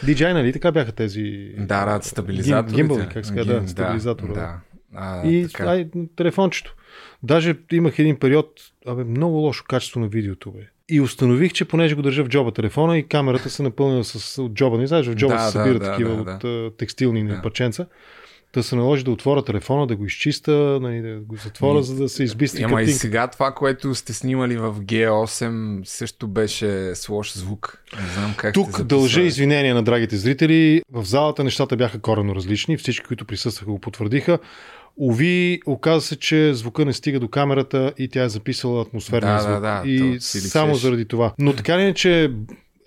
DJI, 0.06 0.34
нали? 0.34 0.54
Така 0.54 0.72
бяха 0.72 0.92
тези... 0.92 1.52
Да, 1.58 1.86
да, 1.86 2.04
стабилизаторите. 2.04 2.76
Гимбали, 2.76 3.08
как 3.14 3.26
се 3.26 3.36
казва, 3.36 3.60
да, 3.62 3.68
стабилизатора. 3.68 4.34
Да, 4.34 4.40
да. 4.40 4.60
А, 4.96 5.28
И 5.28 5.48
така. 5.48 5.64
ай, 5.64 5.88
телефончето. 6.16 6.76
Даже 7.24 7.56
имах 7.72 8.00
един 8.00 8.16
период, 8.20 8.48
абе, 8.88 9.04
много 9.04 9.36
лошо 9.36 9.64
качество 9.68 10.00
на 10.00 10.08
видеото, 10.08 10.52
бе. 10.52 10.60
И 10.90 11.02
установих, 11.02 11.54
че 11.54 11.66
понеже 11.66 11.96
го 11.96 12.02
държа 12.02 12.24
в 12.24 12.28
джоба 12.28 12.52
телефона 12.52 12.98
и 12.98 13.08
камерата 13.08 13.50
се 13.50 13.64
напълнила 13.64 14.04
с 14.04 14.42
от 14.42 14.54
джоба. 14.54 14.78
Не 14.78 14.88
знаеш, 14.88 15.08
в 15.08 15.16
джоба 15.16 15.34
Да, 15.34 15.40
се 15.40 15.52
събират 15.52 15.80
да, 15.80 15.92
такива 15.92 16.16
да, 16.16 16.32
от 16.32 16.40
да. 16.42 16.72
текстилни 16.78 17.28
да. 17.28 17.42
парченца. 17.42 17.86
Да 18.54 18.64
се 18.64 18.76
наложи 18.76 19.04
да 19.04 19.12
отворя 19.12 19.44
телефона, 19.44 19.88
да 19.88 19.96
го 19.96 20.06
изчиста, 20.06 20.52
нали, 20.82 21.02
да 21.02 21.20
го 21.20 21.36
затворя, 21.36 21.80
И- 21.80 21.84
за 21.84 21.96
да 21.96 22.10
се 22.10 22.24
избисти 22.24 22.64
Ама 22.64 22.72
и 22.72 22.76
картинка. 22.76 23.00
сега 23.00 23.28
това, 23.28 23.52
което 23.52 23.96
сте 23.96 24.14
снимали 24.14 24.58
в 24.58 24.74
G8 24.76 25.82
също 25.86 26.28
беше 26.28 26.96
с 26.96 27.10
лош 27.10 27.34
звук. 27.34 27.84
Не 28.02 28.08
знам 28.08 28.34
как 28.38 28.54
Тук 28.54 28.84
дължа 28.84 29.22
извинения 29.22 29.76
на 29.76 29.84
драгите 29.84 30.18
зрители. 30.18 30.82
В 30.92 31.04
залата 31.06 31.44
нещата 31.44 31.76
бяха 31.78 32.00
коренно 32.00 32.36
различни. 32.36 32.78
Всички, 32.78 33.06
които 33.06 33.26
присъстваха, 33.26 33.72
го 33.72 33.80
потвърдиха. 33.80 34.40
Ови, 35.00 35.60
оказа 35.66 36.02
се, 36.02 36.16
че 36.16 36.54
звука 36.54 36.86
не 36.86 36.94
стига 36.94 37.20
до 37.20 37.28
камерата 37.28 37.94
и 37.98 38.08
тя 38.08 38.24
е 38.24 38.30
записала 38.30 38.82
атмосферния 38.82 39.34
Да, 39.34 39.40
звук. 39.40 39.54
да, 39.54 39.60
да, 39.60 39.82
и 39.86 40.20
само 40.20 40.70
личеше. 40.70 40.82
заради 40.82 41.06
това. 41.06 41.34
Но 41.40 41.54
така 41.54 41.76
или 41.76 41.82
иначе 41.82 42.32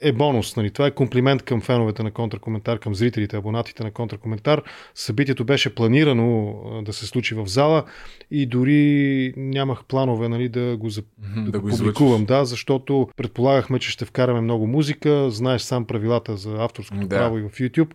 е 0.03 0.13
бонус. 0.13 0.57
Нали? 0.57 0.71
Това 0.71 0.87
е 0.87 0.91
комплимент 0.91 1.43
към 1.43 1.61
феновете 1.61 2.03
на 2.03 2.11
контракоментар, 2.11 2.79
към 2.79 2.95
зрителите, 2.95 3.37
абонатите 3.37 3.85
на 3.85 3.91
контракоментар. 3.91 4.63
Събитието 4.95 5.45
беше 5.45 5.75
планирано 5.75 6.55
да 6.85 6.93
се 6.93 7.07
случи 7.07 7.35
в 7.35 7.47
зала 7.47 7.85
и 8.31 8.47
дори 8.47 9.33
нямах 9.37 9.85
планове 9.85 10.29
нали, 10.29 10.49
да 10.49 10.77
го, 10.77 10.89
за... 10.91 11.03
Да 11.37 11.61
го 11.61 11.69
публикувам. 11.69 12.25
Да, 12.25 12.45
защото 12.45 13.09
предполагахме, 13.17 13.79
че 13.79 13.91
ще 13.91 14.05
вкараме 14.05 14.41
много 14.41 14.67
музика. 14.67 15.31
Знаеш 15.31 15.63
сам 15.63 15.85
правилата 15.85 16.37
за 16.37 16.55
авторското 16.59 17.07
Да. 17.07 17.17
право 17.17 17.39
и 17.39 17.43
в 17.43 17.49
YouTube 17.51 17.91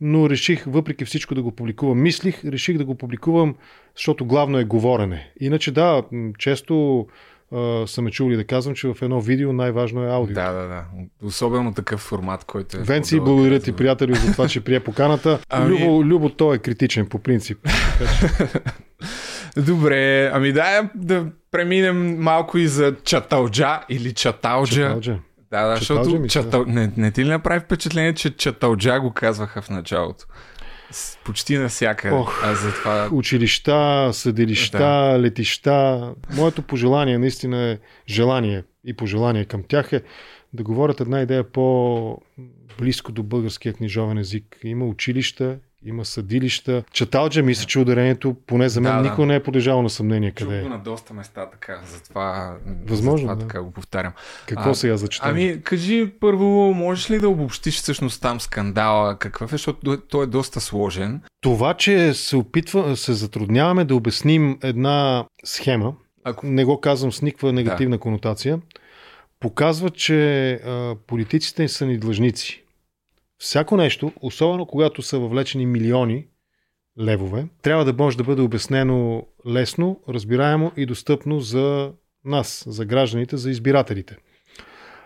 но 0.00 0.30
реших 0.30 0.64
въпреки 0.66 1.04
всичко 1.04 1.34
да 1.34 1.42
го 1.42 1.52
публикувам. 1.52 2.02
Мислих, 2.02 2.44
реших 2.44 2.78
да 2.78 2.84
го 2.84 2.94
публикувам, 2.94 3.54
защото 3.96 4.24
главно 4.24 4.58
е 4.58 4.64
говорене. 4.64 5.30
Иначе 5.40 5.70
да, 5.70 6.02
често 6.38 7.06
а, 7.52 7.86
са 7.86 8.02
ме 8.02 8.10
чули 8.10 8.36
да 8.36 8.44
казвам, 8.44 8.74
че 8.74 8.88
в 8.88 8.96
едно 9.02 9.20
видео 9.20 9.52
най-важно 9.52 10.04
е 10.04 10.08
аудио. 10.10 10.34
Да, 10.34 10.52
да, 10.52 10.68
да. 10.68 10.84
Особено 11.22 11.74
такъв 11.74 12.00
формат, 12.00 12.44
който 12.44 12.76
е. 12.76 12.80
Венци, 12.80 13.18
по-дълъг. 13.18 13.26
благодаря 13.28 13.60
ти, 13.60 13.72
приятели, 13.72 14.14
за 14.14 14.32
това, 14.32 14.48
че 14.48 14.60
прие 14.60 14.80
поканата. 14.80 15.38
Ами- 15.48 15.68
Любо, 15.68 16.04
Любо, 16.04 16.28
той 16.28 16.56
е 16.56 16.58
критичен 16.58 17.06
по 17.06 17.18
принцип. 17.18 17.58
Добре, 19.56 20.30
ами 20.34 20.52
да, 20.52 20.90
да 20.94 21.26
преминем 21.50 22.18
малко 22.18 22.58
и 22.58 22.66
за 22.66 22.96
чаталджа 23.04 23.80
или 23.88 24.12
чаталджа. 24.12 24.82
Чаталджа. 24.82 25.18
Да, 25.50 25.66
да, 25.66 25.80
Чаталджа 25.80 26.10
защото 26.10 26.28
чатал... 26.28 26.64
не, 26.66 26.92
не 26.96 27.10
ти 27.10 27.24
ли 27.24 27.28
направи 27.28 27.60
впечатление, 27.60 28.14
че 28.14 28.36
чаталджа 28.36 29.00
го 29.00 29.12
казваха 29.12 29.62
в 29.62 29.70
началото? 29.70 30.24
Почти 31.24 31.58
навсякъде. 31.58 32.14
Ох, 32.14 32.44
а 32.44 32.54
затова... 32.54 33.08
Училища, 33.12 34.10
съдилища, 34.12 34.78
да. 34.78 35.18
летища. 35.20 36.12
Моето 36.36 36.62
пожелание 36.62 37.18
наистина 37.18 37.62
е 37.62 37.78
желание 38.08 38.64
и 38.84 38.96
пожелание 38.96 39.44
към 39.44 39.62
тях 39.62 39.92
е 39.92 40.02
да 40.52 40.62
говорят 40.62 41.00
една 41.00 41.20
идея 41.20 41.52
по-близко 41.52 43.12
до 43.12 43.22
българския 43.22 43.72
книжовен 43.72 44.18
език. 44.18 44.58
Има 44.64 44.86
училища, 44.86 45.58
има 45.84 46.04
съдилища. 46.04 46.82
Чаталджа 46.92 47.42
мисля, 47.42 47.66
че 47.66 47.78
ударението, 47.78 48.36
поне 48.46 48.68
за 48.68 48.80
мен, 48.80 48.92
Да, 48.92 49.02
да. 49.02 49.08
никога 49.08 49.26
не 49.26 49.34
е 49.34 49.42
подлежало 49.42 49.82
на 49.82 49.90
съмнение 49.90 50.30
къде 50.30 50.58
е. 50.58 50.62
на 50.62 50.78
доста 50.78 51.14
места 51.14 51.46
така, 51.50 51.80
затова, 51.86 52.56
Възможно, 52.86 53.18
затова 53.18 53.34
да. 53.34 53.40
така 53.40 53.62
го 53.62 53.70
повтарям. 53.70 54.12
Какво 54.46 54.74
сега 54.74 54.96
за 54.96 55.08
Чаталджа? 55.08 55.42
Ами, 55.42 55.62
кажи 55.62 56.12
първо, 56.20 56.74
можеш 56.74 57.10
ли 57.10 57.18
да 57.18 57.28
обобщиш 57.28 57.76
всъщност 57.76 58.22
там 58.22 58.40
скандала? 58.40 59.18
Какъв 59.18 59.52
е, 59.52 59.54
защото 59.54 59.96
той 60.00 60.24
е 60.24 60.26
доста 60.26 60.60
сложен. 60.60 61.20
Това, 61.40 61.74
че 61.74 62.14
се 62.14 62.36
опитва, 62.36 62.96
се 62.96 63.12
затрудняваме 63.12 63.84
да 63.84 63.94
обясним 63.94 64.58
една 64.62 65.24
схема, 65.44 65.94
Ако... 66.24 66.46
не 66.46 66.64
го 66.64 66.80
казвам 66.80 67.12
с 67.12 67.22
никаква 67.22 67.52
негативна 67.52 67.96
да. 67.96 68.00
конотация, 68.00 68.60
показва, 69.40 69.90
че 69.90 70.52
а, 70.52 70.94
политиците 71.06 71.68
са 71.68 71.86
ни 71.86 71.98
длъжници. 71.98 72.62
Всяко 73.42 73.76
нещо, 73.76 74.12
особено 74.20 74.66
когато 74.66 75.02
са 75.02 75.18
въвлечени 75.18 75.66
милиони 75.66 76.26
левове, 77.00 77.46
трябва 77.62 77.84
да 77.84 77.92
може 77.92 78.16
да 78.16 78.24
бъде 78.24 78.42
обяснено 78.42 79.26
лесно, 79.48 80.00
разбираемо 80.08 80.72
и 80.76 80.86
достъпно 80.86 81.40
за 81.40 81.92
нас, 82.24 82.64
за 82.66 82.84
гражданите, 82.84 83.36
за 83.36 83.50
избирателите. 83.50 84.16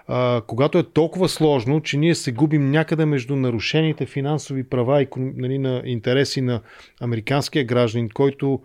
А, 0.07 0.43
когато 0.47 0.78
е 0.78 0.82
толкова 0.82 1.28
сложно, 1.28 1.80
че 1.80 1.97
ние 1.97 2.14
се 2.14 2.32
губим 2.32 2.70
някъде 2.70 3.05
между 3.05 3.37
нарушените 3.37 4.07
финансови 4.07 4.68
права 4.68 5.03
и 5.03 5.09
нали, 5.16 5.59
на 5.59 5.82
интереси 5.85 6.41
на 6.41 6.61
американския 7.01 7.64
гражданин, 7.64 8.09
който 8.09 8.61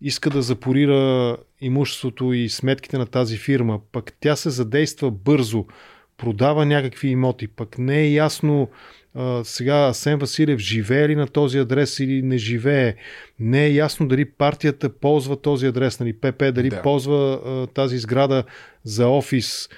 иска 0.00 0.30
да 0.30 0.42
запорира 0.42 1.36
имуществото 1.60 2.32
и 2.32 2.48
сметките 2.48 2.98
на 2.98 3.06
тази 3.06 3.36
фирма, 3.36 3.80
пък 3.92 4.12
тя 4.20 4.36
се 4.36 4.50
задейства 4.50 5.10
бързо, 5.10 5.66
продава 6.16 6.66
някакви 6.66 7.08
имоти, 7.08 7.48
пък 7.48 7.78
не 7.78 8.00
е 8.00 8.12
ясно 8.12 8.68
а, 9.14 9.44
сега 9.44 9.74
Асен 9.74 10.18
Василев 10.18 10.58
живее 10.58 11.08
ли 11.08 11.16
на 11.16 11.26
този 11.26 11.58
адрес 11.58 11.98
или 11.98 12.22
не 12.22 12.38
живее. 12.38 12.94
Не 13.40 13.64
е 13.64 13.72
ясно 13.72 14.08
дали 14.08 14.24
партията 14.24 14.88
ползва 14.88 15.36
този 15.36 15.66
адрес, 15.66 16.00
нали, 16.00 16.12
ПП, 16.12 16.52
дали 16.52 16.68
да. 16.68 16.82
ползва 16.82 17.40
а, 17.44 17.66
тази 17.66 17.98
сграда 17.98 18.44
за 18.84 19.08
офис. 19.08 19.68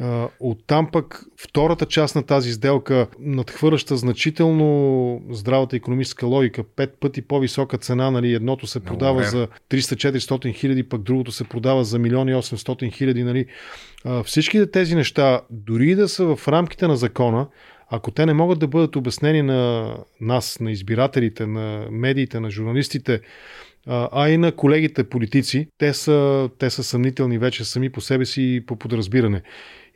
Uh, 0.00 0.28
оттам 0.40 0.90
пък 0.92 1.24
втората 1.36 1.86
част 1.86 2.16
на 2.16 2.22
тази 2.22 2.52
сделка 2.52 3.06
надхвърляща 3.18 3.96
значително 3.96 5.22
здравата 5.30 5.76
економическа 5.76 6.26
логика. 6.26 6.64
Пет 6.64 6.96
пъти 7.00 7.22
по-висока 7.22 7.78
цена, 7.78 8.10
нали, 8.10 8.34
едното 8.34 8.66
се 8.66 8.80
продава 8.80 9.20
Много 9.20 9.30
за 9.30 9.48
300-400 9.70 10.54
хиляди, 10.54 10.82
пък 10.82 11.02
другото 11.02 11.32
се 11.32 11.44
продава 11.44 11.84
за 11.84 11.98
1 11.98 12.38
800 12.38 12.92
хиляди. 12.92 13.24
Нали. 13.24 13.46
Uh, 14.06 14.22
всичките 14.22 14.70
тези 14.70 14.94
неща, 14.94 15.40
дори 15.50 15.94
да 15.94 16.08
са 16.08 16.36
в 16.36 16.48
рамките 16.48 16.86
на 16.86 16.96
закона, 16.96 17.46
Ако 17.90 18.10
те 18.10 18.26
не 18.26 18.34
могат 18.34 18.58
да 18.58 18.68
бъдат 18.68 18.96
обяснени 18.96 19.42
на 19.42 19.94
нас, 20.20 20.60
на 20.60 20.72
избирателите, 20.72 21.46
на 21.46 21.86
медиите, 21.90 22.40
на 22.40 22.50
журналистите, 22.50 23.20
а 23.86 24.28
и 24.28 24.36
на 24.36 24.52
колегите 24.52 25.04
политици, 25.04 25.68
те 25.78 25.94
са, 25.94 26.50
те 26.58 26.70
са 26.70 26.84
съмнителни 26.84 27.38
вече 27.38 27.64
сами 27.64 27.90
по 27.90 28.00
себе 28.00 28.24
си 28.24 28.42
и 28.42 28.66
по 28.66 28.76
подразбиране. 28.76 29.42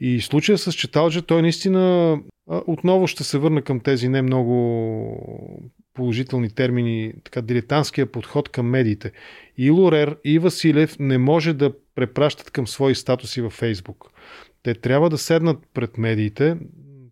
И 0.01 0.20
случая 0.20 0.59
с 0.59 0.72
Четалджа, 0.72 1.22
той 1.22 1.43
наистина 1.43 2.16
отново 2.47 3.07
ще 3.07 3.24
се 3.24 3.39
върна 3.39 3.62
към 3.62 3.80
тези 3.80 4.09
не 4.09 4.22
много 4.22 5.64
положителни 5.95 6.51
термини, 6.51 7.12
така 7.24 7.43
дилетантския 7.43 8.07
подход 8.07 8.49
към 8.49 8.66
медиите. 8.66 9.12
И 9.57 9.70
Лорер, 9.70 10.16
и 10.24 10.39
Василев 10.39 10.97
не 10.99 11.18
може 11.18 11.53
да 11.53 11.72
препращат 11.95 12.51
към 12.51 12.66
свои 12.66 12.95
статуси 12.95 13.41
във 13.41 13.53
Фейсбук. 13.53 14.05
Те 14.62 14.74
трябва 14.74 15.11
да 15.11 15.18
седнат 15.18 15.59
пред 15.74 15.99
медиите, 15.99 16.57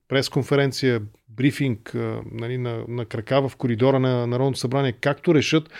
пресконференция, 0.08 1.02
брифинг 1.28 1.92
нали, 2.32 2.58
на, 2.58 2.84
на 2.88 3.04
крака 3.04 3.48
в 3.48 3.56
коридора 3.56 4.00
на 4.00 4.26
Народното 4.26 4.58
събрание, 4.58 4.92
както 4.92 5.34
решат 5.34 5.70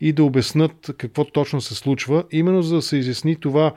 и 0.00 0.12
да 0.12 0.24
обяснат 0.24 0.90
какво 0.98 1.24
точно 1.24 1.60
се 1.60 1.74
случва, 1.74 2.24
именно 2.30 2.62
за 2.62 2.74
да 2.74 2.82
се 2.82 2.96
изясни 2.96 3.36
това, 3.36 3.74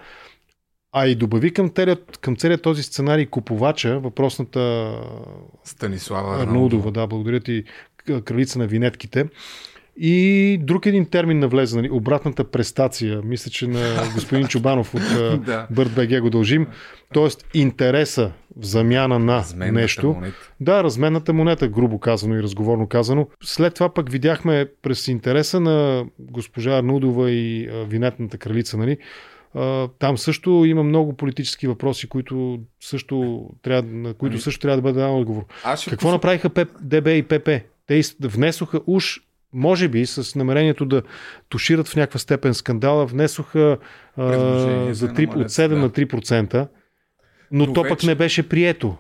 а 0.92 1.08
и 1.08 1.16
добави 1.16 1.54
към 1.54 1.70
целият, 1.70 2.18
към 2.18 2.36
целият 2.36 2.62
този 2.62 2.84
сценарий 2.84 3.26
купувача, 3.26 4.00
въпросната 4.00 4.94
Станислава 5.64 6.44
Арнолдова, 6.44 6.92
да, 6.92 7.08
благодаря 7.08 7.40
ти, 7.40 7.64
кралица 8.26 8.60
на 8.60 8.68
винетките. 8.68 9.26
И 10.00 10.58
друг 10.62 10.86
един 10.86 11.06
термин 11.06 11.40
навлезе, 11.40 11.78
нали, 11.78 11.90
обратната 11.92 12.44
престация. 12.44 13.22
Мисля, 13.24 13.52
че 13.52 13.68
на 13.68 14.12
господин 14.14 14.48
Чубанов 14.48 14.96
от 14.96 15.02
да. 15.46 15.68
БГ 15.70 16.22
го 16.22 16.30
дължим. 16.30 16.68
Тоест 17.14 17.46
интереса 17.54 18.32
в 18.58 18.66
замяна 18.66 19.20
на 19.20 19.38
разменната 19.38 19.82
нещо. 19.82 20.08
Монета. 20.08 20.52
Да, 20.60 20.84
разменната 20.84 21.34
монета, 21.34 21.68
грубо 21.68 22.00
казано 22.00 22.36
и 22.36 22.44
разговорно 22.44 22.88
казано. 22.88 23.28
След 23.44 23.74
това 23.74 23.94
пък 23.94 24.12
видяхме 24.12 24.68
през 24.82 25.08
интереса 25.08 25.60
на 25.60 26.06
госпожа 26.20 26.78
Арнудова 26.78 27.32
и 27.32 27.70
винетната 27.88 28.38
кралица, 28.38 28.78
нали, 28.78 28.98
там 30.00 30.18
също 30.18 30.64
има 30.66 30.84
много 30.84 31.14
политически 31.14 31.68
въпроси, 31.68 32.08
които 32.10 32.60
също 32.82 33.46
трябва, 33.62 33.92
на 33.92 34.14
които 34.14 34.34
ами... 34.34 34.42
също 34.42 34.60
трябва 34.60 34.78
да 34.78 34.82
бъде 34.82 35.00
даден 35.00 35.16
отговор. 35.16 35.46
Какво 35.90 36.08
пуш... 36.08 36.12
направиха 36.12 36.50
ПЕП, 36.50 36.70
ДБ 36.82 37.08
и 37.08 37.24
ПП? 37.24 37.50
Те 37.88 38.02
внесоха 38.22 38.82
уж 38.88 39.20
може 39.58 39.88
би 39.88 40.06
с 40.06 40.36
намерението 40.36 40.86
да 40.86 41.02
тушират 41.50 41.88
в 41.88 41.96
някаква 41.96 42.20
степен 42.20 42.54
скандала, 42.54 43.06
внесоха 43.06 43.78
а, 44.18 44.24
за 44.94 45.08
3, 45.08 45.36
от 45.36 45.50
7 45.50 45.68
да. 45.68 45.76
на 45.76 45.90
3%, 45.90 46.68
но, 47.52 47.66
но 47.66 47.74
то 47.74 47.84
вече... 47.84 47.90
пък 47.90 48.04
не 48.04 48.16
беше 48.16 48.50
прието. 48.50 48.98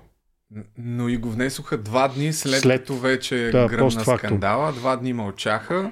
Но 0.77 1.09
и 1.09 1.17
го 1.17 1.29
внесоха 1.31 1.77
два 1.77 2.07
дни 2.07 2.33
след, 2.33 2.61
след 2.61 2.81
като 2.81 2.95
вече 2.95 3.49
да, 3.51 3.67
гръмна 3.67 4.17
скандала. 4.17 4.71
Два 4.73 4.95
дни 4.95 5.13
мълчаха 5.13 5.91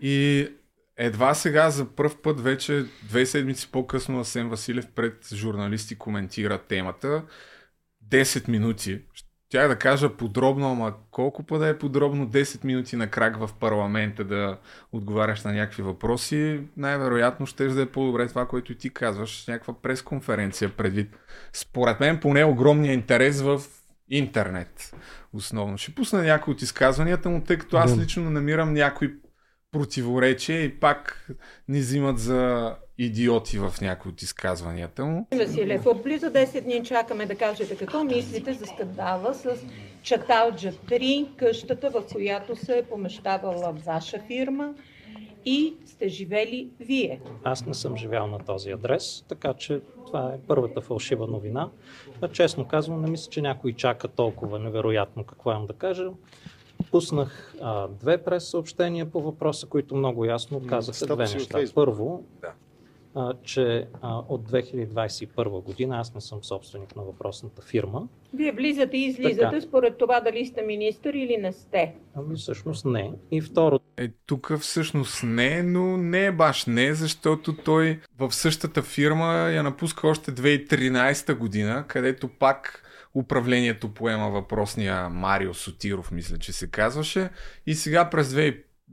и 0.00 0.48
едва 0.96 1.34
сега 1.34 1.70
за 1.70 1.84
първ 1.84 2.14
път 2.22 2.40
вече 2.40 2.84
две 3.02 3.26
седмици 3.26 3.68
по-късно 3.72 4.20
Асен 4.20 4.48
Василев 4.48 4.86
пред 4.94 5.28
журналисти 5.34 5.98
коментира 5.98 6.58
темата. 6.58 7.22
10 8.10 8.48
минути. 8.48 9.00
Тя 9.48 9.68
да 9.68 9.76
кажа 9.78 10.16
подробно, 10.16 10.72
ама 10.72 10.94
колко 11.10 11.42
па 11.42 11.58
да 11.58 11.68
е 11.68 11.78
подробно 11.78 12.28
10 12.28 12.64
минути 12.64 12.96
на 12.96 13.10
крак 13.10 13.36
в 13.36 13.50
парламента 13.60 14.24
да 14.24 14.58
отговаряш 14.92 15.44
на 15.44 15.52
някакви 15.52 15.82
въпроси, 15.82 16.60
най-вероятно 16.76 17.46
ще 17.46 17.66
да 17.66 17.82
е 17.82 17.86
по-добре 17.86 18.28
това, 18.28 18.46
което 18.46 18.74
ти 18.74 18.90
казваш, 18.90 19.46
някаква 19.46 19.82
пресконференция 19.82 20.76
предвид. 20.76 21.16
Според 21.52 22.00
мен 22.00 22.20
поне 22.20 22.44
огромния 22.44 22.92
интерес 22.92 23.40
в 23.40 23.62
интернет. 24.08 24.94
Основно. 25.32 25.78
Ще 25.78 25.94
пусна 25.94 26.22
някои 26.22 26.54
от 26.54 26.62
изказванията 26.62 27.28
му, 27.28 27.44
тъй 27.44 27.58
като 27.58 27.76
аз 27.76 27.98
лично 27.98 28.30
намирам 28.30 28.72
някои 28.72 29.14
противоречие 29.72 30.60
и 30.60 30.80
пак 30.80 31.28
ни 31.68 31.78
взимат 31.78 32.18
за 32.18 32.72
идиоти 32.98 33.58
в 33.58 33.74
някои 33.80 34.12
от 34.12 34.22
изказванията 34.22 35.04
му. 35.04 35.26
Василев, 35.34 35.86
от 35.86 36.02
близо 36.02 36.26
10 36.26 36.60
дни 36.60 36.84
чакаме 36.84 37.26
да 37.26 37.36
кажете 37.36 37.76
какво 37.76 38.04
мислите 38.04 38.52
за 38.52 38.66
скандала 38.66 39.34
с 39.34 39.56
Чаталджа 40.02 40.72
3, 40.72 41.36
къщата, 41.36 41.90
в 41.90 42.02
която 42.12 42.56
се 42.56 42.78
е 42.78 42.82
помещавала 42.82 43.72
ваша 43.86 44.18
фирма 44.26 44.74
и 45.44 45.74
сте 45.86 46.08
живели 46.08 46.70
вие. 46.80 47.20
Аз 47.44 47.66
не 47.66 47.74
съм 47.74 47.96
живял 47.96 48.26
на 48.26 48.38
този 48.38 48.70
адрес, 48.70 49.24
така 49.28 49.54
че 49.54 49.80
това 50.06 50.32
е 50.34 50.46
първата 50.46 50.80
фалшива 50.80 51.26
новина. 51.26 51.70
А 52.20 52.28
честно 52.28 52.64
казвам, 52.64 53.02
не 53.02 53.10
мисля, 53.10 53.30
че 53.30 53.42
някой 53.42 53.72
чака 53.72 54.08
толкова 54.08 54.58
невероятно 54.58 55.24
какво 55.24 55.50
имам 55.50 55.66
да 55.66 55.72
кажа. 55.72 56.10
Пуснах 56.90 57.54
а, 57.60 57.88
две 57.88 58.24
прес 58.24 58.48
съобщения 58.48 59.10
по 59.10 59.22
въпроса, 59.22 59.66
които 59.66 59.96
много 59.96 60.24
ясно 60.24 60.66
казаха 60.66 61.14
две 61.14 61.24
неща. 61.24 61.58
Първо, 61.74 62.24
да. 62.40 62.52
Че 63.42 63.86
от 64.02 64.50
2021 64.50 65.62
година 65.62 65.98
аз 65.98 66.14
не 66.14 66.20
съм 66.20 66.44
собственик 66.44 66.96
на 66.96 67.02
въпросната 67.02 67.62
фирма. 67.62 68.08
Вие 68.34 68.52
влизате 68.52 68.96
и 68.96 69.04
излизате 69.04 69.40
така. 69.40 69.60
според 69.60 69.98
това 69.98 70.20
дали 70.20 70.46
сте 70.46 70.62
министър 70.62 71.14
или 71.14 71.36
не 71.36 71.52
сте. 71.52 71.94
Ами 72.14 72.36
всъщност 72.36 72.84
не. 72.84 73.12
И 73.30 73.40
второ. 73.40 73.80
Е, 73.96 74.08
тук 74.26 74.52
всъщност 74.58 75.22
не, 75.22 75.62
но 75.62 75.96
не 75.96 76.26
е 76.26 76.32
баш 76.32 76.66
не, 76.66 76.94
защото 76.94 77.56
той 77.56 78.00
в 78.18 78.32
същата 78.32 78.82
фирма 78.82 79.32
я 79.32 79.62
напуска 79.62 80.08
още 80.08 80.32
2013 80.32 81.34
година, 81.38 81.84
където 81.88 82.28
пак 82.28 82.82
управлението 83.14 83.94
поема 83.94 84.30
въпросния 84.30 85.08
Марио 85.08 85.54
Сотиров, 85.54 86.10
мисля, 86.10 86.38
че 86.38 86.52
се 86.52 86.70
казваше. 86.70 87.30
И 87.66 87.74
сега 87.74 88.10
през 88.10 88.32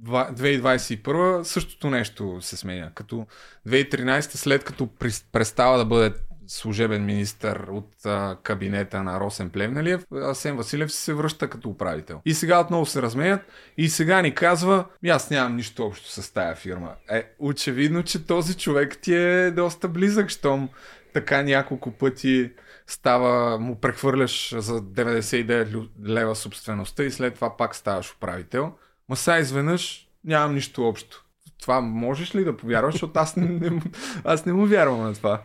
2021 0.02 1.44
същото 1.44 1.89
нещо 1.89 2.38
се 2.41 2.58
сменя. 2.58 2.91
Като 2.96 3.28
2013, 3.68 4.22
след 4.22 4.64
като 4.64 4.89
престава 5.32 5.78
да 5.78 5.86
бъде 5.86 6.16
служебен 6.48 7.06
министр 7.06 7.66
от 7.72 8.06
а, 8.06 8.38
кабинета 8.44 9.04
на 9.04 9.20
Росен 9.20 9.50
Плевнелиев, 9.50 10.06
Асен 10.14 10.58
Василев 10.58 10.91
се 10.91 11.14
връща 11.14 11.50
като 11.50 11.70
управител. 11.70 12.22
И 12.26 12.34
сега 12.34 12.60
отново 12.60 12.86
се 12.86 13.02
разменят 13.02 13.41
и 13.78 13.89
сега 13.89 14.22
ни 14.22 14.36
казва, 14.36 14.86
аз 15.08 15.30
нямам 15.30 15.56
нищо 15.56 15.86
общо 15.86 16.10
с 16.10 16.34
тая 16.34 16.56
фирма. 16.56 16.91
Е, 17.10 17.32
очевидно, 17.39 18.04
че 18.04 18.28
този 18.28 18.58
човек 18.58 18.98
ти 19.02 19.16
е 19.16 19.52
доста 19.52 19.88
близък, 19.88 20.30
щом 20.30 20.70
така 21.14 21.44
няколко 21.44 21.91
пъти 21.91 22.52
става, 22.88 23.60
му 23.60 23.80
прехвърляш 23.80 24.56
за 24.58 24.82
99 24.82 25.89
лева 26.06 26.36
собствеността 26.36 27.04
и 27.04 27.12
след 27.12 27.36
това 27.36 27.58
пак 27.58 27.76
ставаш 27.76 28.14
управител. 28.14 28.74
Ма 29.10 29.16
сега 29.16 29.39
изведнъж 29.39 30.08
нямам 30.24 30.56
нищо 30.56 30.88
общо. 30.88 31.26
Това 31.62 31.82
можеш 31.82 32.36
ли 32.36 32.43
да 32.43 32.58
повярваш, 32.58 32.93
защото 32.93 33.20
аз 33.20 33.36
не, 33.36 33.45
не, 33.45 33.82
аз 34.24 34.45
не 34.45 34.54
му 34.54 34.66
вярвам 34.66 35.04
на 35.04 35.14
това. 35.14 35.41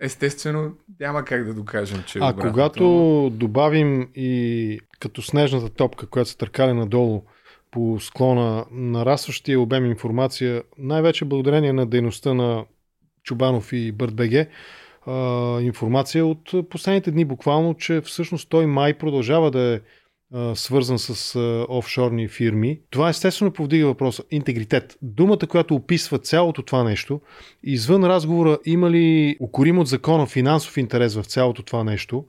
Естествено, 0.00 0.72
няма 1.00 1.24
как 1.24 1.44
да 1.44 1.54
докажем, 1.54 2.02
че. 2.06 2.18
Е 2.18 2.22
а 2.22 2.30
обратното. 2.30 2.50
когато 2.50 3.30
добавим 3.32 4.08
и 4.14 4.80
като 5.00 5.22
снежната 5.22 5.68
топка, 5.68 6.06
която 6.06 6.30
се 6.30 6.36
търкали 6.36 6.72
надолу 6.72 7.22
по 7.70 8.00
склона, 8.00 8.64
нарастващия 8.70 9.60
обем 9.60 9.86
информация, 9.86 10.62
най-вече 10.78 11.24
благодарение 11.24 11.72
на 11.72 11.86
дейността 11.86 12.34
на 12.34 12.64
Чубанов 13.24 13.72
и 13.72 13.94
а, 15.06 15.60
информация 15.60 16.26
от 16.26 16.68
последните 16.70 17.10
дни 17.10 17.24
буквално, 17.24 17.74
че 17.74 18.00
всъщност 18.00 18.48
той 18.48 18.66
май 18.66 18.94
продължава 18.94 19.50
да 19.50 19.60
е 19.60 19.80
свързан 20.54 20.98
с 20.98 21.38
офшорни 21.68 22.28
фирми. 22.28 22.80
Това 22.90 23.08
естествено 23.08 23.52
повдига 23.52 23.86
въпроса 23.86 24.22
интегритет. 24.30 24.98
Думата, 25.02 25.46
която 25.48 25.74
описва 25.74 26.18
цялото 26.18 26.62
това 26.62 26.84
нещо, 26.84 27.20
извън 27.62 28.04
разговора 28.04 28.58
има 28.64 28.90
ли 28.90 29.36
укорим 29.40 29.78
от 29.78 29.86
закона 29.86 30.26
финансов 30.26 30.76
интерес 30.76 31.14
в 31.14 31.24
цялото 31.24 31.62
това 31.62 31.84
нещо, 31.84 32.24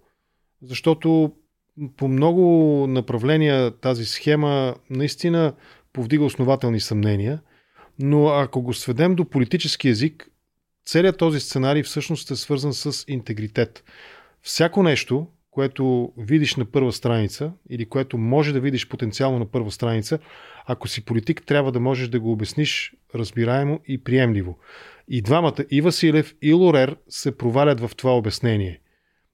защото 0.62 1.32
по 1.98 2.08
много 2.08 2.86
направления 2.88 3.72
тази 3.72 4.06
схема 4.06 4.76
наистина 4.90 5.54
повдига 5.94 6.24
основателни 6.24 6.80
съмнения, 6.80 7.42
но 8.00 8.28
ако 8.28 8.62
го 8.62 8.74
сведем 8.74 9.16
до 9.16 9.26
политически 9.26 9.88
язик, 9.88 10.28
целият 10.86 11.18
този 11.18 11.40
сценарий 11.40 11.84
всъщност 11.84 12.32
е 12.32 12.36
свързан 12.36 12.74
с 12.74 13.06
интегритет. 13.08 13.84
Всяко 14.42 14.84
нещо, 14.84 15.28
което 15.52 16.14
видиш 16.18 16.56
на 16.56 16.66
първа 16.66 16.92
страница 16.92 17.52
или 17.70 17.86
което 17.86 18.18
може 18.18 18.54
да 18.54 18.60
видиш 18.60 18.88
потенциално 18.88 19.40
на 19.40 19.46
първа 19.46 19.72
страница, 19.72 20.20
ако 20.66 20.88
си 20.88 21.06
политик, 21.06 21.44
трябва 21.46 21.72
да 21.72 21.80
можеш 21.80 22.08
да 22.08 22.20
го 22.20 22.32
обясниш 22.32 22.94
разбираемо 23.16 23.80
и 23.88 24.04
приемливо. 24.04 24.58
И 25.08 25.22
двамата, 25.22 25.66
и 25.72 25.82
Василев, 25.82 26.36
и 26.42 26.54
Лорер, 26.54 26.96
се 27.10 27.38
провалят 27.38 27.80
в 27.80 27.92
това 27.98 28.18
обяснение. 28.18 28.80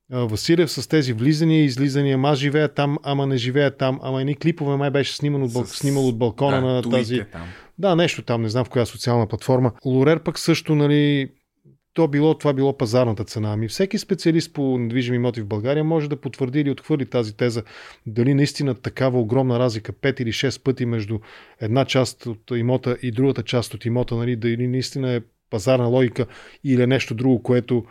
Василев 0.09 0.71
с 0.71 0.87
тези 0.87 1.13
влизания 1.13 1.61
и 1.61 1.65
излизания, 1.65 2.15
ама 2.15 2.35
живея 2.35 2.73
там, 2.73 2.97
ама 3.03 3.27
не 3.27 3.37
живея 3.37 3.77
там, 3.77 3.99
ама 4.03 4.21
едни 4.21 4.35
клипове 4.35 4.75
май 4.75 4.89
беше 4.89 5.15
сниман 5.15 5.43
от, 5.43 5.51
с... 5.51 5.65
снимал 5.65 6.07
от 6.07 6.17
балкона 6.17 6.61
да, 6.61 6.67
на 6.67 6.81
тази... 6.81 7.23
Там. 7.31 7.47
Да, 7.77 7.95
нещо 7.95 8.21
там, 8.21 8.41
не 8.41 8.49
знам 8.49 8.65
в 8.65 8.69
коя 8.69 8.85
социална 8.85 9.27
платформа. 9.27 9.71
Лорер 9.85 10.23
пък 10.23 10.39
също, 10.39 10.75
нали, 10.75 11.29
то 11.97 12.07
било, 12.07 12.33
това 12.33 12.53
било 12.53 12.77
пазарната 12.77 13.23
цена. 13.23 13.53
Ами 13.53 13.67
всеки 13.67 13.97
специалист 13.97 14.53
по 14.53 14.77
недвижими 14.77 15.15
имоти 15.15 15.41
в 15.41 15.47
България 15.47 15.83
може 15.83 16.09
да 16.09 16.21
потвърди 16.21 16.59
или 16.59 16.71
отхвърли 16.71 17.05
тази 17.05 17.37
теза. 17.37 17.63
Дали 18.05 18.33
наистина 18.33 18.75
такава 18.75 19.19
огромна 19.19 19.59
разлика, 19.59 19.93
5 19.93 20.21
или 20.21 20.31
6 20.31 20.63
пъти 20.63 20.85
между 20.85 21.19
една 21.61 21.85
част 21.85 22.25
от 22.25 22.51
имота 22.51 22.97
и 23.01 23.11
другата 23.11 23.43
част 23.43 23.73
от 23.73 23.85
имота, 23.85 24.15
нали, 24.15 24.35
дали 24.35 24.67
наистина 24.67 25.13
е 25.13 25.21
пазарна 25.49 25.87
логика 25.87 26.25
или 26.63 26.81
е 26.81 26.87
нещо 26.87 27.15
друго, 27.15 27.43
което 27.43 27.85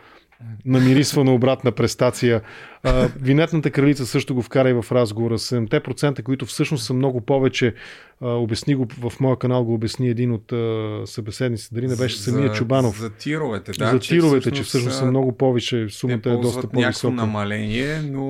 намирисва 0.65 1.23
на 1.23 1.33
обратна 1.33 1.71
престация. 1.71 2.41
А, 2.83 3.09
винетната 3.21 3.71
кралица 3.71 4.05
също 4.05 4.35
го 4.35 4.41
вкара 4.41 4.69
и 4.69 4.73
в 4.73 4.85
разговора. 4.91 5.37
7%, 5.37 6.23
които 6.23 6.45
всъщност 6.45 6.85
са 6.85 6.93
много 6.93 7.21
повече. 7.21 7.73
А, 8.21 8.27
обясни 8.27 8.75
го 8.75 8.87
в 8.99 9.19
моя 9.19 9.39
канал, 9.39 9.63
го 9.63 9.73
обясни 9.73 10.09
един 10.09 10.31
от 10.31 10.51
а, 10.51 11.01
събеседниците. 11.05 11.75
Дали 11.75 11.87
не 11.87 11.95
беше 11.95 12.17
самия 12.17 12.51
Чубанов? 12.51 12.99
За 12.99 13.09
тировете, 13.09 13.71
да. 13.71 13.91
За 13.91 13.99
тировете, 13.99 14.51
че 14.51 14.63
всъщност 14.63 14.97
са 14.97 15.05
много 15.05 15.37
повече. 15.37 15.87
Сумата 15.89 16.21
е 16.25 16.37
доста 16.37 16.67
по-висока. 16.67 17.13
намаление, 17.13 18.01
но 18.01 18.21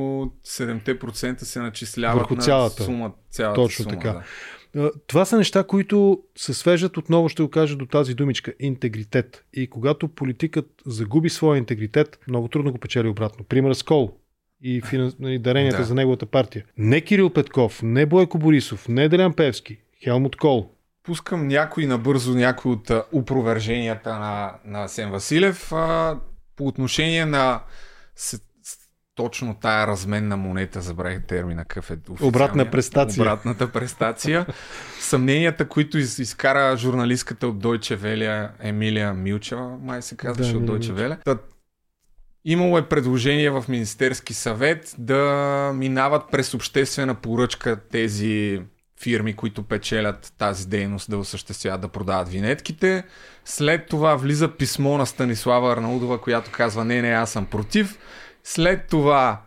7% 0.46 1.44
се 1.44 1.60
начисляват 1.60 2.18
върху 2.18 2.36
цялата. 2.36 2.82
на 2.84 2.86
сума, 2.86 3.12
цялата 3.32 3.62
Точно 3.62 3.84
сума, 3.84 3.96
така. 3.96 4.12
Да. 4.14 4.24
Това 5.08 5.26
са 5.26 5.38
неща, 5.38 5.64
които 5.64 6.24
се 6.36 6.54
свеждат, 6.54 6.98
отново 6.98 7.30
ще 7.30 7.44
го 7.44 7.50
кажа 7.50 7.76
до 7.76 7.86
тази 7.86 8.14
думичка 8.14 8.54
интегритет. 8.60 9.44
И 9.54 9.70
когато 9.70 10.08
политикът 10.08 10.66
загуби 10.86 11.30
своя 11.30 11.58
интегритет, 11.58 12.20
много 12.28 12.48
трудно 12.48 12.72
го 12.72 12.78
печели 12.78 13.08
обратно. 13.08 13.46
Пример 13.46 13.74
с 13.74 13.84
Кол 13.84 14.14
и, 14.62 14.82
финанс... 14.82 15.16
и 15.20 15.40
даренията 15.40 15.78
Да. 15.78 15.84
за 15.84 15.96
неговата 15.96 16.26
партия. 16.26 16.66
Не 16.78 17.02
Кирил 17.02 17.30
Петков, 17.30 17.84
не 17.84 18.06
Бойко 18.06 18.38
Борисов, 18.38 18.88
не 18.88 19.10
Делян 19.10 19.34
Певски, 19.34 19.78
Хелмут 20.04 20.36
Кол. 20.36 20.70
Пускам 21.04 21.48
някой 21.48 21.86
набързо, 21.86 22.34
някои 22.34 22.72
от 22.72 22.92
опроверженията 23.12 24.10
на, 24.10 24.54
на 24.66 24.88
Сен 24.88 25.12
Василев 25.12 25.72
а, 25.72 26.20
по 26.56 26.68
отношение 26.68 27.26
на 27.26 27.62
точно 29.18 29.56
тая 29.62 29.88
разменна 29.88 30.38
монета, 30.38 30.82
забравих 30.82 31.24
термина, 31.24 31.66
какъв 31.66 31.92
е. 31.92 31.98
Обратна 32.22 32.72
престация. 32.72 33.22
Обратната 33.24 33.72
престация. 33.72 34.46
Съмненията, 35.00 35.68
които 35.68 35.98
из, 35.98 36.20
изкара 36.20 36.78
журналистката 36.78 37.48
от 37.48 37.64
Deutsche 37.64 37.98
Welle, 37.98 38.50
Емилия 38.60 39.14
Милчева, 39.14 39.78
май 39.82 40.02
се 40.02 40.18
казваше 40.18 40.54
Да, 40.54 40.58
от 40.58 40.64
Deutsche. 40.64 40.94
Welle. 40.94 41.24
Та, 41.24 41.38
Имало 42.46 42.78
е 42.78 42.90
предложение 42.90 43.50
в 43.50 43.66
Министерски 43.70 44.34
съвет 44.34 44.96
да 44.98 45.72
минават 45.76 46.24
през 46.32 46.54
обществена 46.54 47.16
поръчка 47.16 47.80
тези 47.92 48.62
фирми, 49.02 49.34
които 49.34 49.64
печелят 49.64 50.34
тази 50.38 50.68
дейност 50.68 51.10
да 51.10 51.18
осъществяват, 51.18 51.82
да 51.82 51.88
продават 51.88 52.30
винетките. 52.30 53.04
След 53.46 53.88
това 53.88 54.16
влиза 54.16 54.48
писмо 54.48 54.98
на 54.98 55.06
Станислава 55.06 55.74
Арнаудова, 55.74 56.22
която 56.22 56.52
казва 56.52 56.86
не, 56.86 57.02
не, 57.02 57.10
аз 57.10 57.32
съм 57.32 57.46
против. 57.46 57.98
След 58.50 58.88
това 58.88 59.42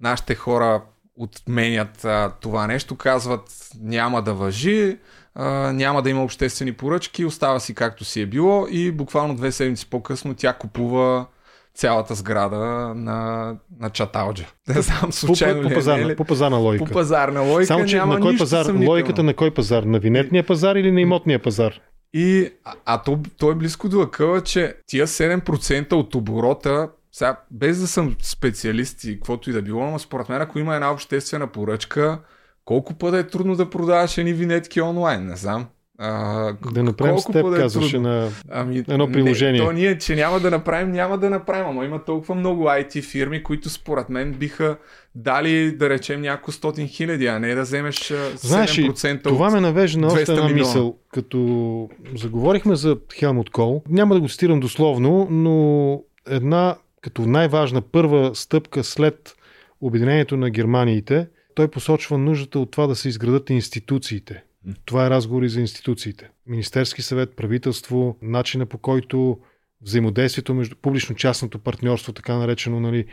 нашите 0.00 0.34
хора 0.34 0.82
отменят 1.16 2.04
а, 2.04 2.32
това 2.40 2.66
нещо, 2.66 2.96
казват 2.96 3.68
няма 3.80 4.22
да 4.22 4.34
въжи, 4.34 4.98
а, 5.34 5.72
няма 5.72 6.02
да 6.02 6.10
има 6.10 6.24
обществени 6.24 6.72
поръчки, 6.72 7.24
остава 7.24 7.60
си 7.60 7.74
както 7.74 8.04
си 8.04 8.20
е 8.20 8.26
било 8.26 8.66
и 8.70 8.92
буквално 8.92 9.34
две 9.34 9.52
седмици 9.52 9.90
по-късно 9.90 10.34
тя 10.34 10.52
купува 10.52 11.26
цялата 11.74 12.14
сграда 12.14 12.56
на, 12.94 13.52
на 13.80 13.90
Чаталджа. 13.90 14.46
Не 14.68 14.82
знам 14.82 15.12
случайно 15.12 15.62
по, 15.62 15.68
по, 15.68 15.70
ли 15.70 15.74
пазарна, 15.74 15.98
не 15.98 16.04
е 16.04 16.10
ли? 16.12 16.16
по 16.16 16.24
пазарна 16.24 16.56
логика. 16.56 16.84
По 16.84 16.90
пазарна 16.90 17.40
логика 17.40 17.66
Само, 17.66 17.86
че 17.86 17.96
няма 17.96 18.14
на 18.14 18.20
кой 18.20 18.36
пазар? 18.36 18.64
съмнително. 18.64 18.90
Логиката 18.90 19.22
на 19.22 19.34
кой 19.34 19.50
пазар? 19.50 19.82
На 19.82 19.98
винетния 19.98 20.46
пазар 20.46 20.76
или 20.76 20.92
на 20.92 21.00
имотния 21.00 21.42
пазар? 21.42 21.80
И, 22.14 22.52
а, 22.64 22.74
а 22.84 23.02
то, 23.02 23.18
то 23.38 23.50
е 23.50 23.54
близко 23.54 23.88
до 23.88 24.00
акъла, 24.00 24.40
че 24.40 24.74
тия 24.86 25.06
7% 25.06 25.92
от 25.92 26.14
оборота, 26.14 26.88
сега, 27.16 27.36
без 27.50 27.80
да 27.80 27.86
съм 27.86 28.16
специалист 28.22 29.04
и 29.04 29.14
каквото 29.14 29.50
и 29.50 29.52
да 29.52 29.62
било, 29.62 29.90
но 29.90 29.98
според 29.98 30.28
мен, 30.28 30.42
ако 30.42 30.58
има 30.58 30.74
една 30.74 30.92
обществена 30.92 31.46
поръчка, 31.46 32.18
колко 32.64 32.94
пъти 32.94 33.16
е 33.16 33.22
трудно 33.22 33.56
да 33.56 33.70
продаваш 33.70 34.18
едни 34.18 34.32
винетки 34.32 34.80
онлайн, 34.80 35.26
не 35.26 35.36
знам. 35.36 35.66
А, 35.98 36.52
Да 36.72 36.82
направим 36.82 37.14
колко 37.14 37.30
с 37.30 37.32
теб, 37.32 37.42
пъти 37.42 37.56
е 37.56 37.62
казваше 37.62 37.98
на 37.98 38.28
Ами, 38.50 38.78
едно 38.78 39.12
приложение. 39.12 39.60
Не, 39.60 39.66
то 39.66 39.72
ние, 39.72 39.98
че 39.98 40.16
няма 40.16 40.40
да 40.40 40.50
направим, 40.50 40.92
няма 40.92 41.18
да 41.18 41.30
направим, 41.30 41.74
но 41.74 41.84
има 41.84 42.04
толкова 42.04 42.34
много 42.34 42.64
IT 42.64 43.02
фирми, 43.02 43.42
които 43.42 43.70
според 43.70 44.08
мен 44.08 44.32
биха 44.32 44.76
дали, 45.14 45.72
да 45.76 45.90
речем, 45.90 46.20
няколко 46.20 46.52
стотин 46.52 46.88
хиляди, 46.88 47.26
а 47.26 47.38
не 47.38 47.54
да 47.54 47.62
вземеш 47.62 48.10
а, 48.10 48.30
Знаеш, 48.36 48.78
ли, 48.78 48.90
7% 48.90 49.22
това 49.22 49.46
от 49.46 49.52
ме 49.52 49.60
навежда 49.60 50.00
на 50.00 50.06
още 50.06 50.26
200 50.26 50.28
една 50.28 50.42
милиона. 50.42 50.60
мисъл. 50.60 50.96
Като 51.12 51.88
заговорихме 52.16 52.76
за 52.76 52.96
Хелмут 53.14 53.50
Кол, 53.50 53.82
няма 53.88 54.14
да 54.14 54.20
го 54.20 54.28
цитирам 54.28 54.60
дословно, 54.60 55.28
но 55.30 56.00
една 56.30 56.76
като 57.06 57.26
най-важна 57.26 57.82
първа 57.82 58.34
стъпка 58.34 58.84
след 58.84 59.36
обединението 59.80 60.36
на 60.36 60.50
Германиите, 60.50 61.28
той 61.54 61.68
посочва 61.68 62.18
нуждата 62.18 62.58
от 62.58 62.70
това 62.70 62.86
да 62.86 62.96
се 62.96 63.08
изградат 63.08 63.50
институциите. 63.50 64.44
Това 64.84 65.06
е 65.06 65.10
разговор 65.10 65.42
и 65.42 65.48
за 65.48 65.60
институциите. 65.60 66.30
Министерски 66.46 67.02
съвет, 67.02 67.36
правителство, 67.36 68.16
начина 68.22 68.66
по 68.66 68.78
който 68.78 69.38
взаимодействието 69.82 70.54
между 70.54 70.76
публично-частното 70.76 71.58
партньорство, 71.58 72.12
така 72.12 72.36
наречено, 72.36 72.80
нали, 72.80 73.06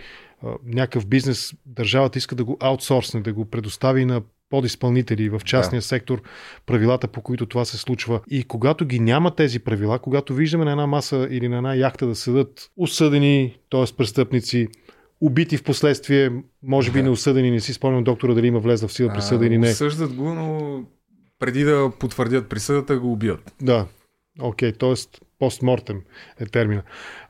някакъв 0.65 1.05
бизнес, 1.05 1.53
държавата 1.65 2.17
иска 2.17 2.35
да 2.35 2.43
го 2.43 2.57
аутсорсне, 2.59 3.21
да 3.21 3.33
го 3.33 3.45
предостави 3.45 4.05
на 4.05 4.21
подизпълнители 4.53 5.29
в 5.29 5.41
частния 5.45 5.79
да. 5.79 5.85
сектор, 5.85 6.21
правилата 6.65 7.07
по 7.07 7.21
които 7.21 7.45
това 7.45 7.65
се 7.65 7.77
случва. 7.77 8.21
И 8.29 8.43
когато 8.43 8.85
ги 8.85 8.99
няма 8.99 9.35
тези 9.35 9.59
правила, 9.59 9.99
когато 9.99 10.33
виждаме 10.33 10.65
на 10.65 10.71
една 10.71 10.87
маса 10.87 11.27
или 11.31 11.47
на 11.47 11.57
една 11.57 11.75
яхта 11.75 12.07
да 12.07 12.15
седат 12.15 12.71
осъдени, 12.77 13.57
т.е. 13.71 13.95
престъпници, 13.97 14.67
убити 15.21 15.57
в 15.57 15.63
последствие, 15.63 16.31
може 16.63 16.91
би 16.91 16.99
Да. 16.99 17.03
неосъдени, 17.03 17.51
не 17.51 17.59
си 17.59 17.73
спомням 17.73 18.03
доктора 18.03 18.33
дали 18.33 18.47
има 18.47 18.59
влезла 18.59 18.87
в 18.87 18.93
сила 18.93 19.13
присъда 19.13 19.45
или 19.45 19.57
не. 19.57 19.69
Осъждат 19.69 20.13
го, 20.13 20.33
но 20.33 20.79
преди 21.39 21.63
да 21.63 21.91
потвърдят 21.99 22.49
присъдата, 22.49 22.99
го 22.99 23.11
убиват. 23.11 23.53
Да, 23.61 23.85
окей, 24.41 24.71
т.е. 24.71 24.93
постмортем 25.39 26.01
е 26.39 26.45
термина. 26.45 26.83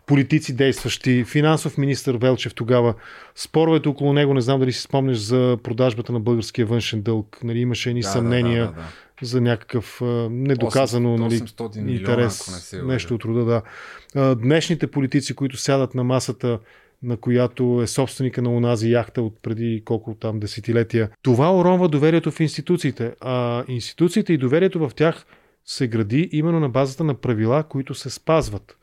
Политици 0.05 0.55
действащи, 0.55 1.23
финансов 1.23 1.77
министр 1.77 2.17
Велчев 2.17 2.53
тогава, 2.53 2.93
споровете 3.35 3.89
около 3.89 4.13
него, 4.13 4.33
не 4.33 4.41
знам 4.41 4.59
дали 4.59 4.71
си 4.71 4.81
спомняш 4.81 5.17
за 5.17 5.57
продажбата 5.63 6.11
на 6.11 6.19
българския 6.19 6.65
външен 6.65 7.01
дълг, 7.01 7.39
нали, 7.43 7.59
имаше 7.59 7.89
едни 7.89 8.01
Да, 8.01 8.07
да, 8.07 8.11
съмнения 8.11 8.65
да, 8.65 8.71
да, 8.71 8.81
да. 9.21 9.25
за 9.25 9.41
някакъв 9.41 10.01
недоказано 10.29 11.17
800 11.17 11.19
нали, 11.19 11.39
800 11.39 11.81
милиона, 11.81 11.99
интерес, 11.99 12.47
не 12.51 12.57
се 12.57 12.83
нещо 12.83 13.15
от 13.15 13.25
рода, 13.25 13.63
да. 14.15 14.35
Днешните 14.35 14.87
политици, 14.87 15.35
които 15.35 15.57
сядат 15.57 15.95
на 15.95 16.03
масата, 16.03 16.59
на 17.03 17.17
която 17.17 17.79
е 17.83 17.87
собственика 17.87 18.41
на 18.41 18.55
онази 18.55 18.91
яхта 18.91 19.21
от 19.21 19.37
преди 19.41 19.81
колко 19.85 20.13
там 20.13 20.39
десетилетия. 20.39 21.09
Това 21.21 21.59
уронва 21.59 21.89
доверието 21.89 22.31
в 22.31 22.39
институциите. 22.39 23.13
А 23.21 23.63
институциите 23.67 24.33
и 24.33 24.37
доверието 24.37 24.79
в 24.79 24.91
тях 24.95 25.25
се 25.65 25.87
гради 25.87 26.29
именно 26.31 26.59
на 26.59 26.69
базата 26.69 27.03
на 27.03 27.13
правила, 27.13 27.63
които 27.63 27.93
се 27.93 28.09
спазват. 28.09 28.77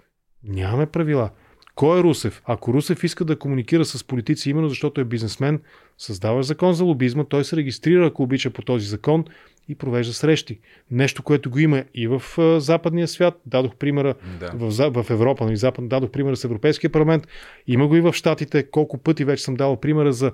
Нямаме 0.45 0.86
правила. 0.86 1.30
Кой 1.74 2.01
е 2.01 2.03
Русев? 2.03 2.43
Ако 2.45 2.74
Русев 2.74 3.05
иска 3.05 3.24
да 3.24 3.38
комуникира 3.38 3.84
с 3.84 4.05
политици 4.05 4.51
именно 4.51 4.68
защото 4.68 5.01
е 5.01 5.05
бизнесмен, 5.05 5.61
създава 5.99 6.43
закон 6.43 6.74
за 6.74 6.84
лобизма, 6.84 7.24
той 7.24 7.45
се 7.45 7.57
регистрира, 7.57 8.07
ако 8.07 8.22
обича 8.22 8.51
по 8.51 8.62
този 8.62 8.86
закон 8.86 9.24
и 9.68 9.74
провежда 9.74 10.12
срещи. 10.12 10.61
Нещо, 10.91 11.22
което 11.22 11.51
го 11.51 11.59
има 11.59 11.84
и 11.95 12.07
в 12.07 12.22
а, 12.38 12.61
западния 12.61 13.09
свят. 13.09 13.41
Дадох 13.47 13.76
примера 13.76 14.14
Да. 14.41 14.51
в, 14.55 15.03
в 15.05 15.11
Европа, 15.11 15.45
нали, 15.45 15.57
Запад, 15.57 15.88
дадох 15.88 16.11
примера 16.11 16.36
с 16.36 16.45
Европейския 16.45 16.91
парламент. 16.91 17.28
Има 17.66 17.86
го 17.86 17.97
и 17.97 18.01
в 18.01 18.12
Штатите. 18.12 18.70
Колко 18.70 18.99
пъти 18.99 19.24
вече 19.24 19.43
съм 19.43 19.55
дал 19.55 19.80
примера 19.80 20.12
за 20.12 20.32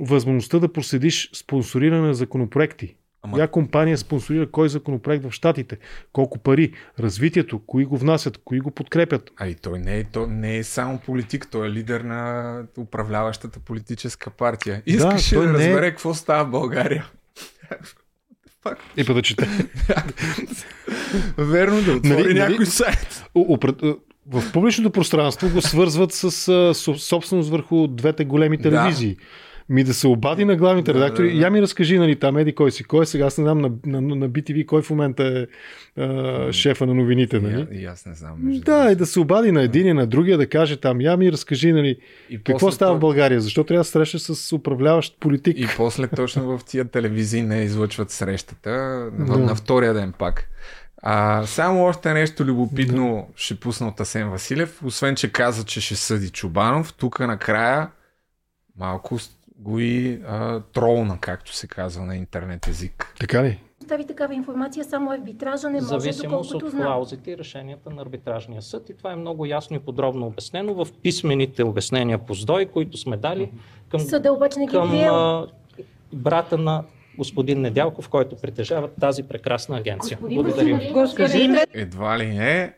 възможността 0.00 0.58
да 0.58 0.72
проследиш 0.72 1.30
спонсориране 1.32 2.06
на 2.06 2.14
законопроекти. 2.14 2.94
Ама- 3.22 3.32
Коя 3.32 3.48
компания 3.48 3.98
спонсорира 3.98 4.50
кой 4.50 4.68
законопроект 4.68 5.24
в 5.24 5.32
Штатите? 5.32 5.78
Колко 6.12 6.38
пари? 6.38 6.72
Развитието? 7.00 7.58
Кои 7.58 7.84
го 7.84 7.96
внасят? 7.96 8.38
Кои 8.38 8.60
го 8.60 8.70
подкрепят? 8.70 9.30
А 9.36 9.46
и 9.46 9.54
той 9.54 9.78
не 9.78 9.98
е, 9.98 10.04
той 10.04 10.28
не 10.28 10.56
е 10.56 10.64
само 10.64 10.98
политик, 10.98 11.48
той 11.50 11.66
е 11.66 11.70
лидер 11.70 12.00
на 12.00 12.42
управляващата 12.78 13.60
политическа 13.60 14.30
партия. 14.30 14.82
Искаше 14.86 15.34
той 15.34 15.46
да, 15.46 15.52
не 15.52 15.64
е- 15.64 15.68
разбере 15.68 15.90
какво 15.90 16.14
става 16.14 16.44
в 16.44 16.50
България. 16.50 17.06
И 18.96 19.04
па 19.04 19.14
да 19.14 19.22
чете. 19.22 19.48
Верно 21.38 21.82
да 21.82 21.92
отвори 21.92 22.22
Нали- 22.22 22.34
някой 22.34 22.54
нали- 22.54 22.66
сайт. 22.66 23.24
Опред- 23.34 23.82
В 24.26 24.52
публичното 24.52 24.90
пространство 24.90 25.48
го 25.50 25.62
свързват 25.62 26.12
с 26.12 26.24
а, 26.24 26.28
со- 26.74 26.94
собственост 26.98 27.50
върху 27.50 27.86
двете 27.86 28.24
големи 28.24 28.56
Да. 28.56 28.70
Ми 29.70 29.84
да 29.84 29.94
се 29.94 30.08
обади 30.08 30.44
на 30.44 30.56
главните 30.56 30.92
Да, 30.92 30.98
редактори. 30.98 31.28
да, 31.28 31.34
да. 31.34 31.40
Я 31.40 31.50
ми 31.50 31.62
разкажи, 31.62 31.98
нали, 31.98 32.16
там 32.16 32.38
еди 32.38 32.54
кой 32.54 32.70
си 32.70 32.84
кой. 32.84 33.02
е. 33.02 33.06
Сега 33.06 33.24
аз 33.24 33.38
не 33.38 33.44
знам 33.44 33.58
на, 33.58 33.70
на, 33.86 34.00
на 34.00 34.30
BTV 34.30 34.66
кой 34.66 34.82
в 34.82 34.90
момента 34.90 35.24
е 35.24 35.46
а, 35.96 36.52
шефа 36.52 36.86
на 36.86 36.94
новините, 36.94 37.40
нали? 37.40 37.66
И, 37.72 37.76
и 37.76 37.84
аз 37.84 38.06
не 38.06 38.14
знам. 38.14 38.34
Между 38.38 38.62
Да, 38.62 38.92
и 38.92 38.96
да 38.96 39.06
се 39.06 39.20
обади 39.20 39.52
на 39.52 39.62
един 39.62 39.86
и 39.86 39.92
на 39.92 40.06
другия, 40.06 40.38
да 40.38 40.48
каже 40.48 40.76
там, 40.76 41.00
я 41.00 41.16
ми 41.16 41.32
разкажи, 41.32 41.72
нали, 41.72 41.96
И 42.30 42.36
какво 42.36 42.58
после 42.58 42.74
става 42.74 42.90
той- 42.90 42.96
в 42.96 43.00
България, 43.00 43.40
защо 43.40 43.64
трябва 43.64 43.80
да 43.80 43.84
се 43.84 43.90
срещаш 43.90 44.20
с 44.22 44.52
управляващ 44.52 45.20
политик. 45.20 45.58
И 45.58 45.66
после 45.76 46.08
точно 46.08 46.58
в 46.58 46.64
тия 46.64 46.84
телевизии 46.84 47.42
не 47.42 47.62
излъчват 47.62 48.10
срещата. 48.10 48.70
На, 49.18 49.26
Да. 49.26 49.38
на 49.38 49.54
втория 49.54 49.94
ден 49.94 50.12
пак. 50.12 50.46
А, 51.02 51.46
само 51.46 51.84
още 51.84 52.12
нещо 52.12 52.44
любопитно 52.44 53.28
ще 53.36 53.54
пусна 53.54 53.88
от 53.88 54.00
Асен 54.00 54.30
Василев. 54.30 54.80
Освен, 54.84 55.16
че 55.16 55.32
каза, 55.32 55.64
че 55.64 55.80
ще 55.80 55.94
съди 55.96 56.30
Чубанов, 56.30 56.94
тук 56.94 57.20
накрая 57.20 57.88
малко 58.78 59.18
го 59.60 59.78
и 59.78 60.20
а, 60.26 60.60
тролна, 60.60 61.18
както 61.20 61.54
се 61.54 61.66
казва 61.66 62.04
на 62.04 62.16
интернет 62.16 62.66
език. 62.66 63.14
Така 63.20 63.44
ли? 63.44 63.60
Представи 63.80 64.06
такава 64.06 64.34
информация, 64.34 64.84
само 64.84 65.10
арбитража 65.10 65.68
не 65.70 65.80
може, 65.80 65.86
зависимост 65.86 66.54
от 66.54 66.70
клаузите 66.70 67.30
и 67.30 67.38
решенията 67.38 67.90
на 67.90 68.02
арбитражния 68.02 68.62
съд. 68.62 68.88
И 68.88 68.96
това 68.96 69.12
е 69.12 69.16
много 69.16 69.46
ясно 69.46 69.76
и 69.76 69.78
подробно 69.78 70.26
обяснено 70.26 70.74
в 70.74 70.88
писмените 71.02 71.64
обяснения 71.64 72.18
по 72.18 72.34
СДОИ, 72.34 72.66
които 72.66 72.96
сме 72.96 73.16
дали 73.16 73.52
към, 73.90 74.00
Съда 74.00 74.32
обаче 74.32 74.58
не 74.58 74.66
ги 74.66 74.72
към 74.72 74.92
а, 74.92 75.46
брата 76.12 76.58
на 76.58 76.84
господин 77.18 77.60
Недялков, 77.60 78.08
който 78.08 78.36
притежава 78.36 78.88
тази 79.00 79.22
прекрасна 79.22 79.76
агенция. 79.76 80.18
Благодаря. 80.20 80.92
Господин 80.92 81.56
Едва 81.74 82.18
ли 82.18 82.26
не, 82.26 82.74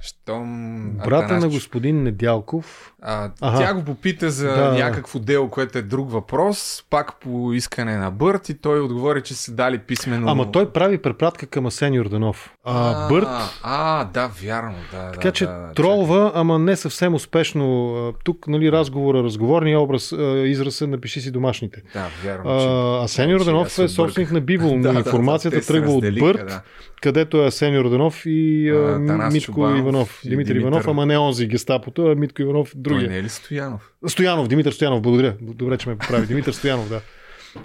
щом... 0.00 0.90
Брата 1.04 1.24
Атанас 1.24 1.44
на 1.44 1.50
господин 1.50 2.02
Недялков. 2.02 2.94
А, 3.02 3.30
Аха. 3.40 3.58
Тя 3.58 3.74
го 3.74 3.84
попита 3.84 4.30
за 4.30 4.48
Да. 4.48 4.72
някакво 4.72 5.18
дело, 5.18 5.48
което 5.48 5.78
е 5.78 5.82
друг 5.82 6.10
въпрос, 6.12 6.84
пак 6.90 7.20
по 7.20 7.52
искане 7.52 7.96
на 7.96 8.10
Бърт 8.10 8.48
и 8.48 8.54
той 8.54 8.80
отговори, 8.80 9.22
че 9.22 9.34
са 9.34 9.52
дали 9.52 9.78
писмено... 9.78 10.30
Ама 10.30 10.52
той 10.52 10.70
прави 10.70 10.98
препратка 10.98 11.46
към 11.46 11.66
Асен 11.66 11.94
Йорданов. 11.94 12.50
А, 12.64 13.08
Бърт 13.08 13.28
А, 13.62 14.04
да, 14.04 14.30
вярно, 14.42 14.74
да. 14.92 15.10
Така 15.12 15.28
да, 15.28 15.32
че 15.32 15.46
да, 15.46 15.72
тролва, 15.76 16.32
ама 16.34 16.58
не 16.58 16.76
съвсем 16.76 17.14
успешно. 17.14 17.94
А, 17.96 18.12
Тук, 18.24 18.48
нали, 18.48 18.72
разговора, 18.72 19.22
разговорния 19.22 19.80
образ, 19.80 20.12
а, 20.12 20.38
израза, 20.46 20.86
напиши 20.86 21.20
си 21.20 21.30
домашните. 21.30 21.82
Да, 21.94 22.06
вярно. 22.24 22.50
А, 22.50 23.04
Асен 23.04 23.30
Йорданов 23.30 23.78
е 23.78 23.88
собственик 23.88 24.32
на 24.32 24.40
Бивол, 24.40 24.70
Да, 24.70 24.76
но 24.76 24.82
да, 24.82 24.92
да, 24.92 24.98
информацията 24.98 25.62
се 25.62 25.72
тръгва 25.72 25.92
от 25.92 26.18
Бърт, 26.18 26.46
да. 26.46 26.60
където 27.02 27.42
е 27.42 27.46
Асен 27.46 27.74
Йорданов 27.74 28.22
и 28.26 28.70
а, 28.70 28.74
А, 29.08 29.30
Митко 29.30 29.52
Чубанов 29.52 29.78
Иванов. 29.78 30.20
Димитър. 30.24 30.54
Иванов, 30.54 30.88
ама 30.88 31.06
не 31.06 31.18
онзи 31.18 31.46
гестапото, 31.46 32.06
а 32.06 32.14
Митко 32.14 32.42
Иванов 32.42 32.72
Той 32.90 32.98
другия. 32.98 33.10
не 33.10 33.18
е 33.18 33.22
ли 33.22 33.28
Стоянов? 33.28 33.92
Стоянов, 34.06 34.48
Димитър 34.48 34.72
Стоянов, 34.72 35.02
благодаря. 35.02 35.36
Добре, 35.40 35.78
че 35.78 35.88
ме 35.88 35.98
поправи. 35.98 36.26
Димитър 36.26 36.52
Стоянов, 36.52 36.88
да. 36.88 37.00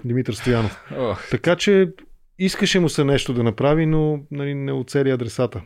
Димитър 0.04 0.34
Стоянов. 0.34 0.80
Ох. 0.96 1.30
Така 1.30 1.56
че 1.56 1.88
искаше 2.38 2.80
му 2.80 2.88
се 2.88 3.04
нещо 3.04 3.34
да 3.34 3.42
направи, 3.42 3.86
но 3.86 4.20
нали, 4.30 4.54
не 4.54 4.72
оцели 4.72 5.10
адресата. 5.10 5.60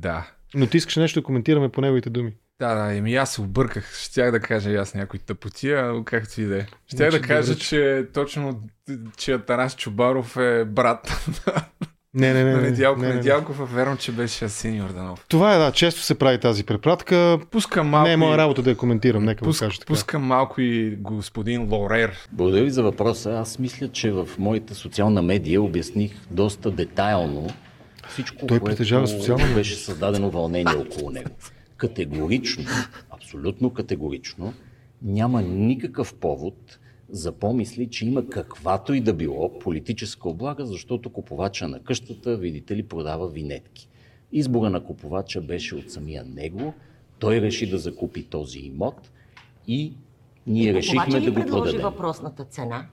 Да. 0.00 0.30
Но 0.54 0.66
ти 0.66 0.76
искаш 0.76 0.96
нещо 0.96 1.20
да 1.20 1.24
коментираме 1.24 1.68
по 1.68 1.80
неговите 1.80 2.10
думи. 2.10 2.34
Да, 2.60 2.74
да, 2.74 2.94
еми 2.94 3.14
аз 3.14 3.34
се 3.34 3.40
обърках. 3.40 3.94
Щях 3.94 4.30
да 4.30 4.40
кажа 4.40 4.70
и 4.70 4.76
аз 4.76 4.94
някои 4.94 5.18
тъпотия, 5.18 5.92
но 5.92 6.04
както 6.04 6.40
и 6.40 6.44
да 6.44 6.58
е. 6.58 6.66
Щях 6.86 7.10
Значи, 7.10 7.20
да 7.20 7.26
кажа, 7.26 7.56
че 7.56 8.06
точно, 8.14 8.62
че 9.16 9.32
Атанас 9.32 9.76
Чубаров 9.76 10.36
е 10.36 10.64
брат 10.64 11.28
Не, 12.16 12.34
не, 12.34 12.44
не. 12.44 12.54
не, 12.54 12.60
Недялко 12.60 13.00
не, 13.00 13.06
не, 13.06 13.12
не. 13.12 13.18
Недялков, 13.18 13.60
а 13.60 13.64
верно, 13.64 13.96
че 13.96 14.12
беше 14.12 14.44
Асен 14.44 14.74
Йорданов. 14.76 15.24
Това 15.28 15.54
е, 15.54 15.58
да, 15.58 15.72
често 15.72 16.00
се 16.00 16.14
прави 16.14 16.40
тази 16.40 16.64
препратка. 16.64 17.38
Пускам 17.50 17.88
малко 17.88 18.06
Не 18.06 18.12
е 18.12 18.16
моя 18.16 18.34
и- 18.34 18.38
работа 18.38 18.62
да 18.62 18.70
я 18.70 18.76
коментирам, 18.76 19.24
нека 19.24 19.38
го 19.38 19.44
Пуск, 19.44 19.60
кажа 19.60 19.78
така. 19.78 19.86
пускам 19.86 20.22
малко 20.22 20.60
и 20.60 20.96
господин 20.96 21.68
Лорер. 21.72 22.28
Благодаря 22.32 22.64
ви 22.64 22.70
за 22.70 22.82
въпроса. 22.82 23.30
Аз 23.32 23.58
мисля, 23.58 23.88
че 23.88 24.10
в 24.10 24.28
моята 24.38 24.74
социална 24.74 25.22
медия 25.22 25.62
обясних 25.62 26.12
доста 26.30 26.70
детайлно 26.70 27.46
всичко, 28.08 28.38
Той 28.38 28.48
което 28.48 28.64
притежава 28.64 29.06
социална 29.08 29.46
беше 29.54 29.76
създадено 29.76 30.30
вълнение 30.30 30.74
около 30.76 31.10
него. 31.10 31.30
Категорично, 31.76 32.64
абсолютно 33.10 33.70
категорично, 33.70 34.52
няма 35.02 35.42
никакъв 35.42 36.14
повод 36.14 36.78
за 37.08 37.32
помисли, 37.32 37.90
че 37.90 38.06
има 38.06 38.28
каквато 38.28 38.94
и 38.94 39.00
да 39.00 39.14
било 39.14 39.58
политическа 39.58 40.28
облага, 40.28 40.66
защото 40.66 41.10
купувача 41.10 41.68
на 41.68 41.80
къщата, 41.80 42.36
видите 42.36 42.76
ли, 42.76 42.82
продава 42.82 43.28
винетки. 43.28 43.88
Избора 44.32 44.70
на 44.70 44.84
купувача 44.84 45.40
беше 45.40 45.74
от 45.74 45.90
самия 45.90 46.24
него. 46.24 46.74
Той 47.18 47.40
реши 47.40 47.70
да 47.70 47.78
закупи 47.78 48.24
този 48.24 48.58
имот 48.58 49.10
и 49.68 49.92
ние 50.46 50.74
решихме 50.74 51.04
Купувача 51.04 51.24
да 51.24 51.30
го 51.30 51.34
предложи 51.34 51.62
продадем. 51.62 51.82
въпросната 51.82 52.44
цена? 52.44 52.86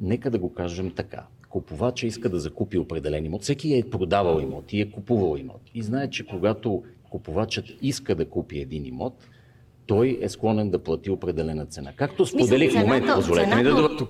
Нека 0.00 0.30
да 0.30 0.38
го 0.38 0.54
кажем 0.54 0.90
така. 0.90 1.26
Купувача 1.48 2.06
иска 2.06 2.28
да 2.28 2.38
закупи 2.40 2.78
определен 2.78 3.24
имот. 3.24 3.42
Всеки 3.42 3.74
е 3.74 3.90
продавал 3.90 4.40
имот 4.40 4.72
и 4.72 4.80
е 4.80 4.90
купувал 4.90 5.36
имот. 5.36 5.60
И 5.74 5.82
знае, 5.82 6.10
че 6.10 6.26
когато 6.26 6.82
купувачът 7.10 7.64
иска 7.82 8.14
да 8.14 8.28
купи 8.28 8.58
един 8.58 8.86
имот, 8.86 9.28
той 9.90 10.18
е 10.20 10.28
склонен 10.28 10.70
да 10.70 10.78
плати 10.78 11.10
определена 11.10 11.66
цена. 11.66 11.92
Както 11.96 12.26
споделих 12.26 12.72
в 12.72 12.74
момента, 12.74 13.14
позволете 13.14 13.56
ми 13.56 13.62
да 13.62 13.74
довърша. 13.74 14.06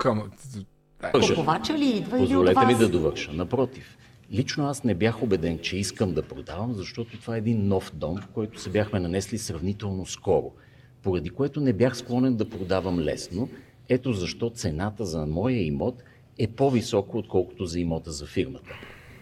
Купувача 1.13 1.79
ли 1.79 1.89
идва 1.89 2.19
Позволете 2.19 2.67
ми 2.67 2.75
да 2.75 2.89
довърша. 2.89 3.33
Напротив, 3.33 3.99
лично 4.33 4.67
аз 4.67 4.85
не 4.85 4.95
бях 4.95 5.23
убеден, 5.23 5.59
че 5.59 5.77
искам 5.77 6.15
да 6.15 6.23
продавам, 6.23 6.75
защото 6.75 7.21
това 7.21 7.35
е 7.35 7.39
един 7.39 7.69
нов 7.69 7.93
дом, 7.95 8.17
в 8.17 8.27
който 8.27 8.61
се 8.61 8.71
бяхме 8.71 9.01
нанесли 9.01 9.39
сравнително 9.39 10.07
скоро, 10.07 10.53
поради 11.03 11.31
което 11.31 11.61
не 11.61 11.73
бях 11.73 11.97
склонен 11.97 12.37
да 12.37 12.51
продавам 12.51 12.99
лесно. 12.99 13.49
Ето 13.89 14.13
защо 14.13 14.51
цената 14.51 15.05
за 15.05 15.27
моя 15.27 15.67
имот 15.67 16.03
е 16.39 16.47
по-висока, 16.47 17.19
отколкото 17.19 17.67
за 17.67 17.81
имота 17.81 18.11
за 18.11 18.27
фирмата. 18.27 18.71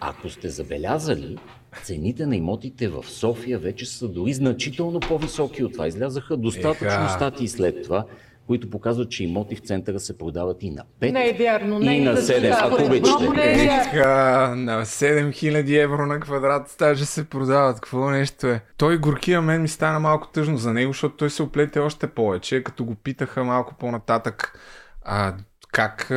Ако 0.00 0.28
сте 0.28 0.48
забелязали, 0.48 1.38
цените 1.82 2.26
на 2.26 2.36
имотите 2.36 2.88
в 2.88 3.04
София 3.08 3.58
вече 3.58 3.86
са 3.86 4.08
дори 4.08 4.32
значително 4.32 5.00
по-високи 5.00 5.64
от 5.64 5.72
това. 5.72 5.86
Излязаха 5.86 6.36
достатъчно 6.36 7.04
Еха. 7.04 7.08
статии 7.08 7.48
след 7.48 7.82
това, 7.82 8.04
които 8.46 8.70
показват, 8.70 9.10
че 9.10 9.24
имоти 9.24 9.56
в 9.56 9.60
центъра 9.60 10.00
се 10.00 10.18
продават 10.18 10.62
и 10.62 10.70
на 10.70 10.84
5, 11.00 11.12
Не 11.12 11.28
е 11.28 11.32
вярно. 11.32 11.78
Не 11.78 11.96
и 11.96 12.00
е 12.00 12.04
на 12.04 12.14
да 12.14 12.22
7, 12.22 12.54
става. 12.54 12.74
ако 12.74 12.84
обичате. 12.84 13.62
Еха, 13.64 14.54
на 14.56 14.84
7000 14.86 15.82
евро 15.84 16.06
на 16.06 16.20
квадрат 16.20 16.68
стаже 16.68 17.04
се 17.06 17.24
продават. 17.24 17.80
Какво 17.80 18.10
нещо 18.10 18.46
е? 18.46 18.60
Той 18.76 18.98
горкия 18.98 19.42
мен 19.42 19.62
ми 19.62 19.68
стана 19.68 20.00
малко 20.00 20.28
тъжно 20.28 20.56
за 20.56 20.72
него, 20.72 20.92
защото 20.92 21.16
той 21.16 21.30
се 21.30 21.42
оплете 21.42 21.78
още 21.78 22.06
повече, 22.06 22.62
като 22.62 22.84
го 22.84 22.94
питаха 22.94 23.44
малко 23.44 23.74
по-нататък 23.78 24.58
а, 25.02 25.34
как, 25.72 26.12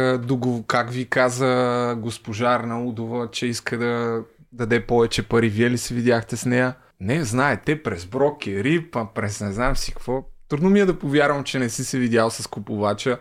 как 0.68 0.92
ви 0.92 1.06
каза 1.06 1.96
госпожа 2.00 2.50
Арнаудова, 2.50 3.28
че 3.32 3.46
иска 3.46 3.78
да 3.78 4.22
даде 4.52 4.86
повече 4.86 5.24
пари. 5.24 5.50
Вие 5.50 5.70
ли 5.70 5.78
се 5.78 5.94
видяхте 5.94 6.38
с 6.38 6.46
нея? 6.46 6.76
Не, 7.00 7.24
знаете, 7.24 7.84
през 7.84 8.06
брокери, 8.06 8.92
па 8.92 9.08
през 9.16 9.42
не 9.42 9.52
знам 9.52 9.76
си 9.76 9.92
какво. 9.92 10.24
Трудно 10.50 10.70
ми 10.70 10.80
е 10.80 10.86
да 10.86 11.00
повярвам, 11.00 11.44
че 11.44 11.60
не 11.60 11.70
си 11.70 11.84
се 11.84 12.00
видял 12.00 12.30
с 12.30 12.48
купувача 12.48 13.18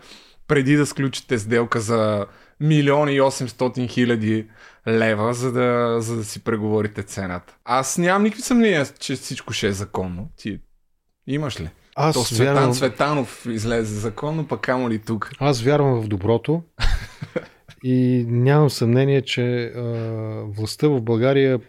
преди 0.46 0.76
да 0.76 0.86
сключите 0.86 1.38
сделка 1.38 1.80
за 1.80 2.26
милион 2.60 3.08
и 3.08 3.20
800 3.20 3.88
хиляди 3.88 4.48
лева, 4.88 5.34
за 5.34 5.52
да, 5.52 5.96
за 6.00 6.16
да 6.16 6.24
си 6.24 6.40
преговорите 6.40 7.02
цената. 7.02 7.54
Аз 7.64 7.98
нямам 7.98 8.22
никакви 8.22 8.42
съмнения, 8.42 8.86
че 8.98 9.14
всичко 9.14 9.52
ще 9.52 9.68
е 9.68 9.72
законно. 9.72 10.28
Ти 10.36 10.60
имаш 11.26 11.60
ли? 11.60 11.68
Аз 11.96 12.14
То 12.14 12.24
Светан 12.24 12.54
вярвам- 12.56 12.74
Светанов 12.74 13.46
излезе 13.46 13.94
законно, 13.94 14.48
пък 14.48 14.60
камо 14.60 14.90
ли 14.90 14.98
тук? 14.98 15.30
Аз 15.38 15.62
вярвам 15.62 16.00
в 16.00 16.08
доброто 16.08 16.62
и 17.84 18.24
нямам 18.28 18.70
съмнение, 18.70 19.22
че 19.22 19.64
а, 19.64 19.82
властта 20.46 20.88
в 20.88 21.00
България 21.00 21.60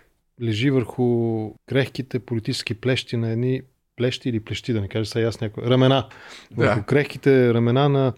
лежи 0.41 0.71
върху 0.71 1.49
крехките 1.69 2.19
политически 2.19 2.73
плещи 2.73 3.17
на 3.17 3.29
едни 3.29 3.61
плещи 3.95 4.29
или 4.29 4.39
плещи, 4.39 4.73
да 4.73 4.81
не 4.81 4.87
кажа 4.87 5.05
сега 5.05 5.27
аз 5.27 5.41
някой, 5.41 5.63
рамена. 5.63 6.07
Да. 6.51 6.65
Върху 6.65 6.83
крехките 6.83 7.53
рамена 7.53 7.89
на 7.89 8.13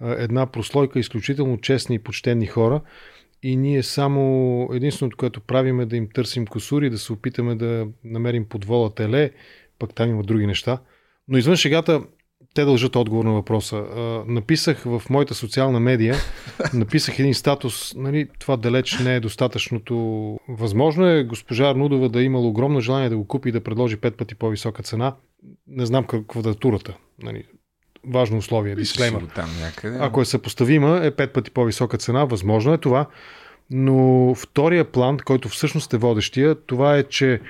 а, 0.00 0.12
една 0.12 0.46
прослойка 0.46 0.98
изключително 0.98 1.60
честни 1.60 1.94
и 1.94 1.98
почтени 1.98 2.46
хора. 2.46 2.80
И 3.42 3.56
ние 3.56 3.82
само 3.82 4.68
единственото, 4.72 5.16
което 5.16 5.40
правим 5.40 5.80
е 5.80 5.86
да 5.86 5.96
им 5.96 6.08
търсим 6.14 6.46
косури, 6.46 6.90
да 6.90 6.98
се 6.98 7.12
опитаме 7.12 7.54
да 7.54 7.86
намерим 8.04 8.44
подвола 8.44 8.94
теле, 8.94 9.30
пък 9.78 9.94
там 9.94 10.10
има 10.10 10.22
други 10.22 10.46
неща. 10.46 10.78
Но 11.28 11.38
извън 11.38 11.56
шегата, 11.56 12.02
те 12.54 12.64
дължат 12.64 12.96
отговор 12.96 13.24
на 13.24 13.32
въпроса. 13.32 13.76
А, 13.76 14.24
написах 14.26 14.82
в 14.84 15.02
моята 15.10 15.34
социална 15.34 15.80
медия, 15.80 16.16
написах 16.74 17.18
един 17.18 17.34
статус, 17.34 17.94
нали, 17.94 18.28
това 18.38 18.56
далеч 18.56 18.98
не 18.98 19.14
е 19.14 19.20
достатъчното. 19.20 19.94
Възможно 20.48 21.06
е 21.06 21.24
госпожа 21.24 21.70
Арнудова 21.70 22.08
да 22.08 22.20
е 22.20 22.24
имала 22.24 22.46
огромно 22.46 22.80
желание 22.80 23.08
да 23.08 23.16
го 23.16 23.26
купи 23.26 23.48
и 23.48 23.52
да 23.52 23.60
предложи 23.60 23.96
пет 23.96 24.16
пъти 24.16 24.34
по-висока 24.34 24.82
цена. 24.82 25.14
Не 25.66 25.86
знам 25.86 26.04
как 26.04 26.26
квадратурата. 26.26 26.96
Нали, 27.22 27.44
важно 28.06 28.38
условие, 28.38 28.74
дисклеймър. 28.74 29.20
Пише 29.20 29.28
го 29.28 29.34
там 29.34 29.50
някъде. 29.60 29.98
Ако 30.00 30.20
е 30.20 30.24
съпоставима, 30.24 31.00
е 31.02 31.10
пет 31.10 31.32
пъти 31.32 31.50
по-висока 31.50 31.98
цена. 31.98 32.24
Възможно 32.24 32.72
е 32.72 32.78
това. 32.78 33.06
Но 33.70 34.34
втория 34.34 34.84
план, 34.84 35.18
който 35.18 35.48
всъщност 35.48 35.94
е 35.94 35.96
водещия, 35.96 36.54
това 36.54 36.96
е, 36.96 37.02
че 37.02 37.40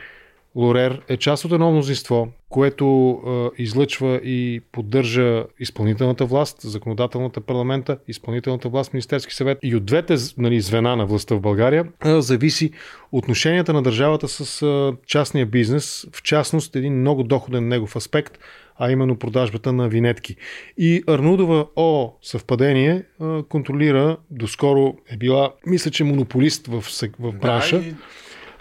Лорер 0.57 1.03
е 1.09 1.17
част 1.17 1.45
от 1.45 1.53
едно 1.53 1.73
мнозинство, 1.73 2.29
което 2.49 3.19
е, 3.59 3.63
излъчва 3.63 4.21
и 4.25 4.61
поддържа 4.73 5.45
изпълнителната 5.61 6.25
власт, 6.25 6.57
законодателната 6.61 7.41
парламента, 7.41 7.99
изпълнителната 8.09 8.69
власт, 8.69 8.93
Министерски 8.93 9.35
съвет. 9.35 9.59
И 9.63 9.77
от 9.77 9.85
двете 9.85 10.17
нали, 10.39 10.61
звена 10.61 10.97
на 10.97 11.07
властта 11.07 11.35
в 11.35 11.41
България 11.41 11.87
е, 12.05 12.21
зависи 12.21 12.71
отношенията 13.13 13.73
на 13.73 13.83
държавата 13.83 14.29
с 14.29 14.63
е, 14.63 14.97
частния 15.07 15.47
бизнес, 15.47 16.07
в 16.13 16.23
частност 16.23 16.77
един 16.77 17.01
много 17.01 17.23
доходен 17.23 17.69
негов 17.69 17.97
аспект, 17.97 18.39
а 18.79 18.91
именно 18.91 19.17
продажбата 19.17 19.73
на 19.73 19.89
винетки. 19.89 20.37
И 20.79 21.03
Арнудова, 21.07 21.67
о, 21.77 22.13
съвпадение, 22.23 23.03
контролира, 23.49 24.17
доскоро 24.31 24.97
е 25.11 25.17
била, 25.17 25.53
мисля, 25.67 25.91
че 25.91 26.05
монополист 26.05 26.67
в, 26.67 26.85
в 27.19 27.33
бранша. 27.33 27.81
Да, 27.81 27.87
и 27.87 27.95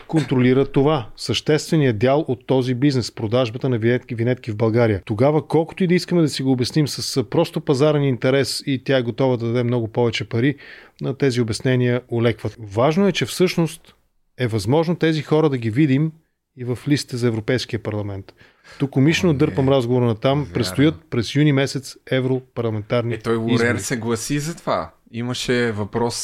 контролира 0.09 0.65
това. 0.65 1.09
Същественият 1.15 1.97
дял 1.97 2.25
от 2.27 2.47
този 2.47 2.73
бизнес, 2.73 3.11
продажбата 3.11 3.69
на 3.69 3.77
винетки, 3.77 4.15
винетки 4.15 4.51
в 4.51 4.55
България. 4.55 5.01
Тогава, 5.05 5.47
колкото 5.47 5.83
и 5.83 5.87
да 5.87 5.93
искаме 5.93 6.21
да 6.21 6.29
си 6.29 6.43
го 6.43 6.51
обясним 6.51 6.87
с 6.87 7.23
просто 7.23 7.61
пазарен 7.61 8.03
интерес 8.03 8.63
и 8.65 8.83
тя 8.83 8.97
е 8.97 9.01
готова 9.01 9.37
да 9.37 9.45
даде 9.45 9.63
много 9.63 9.87
повече 9.87 10.29
пари, 10.29 10.55
на 11.01 11.13
тези 11.13 11.41
обяснения 11.41 12.01
олекват. 12.11 12.55
Важно 12.59 13.07
е, 13.07 13.11
че 13.11 13.25
всъщност 13.25 13.95
е 14.37 14.47
възможно 14.47 14.95
тези 14.95 15.21
хора 15.21 15.49
да 15.49 15.57
ги 15.57 15.69
видим 15.69 16.11
и 16.57 16.63
в 16.63 16.79
листите 16.87 17.17
за 17.17 17.27
Европейския 17.27 17.83
парламент. 17.83 18.33
Тук 18.79 18.95
умишлено 18.95 19.33
дърпам 19.33 19.69
разговора 19.69 20.05
на 20.05 20.15
там. 20.15 20.47
Предстоят 20.53 20.95
през 21.09 21.35
юни 21.35 21.51
месец 21.53 21.97
европарламентарни 22.11 23.13
Е, 23.13 23.19
той 23.19 23.35
Лорер 23.35 23.53
избори. 23.53 23.79
се 23.79 23.97
гласи 23.97 24.39
за 24.39 24.55
това. 24.55 24.91
Имаше 25.11 25.71
въпрос, 25.71 26.15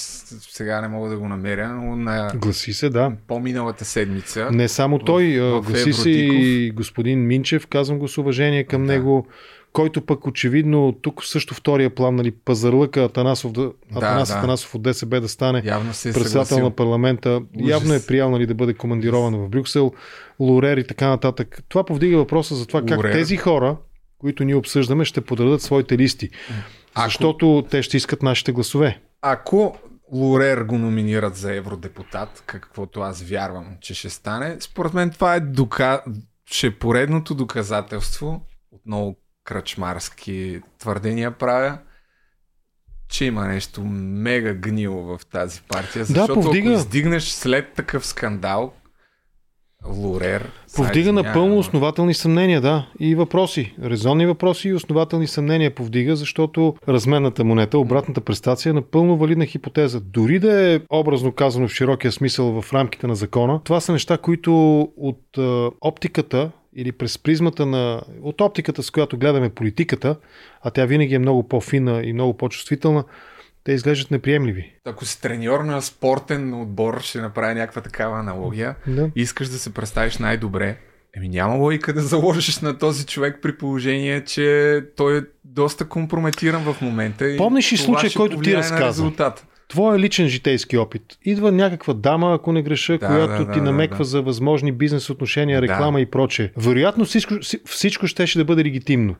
сега 0.50 0.82
не 0.82 0.88
мога 0.88 1.10
да 1.10 1.18
го 1.18 1.28
намеря, 1.28 1.70
но 1.70 1.96
на 1.96 2.32
Гласи 2.36 2.74
се, 2.74 2.90
да. 2.90 3.12
по-миналата 3.28 3.86
седмица. 3.86 4.52
Не 4.52 4.68
само 4.68 5.00
той, 5.00 5.40
в 5.40 5.62
в, 5.62 5.62
гласи 5.62 5.94
се 5.94 6.10
и 6.10 6.72
господин 6.72 7.28
Минчев, 7.28 7.68
казвам 7.68 8.00
го 8.00 8.08
с 8.08 8.18
уважение 8.18 8.64
към 8.64 8.86
да. 8.86 8.94
него, 8.94 9.28
който 9.74 10.02
пък 10.02 10.28
очевидно 10.28 10.98
тук 11.02 11.26
също 11.26 11.54
втория 11.54 11.96
план, 11.96 12.16
нали, 12.16 12.32
пазарлъка 12.32 13.04
Атанасов, 13.04 13.52
да, 13.52 13.72
Атанас 13.96 14.30
да. 14.30 14.36
Атанасов 14.36 14.76
от 14.76 14.82
ДСБ 14.82 15.22
да 15.22 15.28
стане 15.28 15.62
Явно 15.66 15.94
се 15.94 16.10
е 16.10 16.14
председател 16.14 16.46
съгласил. 16.46 16.66
на 16.66 16.72
парламента. 16.72 17.42
Ужас. 17.56 17.70
Явно 17.70 17.94
е 17.94 18.06
приял 18.08 18.32
нали, 18.32 18.46
да 18.46 18.54
бъде 18.54 18.74
командирован 18.74 19.36
в 19.36 19.50
Брюксел, 19.50 19.94
Лорер 20.40 20.78
и 20.78 20.88
така 20.88 21.08
нататък. 21.08 21.64
Това 21.70 21.84
повдига 21.84 22.18
въпроса 22.18 22.56
за 22.56 22.66
това 22.66 22.82
как 22.82 22.98
Лорер. 22.98 23.14
тези 23.14 23.38
хора, 23.38 23.78
които 24.18 24.44
ние 24.44 24.56
обсъждаме, 24.56 25.06
ще 25.06 25.22
подредат 25.22 25.62
своите 25.62 25.98
листи. 25.98 26.30
Защото 27.04 27.66
те 27.72 27.84
ще 27.84 27.98
искат 27.98 28.22
нашите 28.22 28.52
гласове. 28.52 29.02
Ако 29.22 29.78
Лорер 30.12 30.62
го 30.62 30.78
номинират 30.78 31.36
за 31.36 31.56
евродепутат, 31.56 32.43
каквото 32.46 33.02
аз 33.02 33.22
вярвам, 33.22 33.78
че 33.82 33.93
ще 33.93 34.10
стане, 34.10 34.58
според 34.60 34.93
мен 34.93 35.10
това 35.10 35.36
е, 35.36 35.39
дока... 35.39 36.04
ще 36.46 36.68
е 36.68 36.72
поредното 36.72 37.36
доказателство, 37.36 38.41
отново 38.72 39.16
кръчмарски 39.43 40.62
твърдения 40.80 41.32
правя, 41.32 41.78
че 43.10 43.26
има 43.26 43.48
нещо 43.48 43.82
мега 43.84 44.54
гнило 44.54 45.02
в 45.02 45.26
тази 45.26 45.62
партия, 45.68 46.06
защото 46.06 46.34
повдига. 46.34 46.70
ако 46.70 46.80
издигнеш 46.80 47.24
след 47.24 47.74
такъв 47.74 48.06
скандал, 48.06 48.74
Лорер... 49.90 50.52
Повдига 50.76 51.14
напълно 51.14 51.58
основателни 51.58 52.14
съмнения, 52.14 52.62
да. 52.62 52.88
И 53.00 53.16
въпроси. 53.16 53.76
Резонни 53.84 54.26
въпроси 54.26 54.68
и 54.68 54.74
основателни 54.74 55.28
съмнения 55.28 55.76
повдига, 55.76 56.16
защото 56.16 56.76
разменната 56.88 57.44
монета, 57.44 57.78
обратната 57.78 58.22
престация 58.22 58.70
е 58.70 58.74
напълно 58.74 59.18
валидна 59.18 59.46
хипотеза. 59.46 60.00
Дори 60.00 60.40
да 60.40 60.74
е 60.74 60.80
образно 60.90 61.32
казано 61.32 61.68
в 61.68 61.72
широкия 61.72 62.12
смисъл 62.12 62.62
в 62.62 62.74
рамките 62.74 63.08
на 63.08 63.16
закона, 63.16 63.62
това 63.64 63.80
са 63.80 63.92
неща, 63.92 64.18
които 64.18 64.80
от 64.98 65.38
е, 65.38 65.68
оптиката 65.82 66.52
или 66.76 66.92
през 66.92 67.18
призмата 67.18 67.66
на... 67.66 68.02
от 68.24 68.42
оптиката, 68.42 68.84
с 68.84 68.92
която 68.92 69.18
гледаме 69.18 69.50
политиката, 69.50 70.16
а 70.62 70.72
тя 70.72 70.86
винаги 70.86 71.16
е 71.16 71.20
много 71.20 71.44
по-фина 71.44 72.02
и 72.04 72.14
много 72.14 72.38
по-чувствителна, 72.38 73.04
те 73.66 73.72
изглеждат 73.72 74.11
неприемливи. 74.11 74.74
Ако 74.86 75.05
си 75.05 75.22
треньор 75.22 75.59
на 75.59 75.82
спортен 75.82 76.53
отбор, 76.53 77.01
ще 77.01 77.22
направя 77.22 77.53
някаква 77.53 77.82
такава 77.82 78.20
аналогия. 78.20 78.76
Да. 78.88 79.09
Искаш 79.16 79.47
да 79.47 79.57
се 79.59 79.74
представиш 79.74 80.18
най-добре. 80.18 80.78
Еми 81.18 81.30
няма 81.30 81.55
логика 81.55 81.93
да 81.93 82.01
заложиш 82.01 82.59
на 82.59 82.78
този 82.78 83.05
човек 83.05 83.39
при 83.41 83.57
положение, 83.57 84.24
че 84.24 84.82
той 84.97 85.18
е 85.18 85.22
доста 85.43 85.86
компрометиран 85.86 86.63
в 86.63 86.82
момента. 86.82 87.30
И 87.30 87.38
Помниш 87.38 87.74
ли 87.74 87.78
ще 87.78 88.13
който 88.16 88.39
ти 88.39 88.57
разказа? 88.57 89.11
Твоя 89.68 89.99
личен 89.99 90.28
житейски 90.28 90.78
опит. 90.78 91.01
Идва 91.24 91.51
някаква 91.51 91.93
дама, 91.93 92.34
ако 92.34 92.51
не 92.51 92.61
греша, 92.61 92.97
Да, 92.97 93.07
която 93.07 93.45
да, 93.45 93.51
ти 93.51 93.59
да, 93.59 93.66
намеква 93.66 93.97
да, 93.97 94.03
да. 94.03 94.09
за 94.09 94.22
възможни 94.22 94.72
бизнес 94.72 95.09
отношения, 95.09 95.61
Да. 95.61 95.68
реклама 95.68 96.01
и 96.01 96.05
прочее. 96.05 96.51
Вероятно 96.57 97.05
всичко, 97.05 97.43
си- 97.43 97.59
всичко 97.66 98.07
щеше 98.07 98.38
да 98.38 98.45
бъде 98.45 98.66
легитимно. 98.66 99.16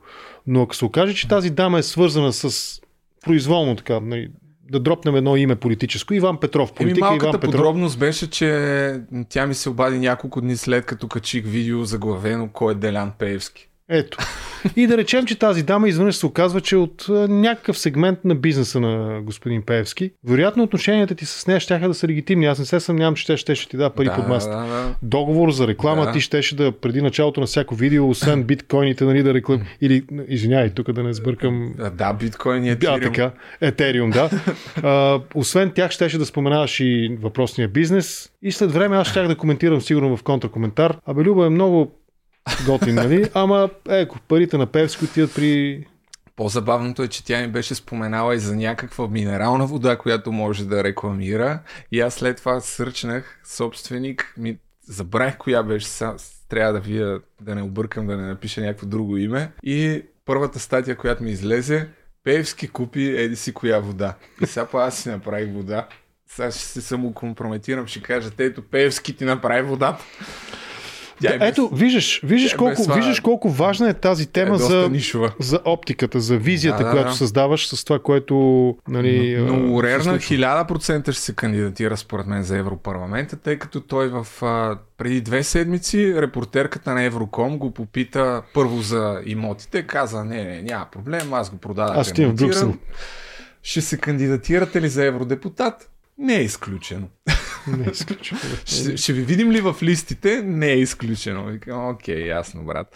Но 0.46 0.62
ако 0.62 0.76
се 0.76 0.84
окаже, 0.84 1.14
че 1.14 1.28
тази 1.28 1.50
дама 1.50 1.78
е 1.78 1.82
свързана 1.82 2.32
с 2.32 2.80
произволно 3.26 3.76
така, 3.76 4.00
нали, 4.00 4.28
да 4.70 4.80
дропнем 4.80 5.16
едно 5.16 5.36
име 5.36 5.56
политическо, 5.56 6.14
Иван 6.14 6.40
Петров, 6.40 6.70
Еми 6.70 6.76
политика 6.90 7.06
малката 7.06 7.28
Иван 7.28 7.40
Петров. 7.40 7.50
подробност 7.50 7.98
беше, 7.98 8.30
че 8.30 9.00
тя 9.28 9.46
ми 9.46 9.54
се 9.54 9.70
обади 9.70 9.98
няколко 9.98 10.40
дни 10.40 10.56
след 10.56 10.86
като 10.86 11.08
качих 11.08 11.44
видео 11.46 11.84
заглавено 11.84 12.48
кой 12.52 12.72
е 12.72 12.76
Делян 12.76 13.12
Пеевски. 13.18 13.70
Ето. 13.88 14.18
И 14.76 14.86
да 14.86 14.96
речем, 14.96 15.26
че 15.26 15.38
тази 15.38 15.62
дама 15.62 15.88
изведнъж 15.88 16.16
се 16.16 16.26
оказва, 16.26 16.60
че 16.60 16.76
от 16.76 17.06
а, 17.08 17.12
някакъв 17.28 17.78
сегмент 17.78 18.24
на 18.24 18.34
бизнеса 18.34 18.80
на 18.80 19.22
господин 19.22 19.62
Пеевски, 19.62 20.10
вероятно 20.24 20.62
отношенията 20.62 21.14
ти 21.14 21.26
с 21.26 21.46
нея 21.46 21.60
ще 21.60 21.78
да 21.78 21.94
са 21.94 22.08
легитимни. 22.08 22.46
Аз 22.46 22.58
не 22.58 22.64
се 22.64 22.80
съмнявам, 22.80 23.14
че 23.14 23.26
тя 23.26 23.36
ще, 23.36 23.54
ще 23.54 23.70
ти 23.70 23.76
да 23.76 23.90
пари 23.90 24.06
Да, 24.06 24.14
под 24.14 24.28
масата. 24.28 24.56
да, 24.56 24.66
да. 24.66 24.94
Договор 25.02 25.50
за 25.50 25.66
реклама, 25.68 26.04
Да. 26.04 26.12
ти 26.12 26.20
щеше 26.20 26.56
да 26.56 26.72
преди 26.72 27.02
началото 27.02 27.40
на 27.40 27.46
всяко 27.46 27.74
видео, 27.74 28.08
освен 28.08 28.42
биткоините, 28.44 29.04
нали, 29.04 29.22
да 29.22 29.34
реклам... 29.34 29.62
Или, 29.80 30.02
извинявай, 30.28 30.70
тук 30.70 30.92
да 30.92 31.02
не 31.02 31.12
сбъркам. 31.12 31.74
Да, 31.94 32.12
биткоин 32.12 32.64
и 32.64 32.66
Да, 32.66 32.72
етириум. 32.72 33.00
така. 33.00 33.30
Етериум, 33.60 34.10
да. 34.10 34.30
А, 34.82 35.20
освен 35.34 35.70
тях, 35.70 35.90
щеше 35.90 36.18
да 36.18 36.26
споменаваш 36.26 36.80
и 36.80 37.16
въпросния 37.22 37.68
бизнес. 37.68 38.30
И 38.42 38.52
след 38.52 38.72
време 38.72 38.96
аз 38.96 39.08
щях 39.08 39.28
да 39.28 39.36
коментирам 39.36 39.80
сигурно 39.80 40.16
в 40.16 40.22
контракоментар. 40.22 40.96
Абе, 41.06 41.22
Люба 41.24 41.46
е 41.46 41.50
много 41.50 41.92
готин, 42.66 42.94
нали? 42.94 43.30
Ама, 43.34 43.70
еко, 43.88 44.18
парите 44.28 44.58
на 44.58 44.66
Певски 44.66 45.04
отиват 45.04 45.34
при... 45.34 45.84
По-забавното 46.36 47.02
е, 47.02 47.08
че 47.08 47.24
тя 47.24 47.40
ми 47.40 47.48
беше 47.48 47.74
споменала 47.74 48.34
и 48.34 48.38
за 48.38 48.56
някаква 48.56 49.08
минерална 49.08 49.66
вода, 49.66 49.98
която 49.98 50.32
може 50.32 50.64
да 50.64 50.84
рекламира. 50.84 51.60
И 51.92 52.00
аз 52.00 52.14
след 52.14 52.36
това 52.36 52.60
сърчнах 52.60 53.40
собственик. 53.44 54.34
Ми... 54.36 54.58
Забравих 54.88 55.36
коя 55.36 55.62
беше. 55.62 55.88
Трябва 56.48 56.72
да 56.72 56.80
вия, 56.80 57.20
да 57.40 57.54
не 57.54 57.62
объркам, 57.62 58.06
да 58.06 58.16
не 58.16 58.26
напиша 58.26 58.60
някакво 58.60 58.86
друго 58.86 59.16
име. 59.16 59.52
И 59.62 60.02
първата 60.24 60.58
статия, 60.58 60.96
която 60.96 61.22
ми 61.22 61.30
излезе, 61.30 61.88
Певски 62.24 62.68
купи 62.68 63.02
еди 63.02 63.36
си 63.36 63.52
коя 63.52 63.78
вода. 63.78 64.14
И 64.42 64.46
сега 64.46 64.66
па 64.66 64.82
аз 64.82 64.98
си 64.98 65.08
направих 65.08 65.52
вода. 65.52 65.88
Сега 66.28 66.50
ще 66.50 66.60
се 66.60 66.80
самокомпрометирам, 66.80 67.86
ще 67.86 68.02
кажа, 68.02 68.30
ето 68.38 68.62
Певски 68.62 69.16
ти 69.16 69.24
направи 69.24 69.62
водата. 69.62 70.04
Тя 71.20 71.34
е 71.34 71.38
Да, 71.38 71.46
ето, 71.46 71.68
виждаш, 71.68 72.20
виждаш, 72.24 72.52
е 72.52 72.56
колко, 72.56 72.82
това- 72.82 72.94
виждаш 72.94 73.20
колко 73.20 73.50
важна 73.50 73.88
е 73.88 73.94
тази 73.94 74.26
тема 74.26 74.58
доста 74.58 74.82
за, 74.82 74.88
нишова. 74.88 75.32
за 75.40 75.60
оптиката, 75.64 76.20
за 76.20 76.36
визията, 76.36 76.78
Да, 76.78 76.84
да, 76.84 76.90
която 76.90 77.10
да. 77.10 77.16
създаваш 77.16 77.68
с 77.68 77.84
това, 77.84 77.98
което 77.98 78.34
нали, 78.88 79.36
Но, 79.38 79.56
но 79.56 79.70
Лорер 79.70 80.00
се 80.00 80.08
на 80.08 80.14
случва. 80.14 80.34
1000% 80.36 81.12
ще 81.12 81.22
се 81.22 81.34
кандидатира 81.34 81.96
според 81.96 82.26
мен 82.26 82.42
за 82.42 82.58
Европарламента, 82.58 83.36
тъй 83.36 83.58
като 83.58 83.80
той 83.80 84.08
в 84.08 84.42
а, 84.42 84.78
преди 84.98 85.20
две 85.20 85.42
седмици 85.42 86.14
репортерката 86.16 86.94
на 86.94 87.02
Евроком 87.02 87.58
го 87.58 87.70
попита 87.70 88.42
първо 88.54 88.80
за 88.80 89.20
имотите, 89.26 89.82
каза 89.82 90.24
не, 90.24 90.44
не, 90.44 90.62
няма 90.62 90.86
проблем, 90.92 91.34
аз 91.34 91.50
го 91.50 91.56
продадах. 91.56 91.96
Аз 91.96 92.10
отивам 92.10 92.32
в. 92.32 92.34
Брюксел. 92.36 92.74
Ще 93.62 93.80
се 93.80 93.98
кандидатирате 93.98 94.80
ли 94.82 94.88
за 94.88 95.04
евродепутат? 95.04 95.90
Не 96.18 96.34
е 96.36 96.42
изключено. 96.42 97.06
Не 97.66 97.84
е 97.86 97.90
изключено. 97.90 98.40
ще, 98.64 98.96
ще 98.96 99.12
ви 99.12 99.22
видим 99.22 99.50
ли 99.50 99.60
в 99.60 99.76
листите? 99.82 100.42
Не 100.42 100.66
е 100.66 100.78
изключено. 100.78 101.58
Окей, 101.70 102.26
ясно, 102.26 102.64
брат. 102.64 102.86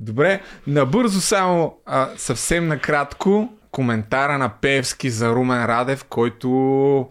Добре, 0.00 0.40
набързо 0.66 1.20
само 1.20 1.78
а, 1.86 2.08
съвсем 2.16 2.68
накратко 2.68 3.52
коментара 3.70 4.38
на 4.38 4.48
Певски 4.48 5.10
за 5.10 5.30
Румен 5.30 5.64
Радев, 5.64 6.04
който 6.04 6.48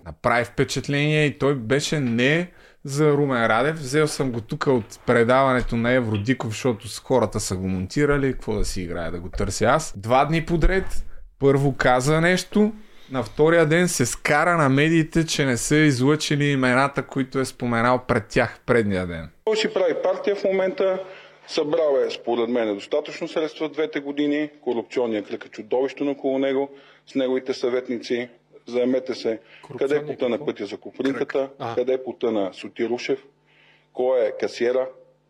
направи 0.05 0.45
впечатление 0.45 1.25
и 1.25 1.37
той 1.37 1.55
беше 1.55 1.99
не 1.99 2.51
за 2.83 3.11
Румен 3.11 3.45
Радев. 3.45 3.77
Взел 3.77 4.07
съм 4.07 4.31
го 4.31 4.41
тук 4.41 4.67
от 4.67 4.99
предаването 5.05 5.75
на 5.75 5.91
Евродиков, 5.91 6.49
защото 6.49 6.87
с 6.87 6.99
хората 6.99 7.39
са 7.39 7.55
го 7.55 7.67
монтирали. 7.67 8.33
Какво 8.33 8.55
да 8.55 8.65
си 8.65 8.81
играя, 8.81 9.11
да 9.11 9.19
го 9.19 9.29
търся 9.29 9.65
аз. 9.65 9.93
Два 9.97 10.25
дни 10.25 10.45
подред 10.45 11.05
първо 11.39 11.75
каза 11.77 12.21
нещо, 12.21 12.73
на 13.11 13.23
втория 13.23 13.65
ден 13.65 13.87
се 13.87 14.05
скара 14.05 14.57
на 14.57 14.69
медиите, 14.69 15.25
че 15.25 15.45
не 15.45 15.57
са 15.57 15.75
излъчили 15.75 16.45
имената, 16.45 17.07
които 17.07 17.39
е 17.39 17.45
споменал 17.45 18.01
пред 18.07 18.27
тях 18.27 18.59
предния 18.65 19.07
ден. 19.07 19.29
Той 19.45 19.57
си 19.57 19.73
прави 19.73 19.93
партия 20.03 20.35
в 20.35 20.43
момента, 20.43 21.03
събрал 21.47 21.97
е 22.07 22.09
според 22.09 22.49
мен 22.49 22.75
достатъчно 22.75 23.27
средства 23.27 23.67
в 23.67 23.71
двете 23.71 23.99
години, 23.99 24.49
корупционния 24.61 25.23
кръг 25.23 25.45
е 25.45 25.49
чудовищен 25.49 26.09
около 26.09 26.39
него, 26.39 26.69
с 27.07 27.15
неговите 27.15 27.53
съветници, 27.53 28.29
заемете 28.67 29.13
се. 29.13 29.39
Къде 29.77 29.95
е 29.95 30.05
пута 30.05 30.29
на 30.29 30.45
пътя 30.45 30.65
за 30.65 30.77
Копринката, 30.77 31.49
къде 31.75 31.93
е 31.93 32.03
пута 32.03 32.31
на 32.31 32.53
Сотирушев, 32.53 33.19
кой 33.93 34.19
е 34.19 34.31
касиера, 34.39 34.87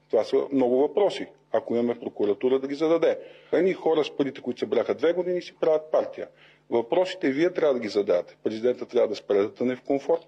това 0.09 0.23
са 0.23 0.37
много 0.53 0.81
въпроси. 0.81 1.27
Ако 1.51 1.73
имаме 1.73 1.99
прокуратура 1.99 2.59
да 2.59 2.67
ги 2.67 2.75
зададе. 2.75 3.19
Едни 3.51 3.73
хора 3.73 4.03
с 4.03 4.17
парите, 4.17 4.41
които 4.41 4.59
събраха 4.59 4.95
две 4.95 5.13
години, 5.13 5.41
си 5.41 5.55
правят 5.59 5.91
партия. 5.91 6.27
Въпросите 6.69 7.31
вие 7.31 7.53
трябва 7.53 7.73
да 7.73 7.79
ги 7.79 7.87
зададете. 7.87 8.37
Президента 8.43 8.85
трябва 8.85 9.07
да 9.07 9.15
спре 9.15 9.37
да 9.37 9.53
тъне 9.53 9.75
в 9.75 9.81
комфорт. 9.81 10.27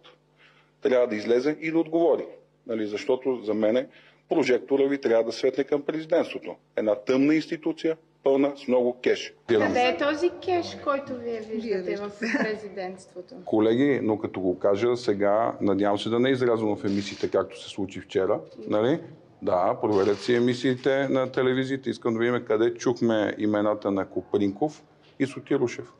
Трябва 0.81 1.07
да 1.07 1.15
излезе 1.15 1.57
и 1.61 1.71
да 1.71 1.79
отговори. 1.79 2.25
Нали, 2.67 2.87
защото 2.87 3.41
за 3.43 3.53
мен 3.53 3.87
прожектора 4.29 4.83
ви 4.83 5.01
трябва 5.01 5.23
да 5.23 5.31
светне 5.31 5.63
към 5.63 5.81
президентството. 5.81 6.55
Една 6.75 6.95
тъмна 6.95 7.35
институция, 7.35 7.97
пълна 8.23 8.53
с 8.57 8.67
много 8.67 8.97
кеш. 9.03 9.33
Къде 9.47 9.81
е 9.81 9.97
този 9.97 10.29
кеш, 10.45 10.77
който 10.83 11.15
вие 11.15 11.39
виждате 11.39 11.95
в 11.95 12.11
президентството? 12.19 13.35
Колеги, 13.45 13.99
но 14.03 14.19
като 14.19 14.39
го 14.39 14.59
кажа 14.59 14.97
сега, 14.97 15.57
надявам 15.61 15.99
се 15.99 16.09
да 16.09 16.19
не 16.19 16.29
е 16.29 16.31
изрязано 16.31 16.75
в 16.75 16.85
емисиите, 16.85 17.29
както 17.31 17.61
се 17.61 17.69
случи 17.69 17.99
вчера. 17.99 18.39
Нали? 18.67 18.99
Да, 19.41 19.77
проверят 19.81 20.19
си 20.19 20.35
емисиите 20.35 21.07
на 21.09 21.31
телевизиите. 21.31 21.89
Искам 21.89 22.13
да 22.13 22.19
видим 22.19 22.45
къде 22.45 22.73
чухме 22.73 23.35
имената 23.37 23.91
на 23.91 24.05
Копринков 24.05 24.83
и 25.19 25.25
Сотирушев. 25.25 25.93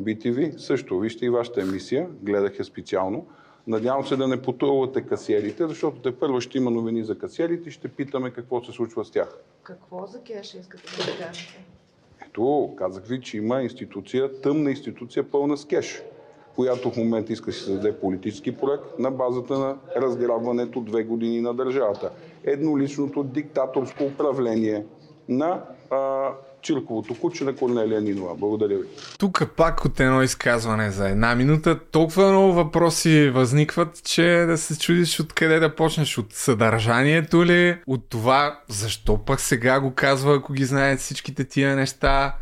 BTV 0.00 0.56
също. 0.56 0.98
Вижте 0.98 1.26
и 1.26 1.30
вашата 1.30 1.60
емисия. 1.60 2.08
Гледах 2.22 2.58
я 2.58 2.64
специално. 2.64 3.26
Надявам 3.66 4.06
се 4.06 4.16
да 4.16 4.28
не 4.28 4.42
потълвате 4.42 5.02
касиерите, 5.02 5.66
защото 5.66 6.00
те 6.00 6.18
първо 6.18 6.40
ще 6.40 6.58
има 6.58 6.70
новини 6.70 7.04
за 7.04 7.18
касиерите 7.18 7.68
и 7.68 7.72
ще 7.72 7.88
питаме 7.88 8.30
какво 8.30 8.64
се 8.64 8.72
случва 8.72 9.04
с 9.04 9.10
тях. 9.10 9.38
Какво 9.62 10.06
за 10.06 10.22
кеш 10.22 10.54
искате 10.54 10.96
да 10.96 11.24
кажете? 11.24 11.64
Ето, 12.28 12.74
казах 12.78 13.06
ви, 13.06 13.20
че 13.20 13.36
има 13.36 13.62
институция, 13.62 14.40
тъмна 14.40 14.70
институция, 14.70 15.30
пълна 15.30 15.56
с 15.56 15.64
кеш, 15.64 16.02
която 16.54 16.90
в 16.90 16.96
момента 16.96 17.32
иска 17.32 17.46
да 17.46 17.52
си 17.52 17.60
създаде 17.60 18.00
политически 18.00 18.56
проект 18.56 18.98
на 18.98 19.10
базата 19.10 19.58
на 19.58 19.76
разграбването 19.96 20.80
две 20.80 21.04
години 21.04 21.40
на 21.40 21.54
държавата. 21.54 22.10
Едноличното 22.44 23.22
диктаторско 23.22 24.04
управление 24.04 24.86
на 25.28 25.62
а, 25.90 26.30
Чирковото 26.66 27.14
куче 27.14 27.44
на 27.44 27.56
Корнелия 27.56 28.00
Нинова. 28.00 28.34
Благодаря 28.34 28.78
ви. 28.78 28.84
Тук 29.18 29.42
пак 29.56 29.84
от 29.84 30.00
едно 30.00 30.22
изказване 30.22 30.90
за 30.90 31.08
една 31.08 31.34
минута 31.34 31.78
толкова 31.90 32.28
много 32.28 32.52
въпроси 32.52 33.30
възникват, 33.30 34.04
че 34.04 34.44
да 34.48 34.58
се 34.58 34.78
чудиш 34.78 35.20
откъде 35.20 35.58
да 35.58 35.74
почнеш. 35.74 36.18
От 36.18 36.32
съдържанието 36.32 37.44
ли? 37.44 37.78
От 37.86 38.08
това 38.08 38.60
защо 38.68 39.24
пък 39.24 39.40
сега 39.40 39.80
го 39.80 39.94
казва, 39.94 40.34
ако 40.34 40.52
ги 40.52 40.64
знаят 40.64 41.00
всичките 41.00 41.44
тия 41.44 41.76
неща? 41.76 42.34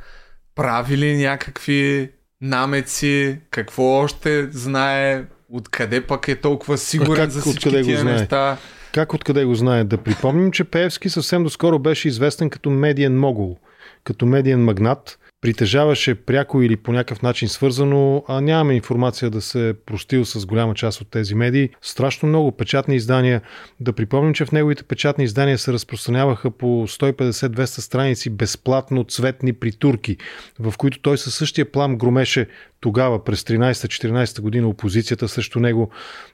Прави 0.54 0.98
ли 0.98 1.16
някакви 1.16 2.10
намеци? 2.40 3.38
Какво 3.50 3.82
още 3.82 4.48
знае? 4.50 5.24
Откъде 5.52 6.00
пък 6.00 6.28
е 6.28 6.36
толкова 6.36 6.78
сигурен 6.78 7.24
как, 7.24 7.30
за 7.30 7.40
всички 7.40 7.70
тия 7.70 8.00
знае? 8.00 8.12
неща? 8.12 8.56
Как 8.92 9.14
откъде 9.14 9.44
го 9.44 9.54
знае? 9.54 9.84
Да 9.84 9.98
припомним, 9.98 10.52
че 10.52 10.64
Пеевски 10.64 11.08
съвсем 11.08 11.44
доскоро 11.44 11.78
беше 11.78 12.08
известен 12.08 12.50
като 12.50 12.70
медиен 12.70 13.18
могул, 13.18 13.58
като 14.04 14.26
медиен 14.26 14.64
магнат. 14.64 15.18
Притежаваше 15.40 16.14
пряко 16.14 16.62
или 16.62 16.76
по 16.76 16.92
някакъв 16.92 17.22
начин 17.22 17.48
свързано, 17.48 18.24
а 18.28 18.40
нямаме 18.40 18.74
информация 18.74 19.30
да 19.30 19.40
се 19.40 19.68
е 19.68 19.74
простил 19.74 20.24
с 20.24 20.46
голяма 20.46 20.74
част 20.74 21.00
от 21.00 21.10
тези 21.10 21.34
медии. 21.34 21.70
Страшно 21.82 22.28
много 22.28 22.52
печатни 22.52 22.96
издания. 22.96 23.42
Да 23.80 23.92
припомним, 23.92 24.34
че 24.34 24.44
в 24.44 24.52
неговите 24.52 24.82
печатни 24.82 25.24
издания 25.24 25.58
се 25.58 25.72
разпространяваха 25.72 26.50
по 26.50 26.66
150-200 26.66 27.64
страници 27.64 28.30
безплатно 28.30 29.04
цветни 29.04 29.52
притурки, 29.52 30.16
в 30.58 30.74
които 30.78 31.00
той 31.00 31.18
със 31.18 31.34
същия 31.34 31.72
плам 31.72 31.96
громеше 31.96 32.48
тогава, 32.80 33.24
през 33.24 33.42
13-14 33.42 34.40
година, 34.40 34.68
опозицията 34.68 35.28
срещу 35.28 35.60
него. 35.60 35.90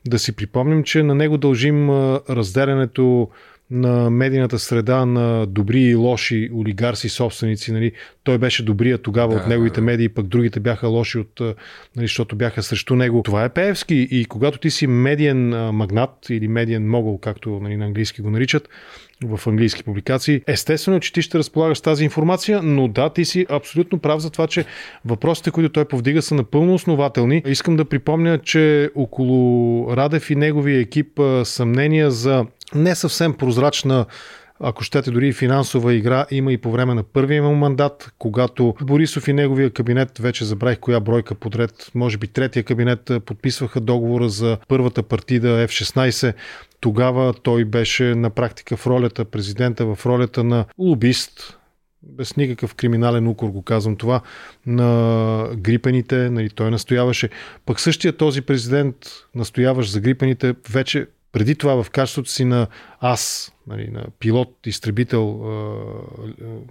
Да 0.07 0.19
си 0.19 0.37
припомним, 0.37 0.85
че 0.85 1.03
на 1.03 1.15
него 1.15 1.39
дължим 1.39 1.91
разделянето 2.31 3.29
на 3.71 4.11
медийната 4.11 4.59
среда 4.59 5.05
на 5.05 5.47
добри 5.47 5.81
и 5.81 5.95
лоши 5.95 6.51
олигарси 6.55 7.09
собственици. 7.09 7.73
Нали. 7.73 7.93
Той 8.25 8.39
беше 8.39 8.65
добрия 8.65 8.99
тогава 8.99 9.35
Да, 9.35 9.41
от 9.41 9.47
неговите 9.47 9.81
медии, 9.81 10.09
пък 10.09 10.27
другите 10.27 10.61
бяха 10.61 10.89
лоши, 10.89 11.19
от, 11.19 11.41
нали, 11.97 12.07
защото 12.07 12.37
бяха 12.37 12.63
срещу 12.63 12.97
него. 12.97 13.23
Това 13.23 13.45
е 13.45 13.49
Пеевски 13.49 14.09
и 14.11 14.25
когато 14.25 14.59
ти 14.59 14.71
си 14.71 14.87
медиен 14.87 15.49
магнат 15.73 16.31
или 16.31 16.49
медиен 16.49 16.89
могъл, 16.89 17.19
както 17.19 17.61
нали, 17.63 17.77
на 17.77 17.85
английски 17.85 18.23
го 18.23 18.31
наричат, 18.31 18.69
в 19.25 19.47
английски 19.47 19.85
публикации. 19.85 20.43
Естествено, 20.47 21.01
че 21.01 21.13
ти 21.13 21.23
ще 21.23 21.39
разполагаш 21.39 21.81
тази 21.81 22.05
информация, 22.05 22.63
но 22.63 22.89
да, 22.89 23.11
ти 23.11 23.25
си 23.25 23.47
абсолютно 23.51 23.99
прав 23.99 24.21
за 24.21 24.31
това, 24.31 24.47
че 24.47 24.65
въпросите, 25.05 25.51
които 25.51 25.73
той 25.73 25.85
повдига, 25.85 26.23
са 26.23 26.35
напълно 26.35 26.75
основателни. 26.75 27.43
Искам 27.47 27.77
да 27.77 27.85
припомня, 27.85 28.39
че 28.39 28.91
около 28.95 29.87
Радев 29.97 30.31
и 30.31 30.37
неговия 30.37 30.81
екип 30.81 31.21
съмнения 31.45 32.11
за 32.11 32.45
не 32.75 32.95
съвсем 32.95 33.35
прозрачна 33.35 34.07
ако 34.61 34.85
щете 34.85 35.11
дори 35.11 35.29
и 35.29 35.33
финансова 35.33 35.95
игра, 35.95 36.27
има 36.31 36.53
и 36.53 36.59
по 36.59 36.71
време 36.71 36.95
на 36.95 37.03
първия 37.03 37.43
му 37.43 37.55
мандат, 37.55 38.13
когато 38.19 38.75
Борисов 38.83 39.29
и 39.29 39.33
неговия 39.33 39.71
кабинет, 39.71 40.19
вече 40.19 40.45
забравих 40.45 40.79
коя 40.79 41.01
бройка 41.01 41.35
подред, 41.35 41.91
може 41.95 42.19
би 42.19 42.27
третия 42.27 42.63
кабинет, 42.63 43.11
подписваха 43.27 43.81
договора 43.81 44.29
за 44.29 44.59
първата 44.69 45.03
партида 45.03 45.69
F-16. 45.69 46.35
Тогава 46.81 47.35
той 47.43 47.65
беше 47.65 48.15
на 48.15 48.31
практика 48.31 48.77
в 48.77 48.87
ролята, 48.87 49.25
президента 49.25 49.87
в 49.95 50.07
ролята 50.07 50.45
на 50.45 50.65
лобист, 50.79 51.59
без 52.03 52.37
никакъв 52.37 52.75
криминален 52.75 53.29
укор 53.29 53.49
го 53.49 53.63
казвам 53.63 53.97
това, 53.97 54.21
на 54.67 55.49
грипените, 55.57 56.31
нали, 56.31 56.51
той 56.51 56.71
настояваше. 56.71 57.29
Пък 57.67 57.81
същия 57.81 58.17
този 58.17 58.43
президент, 58.43 58.97
настояваш 59.35 59.91
за 59.91 60.01
грипените, 60.01 60.55
вече 60.71 61.07
преди 61.33 61.55
това 61.55 61.83
в 61.83 61.91
качеството 61.91 62.31
си 62.31 62.45
на 62.45 62.67
аз, 63.01 63.53
нали, 63.67 63.91
на 63.91 64.07
пилот, 64.19 64.57
изтребител, 64.67 65.41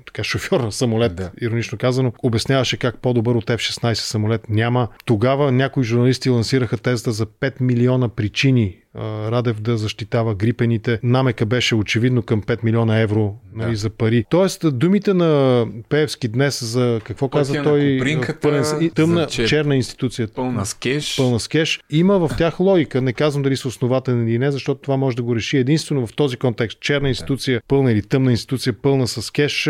така, 0.05 0.23
шофьор 0.23 0.59
на 0.59 0.71
самолет, 0.71 1.15
да. 1.15 1.31
иронично 1.41 1.77
казано, 1.77 2.13
обясняваше 2.23 2.77
как 2.77 2.97
по-добър 2.97 3.35
от 3.35 3.45
F-16 3.45 3.93
самолет 3.93 4.49
няма. 4.49 4.87
Тогава 5.05 5.51
някои 5.51 5.83
журналисти 5.83 6.29
лансираха 6.29 6.77
тезата 6.77 7.11
за 7.11 7.25
5 7.25 7.61
милиона 7.61 8.09
причини 8.09 8.78
Радев 9.31 9.61
да 9.61 9.77
защитава 9.77 10.35
грипените. 10.35 10.99
Намека 11.03 11.45
беше 11.45 11.75
очевидно 11.75 12.21
към 12.21 12.41
5 12.41 12.63
милиона 12.63 12.99
евро 12.99 13.35
нали, 13.53 13.69
Да. 13.71 13.75
за 13.75 13.89
пари. 13.89 14.25
Тоест, 14.29 14.79
думите 14.79 15.13
на 15.13 15.65
Пеевски 15.89 16.27
днес 16.27 16.63
за 16.63 17.01
какво 17.03 17.29
Пътя 17.29 17.39
каза 17.39 17.63
той? 17.63 17.99
Пълен, 18.41 18.63
и 18.81 18.89
тъмна, 18.89 19.27
че- 19.27 19.45
черна 19.45 19.75
институция. 19.75 20.27
Пълна 20.27 20.65
с 20.65 20.73
кеш. 20.73 21.17
Пълна 21.17 21.39
с 21.39 21.47
кеш. 21.47 21.79
Има 21.89 22.19
в 22.19 22.31
тях 22.37 22.59
логика. 22.59 23.01
Не 23.01 23.13
казвам 23.13 23.43
дали 23.43 23.57
са 23.57 23.67
основателни 23.67 24.31
или 24.31 24.37
не, 24.39 24.51
защото 24.51 24.81
това 24.81 24.97
може 24.97 25.15
да 25.15 25.23
го 25.23 25.35
реши 25.35 25.57
единствено 25.57 26.07
в 26.07 26.13
този 26.13 26.37
контекст. 26.37 26.79
Черна 26.79 27.09
институция, 27.09 27.61
пълна 27.67 27.91
или 27.91 28.01
тъмна 28.01 28.31
институция, 28.31 28.73
пълна 28.73 29.07
с 29.07 29.31
кеш. 29.31 29.69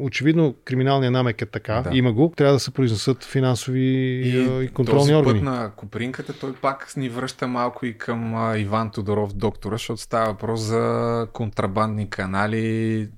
Очевидно, 0.00 0.54
криминалният 0.64 1.12
намек 1.12 1.42
е 1.42 1.46
така. 1.46 1.82
Да. 1.82 1.96
Има 1.96 2.12
го. 2.12 2.32
Трябва 2.36 2.52
да 2.54 2.60
се 2.60 2.70
произнесат 2.70 3.24
финансови 3.24 3.80
и, 3.80 4.28
и 4.64 4.68
контролни 4.68 5.00
този 5.00 5.14
органи. 5.14 5.38
път 5.38 5.44
на 5.44 5.70
Копринката 5.76 6.32
той 6.32 6.52
пак 6.52 6.96
ни 6.96 7.08
връща 7.08 7.46
малко 7.46 7.86
и 7.86 7.92
към 7.94 8.34
Иван 8.66 8.90
Тодоров, 8.90 9.32
доктора, 9.32 9.74
защото 9.74 10.00
става 10.00 10.26
въпрос 10.26 10.60
за 10.60 11.26
контрабандни 11.32 12.10
канали 12.10 12.58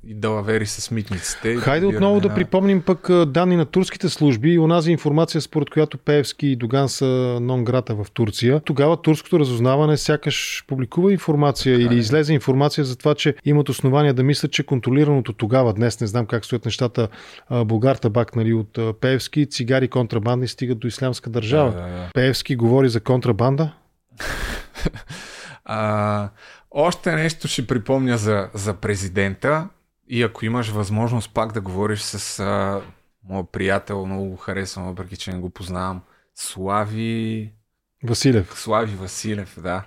и 0.06 0.14
далавери 0.14 0.66
с 0.66 0.90
митниците. 0.90 1.56
Хайде 1.56 1.86
отново 1.86 2.20
да 2.20 2.28
на- 2.28 2.34
припомним 2.34 2.82
пък 2.82 3.08
данни 3.26 3.56
на 3.56 3.64
турските 3.64 4.08
служби 4.08 4.52
и 4.52 4.58
онази 4.58 4.92
информация, 4.92 5.40
според 5.40 5.70
която 5.70 5.98
Пеевски 5.98 6.46
и 6.46 6.56
Доган 6.56 6.88
са 6.88 7.04
нон-грата 7.40 8.04
в 8.04 8.10
Турция. 8.10 8.60
Тогава 8.60 9.02
турското 9.02 9.38
разузнаване 9.40 9.96
сякаш 9.96 10.64
публикува 10.66 11.12
информация 11.12 11.80
или 11.80 11.96
излезе 11.98 12.34
информация 12.34 12.84
за 12.84 12.98
това, 12.98 13.14
че 13.14 13.34
имат 13.44 13.68
основания 13.68 14.14
да 14.14 14.22
мислят, 14.22 14.52
че 14.52 14.62
контролираното 14.62 15.32
тогава, 15.32 15.72
днес 15.74 16.00
не 16.00 16.06
знам 16.06 16.26
как 16.26 16.44
стоят 16.44 16.64
нещата, 16.64 17.08
а, 17.48 17.64
Булгар 17.64 17.96
табак 17.96 18.36
нали, 18.36 18.52
от 18.52 18.78
Пеевски, 19.00 19.46
цигари 19.46 19.88
контрабандни 19.88 20.48
стигат 20.48 20.78
до 20.78 20.86
ислямска 20.86 21.30
държава. 21.30 21.70
Да, 21.72 21.80
да, 21.80 21.86
да. 21.88 22.10
Пеевски 22.14 22.56
говори 22.56 22.88
за 22.88 23.00
контрабанда. 23.00 23.72
А, 25.70 26.28
още 26.70 27.12
нещо 27.12 27.48
ще 27.48 27.66
припомня 27.66 28.18
за, 28.18 28.48
за 28.54 28.74
президента 28.74 29.68
и 30.08 30.22
ако 30.22 30.44
имаш 30.44 30.68
възможност 30.68 31.34
пак 31.34 31.52
да 31.52 31.60
говориш 31.60 32.00
с 32.00 32.40
а, 32.40 32.80
моят 33.28 33.50
приятел, 33.50 34.06
много 34.06 34.24
го 34.24 34.36
харесвам, 34.36 34.86
въпреки 34.86 35.16
че 35.16 35.32
не 35.32 35.38
го 35.38 35.50
познавам, 35.50 36.00
Слави... 36.34 37.52
Василев. 38.04 38.52
Слави 38.54 38.96
Василев, 38.96 39.58
да. 39.62 39.84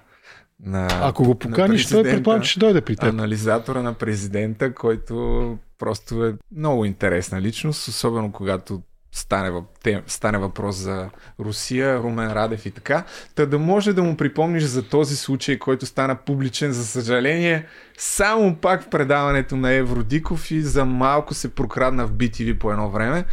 На, 0.60 0.88
Ако 1.02 1.24
го 1.24 1.40
поканиш, 1.40 1.90
той 1.90 2.04
предполагам, 2.04 2.44
че 2.44 2.50
ще 2.50 2.60
дойде 2.60 2.82
при 2.82 2.96
теб. 2.96 3.10
Анализатора 3.10 3.82
на 3.82 3.94
президента, 3.94 4.74
който 4.74 5.58
просто 5.78 6.26
е 6.26 6.36
много 6.56 6.86
интересна 6.86 7.42
личност, 7.42 7.88
особено 7.88 8.32
когато 8.32 8.82
стане, 9.12 9.52
въп- 9.52 10.04
стане 10.08 10.38
въпрос 10.38 10.76
за 10.76 11.10
Русия, 11.40 12.00
Румен 12.00 12.32
Радев 12.32 12.66
и 12.66 12.72
така. 12.72 13.04
Та 13.36 13.46
да 13.46 13.60
може 13.60 13.94
да 13.94 14.04
му 14.04 14.18
припомниш 14.18 14.64
за 14.64 14.84
този 14.84 15.16
случай, 15.16 15.60
който 15.60 15.86
стана 15.86 16.16
публичен, 16.16 16.72
за 16.72 16.86
съжаление, 16.86 17.66
само 17.98 18.56
пак 18.56 18.84
в 18.84 18.90
предаването 18.90 19.56
на 19.56 19.72
Евродиков 19.72 20.52
и 20.52 20.62
за 20.62 20.86
малко 20.86 21.34
се 21.34 21.56
прокрадна 21.56 22.08
в 22.08 22.12
BTV 22.12 22.58
по 22.58 22.72
едно 22.72 22.90
време, 22.90 23.26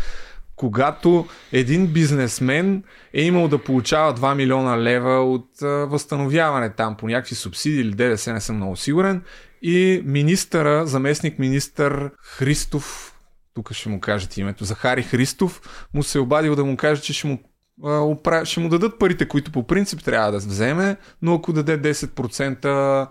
когато 0.56 1.26
един 1.52 1.86
бизнесмен 1.86 2.82
е 3.14 3.22
имал 3.22 3.48
да 3.48 3.58
получава 3.58 4.14
2 4.14 4.34
милиона 4.34 4.78
лева 4.78 5.32
от 5.32 5.48
възстановяване 5.90 6.70
там 6.70 6.96
по 6.96 7.08
някакви 7.08 7.34
субсидии 7.34 7.80
или 7.80 7.90
ДДС, 7.90 8.32
не 8.32 8.40
съм 8.40 8.56
много 8.56 8.76
сигурен. 8.76 9.22
И 9.62 10.02
министъра, 10.04 10.86
заместник 10.86 11.38
министър 11.38 12.10
Христов, 12.22 13.14
тук 13.54 13.72
ще 13.72 13.88
му 13.88 14.00
кажете 14.00 14.40
името, 14.40 14.64
Захари 14.64 15.02
Христов, 15.02 15.88
му 15.94 16.02
се 16.02 16.18
е 16.18 16.20
обадил 16.20 16.56
да 16.56 16.64
му 16.64 16.76
каже, 16.76 17.02
че 17.02 17.12
ще 17.12 17.26
му, 17.26 17.38
опра... 17.82 18.44
ще 18.44 18.60
му 18.60 18.68
дадат 18.68 18.98
парите, 18.98 19.28
които 19.28 19.52
по 19.52 19.66
принцип 19.66 20.04
трябва 20.04 20.32
да 20.32 20.38
вземе, 20.38 20.96
но 21.22 21.34
ако 21.34 21.52
даде 21.52 21.94
10% 21.94 23.08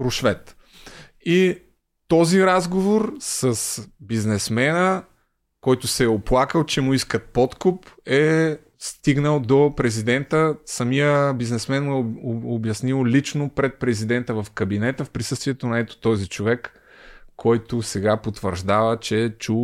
рушвет. 0.00 0.56
И 1.24 1.58
този 2.08 2.46
разговор 2.46 3.14
с 3.20 3.82
бизнесмена 4.00 5.02
който 5.62 5.86
се 5.86 6.04
е 6.04 6.08
оплакал, 6.08 6.64
че 6.64 6.80
му 6.80 6.94
искат 6.94 7.24
подкуп, 7.24 7.86
е 8.06 8.58
стигнал 8.78 9.40
до 9.40 9.72
президента. 9.76 10.56
Самия 10.66 11.34
бизнесмен 11.34 11.84
му 11.84 11.98
е 11.98 12.54
обяснил 12.54 13.06
лично 13.06 13.48
пред 13.48 13.78
президента 13.78 14.34
в 14.34 14.46
кабинета 14.54 15.04
в 15.04 15.10
присъствието 15.10 15.66
на 15.66 15.78
ето 15.78 16.00
този 16.00 16.28
човек, 16.28 16.81
който 17.42 17.82
сега 17.82 18.16
потвърждава, 18.16 18.96
че 18.96 19.34
чу 19.38 19.56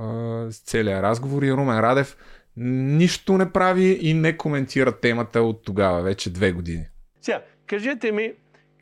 а, 0.00 0.48
целият 0.50 1.02
разговор 1.02 1.42
и 1.42 1.52
Румен 1.52 1.80
Радев 1.80 2.16
нищо 2.56 3.38
не 3.38 3.52
прави 3.52 3.98
и 4.00 4.14
не 4.14 4.36
коментира 4.36 4.92
темата 5.00 5.42
от 5.42 5.64
тогава, 5.64 6.02
вече 6.02 6.32
две 6.32 6.52
години. 6.52 6.86
Сега, 7.20 7.42
кажете 7.66 8.12
ми, 8.12 8.32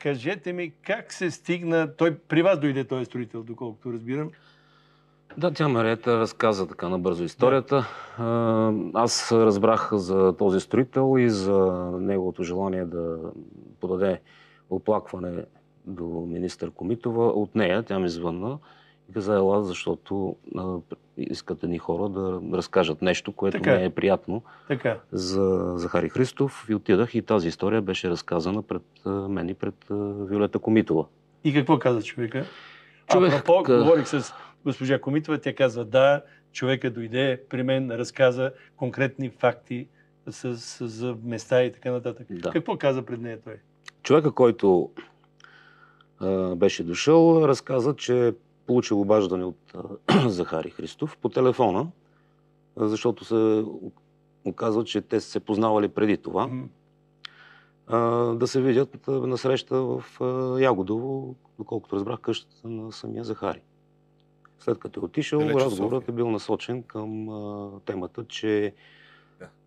кажете 0.01 0.53
ми 0.53 0.73
как 0.87 1.13
се 1.13 1.31
стигна, 1.31 1.97
той 1.97 2.19
при 2.19 2.43
вас 2.43 2.59
дойде 2.59 2.85
този 2.85 3.05
строител, 3.05 3.43
доколкото 3.43 3.93
разбирам. 3.93 4.31
Да, 5.37 5.51
тя 5.51 5.69
Марията 5.69 6.19
разказа 6.19 6.69
така 6.69 6.89
набързо 6.89 7.25
историята. 7.25 7.87
Аз 8.95 9.33
разбрах 9.33 9.91
за 9.93 10.37
този 10.37 10.61
строител 10.61 11.15
и 11.19 11.31
за 11.31 11.91
неговото 12.01 12.43
желание 12.43 12.85
да 12.85 13.19
подаде 13.81 14.21
оплакване 14.71 15.45
до 15.91 16.05
министър 16.29 16.71
Комитова. 16.71 17.27
От 17.27 17.55
нея 17.55 17.83
тя 17.83 17.99
ми 17.99 18.09
звънна 18.09 18.59
и 19.11 19.13
каза, 19.13 19.35
ела, 19.35 19.65
защото 19.65 20.37
искат 21.17 21.63
едни 21.63 21.79
хора 21.79 22.09
да 22.09 22.41
разкажат 22.57 23.03
нещо, 23.03 23.33
което 23.33 23.59
така. 23.59 23.77
не 23.77 23.85
е 23.85 23.91
приятно 23.91 24.43
така. 24.69 24.99
за 25.13 25.73
Захари 25.77 26.09
Христов. 26.09 26.67
И 26.69 26.75
отидах 26.75 27.15
и 27.15 27.23
тази 27.23 27.49
история 27.49 27.83
беше 27.83 28.11
разказана 28.11 28.63
пред 28.63 28.83
мен 29.07 29.49
и 29.49 29.55
пред 29.55 29.75
Виолета 30.29 30.59
Комитова. 30.59 31.05
И 31.45 31.55
какво 31.55 31.79
каза 31.79 32.03
човека? 32.03 32.45
Човек... 33.11 33.33
Апропо, 33.33 33.63
говорих 33.63 34.09
с 34.09 34.35
госпожа 34.65 35.01
Комитова, 35.01 35.39
тя 35.39 35.55
казва 35.55 35.85
да, 35.85 36.23
човека 36.53 36.91
дойде 36.91 37.43
при 37.49 37.63
мен, 37.63 37.91
разказа 37.91 38.53
конкретни 38.77 39.31
факти 39.31 39.89
с, 40.29 40.57
с, 40.57 40.89
за 40.89 41.17
места 41.25 41.63
и 41.63 41.73
така 41.73 41.93
нататък. 41.93 42.27
Да. 42.31 42.51
Какво 42.51 42.79
каза 42.79 43.03
пред 43.03 43.21
нея 43.21 43.39
той? 43.45 43.55
Човека, 44.03 44.33
който 44.33 44.91
а, 44.97 45.03
беше 46.57 46.85
дошъл, 46.85 47.43
разказа, 47.45 47.97
че 47.97 48.35
получил 48.67 49.01
обаждане 49.01 49.45
от 49.45 49.75
Захари 50.27 50.71
Христов 50.71 51.17
по 51.17 51.29
телефона, 51.29 51.87
защото 52.77 53.25
се 53.25 53.65
оказва, 54.45 54.85
че 54.85 55.01
те 55.01 55.21
са 55.21 55.31
се 55.31 55.41
познавали 55.41 55.89
преди 55.89 56.17
това. 56.17 56.49
Mm-hmm. 56.49 58.35
Да 58.35 58.47
се 58.47 58.61
видят 58.61 59.07
на 59.09 59.39
среща 59.39 59.83
в 59.83 60.05
Ягодово, 60.61 61.35
доколкото 61.59 61.97
разбрах 61.97 62.21
къщата 62.21 62.69
на 62.69 62.93
самия 62.93 63.25
Захари. 63.25 63.61
След 64.59 64.79
като 64.79 65.01
е 65.01 65.05
отишъл, 65.05 65.39
Далече 65.39 65.65
разговорът 65.65 66.09
е 66.09 66.13
бил 66.13 66.31
насочен 66.31 66.83
към 66.83 67.29
а, 67.29 67.71
темата, 67.85 68.25
че 68.29 68.75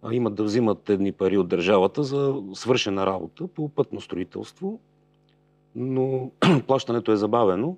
да. 0.03 0.15
имат 0.15 0.35
да 0.35 0.43
взимат 0.43 0.89
едни 0.89 1.11
пари 1.11 1.37
от 1.37 1.47
държавата 1.47 2.03
за 2.03 2.41
свършена 2.53 3.05
работа 3.05 3.47
по 3.47 3.69
пътно 3.69 4.01
строителство, 4.01 4.79
но 5.75 6.31
плащането 6.67 7.11
е 7.11 7.17
забавено, 7.17 7.77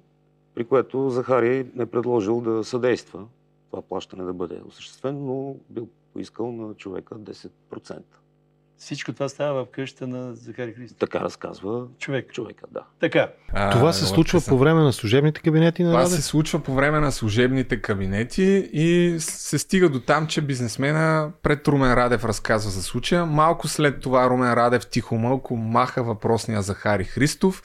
при 0.55 0.65
което 0.65 1.09
Захари 1.09 1.71
е 1.79 1.85
предложил 1.85 2.41
да 2.41 2.63
съдейства 2.63 3.27
това 3.75 3.81
плащане 3.81 4.23
да 4.23 4.33
бъде 4.33 4.61
осъществено, 4.67 5.19
но 5.19 5.55
бил 5.69 5.87
поискал 6.13 6.51
на 6.51 6.73
човека 6.73 7.15
10%. 7.15 8.01
Всичко 8.77 9.13
това 9.13 9.29
става 9.29 9.65
в 9.65 9.67
къщата 9.71 10.07
на 10.07 10.35
Захари 10.35 10.73
Христов. 10.73 10.97
Така 10.97 11.19
разказва 11.19 11.85
човек. 11.99 12.33
човека, 12.33 12.65
да. 12.71 12.81
Така. 12.99 13.29
А, 13.53 13.69
това 13.71 13.93
се 13.93 14.05
случва 14.05 14.41
по 14.47 14.57
време 14.57 14.81
на 14.81 14.93
служебните 14.93 15.41
кабинети 15.41 15.83
на 15.83 15.89
Това 15.89 16.01
Раде? 16.01 16.15
се 16.15 16.21
случва 16.21 16.59
по 16.59 16.73
време 16.73 16.99
на 16.99 17.11
служебните 17.11 17.81
кабинети 17.81 18.69
и 18.73 19.15
се 19.19 19.57
стига 19.57 19.89
до 19.89 19.99
там, 19.99 20.27
че 20.27 20.41
бизнесмена 20.41 21.31
пред 21.43 21.67
Румен 21.67 21.93
Радев 21.93 22.25
разказва 22.25 22.71
за 22.71 22.83
случая. 22.83 23.25
Малко 23.25 23.67
след 23.67 24.01
това 24.01 24.29
Румен 24.29 24.53
Радев 24.53 24.87
тихомълко 24.87 25.55
маха 25.55 26.03
въпросния 26.03 26.61
Захари 26.61 27.03
Христов, 27.03 27.63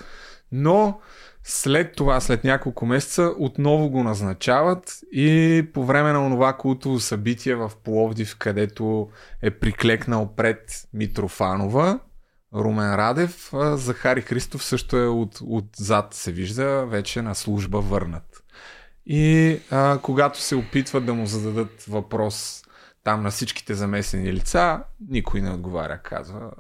но 0.53 1.01
след 1.45 1.97
това, 1.97 2.21
след 2.21 2.45
няколко 2.45 2.87
месеца, 2.87 3.33
отново 3.39 3.91
го 3.91 4.03
назначават 4.03 5.01
и 5.13 5.67
по 5.75 5.85
време 5.85 6.13
на 6.13 6.27
онова 6.27 6.53
култово 6.53 7.01
събитие 7.01 7.55
в 7.55 7.73
Пловдив, 7.85 8.37
където 8.39 9.09
е 9.43 9.51
приклекнал 9.51 10.35
пред 10.37 10.89
Митрофанова, 10.95 11.99
Румен 12.55 12.95
Радев, 12.95 13.51
Захари 13.75 14.21
Христов 14.21 14.65
също 14.65 14.97
е 14.97 15.07
от, 15.07 15.39
отзад 15.47 16.15
се 16.15 16.33
вижда, 16.33 16.87
вече 16.87 17.23
на 17.23 17.35
служба 17.35 17.81
върнат. 17.81 18.43
И 19.07 19.59
а, 19.71 19.99
когато 20.03 20.41
се 20.41 20.57
опитват 20.57 21.07
да 21.07 21.15
му 21.15 21.27
зададат 21.27 21.85
въпрос 21.89 22.63
там 23.05 23.23
на 23.23 23.31
всичките 23.31 23.75
замесени 23.75 24.33
лица, 24.33 24.85
никой 25.09 25.41
не 25.41 25.51
отговаря, 25.51 25.99
казва 25.99 26.51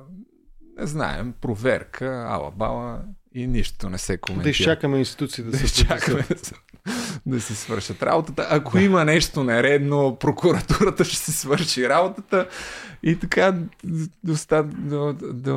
не 0.81 0.86
знаем, 0.86 1.35
проверка, 1.40 2.27
ала-бала 2.28 3.02
и 3.35 3.47
нищо 3.47 3.90
не 3.90 3.98
се 3.98 4.16
коментира. 4.16 4.44
Да 4.44 4.51
изчакаме 4.51 4.98
институции 4.98 5.44
да, 5.44 5.51
да 5.51 5.59
се 5.59 5.65
изчакаме 5.65 6.24
да 7.27 7.40
си 7.40 7.55
свършат 7.55 8.02
работата. 8.02 8.47
Ако 8.51 8.78
има 8.78 9.05
нещо 9.05 9.44
нередно, 9.44 10.16
прокуратурата 10.20 11.05
ще 11.05 11.16
си 11.16 11.32
свърши 11.32 11.89
работата 11.89 12.48
и 13.02 13.16
така 13.16 13.55
до, 14.24 14.35
до, 14.65 15.12
до 15.32 15.57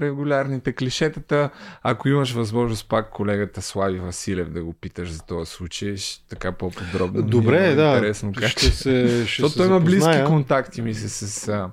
регулярните 0.00 0.72
клишетата. 0.72 1.50
Ако 1.82 2.08
имаш 2.08 2.32
възможност 2.32 2.88
пак 2.88 3.10
колегата 3.10 3.62
Слави 3.62 3.98
Василев 3.98 4.50
да 4.50 4.64
го 4.64 4.72
питаш 4.72 5.10
за 5.10 5.22
този 5.22 5.50
случай, 5.50 5.96
ще 5.96 6.28
така 6.28 6.52
по-подробно. 6.52 7.22
Добре, 7.22 7.66
е 7.66 7.74
да. 7.74 7.94
Интересно 7.94 8.32
как 8.32 8.48
ще 8.50 8.60
се, 8.60 9.06
ще 9.06 9.08
Защото 9.08 9.52
се 9.52 9.62
има 9.62 9.78
запозная. 9.78 9.80
близки 9.80 10.24
контакти, 10.24 10.82
мисля, 10.82 11.08
с 11.08 11.68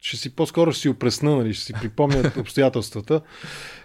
ще 0.00 0.16
си 0.16 0.36
по-скоро 0.36 0.72
ще 0.72 0.80
си 0.80 0.88
опресна, 0.88 1.36
нали, 1.36 1.54
ще 1.54 1.64
си 1.64 1.72
припомнят 1.72 2.36
обстоятелствата. 2.40 3.20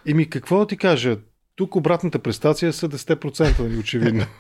И 0.06 0.14
ми 0.14 0.30
какво 0.30 0.60
да 0.60 0.68
ти 0.68 0.78
кажа? 0.78 1.18
Тук 1.56 1.76
обратната 1.76 2.20
престация 2.20 2.74
са 2.74 2.90
10%, 2.90 3.60
нали, 3.60 3.78
очевидно. 3.78 4.26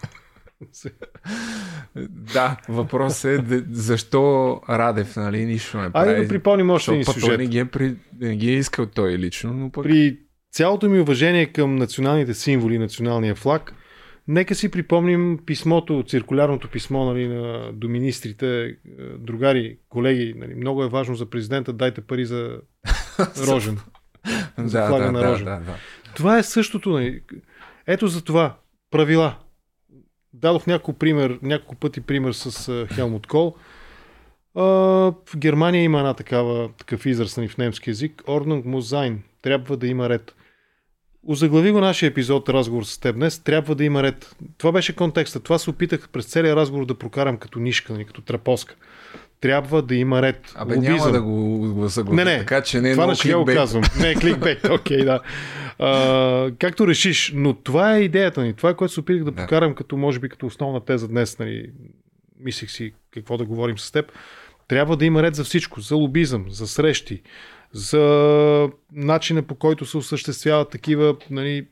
да, 2.34 2.58
въпрос 2.70 3.26
е 3.26 3.44
защо 3.72 4.62
Радев 4.70 5.16
нали, 5.16 5.45
нищо 5.45 5.82
не 5.82 5.91
прави. 5.91 6.10
Айде 6.10 6.22
да 6.22 6.28
припомним 6.28 6.70
още 6.70 6.91
един 6.91 7.06
сюжет. 7.06 7.40
Не 7.40 7.48
ги, 7.48 7.60
е 7.60 7.66
при... 7.66 7.95
не 8.20 8.36
ги 8.36 8.50
е 8.50 8.58
искал 8.58 8.86
той 8.86 9.18
лично, 9.18 9.54
но 9.54 9.72
пък... 9.72 9.84
При 9.84 10.20
цялото 10.52 10.90
ми 10.90 11.00
уважение 11.00 11.45
към 11.45 11.76
националните 11.76 12.34
символи, 12.34 12.80
националния 12.80 13.36
флаг, 13.36 13.74
Нека 14.28 14.56
си 14.56 14.72
припомним 14.72 15.40
писмото, 15.45 16.04
циркулярното 16.08 16.68
писмо 16.68 17.06
нали, 17.06 17.28
на, 17.28 17.72
до 17.74 17.90
министрите, 17.90 18.78
другари, 19.18 19.78
колеги. 19.90 20.34
Нали, 20.38 20.56
много 20.56 20.84
е 20.84 20.90
важно 20.90 21.16
за 21.16 21.30
президента, 21.30 21.74
дайте 21.74 22.02
пари 22.02 22.26
за 22.26 22.58
Рожен. 23.48 23.80
за 24.58 24.80
да, 24.80 24.98
да, 24.98 25.12
на 25.12 25.20
да, 25.20 25.32
Рожен. 25.32 25.45
да, 25.45 25.60
да. 25.60 25.76
Това 26.16 26.38
е 26.38 26.44
същото. 26.44 26.90
Нали. 26.90 27.22
Ето 27.88 28.08
за 28.08 28.24
това. 28.24 28.56
Правила. 28.91 29.36
Дадох 30.34 30.68
няколко, 30.68 31.00
пример, 31.00 31.40
няколко 31.41 31.76
пъти 31.76 32.02
пример 32.02 32.32
с 32.32 32.52
uh, 32.52 32.94
Хелмут 32.94 33.28
Кол. 33.28 33.56
В 34.56 35.14
Германия 35.38 35.84
има 35.84 36.00
една 36.00 36.14
такава, 36.14 36.70
такъв 36.78 37.06
израз 37.06 37.38
нали, 37.38 37.48
в 37.48 37.58
немски 37.58 37.90
язик. 37.90 38.24
Muss 38.28 38.80
sein. 38.80 39.18
Трябва 39.41 39.78
да 39.78 39.88
има 39.88 40.10
ред. 40.10 40.36
Озаглави 41.28 41.72
го 41.72 41.80
нашия 41.80 42.08
епизод, 42.08 42.50
разговор 42.50 42.84
с 42.84 42.98
теб 42.98 43.16
днес. 43.16 43.40
Трябва 43.40 43.76
да 43.76 43.84
има 43.84 44.04
ред. 44.04 44.36
Това 44.58 44.72
беше 44.72 44.95
контекста. 44.95 45.40
Това 45.40 45.58
се 45.58 45.70
опитах 45.70 46.10
през 46.10 46.26
целия 46.26 46.56
разговор 46.56 46.86
да 46.86 46.95
прокарам 46.95 47.38
като 47.38 47.60
нишка, 47.60 47.94
нали, 47.94 48.06
като 48.06 48.22
трапоска. 48.22 48.76
Трябва 49.41 49.82
да 49.82 49.95
има 49.95 50.22
ред. 50.22 50.54
Абе, 50.56 50.76
Лобизъм. 50.76 50.95
няма 50.95 51.12
да 51.12 51.22
го, 51.22 51.88
заглави. 51.88 52.16
Не, 52.16 52.24
не. 52.24 52.40
Така, 52.40 52.62
че 52.62 52.82
не 52.82 52.91
е 52.91 52.94
това 52.94 53.16
ще 53.16 53.34
го 53.34 53.45
казвам. 53.45 53.84
Не 54.00 54.12
е 54.12 54.16
кликбейт. 54.22 54.70
Окей, 54.70 55.00
okay, 55.00 55.06
да. 55.06 55.20
А, 55.80 56.52
както 56.60 56.88
решиш. 56.88 57.32
Но 57.36 57.54
това 57.54 57.98
е 57.98 58.02
идеята 58.02 58.44
ни. 58.44 58.54
Това 58.54 58.70
е 58.70 58.74
което 58.74 58.94
се 58.94 59.00
опитах 59.00 59.24
да, 59.24 59.32
да 59.32 59.41
покарам 59.41 59.76
като, 59.76 59.98
може 59.98 60.20
би, 60.20 60.30
като 60.30 60.45
основна 60.45 60.80
теза 60.86 61.08
днес. 61.08 61.40
Нали. 61.40 61.72
Мислих 62.40 62.72
си 62.72 62.94
какво 63.12 63.38
да 63.38 63.45
говорим 63.45 63.78
с 63.78 63.91
теб. 63.91 64.12
Трябва 64.68 64.98
да 64.98 65.06
има 65.06 65.24
ред 65.24 65.36
за 65.36 65.44
всичко. 65.44 65.82
За 65.82 65.95
лобизъм, 65.95 66.45
за 66.50 66.68
срещи, 66.68 67.22
за 67.74 68.70
начина 68.91 69.41
по 69.41 69.56
който 69.56 69.86
се 69.86 69.98
осъществяват 69.98 70.70
такива 70.70 71.16
нали, 71.30 71.68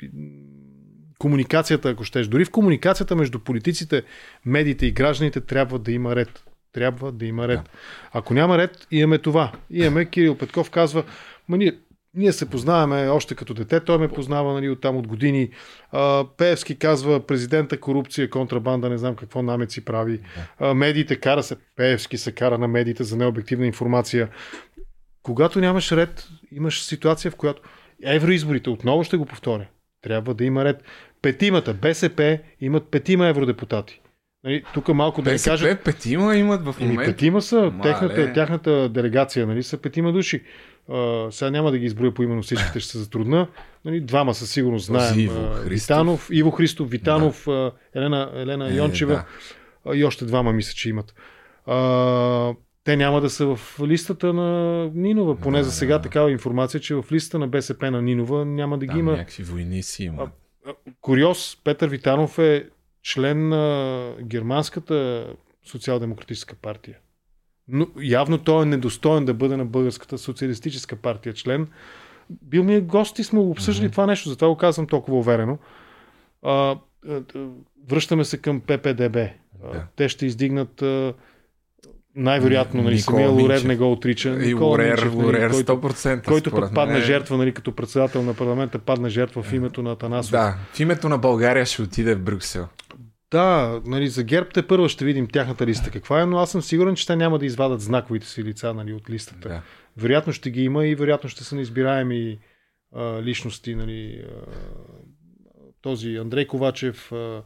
комуникацията, 1.20 1.90
ако 1.90 2.04
щеш. 2.04 2.28
Дори 2.28 2.46
в 2.46 2.52
комуникацията 2.52 3.16
между 3.16 3.40
политиците, 3.40 4.04
медиите 4.46 4.86
и 4.86 4.92
гражданите 4.92 5.42
трябва 5.42 5.80
да 5.80 5.92
има 5.92 6.16
ред. 6.16 6.44
Трябва 6.74 7.12
да 7.12 7.26
има 7.26 7.48
ред. 7.48 7.60
Да. 7.60 7.70
Ако 8.12 8.34
няма 8.34 8.58
ред, 8.58 8.88
имаме 8.92 9.18
това. 9.18 9.52
Имаме 9.70 10.06
Кирил 10.06 10.38
Петков 10.38 10.70
казва, 10.70 11.04
ма 11.50 11.58
ние, 11.58 11.74
ние 12.14 12.32
се 12.32 12.50
познаваме 12.50 13.10
още 13.10 13.36
като 13.36 13.54
дете, 13.54 13.80
той 13.80 13.98
ме 13.98 14.08
познава 14.08 14.54
нали, 14.54 14.70
от 14.70 14.82
там 14.82 14.98
от 14.98 15.08
години. 15.08 15.50
А, 15.92 16.26
Певски 16.38 16.80
казва 16.80 17.20
президента 17.20 17.80
корупция, 17.80 18.30
контрабанда, 18.30 18.90
не 18.90 18.98
знам 18.98 19.16
какво 19.16 19.42
намеци 19.42 19.86
прави. 19.86 20.20
А, 20.60 20.74
медиите 20.74 21.16
кара 21.16 21.44
се, 21.44 21.56
Певски 21.76 22.18
се 22.18 22.32
кара 22.32 22.58
на 22.58 22.68
медиите 22.68 23.04
за 23.04 23.18
необективна 23.18 23.66
информация 23.66 24.30
когато 25.24 25.60
нямаш 25.60 25.92
ред, 25.92 26.28
имаш 26.52 26.84
ситуация, 26.84 27.32
в 27.32 27.36
която 27.36 27.62
евроизборите, 28.04 28.70
отново 28.70 29.04
ще 29.04 29.18
го 29.18 29.26
повторя, 29.26 29.68
трябва 30.02 30.34
да 30.34 30.44
има 30.44 30.66
ред. 30.66 30.84
Петимата, 31.22 31.74
БСП 31.74 32.40
имат 32.62 32.92
петима 32.92 33.28
евродепутати. 33.28 34.02
Нали, 34.44 34.64
тук 34.74 34.88
малко 34.88 35.22
да 35.22 35.32
ви 35.32 35.40
кажа... 35.44 35.78
петима 35.84 36.36
имат 36.36 36.66
в 36.66 36.76
момента. 36.80 37.12
петима 37.12 37.42
са, 37.42 37.72
Мале. 37.74 37.82
техната, 37.82 38.34
тяхната 38.34 38.90
делегация 38.90 39.48
нали, 39.48 39.64
са 39.64 39.78
петима 39.78 40.14
души. 40.14 40.44
А, 40.90 41.28
сега 41.32 41.52
няма 41.52 41.72
да 41.72 41.78
ги 41.78 41.86
изброя 41.86 42.14
по 42.14 42.24
именно 42.24 42.42
всичките, 42.42 42.80
ще 42.80 42.92
се 42.92 42.98
затрудна. 42.98 43.48
Нали, 43.86 44.02
двама 44.02 44.34
със 44.34 44.52
сигурност 44.52 44.86
знаем. 44.86 45.20
Иво 45.20 45.54
Христов. 45.54 45.70
Витанов, 45.70 46.30
Иво 46.32 46.52
Христов, 46.52 46.90
Витанов, 46.90 47.48
а, 47.48 47.72
Елена, 47.96 48.32
Елена 48.36 48.72
Е, 48.72 48.76
Йончева 48.76 49.24
да. 49.86 49.96
и 49.96 50.06
още 50.06 50.26
двама 50.26 50.54
мисля, 50.54 50.74
че 50.76 50.90
имат. 50.90 51.16
А, 51.66 52.54
те 52.84 52.98
няма 52.98 53.22
да 53.22 53.30
са 53.30 53.56
в 53.56 53.80
листата 53.84 54.34
на 54.34 54.86
Нинова. 54.94 55.36
Поне 55.36 55.64
за 55.64 55.72
сега 55.72 56.02
такава 56.02 56.32
информация, 56.32 56.80
че 56.82 56.96
в 56.96 57.06
листата 57.12 57.40
на 57.40 57.48
БСП 57.48 57.92
на 57.92 58.02
Нинова 58.02 58.46
няма 58.46 58.78
да 58.78 58.86
ги 58.86 58.90
Там 58.90 59.00
има. 59.00 59.12
някакви 59.12 59.44
войни 59.44 59.84
си 59.84 60.04
има. 60.04 60.30
Куриоз, 61.02 61.58
Петър 61.64 61.90
Витанов 61.90 62.40
е 62.40 62.70
член 63.04 63.50
на 63.50 64.16
германската 64.22 65.28
социал-демократическа 65.66 66.56
партия. 66.56 66.98
Но 67.68 67.88
явно 68.02 68.38
той 68.38 68.64
е 68.64 68.66
недостоен 68.66 69.26
да 69.26 69.34
бъде 69.34 69.58
на 69.58 69.66
българската 69.66 70.18
социалистическа 70.18 70.96
партия 70.96 71.34
член. 71.34 71.68
Бил 72.30 72.64
ми 72.64 72.76
е 72.76 72.82
гост 72.82 73.20
и 73.20 73.24
сме 73.24 73.40
го 73.40 73.50
обсъждали 73.50 73.92
това 73.92 74.06
нещо, 74.06 74.30
затова 74.30 74.48
го 74.48 74.58
казвам 74.58 74.88
толкова 74.88 75.18
уверено. 75.18 75.58
А, 76.44 76.52
а, 76.52 76.78
а, 77.36 77.48
връщаме 77.90 78.26
се 78.26 78.38
към 78.38 78.62
ППДБ. 78.62 79.16
А, 79.18 79.30
Те 79.96 80.10
ще 80.10 80.26
издигнат 80.26 80.82
а, 80.82 81.14
най-вероятно, 82.16 82.84
нали, 82.84 82.96
Никола 82.96 83.18
самия 83.18 83.30
Лорер 83.30 83.62
не 83.62 83.76
го 83.76 83.92
отрича. 83.92 84.30
И 84.30 84.48
Никола 84.48 84.70
Лорер, 84.70 84.88
Минчев, 84.88 85.16
нали, 85.16 85.26
Лорер 85.26 85.52
който, 85.52 85.74
100%, 85.74 86.26
който 86.26 86.50
според 86.50 86.66
пък 86.66 86.76
падна 86.76 86.94
мен. 86.94 87.04
жертва, 87.04 87.38
нали, 87.38 87.54
като 87.54 87.76
председател 87.76 88.24
на 88.24 88.34
парламента, 88.34 88.80
падна 88.80 89.10
жертва 89.10 89.44
в 89.44 89.54
името 89.54 89.84
на 89.84 89.92
Атанасов. 89.92 90.32
Да, 90.32 90.58
в 90.74 90.80
името 90.80 91.10
на 91.10 91.18
България 91.18 91.66
ще 91.66 91.82
отиде 91.82 92.16
в 92.16 92.22
Брюксел. 92.22 92.68
Да, 93.32 93.82
нали, 93.86 94.08
за 94.08 94.24
ГЕРБ 94.24 94.50
те 94.54 94.68
първо 94.68 94.90
ще 94.90 95.06
видим 95.06 95.28
тяхната 95.28 95.66
листа 95.66 95.92
каква 95.92 96.22
е, 96.22 96.26
но 96.26 96.38
аз 96.38 96.52
съм 96.52 96.62
сигурен, 96.62 96.96
че 96.96 97.08
те 97.08 97.16
няма 97.16 97.40
да 97.40 97.46
извадат 97.46 97.82
знаковите 97.82 98.28
си 98.28 98.44
лица 98.44 98.74
нали, 98.74 98.94
от 98.94 99.10
листата. 99.10 99.50
Да. 99.50 99.62
Вероятно 99.98 100.34
ще 100.34 100.52
ги 100.52 100.64
има 100.64 100.86
и 100.86 100.96
вероятно 100.96 101.30
ще 101.30 101.44
са 101.44 101.56
неизбираеми 101.56 102.40
а, 102.96 103.22
личности. 103.22 103.76
Нали, 103.76 104.24
а, 104.28 104.46
този 105.82 106.16
Андрей 106.16 106.48
Ковачев, 106.48 107.12
а, 107.12 107.44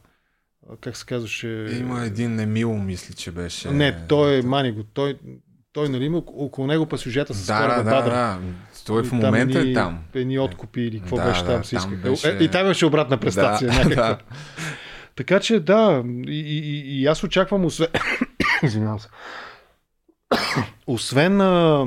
как 0.80 0.96
се 0.96 1.06
казваше? 1.06 1.66
Има 1.80 2.04
един 2.04 2.40
Емил, 2.40 2.72
мисля, 2.78 3.14
че 3.14 3.30
беше. 3.30 3.70
Не, 3.70 4.06
той 4.08 4.38
е 4.38 4.42
Маниго. 4.42 4.82
Той, 4.84 5.18
той 5.72 5.88
нали, 5.88 6.04
има 6.04 6.18
около 6.18 6.66
него 6.66 6.86
па 6.86 6.98
сюжета 6.98 7.34
с 7.34 7.46
Да, 7.46 7.82
да, 7.82 7.90
Бадър. 7.90 8.10
да. 8.10 8.38
Той 8.86 9.02
в 9.02 9.10
там 9.10 9.18
момента 9.18 9.60
е 9.60 9.72
там. 9.72 9.98
Едни 10.14 10.38
откупи 10.38 10.80
или 10.80 11.00
какво 11.00 11.16
Да, 11.16 11.24
беше 11.28 11.42
да, 11.42 11.46
там 11.46 11.64
си 11.64 11.76
там 11.76 11.92
искаха. 11.92 12.10
беше- 12.10 12.28
Е, 12.30 12.44
и 12.44 12.48
там 12.50 12.64
имаше 12.64 12.86
обратна 12.86 13.18
престация. 13.18 13.68
Да, 13.70 13.74
някаква. 13.74 14.08
да. 14.08 14.18
Така 15.16 15.40
че 15.40 15.60
да, 15.60 16.02
и, 16.26 16.40
и, 16.40 17.00
и 17.00 17.06
аз 17.06 17.24
очаквам, 17.24 17.64
освен... 17.64 17.88
Извинявам 18.62 19.00
се. 19.00 19.08
освен 20.86 21.40
а, 21.40 21.86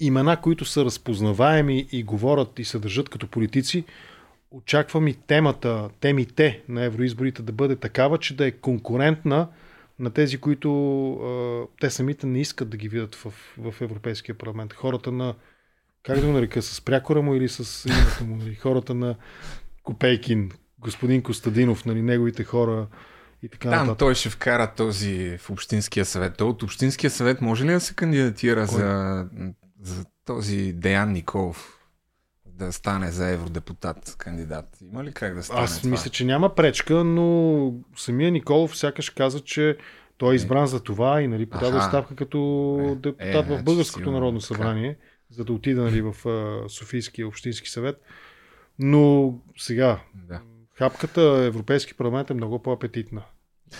имена, 0.00 0.36
които 0.36 0.64
са 0.64 0.84
разпознаваеми 0.84 1.86
и 1.92 2.02
говорят 2.02 2.58
и 2.58 2.64
се 2.64 2.78
държат 2.78 3.08
като 3.08 3.26
политици, 3.26 3.84
очаквам 4.50 5.08
и 5.08 5.14
темата, 5.14 5.88
темите 6.00 6.62
на 6.68 6.84
евроизборите 6.84 7.42
да 7.42 7.52
бъде 7.52 7.76
такава, 7.76 8.18
че 8.18 8.36
да 8.36 8.46
е 8.46 8.50
конкурентна 8.50 9.48
на 9.98 10.10
тези, 10.10 10.38
които 10.38 11.12
а, 11.12 11.66
те 11.80 11.90
самите 11.90 12.26
не 12.26 12.40
искат 12.40 12.68
да 12.68 12.76
ги 12.76 12.88
видят 12.88 13.14
в, 13.14 13.32
в 13.58 13.80
Европейския 13.80 14.34
парламент. 14.34 14.72
Хората 14.72 15.12
на, 15.12 15.34
как 16.02 16.20
да 16.20 16.26
го 16.26 16.32
нарека, 16.32 16.62
с 16.62 16.80
прякора 16.80 17.22
му 17.22 17.34
или 17.34 17.48
с 17.48 17.88
името 17.88 18.24
му, 18.24 18.36
нали? 18.36 18.54
хората 18.54 18.94
на 18.94 19.16
Копейкин, 19.82 20.50
господин 20.78 21.22
Костадинов, 21.22 21.84
нали, 21.84 22.02
неговите 22.02 22.44
хора 22.44 22.86
и 23.42 23.48
така 23.48 23.70
Там 23.70 23.80
нататък. 23.80 23.98
той 23.98 24.14
ще 24.14 24.30
вкара 24.30 24.72
този 24.76 25.38
в 25.38 25.50
Общинския 25.50 26.04
съвет. 26.04 26.36
Той 26.36 26.48
от 26.48 26.62
Общинския 26.62 27.10
съвет 27.10 27.40
може 27.40 27.64
ли 27.64 27.72
да 27.72 27.80
се 27.80 27.94
кандидатира 27.94 28.66
Кой? 28.66 28.78
за, 28.78 29.26
за 29.80 30.04
този 30.24 30.72
Деян 30.72 31.12
Николов? 31.12 31.75
Да 32.58 32.72
стане 32.72 33.10
за 33.10 33.28
евродепутат 33.28 34.14
кандидат. 34.18 34.78
Има 34.82 35.04
ли 35.04 35.12
как 35.12 35.34
да 35.34 35.42
стане 35.42 35.60
Аз 35.60 35.78
това? 35.78 35.90
мисля, 35.90 36.10
че 36.10 36.24
няма 36.24 36.54
пречка, 36.54 37.04
но 37.04 37.72
самия 37.96 38.30
Николов 38.30 38.76
сякаш 38.76 39.10
каза, 39.10 39.40
че 39.40 39.76
той 40.18 40.32
е 40.32 40.36
избран 40.36 40.66
за 40.66 40.80
това 40.80 41.22
и 41.22 41.28
нали, 41.28 41.46
подаде 41.46 41.76
Аха. 41.76 41.86
оставка 41.86 42.16
като 42.16 42.78
депутат 43.02 43.34
е, 43.34 43.42
в 43.42 43.46
значи 43.46 43.62
Българското 43.62 43.98
сигурно 43.98 44.12
народно 44.18 44.40
така. 44.40 44.54
събрание, 44.54 44.96
за 45.30 45.44
да 45.44 45.52
отида 45.52 45.82
нали, 45.82 46.00
в 46.00 46.14
Софийския 46.68 47.28
общински 47.28 47.70
съвет. 47.70 48.00
Но 48.78 49.34
сега, 49.58 50.00
Да. 50.14 50.40
хапката 50.74 51.20
Европейски 51.22 51.94
парламент 51.94 52.30
е 52.30 52.34
много 52.34 52.62
по-апетитна. 52.62 53.22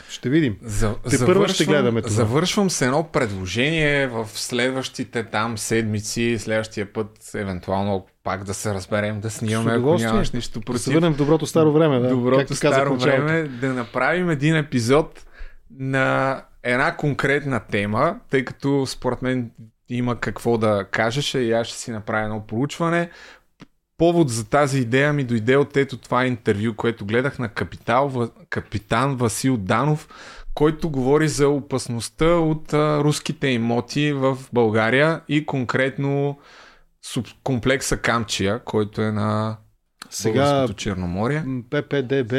Ще 0.09 0.29
видим. 0.29 0.57
За, 0.63 0.95
Те 1.11 1.27
първо 1.27 1.49
ще 1.49 1.65
гледаме 1.65 2.03
това. 2.03 2.15
Завършвам 2.15 2.71
с 2.71 2.83
едно 2.83 3.05
предложение 3.13 4.07
в 4.07 4.29
следващите 4.35 5.25
там 5.25 5.59
седмици, 5.59 6.37
следващия 6.39 6.93
път, 6.93 7.31
евентуално 7.35 8.07
пак 8.25 8.45
да 8.45 8.55
се 8.55 8.75
разберем, 8.75 9.21
да 9.21 9.31
снимаме, 9.31 9.73
ако 9.73 9.95
нямаш 9.95 10.31
нищо 10.31 10.61
против. 10.61 10.73
Да 10.73 10.79
се 10.79 10.95
върнем 10.95 11.13
в 11.13 11.17
доброто 11.17 11.47
старо 11.47 11.73
време, 11.73 11.99
да. 11.99 12.09
Доброто 12.09 12.39
както 12.39 12.55
старо 12.55 12.97
време, 12.97 13.43
да 13.43 13.73
направим 13.73 14.31
един 14.31 14.57
епизод 14.57 15.27
на 15.79 16.43
една 16.63 16.97
конкретна 16.97 17.61
тема, 17.61 18.17
тъй 18.31 18.45
като 18.45 18.87
според 18.87 19.23
мен 19.23 19.51
има 19.89 20.21
какво 20.21 20.59
да 20.59 20.87
кажеш 20.91 21.35
и 21.35 21.53
аз 21.53 21.67
ще 21.67 21.79
си 21.79 21.91
направя 21.91 22.25
едно 22.25 22.47
проучване. 22.47 23.11
Повод 23.99 24.31
за 24.31 24.49
тази 24.49 24.81
идея 24.81 25.13
ми 25.13 25.25
дойде 25.25 25.57
от 25.57 25.77
ето 25.77 25.97
това 25.97 26.27
интервю, 26.27 26.75
което 26.77 27.07
гледах 27.07 27.39
на 27.39 27.49
капитал, 27.49 28.31
капитан 28.51 29.17
Васил 29.17 29.57
Данов, 29.57 30.09
който 30.55 30.91
говори 30.91 31.29
за 31.29 31.49
опасността 31.49 32.27
от 32.27 32.73
а, 32.73 33.05
руските 33.05 33.49
имоти 33.49 34.13
в 34.13 34.39
България 34.53 35.21
и 35.29 35.47
конкретно 35.47 36.39
комплекса 37.45 37.97
Камчия, 37.97 38.65
който 38.65 39.03
е 39.03 39.13
на 39.13 39.57
Сега 40.11 40.69
Черноморие. 40.77 41.45
ППДБ 41.71 42.33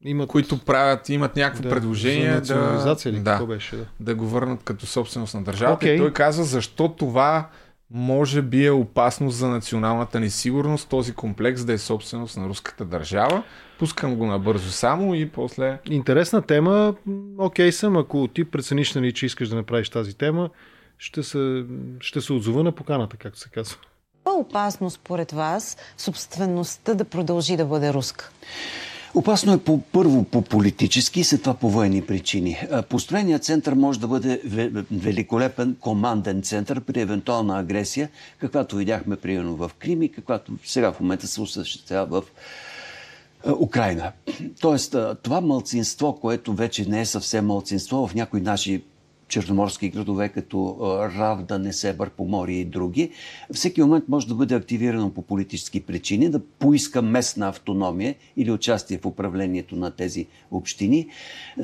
имат... 0.00 0.28
които 0.28 0.58
правят, 0.58 1.08
имат 1.08 1.36
някакво 1.36 1.62
Да, 1.62 1.68
предложение 1.68 2.40
да, 2.40 2.96
ли? 3.06 3.20
да, 3.20 3.46
беше, 3.46 3.76
да? 3.76 3.86
да 4.00 4.14
го 4.14 4.26
върнат 4.26 4.62
като 4.62 4.86
собственост 4.86 5.34
на 5.34 5.42
държавата. 5.42 5.76
Окей. 5.76 5.94
И 5.94 5.98
той 5.98 6.12
казва 6.12 6.44
защо 6.44 6.88
това 6.88 7.48
може 7.90 8.42
би 8.42 8.66
е 8.66 8.70
опасност 8.70 9.36
за 9.36 9.48
националната 9.48 10.20
ни 10.20 10.30
сигурност, 10.30 10.88
този 10.88 11.14
комплекс 11.14 11.64
да 11.64 11.72
е 11.72 11.78
собственост 11.78 12.36
на 12.36 12.48
руската 12.48 12.84
държава. 12.84 13.42
Пускам 13.78 14.16
го 14.16 14.26
набързо 14.26 14.70
само 14.70 15.14
и 15.14 15.28
после... 15.28 15.78
Интересна 15.90 16.42
тема. 16.42 16.94
Окей 17.38 17.72
съм, 17.72 17.96
ако 17.96 18.28
ти 18.28 18.44
прецениш, 18.44 18.94
нали, 18.94 19.12
че 19.12 19.26
искаш 19.26 19.48
да 19.48 19.56
направиш 19.56 19.88
тази 19.88 20.14
тема, 20.14 20.50
ще 20.98 21.22
се, 21.22 21.64
ще 22.00 22.20
се 22.20 22.32
отзова 22.32 22.62
на 22.62 22.72
поканата, 22.72 23.16
както 23.16 23.38
се 23.38 23.48
казва. 23.48 23.76
По-опасно 24.24 24.90
според 24.90 25.32
вас 25.32 25.76
собствеността 25.98 26.94
да 26.94 27.04
продължи 27.04 27.56
да 27.56 27.64
бъде 27.64 27.92
руска? 27.92 28.30
Опасно 29.16 29.52
е 29.52 29.58
по, 29.58 29.80
първо 29.80 30.24
по 30.24 30.42
политически, 30.42 31.24
след 31.24 31.40
това 31.40 31.54
по 31.54 31.70
военни 31.70 32.02
причини. 32.02 32.58
А, 32.70 32.82
Построеният 32.82 33.44
център 33.44 33.74
може 33.74 34.00
да 34.00 34.08
бъде 34.08 34.40
ве- 34.46 34.84
великолепен 34.90 35.76
команден 35.80 36.42
център 36.42 36.80
при 36.80 37.00
евентуална 37.00 37.58
агресия, 37.58 38.08
каквато 38.38 38.76
видяхме 38.76 39.16
примерно 39.16 39.56
в 39.56 39.70
Крим 39.78 40.02
и 40.02 40.12
каквато 40.12 40.52
сега 40.64 40.92
в 40.92 41.00
момента 41.00 41.26
се 41.26 41.40
осъществява 41.40 42.20
в 42.20 42.24
а, 43.46 43.52
Украина. 43.52 44.12
Тоест, 44.60 44.94
а, 44.94 45.14
това 45.22 45.40
мълцинство, 45.40 46.18
което 46.20 46.54
вече 46.54 46.88
не 46.88 47.00
е 47.00 47.06
съвсем 47.06 47.46
мълцинство 47.46 48.06
в 48.06 48.14
някои 48.14 48.40
наши 48.40 48.82
черноморски 49.28 49.88
градове, 49.88 50.28
като 50.28 50.76
Равда, 51.18 51.58
Несебър, 51.58 52.10
Поморие 52.10 52.60
и 52.60 52.64
други, 52.64 53.10
всеки 53.52 53.82
момент 53.82 54.04
може 54.08 54.28
да 54.28 54.34
бъде 54.34 54.54
активирано 54.54 55.10
по 55.10 55.22
политически 55.22 55.80
причини, 55.80 56.28
да 56.28 56.40
поиска 56.40 57.02
местна 57.02 57.48
автономия 57.48 58.14
или 58.36 58.50
участие 58.50 58.98
в 58.98 59.06
управлението 59.06 59.76
на 59.76 59.90
тези 59.90 60.26
общини. 60.50 61.08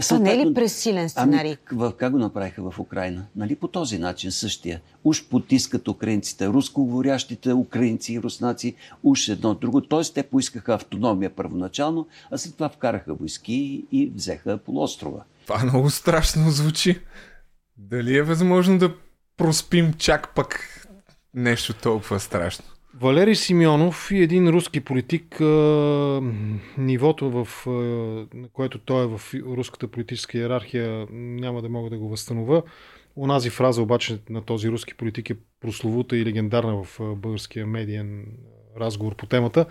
Това 0.01 0.19
не 0.19 0.33
е 0.33 0.47
ли 0.47 0.55
пресилен 0.55 1.09
сценарий? 1.09 1.57
Ами, 1.71 1.79
в, 1.81 1.93
как 1.97 2.13
го 2.13 2.19
направиха 2.19 2.71
в 2.71 2.79
Украина? 2.79 3.27
Нали 3.37 3.57
по 3.57 3.69
този 3.69 3.99
начин 3.99 4.33
същия. 4.33 4.81
Уж 5.05 5.29
потискат 5.29 5.89
украинците, 5.89 6.49
рускоговорящите 6.49 7.53
украинци 7.53 8.13
и 8.13 8.21
руснаци, 8.21 8.75
уж 9.03 9.29
едно 9.29 9.55
друго. 9.55 9.81
Тоест 9.81 10.15
те 10.15 10.23
поискаха 10.23 10.75
автономия 10.75 11.31
първоначално, 11.31 12.07
а 12.31 12.39
след 12.39 12.55
това 12.55 12.69
вкараха 12.69 13.15
войски 13.15 13.85
и 13.93 14.13
взеха 14.15 14.59
полуострова. 14.59 15.23
Това 15.47 15.65
много 15.65 15.91
страшно 15.91 16.51
звучи. 16.51 17.01
Дали 17.91 18.17
е 18.17 18.23
възможно 18.23 18.79
да 18.79 18.95
проспим 19.37 19.95
чак 19.99 20.35
пък 20.35 20.79
нещо 21.35 21.75
толкова 21.75 22.21
страшно? 22.21 22.65
Валерий 23.01 23.35
Симеонов 23.35 24.11
и 24.11 24.23
един 24.23 24.49
руски 24.49 24.81
политик, 24.81 25.41
нивото, 26.79 27.31
в, 27.31 27.49
което 28.53 28.79
той 28.79 29.05
е 29.05 29.07
в 29.07 29.21
руската 29.35 29.89
политическа 29.89 30.39
иерархия, 30.39 31.07
няма 31.11 31.63
да 31.63 31.69
мога 31.69 31.91
да 31.91 31.99
го 31.99 32.09
възстановя. 32.09 32.63
Онази 33.17 33.51
фраза 33.51 33.83
обаче 33.83 34.19
на 34.31 34.43
този 34.43 34.69
руски 34.69 34.95
политик 34.95 35.31
е 35.31 35.37
прословута 35.61 36.17
и 36.17 36.25
легендарна 36.25 36.85
в 36.85 37.15
българския 37.17 37.67
медиен 37.67 38.27
разговор 38.81 39.17
по 39.17 39.27
темата, 39.27 39.67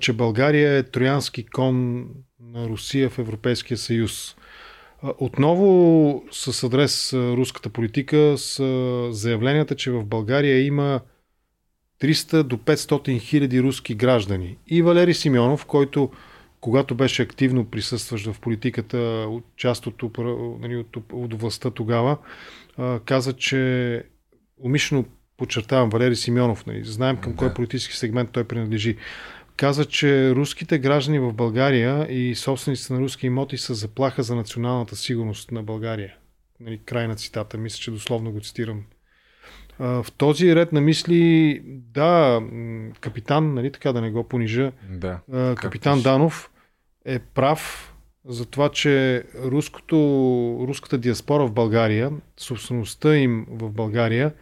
че 0.00 0.12
България 0.12 0.76
е 0.76 0.82
троянски 0.82 1.46
кон 1.46 2.06
на 2.40 2.68
Русия 2.68 3.10
в 3.10 3.18
Европейския 3.18 3.76
съюз. 3.76 4.36
Отново 5.18 6.22
с 6.30 6.64
адрес 6.64 7.12
руската 7.12 7.68
политика 7.68 8.34
с 8.38 8.62
заявленията, 9.10 9.74
че 9.74 9.90
в 9.90 10.04
България 10.04 10.66
има 10.66 11.00
300 12.02 12.42
до 12.42 12.56
500 12.56 13.20
хиляди 13.20 13.62
руски 13.62 13.94
граждани. 13.94 14.58
И 14.66 14.82
Валери 14.82 15.14
Симеонов, 15.14 15.66
който 15.66 16.10
когато 16.60 16.94
беше 16.94 17.22
активно 17.22 17.64
присъстващ 17.64 18.26
в 18.26 18.40
политиката, 18.40 19.28
част 19.56 19.86
от, 19.86 20.02
нали, 20.60 20.76
от, 20.76 20.96
от 21.12 21.40
властта 21.40 21.70
тогава, 21.70 22.18
каза, 23.04 23.32
че 23.32 24.02
умишлено 24.58 25.04
подчертавам 25.36 25.90
Валери 25.90 26.16
Симеонов, 26.16 26.66
нали, 26.66 26.84
знаем 26.84 27.16
към 27.16 27.32
да. 27.32 27.36
кой 27.38 27.54
политически 27.54 27.96
сегмент 27.96 28.30
той 28.32 28.44
принадлежи, 28.44 28.96
каза, 29.56 29.84
че 29.84 30.34
руските 30.34 30.78
граждани 30.78 31.18
в 31.18 31.32
България 31.32 32.12
и 32.12 32.34
собствениците 32.34 32.92
на 32.92 33.00
руски 33.00 33.26
имоти 33.26 33.56
са 33.56 33.74
заплаха 33.74 34.22
за 34.22 34.36
националната 34.36 34.96
сигурност 34.96 35.50
на 35.50 35.62
България. 35.62 36.14
Нали, 36.60 36.80
край 36.84 37.08
на 37.08 37.16
цитата, 37.16 37.58
мисля, 37.58 37.78
че 37.78 37.90
дословно 37.90 38.32
го 38.32 38.40
цитирам. 38.40 38.82
В 39.78 40.06
този 40.16 40.54
ред 40.54 40.72
на 40.72 40.80
мисли, 40.80 41.62
да, 41.66 42.42
капитан, 43.00 43.54
нали 43.54 43.72
така 43.72 43.92
да 43.92 44.00
не 44.00 44.10
го 44.10 44.28
понижа, 44.28 44.72
да, 44.90 45.20
капитан 45.54 46.02
Данов 46.02 46.50
е 47.04 47.18
прав 47.18 47.94
за 48.24 48.46
това, 48.46 48.68
че 48.68 49.24
руското, 49.44 49.96
руската 50.68 50.98
диаспора 50.98 51.46
в 51.46 51.52
България, 51.52 52.10
собствеността 52.36 53.16
им 53.16 53.46
в 53.48 53.70
България, 53.70 54.34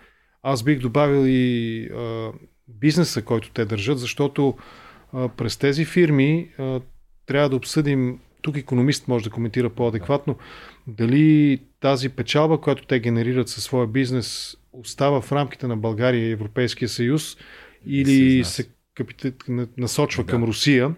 аз 0.42 0.62
бих 0.62 0.78
добавил 0.78 1.24
и 1.26 1.86
а, 1.86 2.32
бизнеса, 2.68 3.22
който 3.22 3.50
те 3.50 3.64
държат, 3.64 3.98
защото 3.98 4.56
през 5.36 5.56
тези 5.56 5.84
фирми 5.84 6.48
трябва 7.26 7.48
да 7.48 7.56
обсъдим, 7.56 8.18
тук 8.42 8.56
економист 8.56 9.08
може 9.08 9.24
да 9.24 9.30
коментира 9.30 9.70
по-адекватно, 9.70 10.36
дали 10.86 11.58
тази 11.80 12.08
печалба, 12.08 12.60
която 12.60 12.86
те 12.86 13.00
генерират 13.00 13.48
със 13.48 13.64
своя 13.64 13.86
бизнес, 13.86 14.56
остава 14.72 15.20
в 15.20 15.32
рамките 15.32 15.66
на 15.66 15.76
България 15.76 16.28
и 16.28 16.32
Европейския 16.32 16.88
съюз 16.88 17.36
или 17.86 18.44
се, 18.44 18.66
насочва 19.76 20.24
да. 20.24 20.30
към 20.30 20.44
Русия 20.44 20.94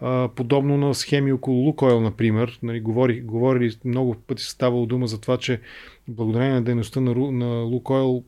а, 0.00 0.28
подобно 0.28 0.76
на 0.76 0.94
схеми 0.94 1.32
около 1.32 1.56
Лукойл, 1.56 2.00
например. 2.00 2.58
Нали, 2.62 2.80
говори, 2.80 3.20
говорили 3.20 3.76
много 3.84 4.14
пъти 4.14 4.42
се 4.42 4.50
ставало 4.50 4.86
дума 4.86 5.06
за 5.06 5.20
това, 5.20 5.36
че 5.36 5.60
благодарение 6.08 6.54
на 6.54 6.62
дейността 6.62 7.00
на, 7.00 7.14
на 7.32 7.62
Лукойл 7.62 8.24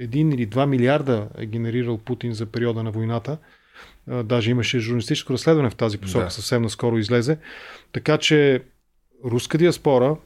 1 0.00 0.34
или 0.34 0.48
2 0.48 0.66
милиарда 0.66 1.28
е 1.38 1.46
генерирал 1.46 1.98
Путин 1.98 2.32
за 2.32 2.46
периода 2.46 2.82
на 2.82 2.90
войната. 2.90 3.38
Даже 4.24 4.50
имаше 4.50 4.78
журналистическо 4.78 5.32
разследване 5.32 5.70
в 5.70 5.74
тази 5.74 5.98
посока, 5.98 6.24
да. 6.24 6.30
съвсем 6.30 6.62
наскоро 6.62 6.98
излезе. 6.98 7.38
Така 7.92 8.18
че 8.18 8.62
руска 9.24 9.58
диаспора, 9.58 10.16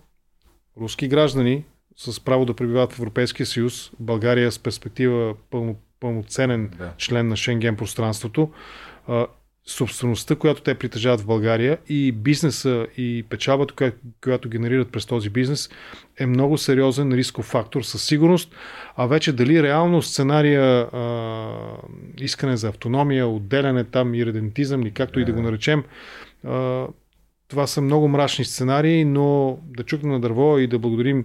руски 0.80 1.09
граждани 1.09 1.64
с 1.96 2.20
право 2.20 2.44
да 2.44 2.54
пребивават 2.54 2.92
в 2.92 2.98
Европейския 2.98 3.46
съюз, 3.46 3.90
България 4.00 4.52
с 4.52 4.59
перспектива 4.59 5.34
пълно, 5.50 5.76
пълноценен 6.00 6.70
да. 6.78 6.92
член 6.98 7.28
на 7.28 7.36
Шенген 7.36 7.76
пространството, 7.76 8.50
собствеността, 9.66 10.36
която 10.36 10.62
те 10.62 10.74
притежават 10.74 11.20
в 11.20 11.26
България 11.26 11.78
и 11.89 12.12
бизнеса 12.12 12.86
и 12.97 13.24
печалбата, 13.30 13.74
която, 13.74 13.97
която 14.22 14.48
генерират 14.48 14.93
през 14.93 15.06
този 15.06 15.30
бизнес, 15.30 15.70
е 16.18 16.26
много 16.26 16.59
сериозен 16.59 17.12
рисков 17.12 17.44
фактор 17.44 17.82
със 17.82 18.05
сигурност. 18.05 18.55
А 18.97 19.06
вече 19.06 19.32
дали 19.32 19.62
реално 19.62 20.02
сценария 20.02 20.89
а, 20.93 21.56
искане 22.20 22.56
за 22.56 22.68
автономия, 22.68 23.28
отделяне 23.28 23.84
там 23.84 24.14
и 24.14 24.26
редентизъм, 24.26 24.82
или 24.82 24.90
както 24.90 25.20
и 25.20 25.24
да 25.24 25.32
го 25.32 25.43
наречем, 25.43 25.84
а, 26.47 26.86
това 27.48 27.66
са 27.66 27.80
много 27.80 28.09
мрачни 28.09 28.44
сценарии, 28.44 29.05
но 29.05 29.59
да 29.76 29.82
чукнем 29.82 30.12
на 30.12 30.20
дърво 30.20 30.59
и 30.59 30.66
да 30.66 30.78
благодарим 30.78 31.24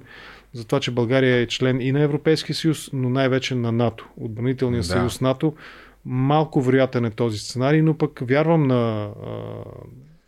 за 0.54 0.66
това, 0.66 0.80
че 0.80 0.92
България 0.92 1.38
е 1.38 1.48
член 1.48 1.82
и 1.82 1.92
на 1.92 2.02
Европейския 2.02 2.56
съюз, 2.56 2.90
но 2.94 3.10
най-вече 3.10 3.56
на 3.56 3.72
НАТО, 3.72 4.08
отбранителния 4.18 4.82
да. 4.82 4.88
съюз 4.88 5.22
НАТО, 5.22 5.54
Малко 6.06 6.62
вероятен 6.62 7.06
е 7.06 7.10
този 7.10 7.38
сценарий, 7.38 7.82
но 7.82 7.98
пък 7.98 8.20
вярвам 8.22 8.68
на 8.68 9.04
а, 9.04 9.10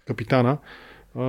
капитана. 0.08 0.58
А, 1.16 1.22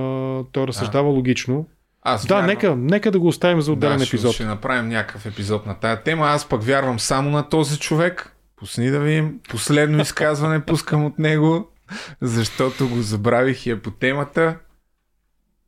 той 0.51 0.67
разсъждава 0.67 1.09
а. 1.09 1.11
логично. 1.11 1.65
Аз 2.01 2.25
да, 2.25 2.33
вярвам... 2.35 2.47
нека, 2.47 2.75
нека 2.75 3.11
да 3.11 3.19
го 3.19 3.27
оставим 3.27 3.61
за 3.61 3.71
отделен 3.71 3.97
да, 3.97 4.03
епизод. 4.03 4.31
Ще, 4.31 4.43
ще 4.43 4.45
направим 4.45 4.87
някакъв 4.87 5.25
епизод 5.25 5.65
на 5.65 5.79
тая 5.79 6.03
тема. 6.03 6.27
Аз 6.27 6.49
пък 6.49 6.63
вярвам 6.63 6.99
само 6.99 7.29
на 7.29 7.49
този 7.49 7.79
човек. 7.79 8.35
Пусни 8.55 8.89
да 8.89 8.99
видим. 8.99 9.39
Последно 9.49 10.01
изказване 10.01 10.61
пускам 10.65 11.05
от 11.05 11.19
него, 11.19 11.67
защото 12.21 12.89
го 12.89 13.01
забравих 13.01 13.65
и 13.65 13.69
е 13.69 13.81
по 13.81 13.91
темата. 13.91 14.55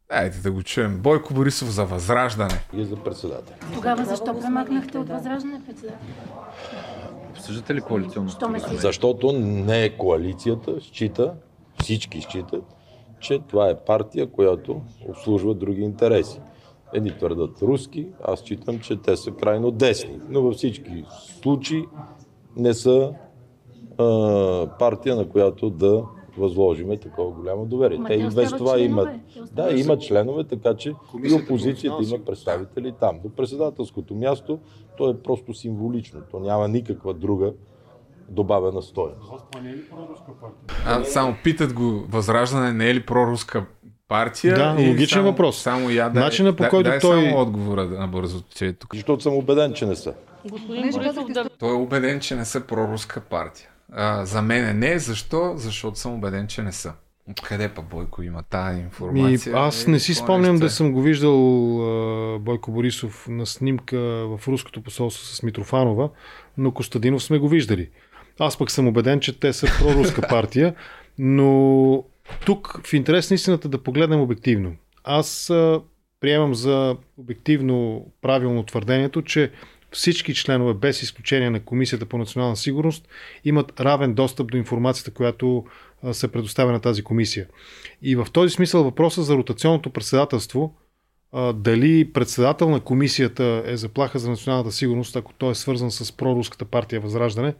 Дайте 0.09 0.37
да 0.37 0.51
го 0.51 0.63
чуем. 0.63 0.97
Бойко 0.97 1.33
Борисов 1.33 1.69
за 1.69 1.85
възраждане. 1.85 2.63
И 2.73 2.85
за 2.85 2.95
председател. 2.95 3.55
Тогава 3.73 4.05
защо 4.05 4.39
премахнахте 4.39 4.97
от 4.97 5.09
възраждане 5.09 5.61
председател? 5.65 6.07
Обсъждате 7.33 7.75
ли 7.75 7.81
коалиционно 7.81 8.29
Защото 8.71 9.31
не 9.31 9.83
е 9.83 9.97
коалицията, 9.97 10.81
счита, 10.81 11.33
всички 11.81 12.21
считат, 12.21 12.63
че 13.19 13.39
това 13.39 13.69
е 13.69 13.79
партия, 13.79 14.27
която 14.27 14.81
обслужва 15.09 15.53
други 15.53 15.81
интереси. 15.81 16.39
Едни 16.93 17.17
твърдат 17.17 17.61
руски, 17.61 18.07
аз 18.23 18.39
считам, 18.39 18.79
че 18.79 18.95
те 18.95 19.17
са 19.17 19.31
крайно 19.31 19.71
десни. 19.71 20.19
Но 20.29 20.41
във 20.41 20.55
всички 20.55 21.03
случаи 21.41 21.85
не 22.55 22.73
са 22.73 23.13
а, 23.97 24.67
партия, 24.79 25.15
на 25.15 25.29
която 25.29 25.69
да 25.69 26.03
възложиме 26.37 26.97
такова 26.97 27.31
голямо 27.31 27.65
доверие. 27.65 27.97
Ма 27.97 28.07
те 28.07 28.13
и 28.13 28.29
без 28.35 28.51
това 28.51 28.73
членове. 28.73 28.81
имат. 28.81 29.09
Да, 29.51 29.71
имат 29.71 30.01
членове, 30.01 30.43
така 30.43 30.75
че 30.75 30.93
и 31.23 31.33
опозицията 31.33 32.03
има 32.03 32.25
представители 32.25 32.93
там. 32.99 33.19
До 33.23 33.29
председателското 33.29 34.15
място 34.15 34.59
то 34.97 35.09
е 35.09 35.17
просто 35.17 35.53
символично. 35.53 36.21
То 36.31 36.39
няма 36.39 36.67
никаква 36.67 37.13
друга 37.13 37.53
добавена 38.29 38.81
стоеност. 38.81 39.33
А, 40.85 41.03
само 41.03 41.35
питат 41.43 41.73
го, 41.73 42.05
Възраждане 42.09 42.73
не 42.73 42.89
е 42.89 42.95
ли 42.95 43.05
проруска 43.05 43.65
партия? 44.07 44.55
Да, 44.55 44.75
логичен 44.89 45.07
само, 45.07 45.31
въпрос. 45.31 45.61
Само 45.61 45.89
я 45.89 46.09
дай, 46.09 46.23
Начина 46.23 46.55
по 46.55 46.63
който 46.69 46.89
дай, 46.89 46.99
той... 46.99 47.23
само 47.23 47.41
отговора 47.41 47.85
на 47.85 48.07
бързо, 48.07 48.41
че 48.55 48.65
е 48.65 48.73
тук. 48.73 48.95
Защото 48.95 49.23
съм 49.23 49.33
убеден, 49.33 49.73
че 49.73 49.85
не 49.85 49.95
са. 49.95 50.13
Той 51.59 51.69
е 51.69 51.73
убеден, 51.73 52.19
че 52.19 52.35
не 52.35 52.45
са 52.45 52.61
проруска 52.61 53.21
партия. 53.21 53.69
А, 53.95 54.25
за 54.25 54.41
мен 54.41 54.79
не. 54.79 54.99
Защо? 54.99 55.53
Защото 55.55 55.99
съм 55.99 56.13
убеден, 56.13 56.47
че 56.47 56.61
не 56.61 56.71
са. 56.71 56.93
Откъде 57.29 57.69
па 57.69 57.81
Бойко 57.81 58.23
има 58.23 58.43
тази 58.43 58.79
информация? 58.79 59.53
Ми, 59.53 59.59
аз 59.59 59.87
не 59.87 59.99
си 59.99 60.13
спомням 60.13 60.57
да 60.57 60.69
съм 60.69 60.91
го 60.91 61.01
виждал 61.01 61.35
а, 62.35 62.39
Бойко 62.39 62.71
Борисов 62.71 63.27
на 63.29 63.45
снимка 63.45 63.97
в 63.99 64.47
руското 64.47 64.81
посолство 64.81 65.25
с 65.25 65.43
Митрофанова, 65.43 66.09
но 66.57 66.71
Костадинов 66.71 67.23
сме 67.23 67.37
го 67.37 67.49
виждали. 67.49 67.89
Аз 68.39 68.57
пък 68.57 68.71
съм 68.71 68.87
убеден, 68.87 69.19
че 69.19 69.39
те 69.39 69.53
са 69.53 69.67
проруска 69.79 70.21
партия, 70.29 70.75
но 71.19 72.03
тук 72.45 72.81
в 72.83 72.93
интерес 72.93 73.29
на 73.29 73.35
истината 73.35 73.69
да 73.69 73.83
погледнем 73.83 74.21
обективно. 74.21 74.75
Аз 75.03 75.49
а, 75.49 75.81
приемам 76.19 76.55
за 76.55 76.97
обективно 77.17 78.05
правилно 78.21 78.63
твърдението, 78.63 79.21
че 79.21 79.51
всички 79.93 80.33
членове, 80.33 80.73
без 80.73 81.01
изключение 81.01 81.49
на 81.49 81.59
Комисията 81.59 82.05
по 82.05 82.17
национална 82.17 82.55
сигурност, 82.55 83.07
имат 83.45 83.79
равен 83.79 84.13
достъп 84.13 84.51
до 84.51 84.57
информацията, 84.57 85.11
която 85.11 85.65
се 86.11 86.27
предоставя 86.27 86.71
на 86.71 86.79
тази 86.79 87.03
комисия. 87.03 87.47
И 88.01 88.15
в 88.15 88.27
този 88.33 88.53
смисъл 88.53 88.83
въпроса 88.83 89.23
за 89.23 89.35
ротационното 89.35 89.89
председателство, 89.89 90.75
дали 91.53 92.11
председател 92.13 92.69
на 92.69 92.79
комисията 92.79 93.63
е 93.65 93.77
заплаха 93.77 94.19
за 94.19 94.29
националната 94.29 94.71
сигурност, 94.71 95.15
ако 95.15 95.33
той 95.33 95.51
е 95.51 95.55
свързан 95.55 95.91
с 95.91 96.11
проруската 96.11 96.65
партия 96.65 97.01
Възраждане, 97.01 97.53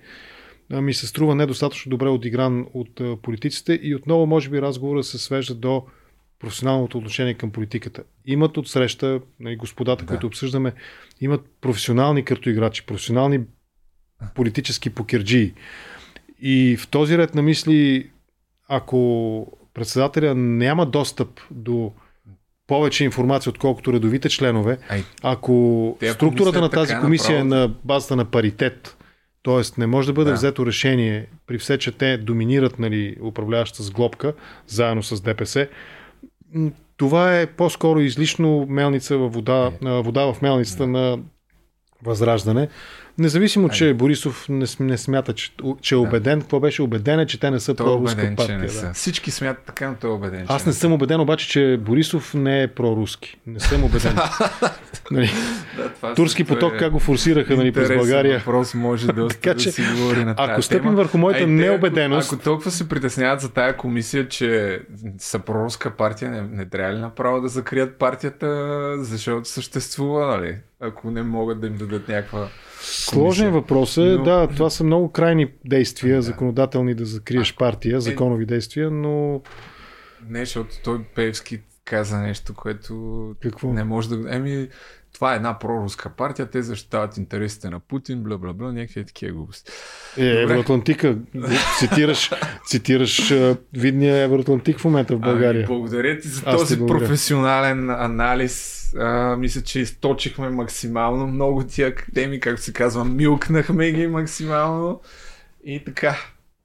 ми 0.70 0.94
се 0.94 1.08
струва 1.08 1.36
недостатъчно 1.36 1.90
добре 1.90 2.10
отигран 2.10 2.66
от 2.74 3.22
политиците 3.22 3.80
и 3.84 3.96
отново 3.96 4.26
може 4.26 4.50
би 4.50 4.62
разговора 4.62 5.04
се 5.04 5.18
свежда 5.18 5.56
до 5.56 5.84
професионалното 6.44 6.98
отношение 6.98 7.34
към 7.34 7.52
политиката. 7.52 8.04
Имат 8.26 8.58
от 8.58 8.68
среща, 8.68 9.20
нали, 9.40 9.56
господата, 9.56 10.04
да. 10.04 10.08
които 10.08 10.28
обсъждаме, 10.28 10.74
имат 11.22 11.42
професионални 11.62 12.26
картоиграчи, 12.26 12.86
професионални 12.86 13.40
политически 14.36 14.90
покерджии. 14.90 15.54
И 16.42 16.78
в 16.80 16.88
този 16.88 17.18
ред 17.18 17.36
на 17.36 17.42
мисли, 17.42 18.10
ако 18.68 19.58
председателя 19.74 20.36
няма 20.36 20.86
достъп 20.86 21.42
до 21.52 21.92
повече 22.68 23.04
информация, 23.04 23.50
отколкото 23.50 23.94
редовите 23.94 24.30
членове, 24.30 24.78
ако 25.22 25.98
структурата 26.14 26.62
на 26.62 26.70
тази 26.70 26.96
комисия 26.96 27.40
е 27.40 27.44
на 27.44 27.68
базата 27.84 28.16
на 28.16 28.26
паритет, 28.26 28.98
т.е. 29.44 29.62
не 29.78 29.88
може 29.88 30.08
да 30.08 30.14
бъде 30.14 30.30
да. 30.30 30.36
взето 30.36 30.66
решение 30.66 31.28
при 31.48 31.58
все, 31.58 31.78
че 31.78 31.92
те 31.92 32.18
доминират 32.18 32.80
нали, 32.80 33.16
управляващата 33.22 33.84
сглобка, 33.84 34.34
заедно 34.68 35.04
с 35.04 35.22
ДПС, 35.22 35.68
това 36.98 37.40
е 37.40 37.46
по-скоро 37.46 38.00
излишно 38.00 38.66
мелница 38.70 39.18
във 39.18 39.34
вода, 39.34 39.72
е. 39.86 39.90
вода 40.02 40.34
в 40.34 40.42
мелницата 40.42 40.88
на 40.88 41.20
възраждане. 42.04 42.68
Независимо, 43.18 43.70
че 43.70 43.94
Борисов 43.94 44.46
не, 44.50 44.66
не 44.80 44.98
смята, 44.98 45.34
че, 45.34 45.52
че 45.82 45.96
е 45.96 45.98
убеден, 45.98 46.42
какво 46.42 46.60
беше 46.60 46.82
убеден 46.82 47.20
е, 47.20 47.26
че 47.26 47.40
те 47.40 47.52
не 47.52 47.60
са 47.60 47.72
е 47.72 47.76
проруска 47.76 48.34
партия. 48.38 48.58
не 48.58 48.66
да. 48.66 48.72
са. 48.72 48.92
Всички 48.94 49.32
смятат 49.32 49.64
така, 49.66 49.90
но 49.90 49.96
той 49.96 50.10
е 50.10 50.14
убеден, 50.14 50.46
Аз 50.50 50.66
не 50.66 50.74
съм 50.74 50.94
убеден 50.94 51.20
обаче, 51.20 51.50
че 51.50 51.80
Борисов 51.82 52.34
не 52.34 52.64
е 52.64 52.68
проруски. 52.68 53.38
Не 53.48 53.60
съм 53.60 53.84
убеден. 53.84 54.16
нали? 55.12 55.30
Да, 56.02 56.14
Турски 56.16 56.42
също 56.42 56.54
поток 56.54 56.74
е 56.74 56.78
как 56.78 56.92
го 56.92 57.00
форсираха 57.00 57.56
нали, 57.56 57.72
през 57.72 57.88
България. 57.90 58.38
въпрос 58.40 58.74
може 58.74 59.08
да, 59.08 59.28
Така 59.28 59.54
да 59.54 59.60
че, 59.60 59.72
си 59.72 59.82
говори 59.96 60.26
на 60.26 60.36
тази 60.36 60.52
ако 60.52 60.62
стъпим 60.62 60.84
тема. 60.84 60.96
върху 60.96 61.18
моята 61.18 61.48
неубеденост- 61.48 62.28
Ако, 62.28 62.36
ако 62.36 62.44
толкова 62.44 62.72
се 62.72 62.90
притесняват 62.90 63.42
за 63.42 63.50
тая 63.50 63.78
комисия, 63.78 64.28
че 64.30 64.82
са 65.18 65.40
проруска 65.40 65.92
партия, 65.92 66.32
не, 66.32 66.42
не 66.42 66.70
трябва 66.70 66.94
ли 66.94 67.00
направо 67.00 67.42
да 67.42 67.48
закрият 67.48 67.96
партията, 67.96 68.48
защото 68.98 69.50
съществува, 69.50 70.28
нали? 70.28 70.58
Ако 70.80 71.12
не 71.12 71.24
могат 71.24 71.62
да 71.62 71.68
им 71.68 71.78
дадат 71.78 72.08
някаква 72.08 72.48
Сложен 72.86 73.52
въпрос 73.52 73.98
е, 73.98 74.02
Но- 74.02 74.24
да, 74.24 74.48
това 74.48 74.70
са 74.70 74.84
много 74.84 75.12
крайни 75.12 75.48
действия, 75.66 76.22
законодателни 76.22 76.94
да 76.94 77.06
закриеш 77.06 77.56
партия, 77.56 77.98
Е, 77.98 78.02
законови 78.02 78.46
действия, 78.46 78.92
но 78.92 79.42
Не, 80.30 80.40
защото 80.40 80.70
той 80.84 81.04
Певски 81.16 81.60
каза 81.86 82.18
нещо, 82.18 82.54
което 82.54 82.96
Какво? 83.42 83.74
не 83.74 83.84
може 83.84 84.10
да... 84.10 84.36
Еми, 84.36 84.68
това 85.14 85.34
е 85.34 85.36
една 85.36 85.60
проруска 85.60 86.10
партия, 86.10 86.46
те 86.46 86.62
защитават 86.62 87.18
интересите 87.18 87.70
на 87.70 87.80
Путин, 87.80 88.20
бла 88.20 88.38
бла 88.38 88.54
бла, 88.54 88.72
някакви 88.72 89.06
такива 89.06 89.34
глупости. 89.34 89.72
е, 90.18 90.42
Евроатлантика. 90.42 91.18
Цитираш, 91.80 92.32
цитираш 92.68 93.34
видния 93.74 94.18
Евроатлантик 94.18 94.80
в 94.80 94.86
момента 94.86 95.16
в 95.16 95.20
България. 95.20 95.60
Ами, 95.60 95.66
благодаря 95.68 96.20
ти 96.20 96.28
за 96.28 96.44
Аз 96.46 96.60
този 96.60 96.78
благодаря. 96.78 97.00
професионален 97.00 97.90
анализ. 97.90 98.80
А, 98.98 99.36
мисля, 99.36 99.62
че 99.62 99.80
източихме 99.80 100.50
максимално 100.50 101.28
много 101.28 101.64
тия 101.64 101.96
теми, 102.14 102.40
както 102.40 102.62
се 102.62 102.74
казва, 102.74 103.06
милкнахме 103.06 103.92
ги 103.92 104.08
максимално. 104.08 105.02
И 105.64 105.84
така. 105.86 106.18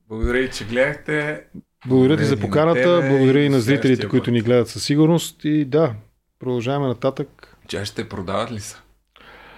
Благодаря 0.09 0.39
и, 0.39 0.51
че 0.51 0.65
гледахте. 0.65 1.41
Благодаря 1.87 2.17
ти 2.17 2.25
за 2.25 2.37
поканата, 2.37 3.07
благодаря 3.09 3.41
и 3.41 3.49
на 3.49 3.61
зрителите, 3.61 4.09
които 4.09 4.31
ни 4.31 4.41
гледат 4.41 4.69
със 4.69 4.85
сигурност. 4.85 5.45
И 5.45 5.65
да, 5.65 5.95
продължаваме 6.39 6.87
нататък. 6.87 7.57
Чашите 7.69 8.09
продават 8.09 8.53
ли 8.53 8.61
са? 8.61 8.83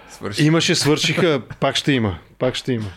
Свърши. 0.09 0.45
Имаше, 0.45 0.75
свършиха, 0.75 1.41
пак 1.59 1.75
ще 1.75 1.91
има. 1.91 2.19
Пак 2.39 2.55
ще 2.55 2.73
има. 2.73 2.91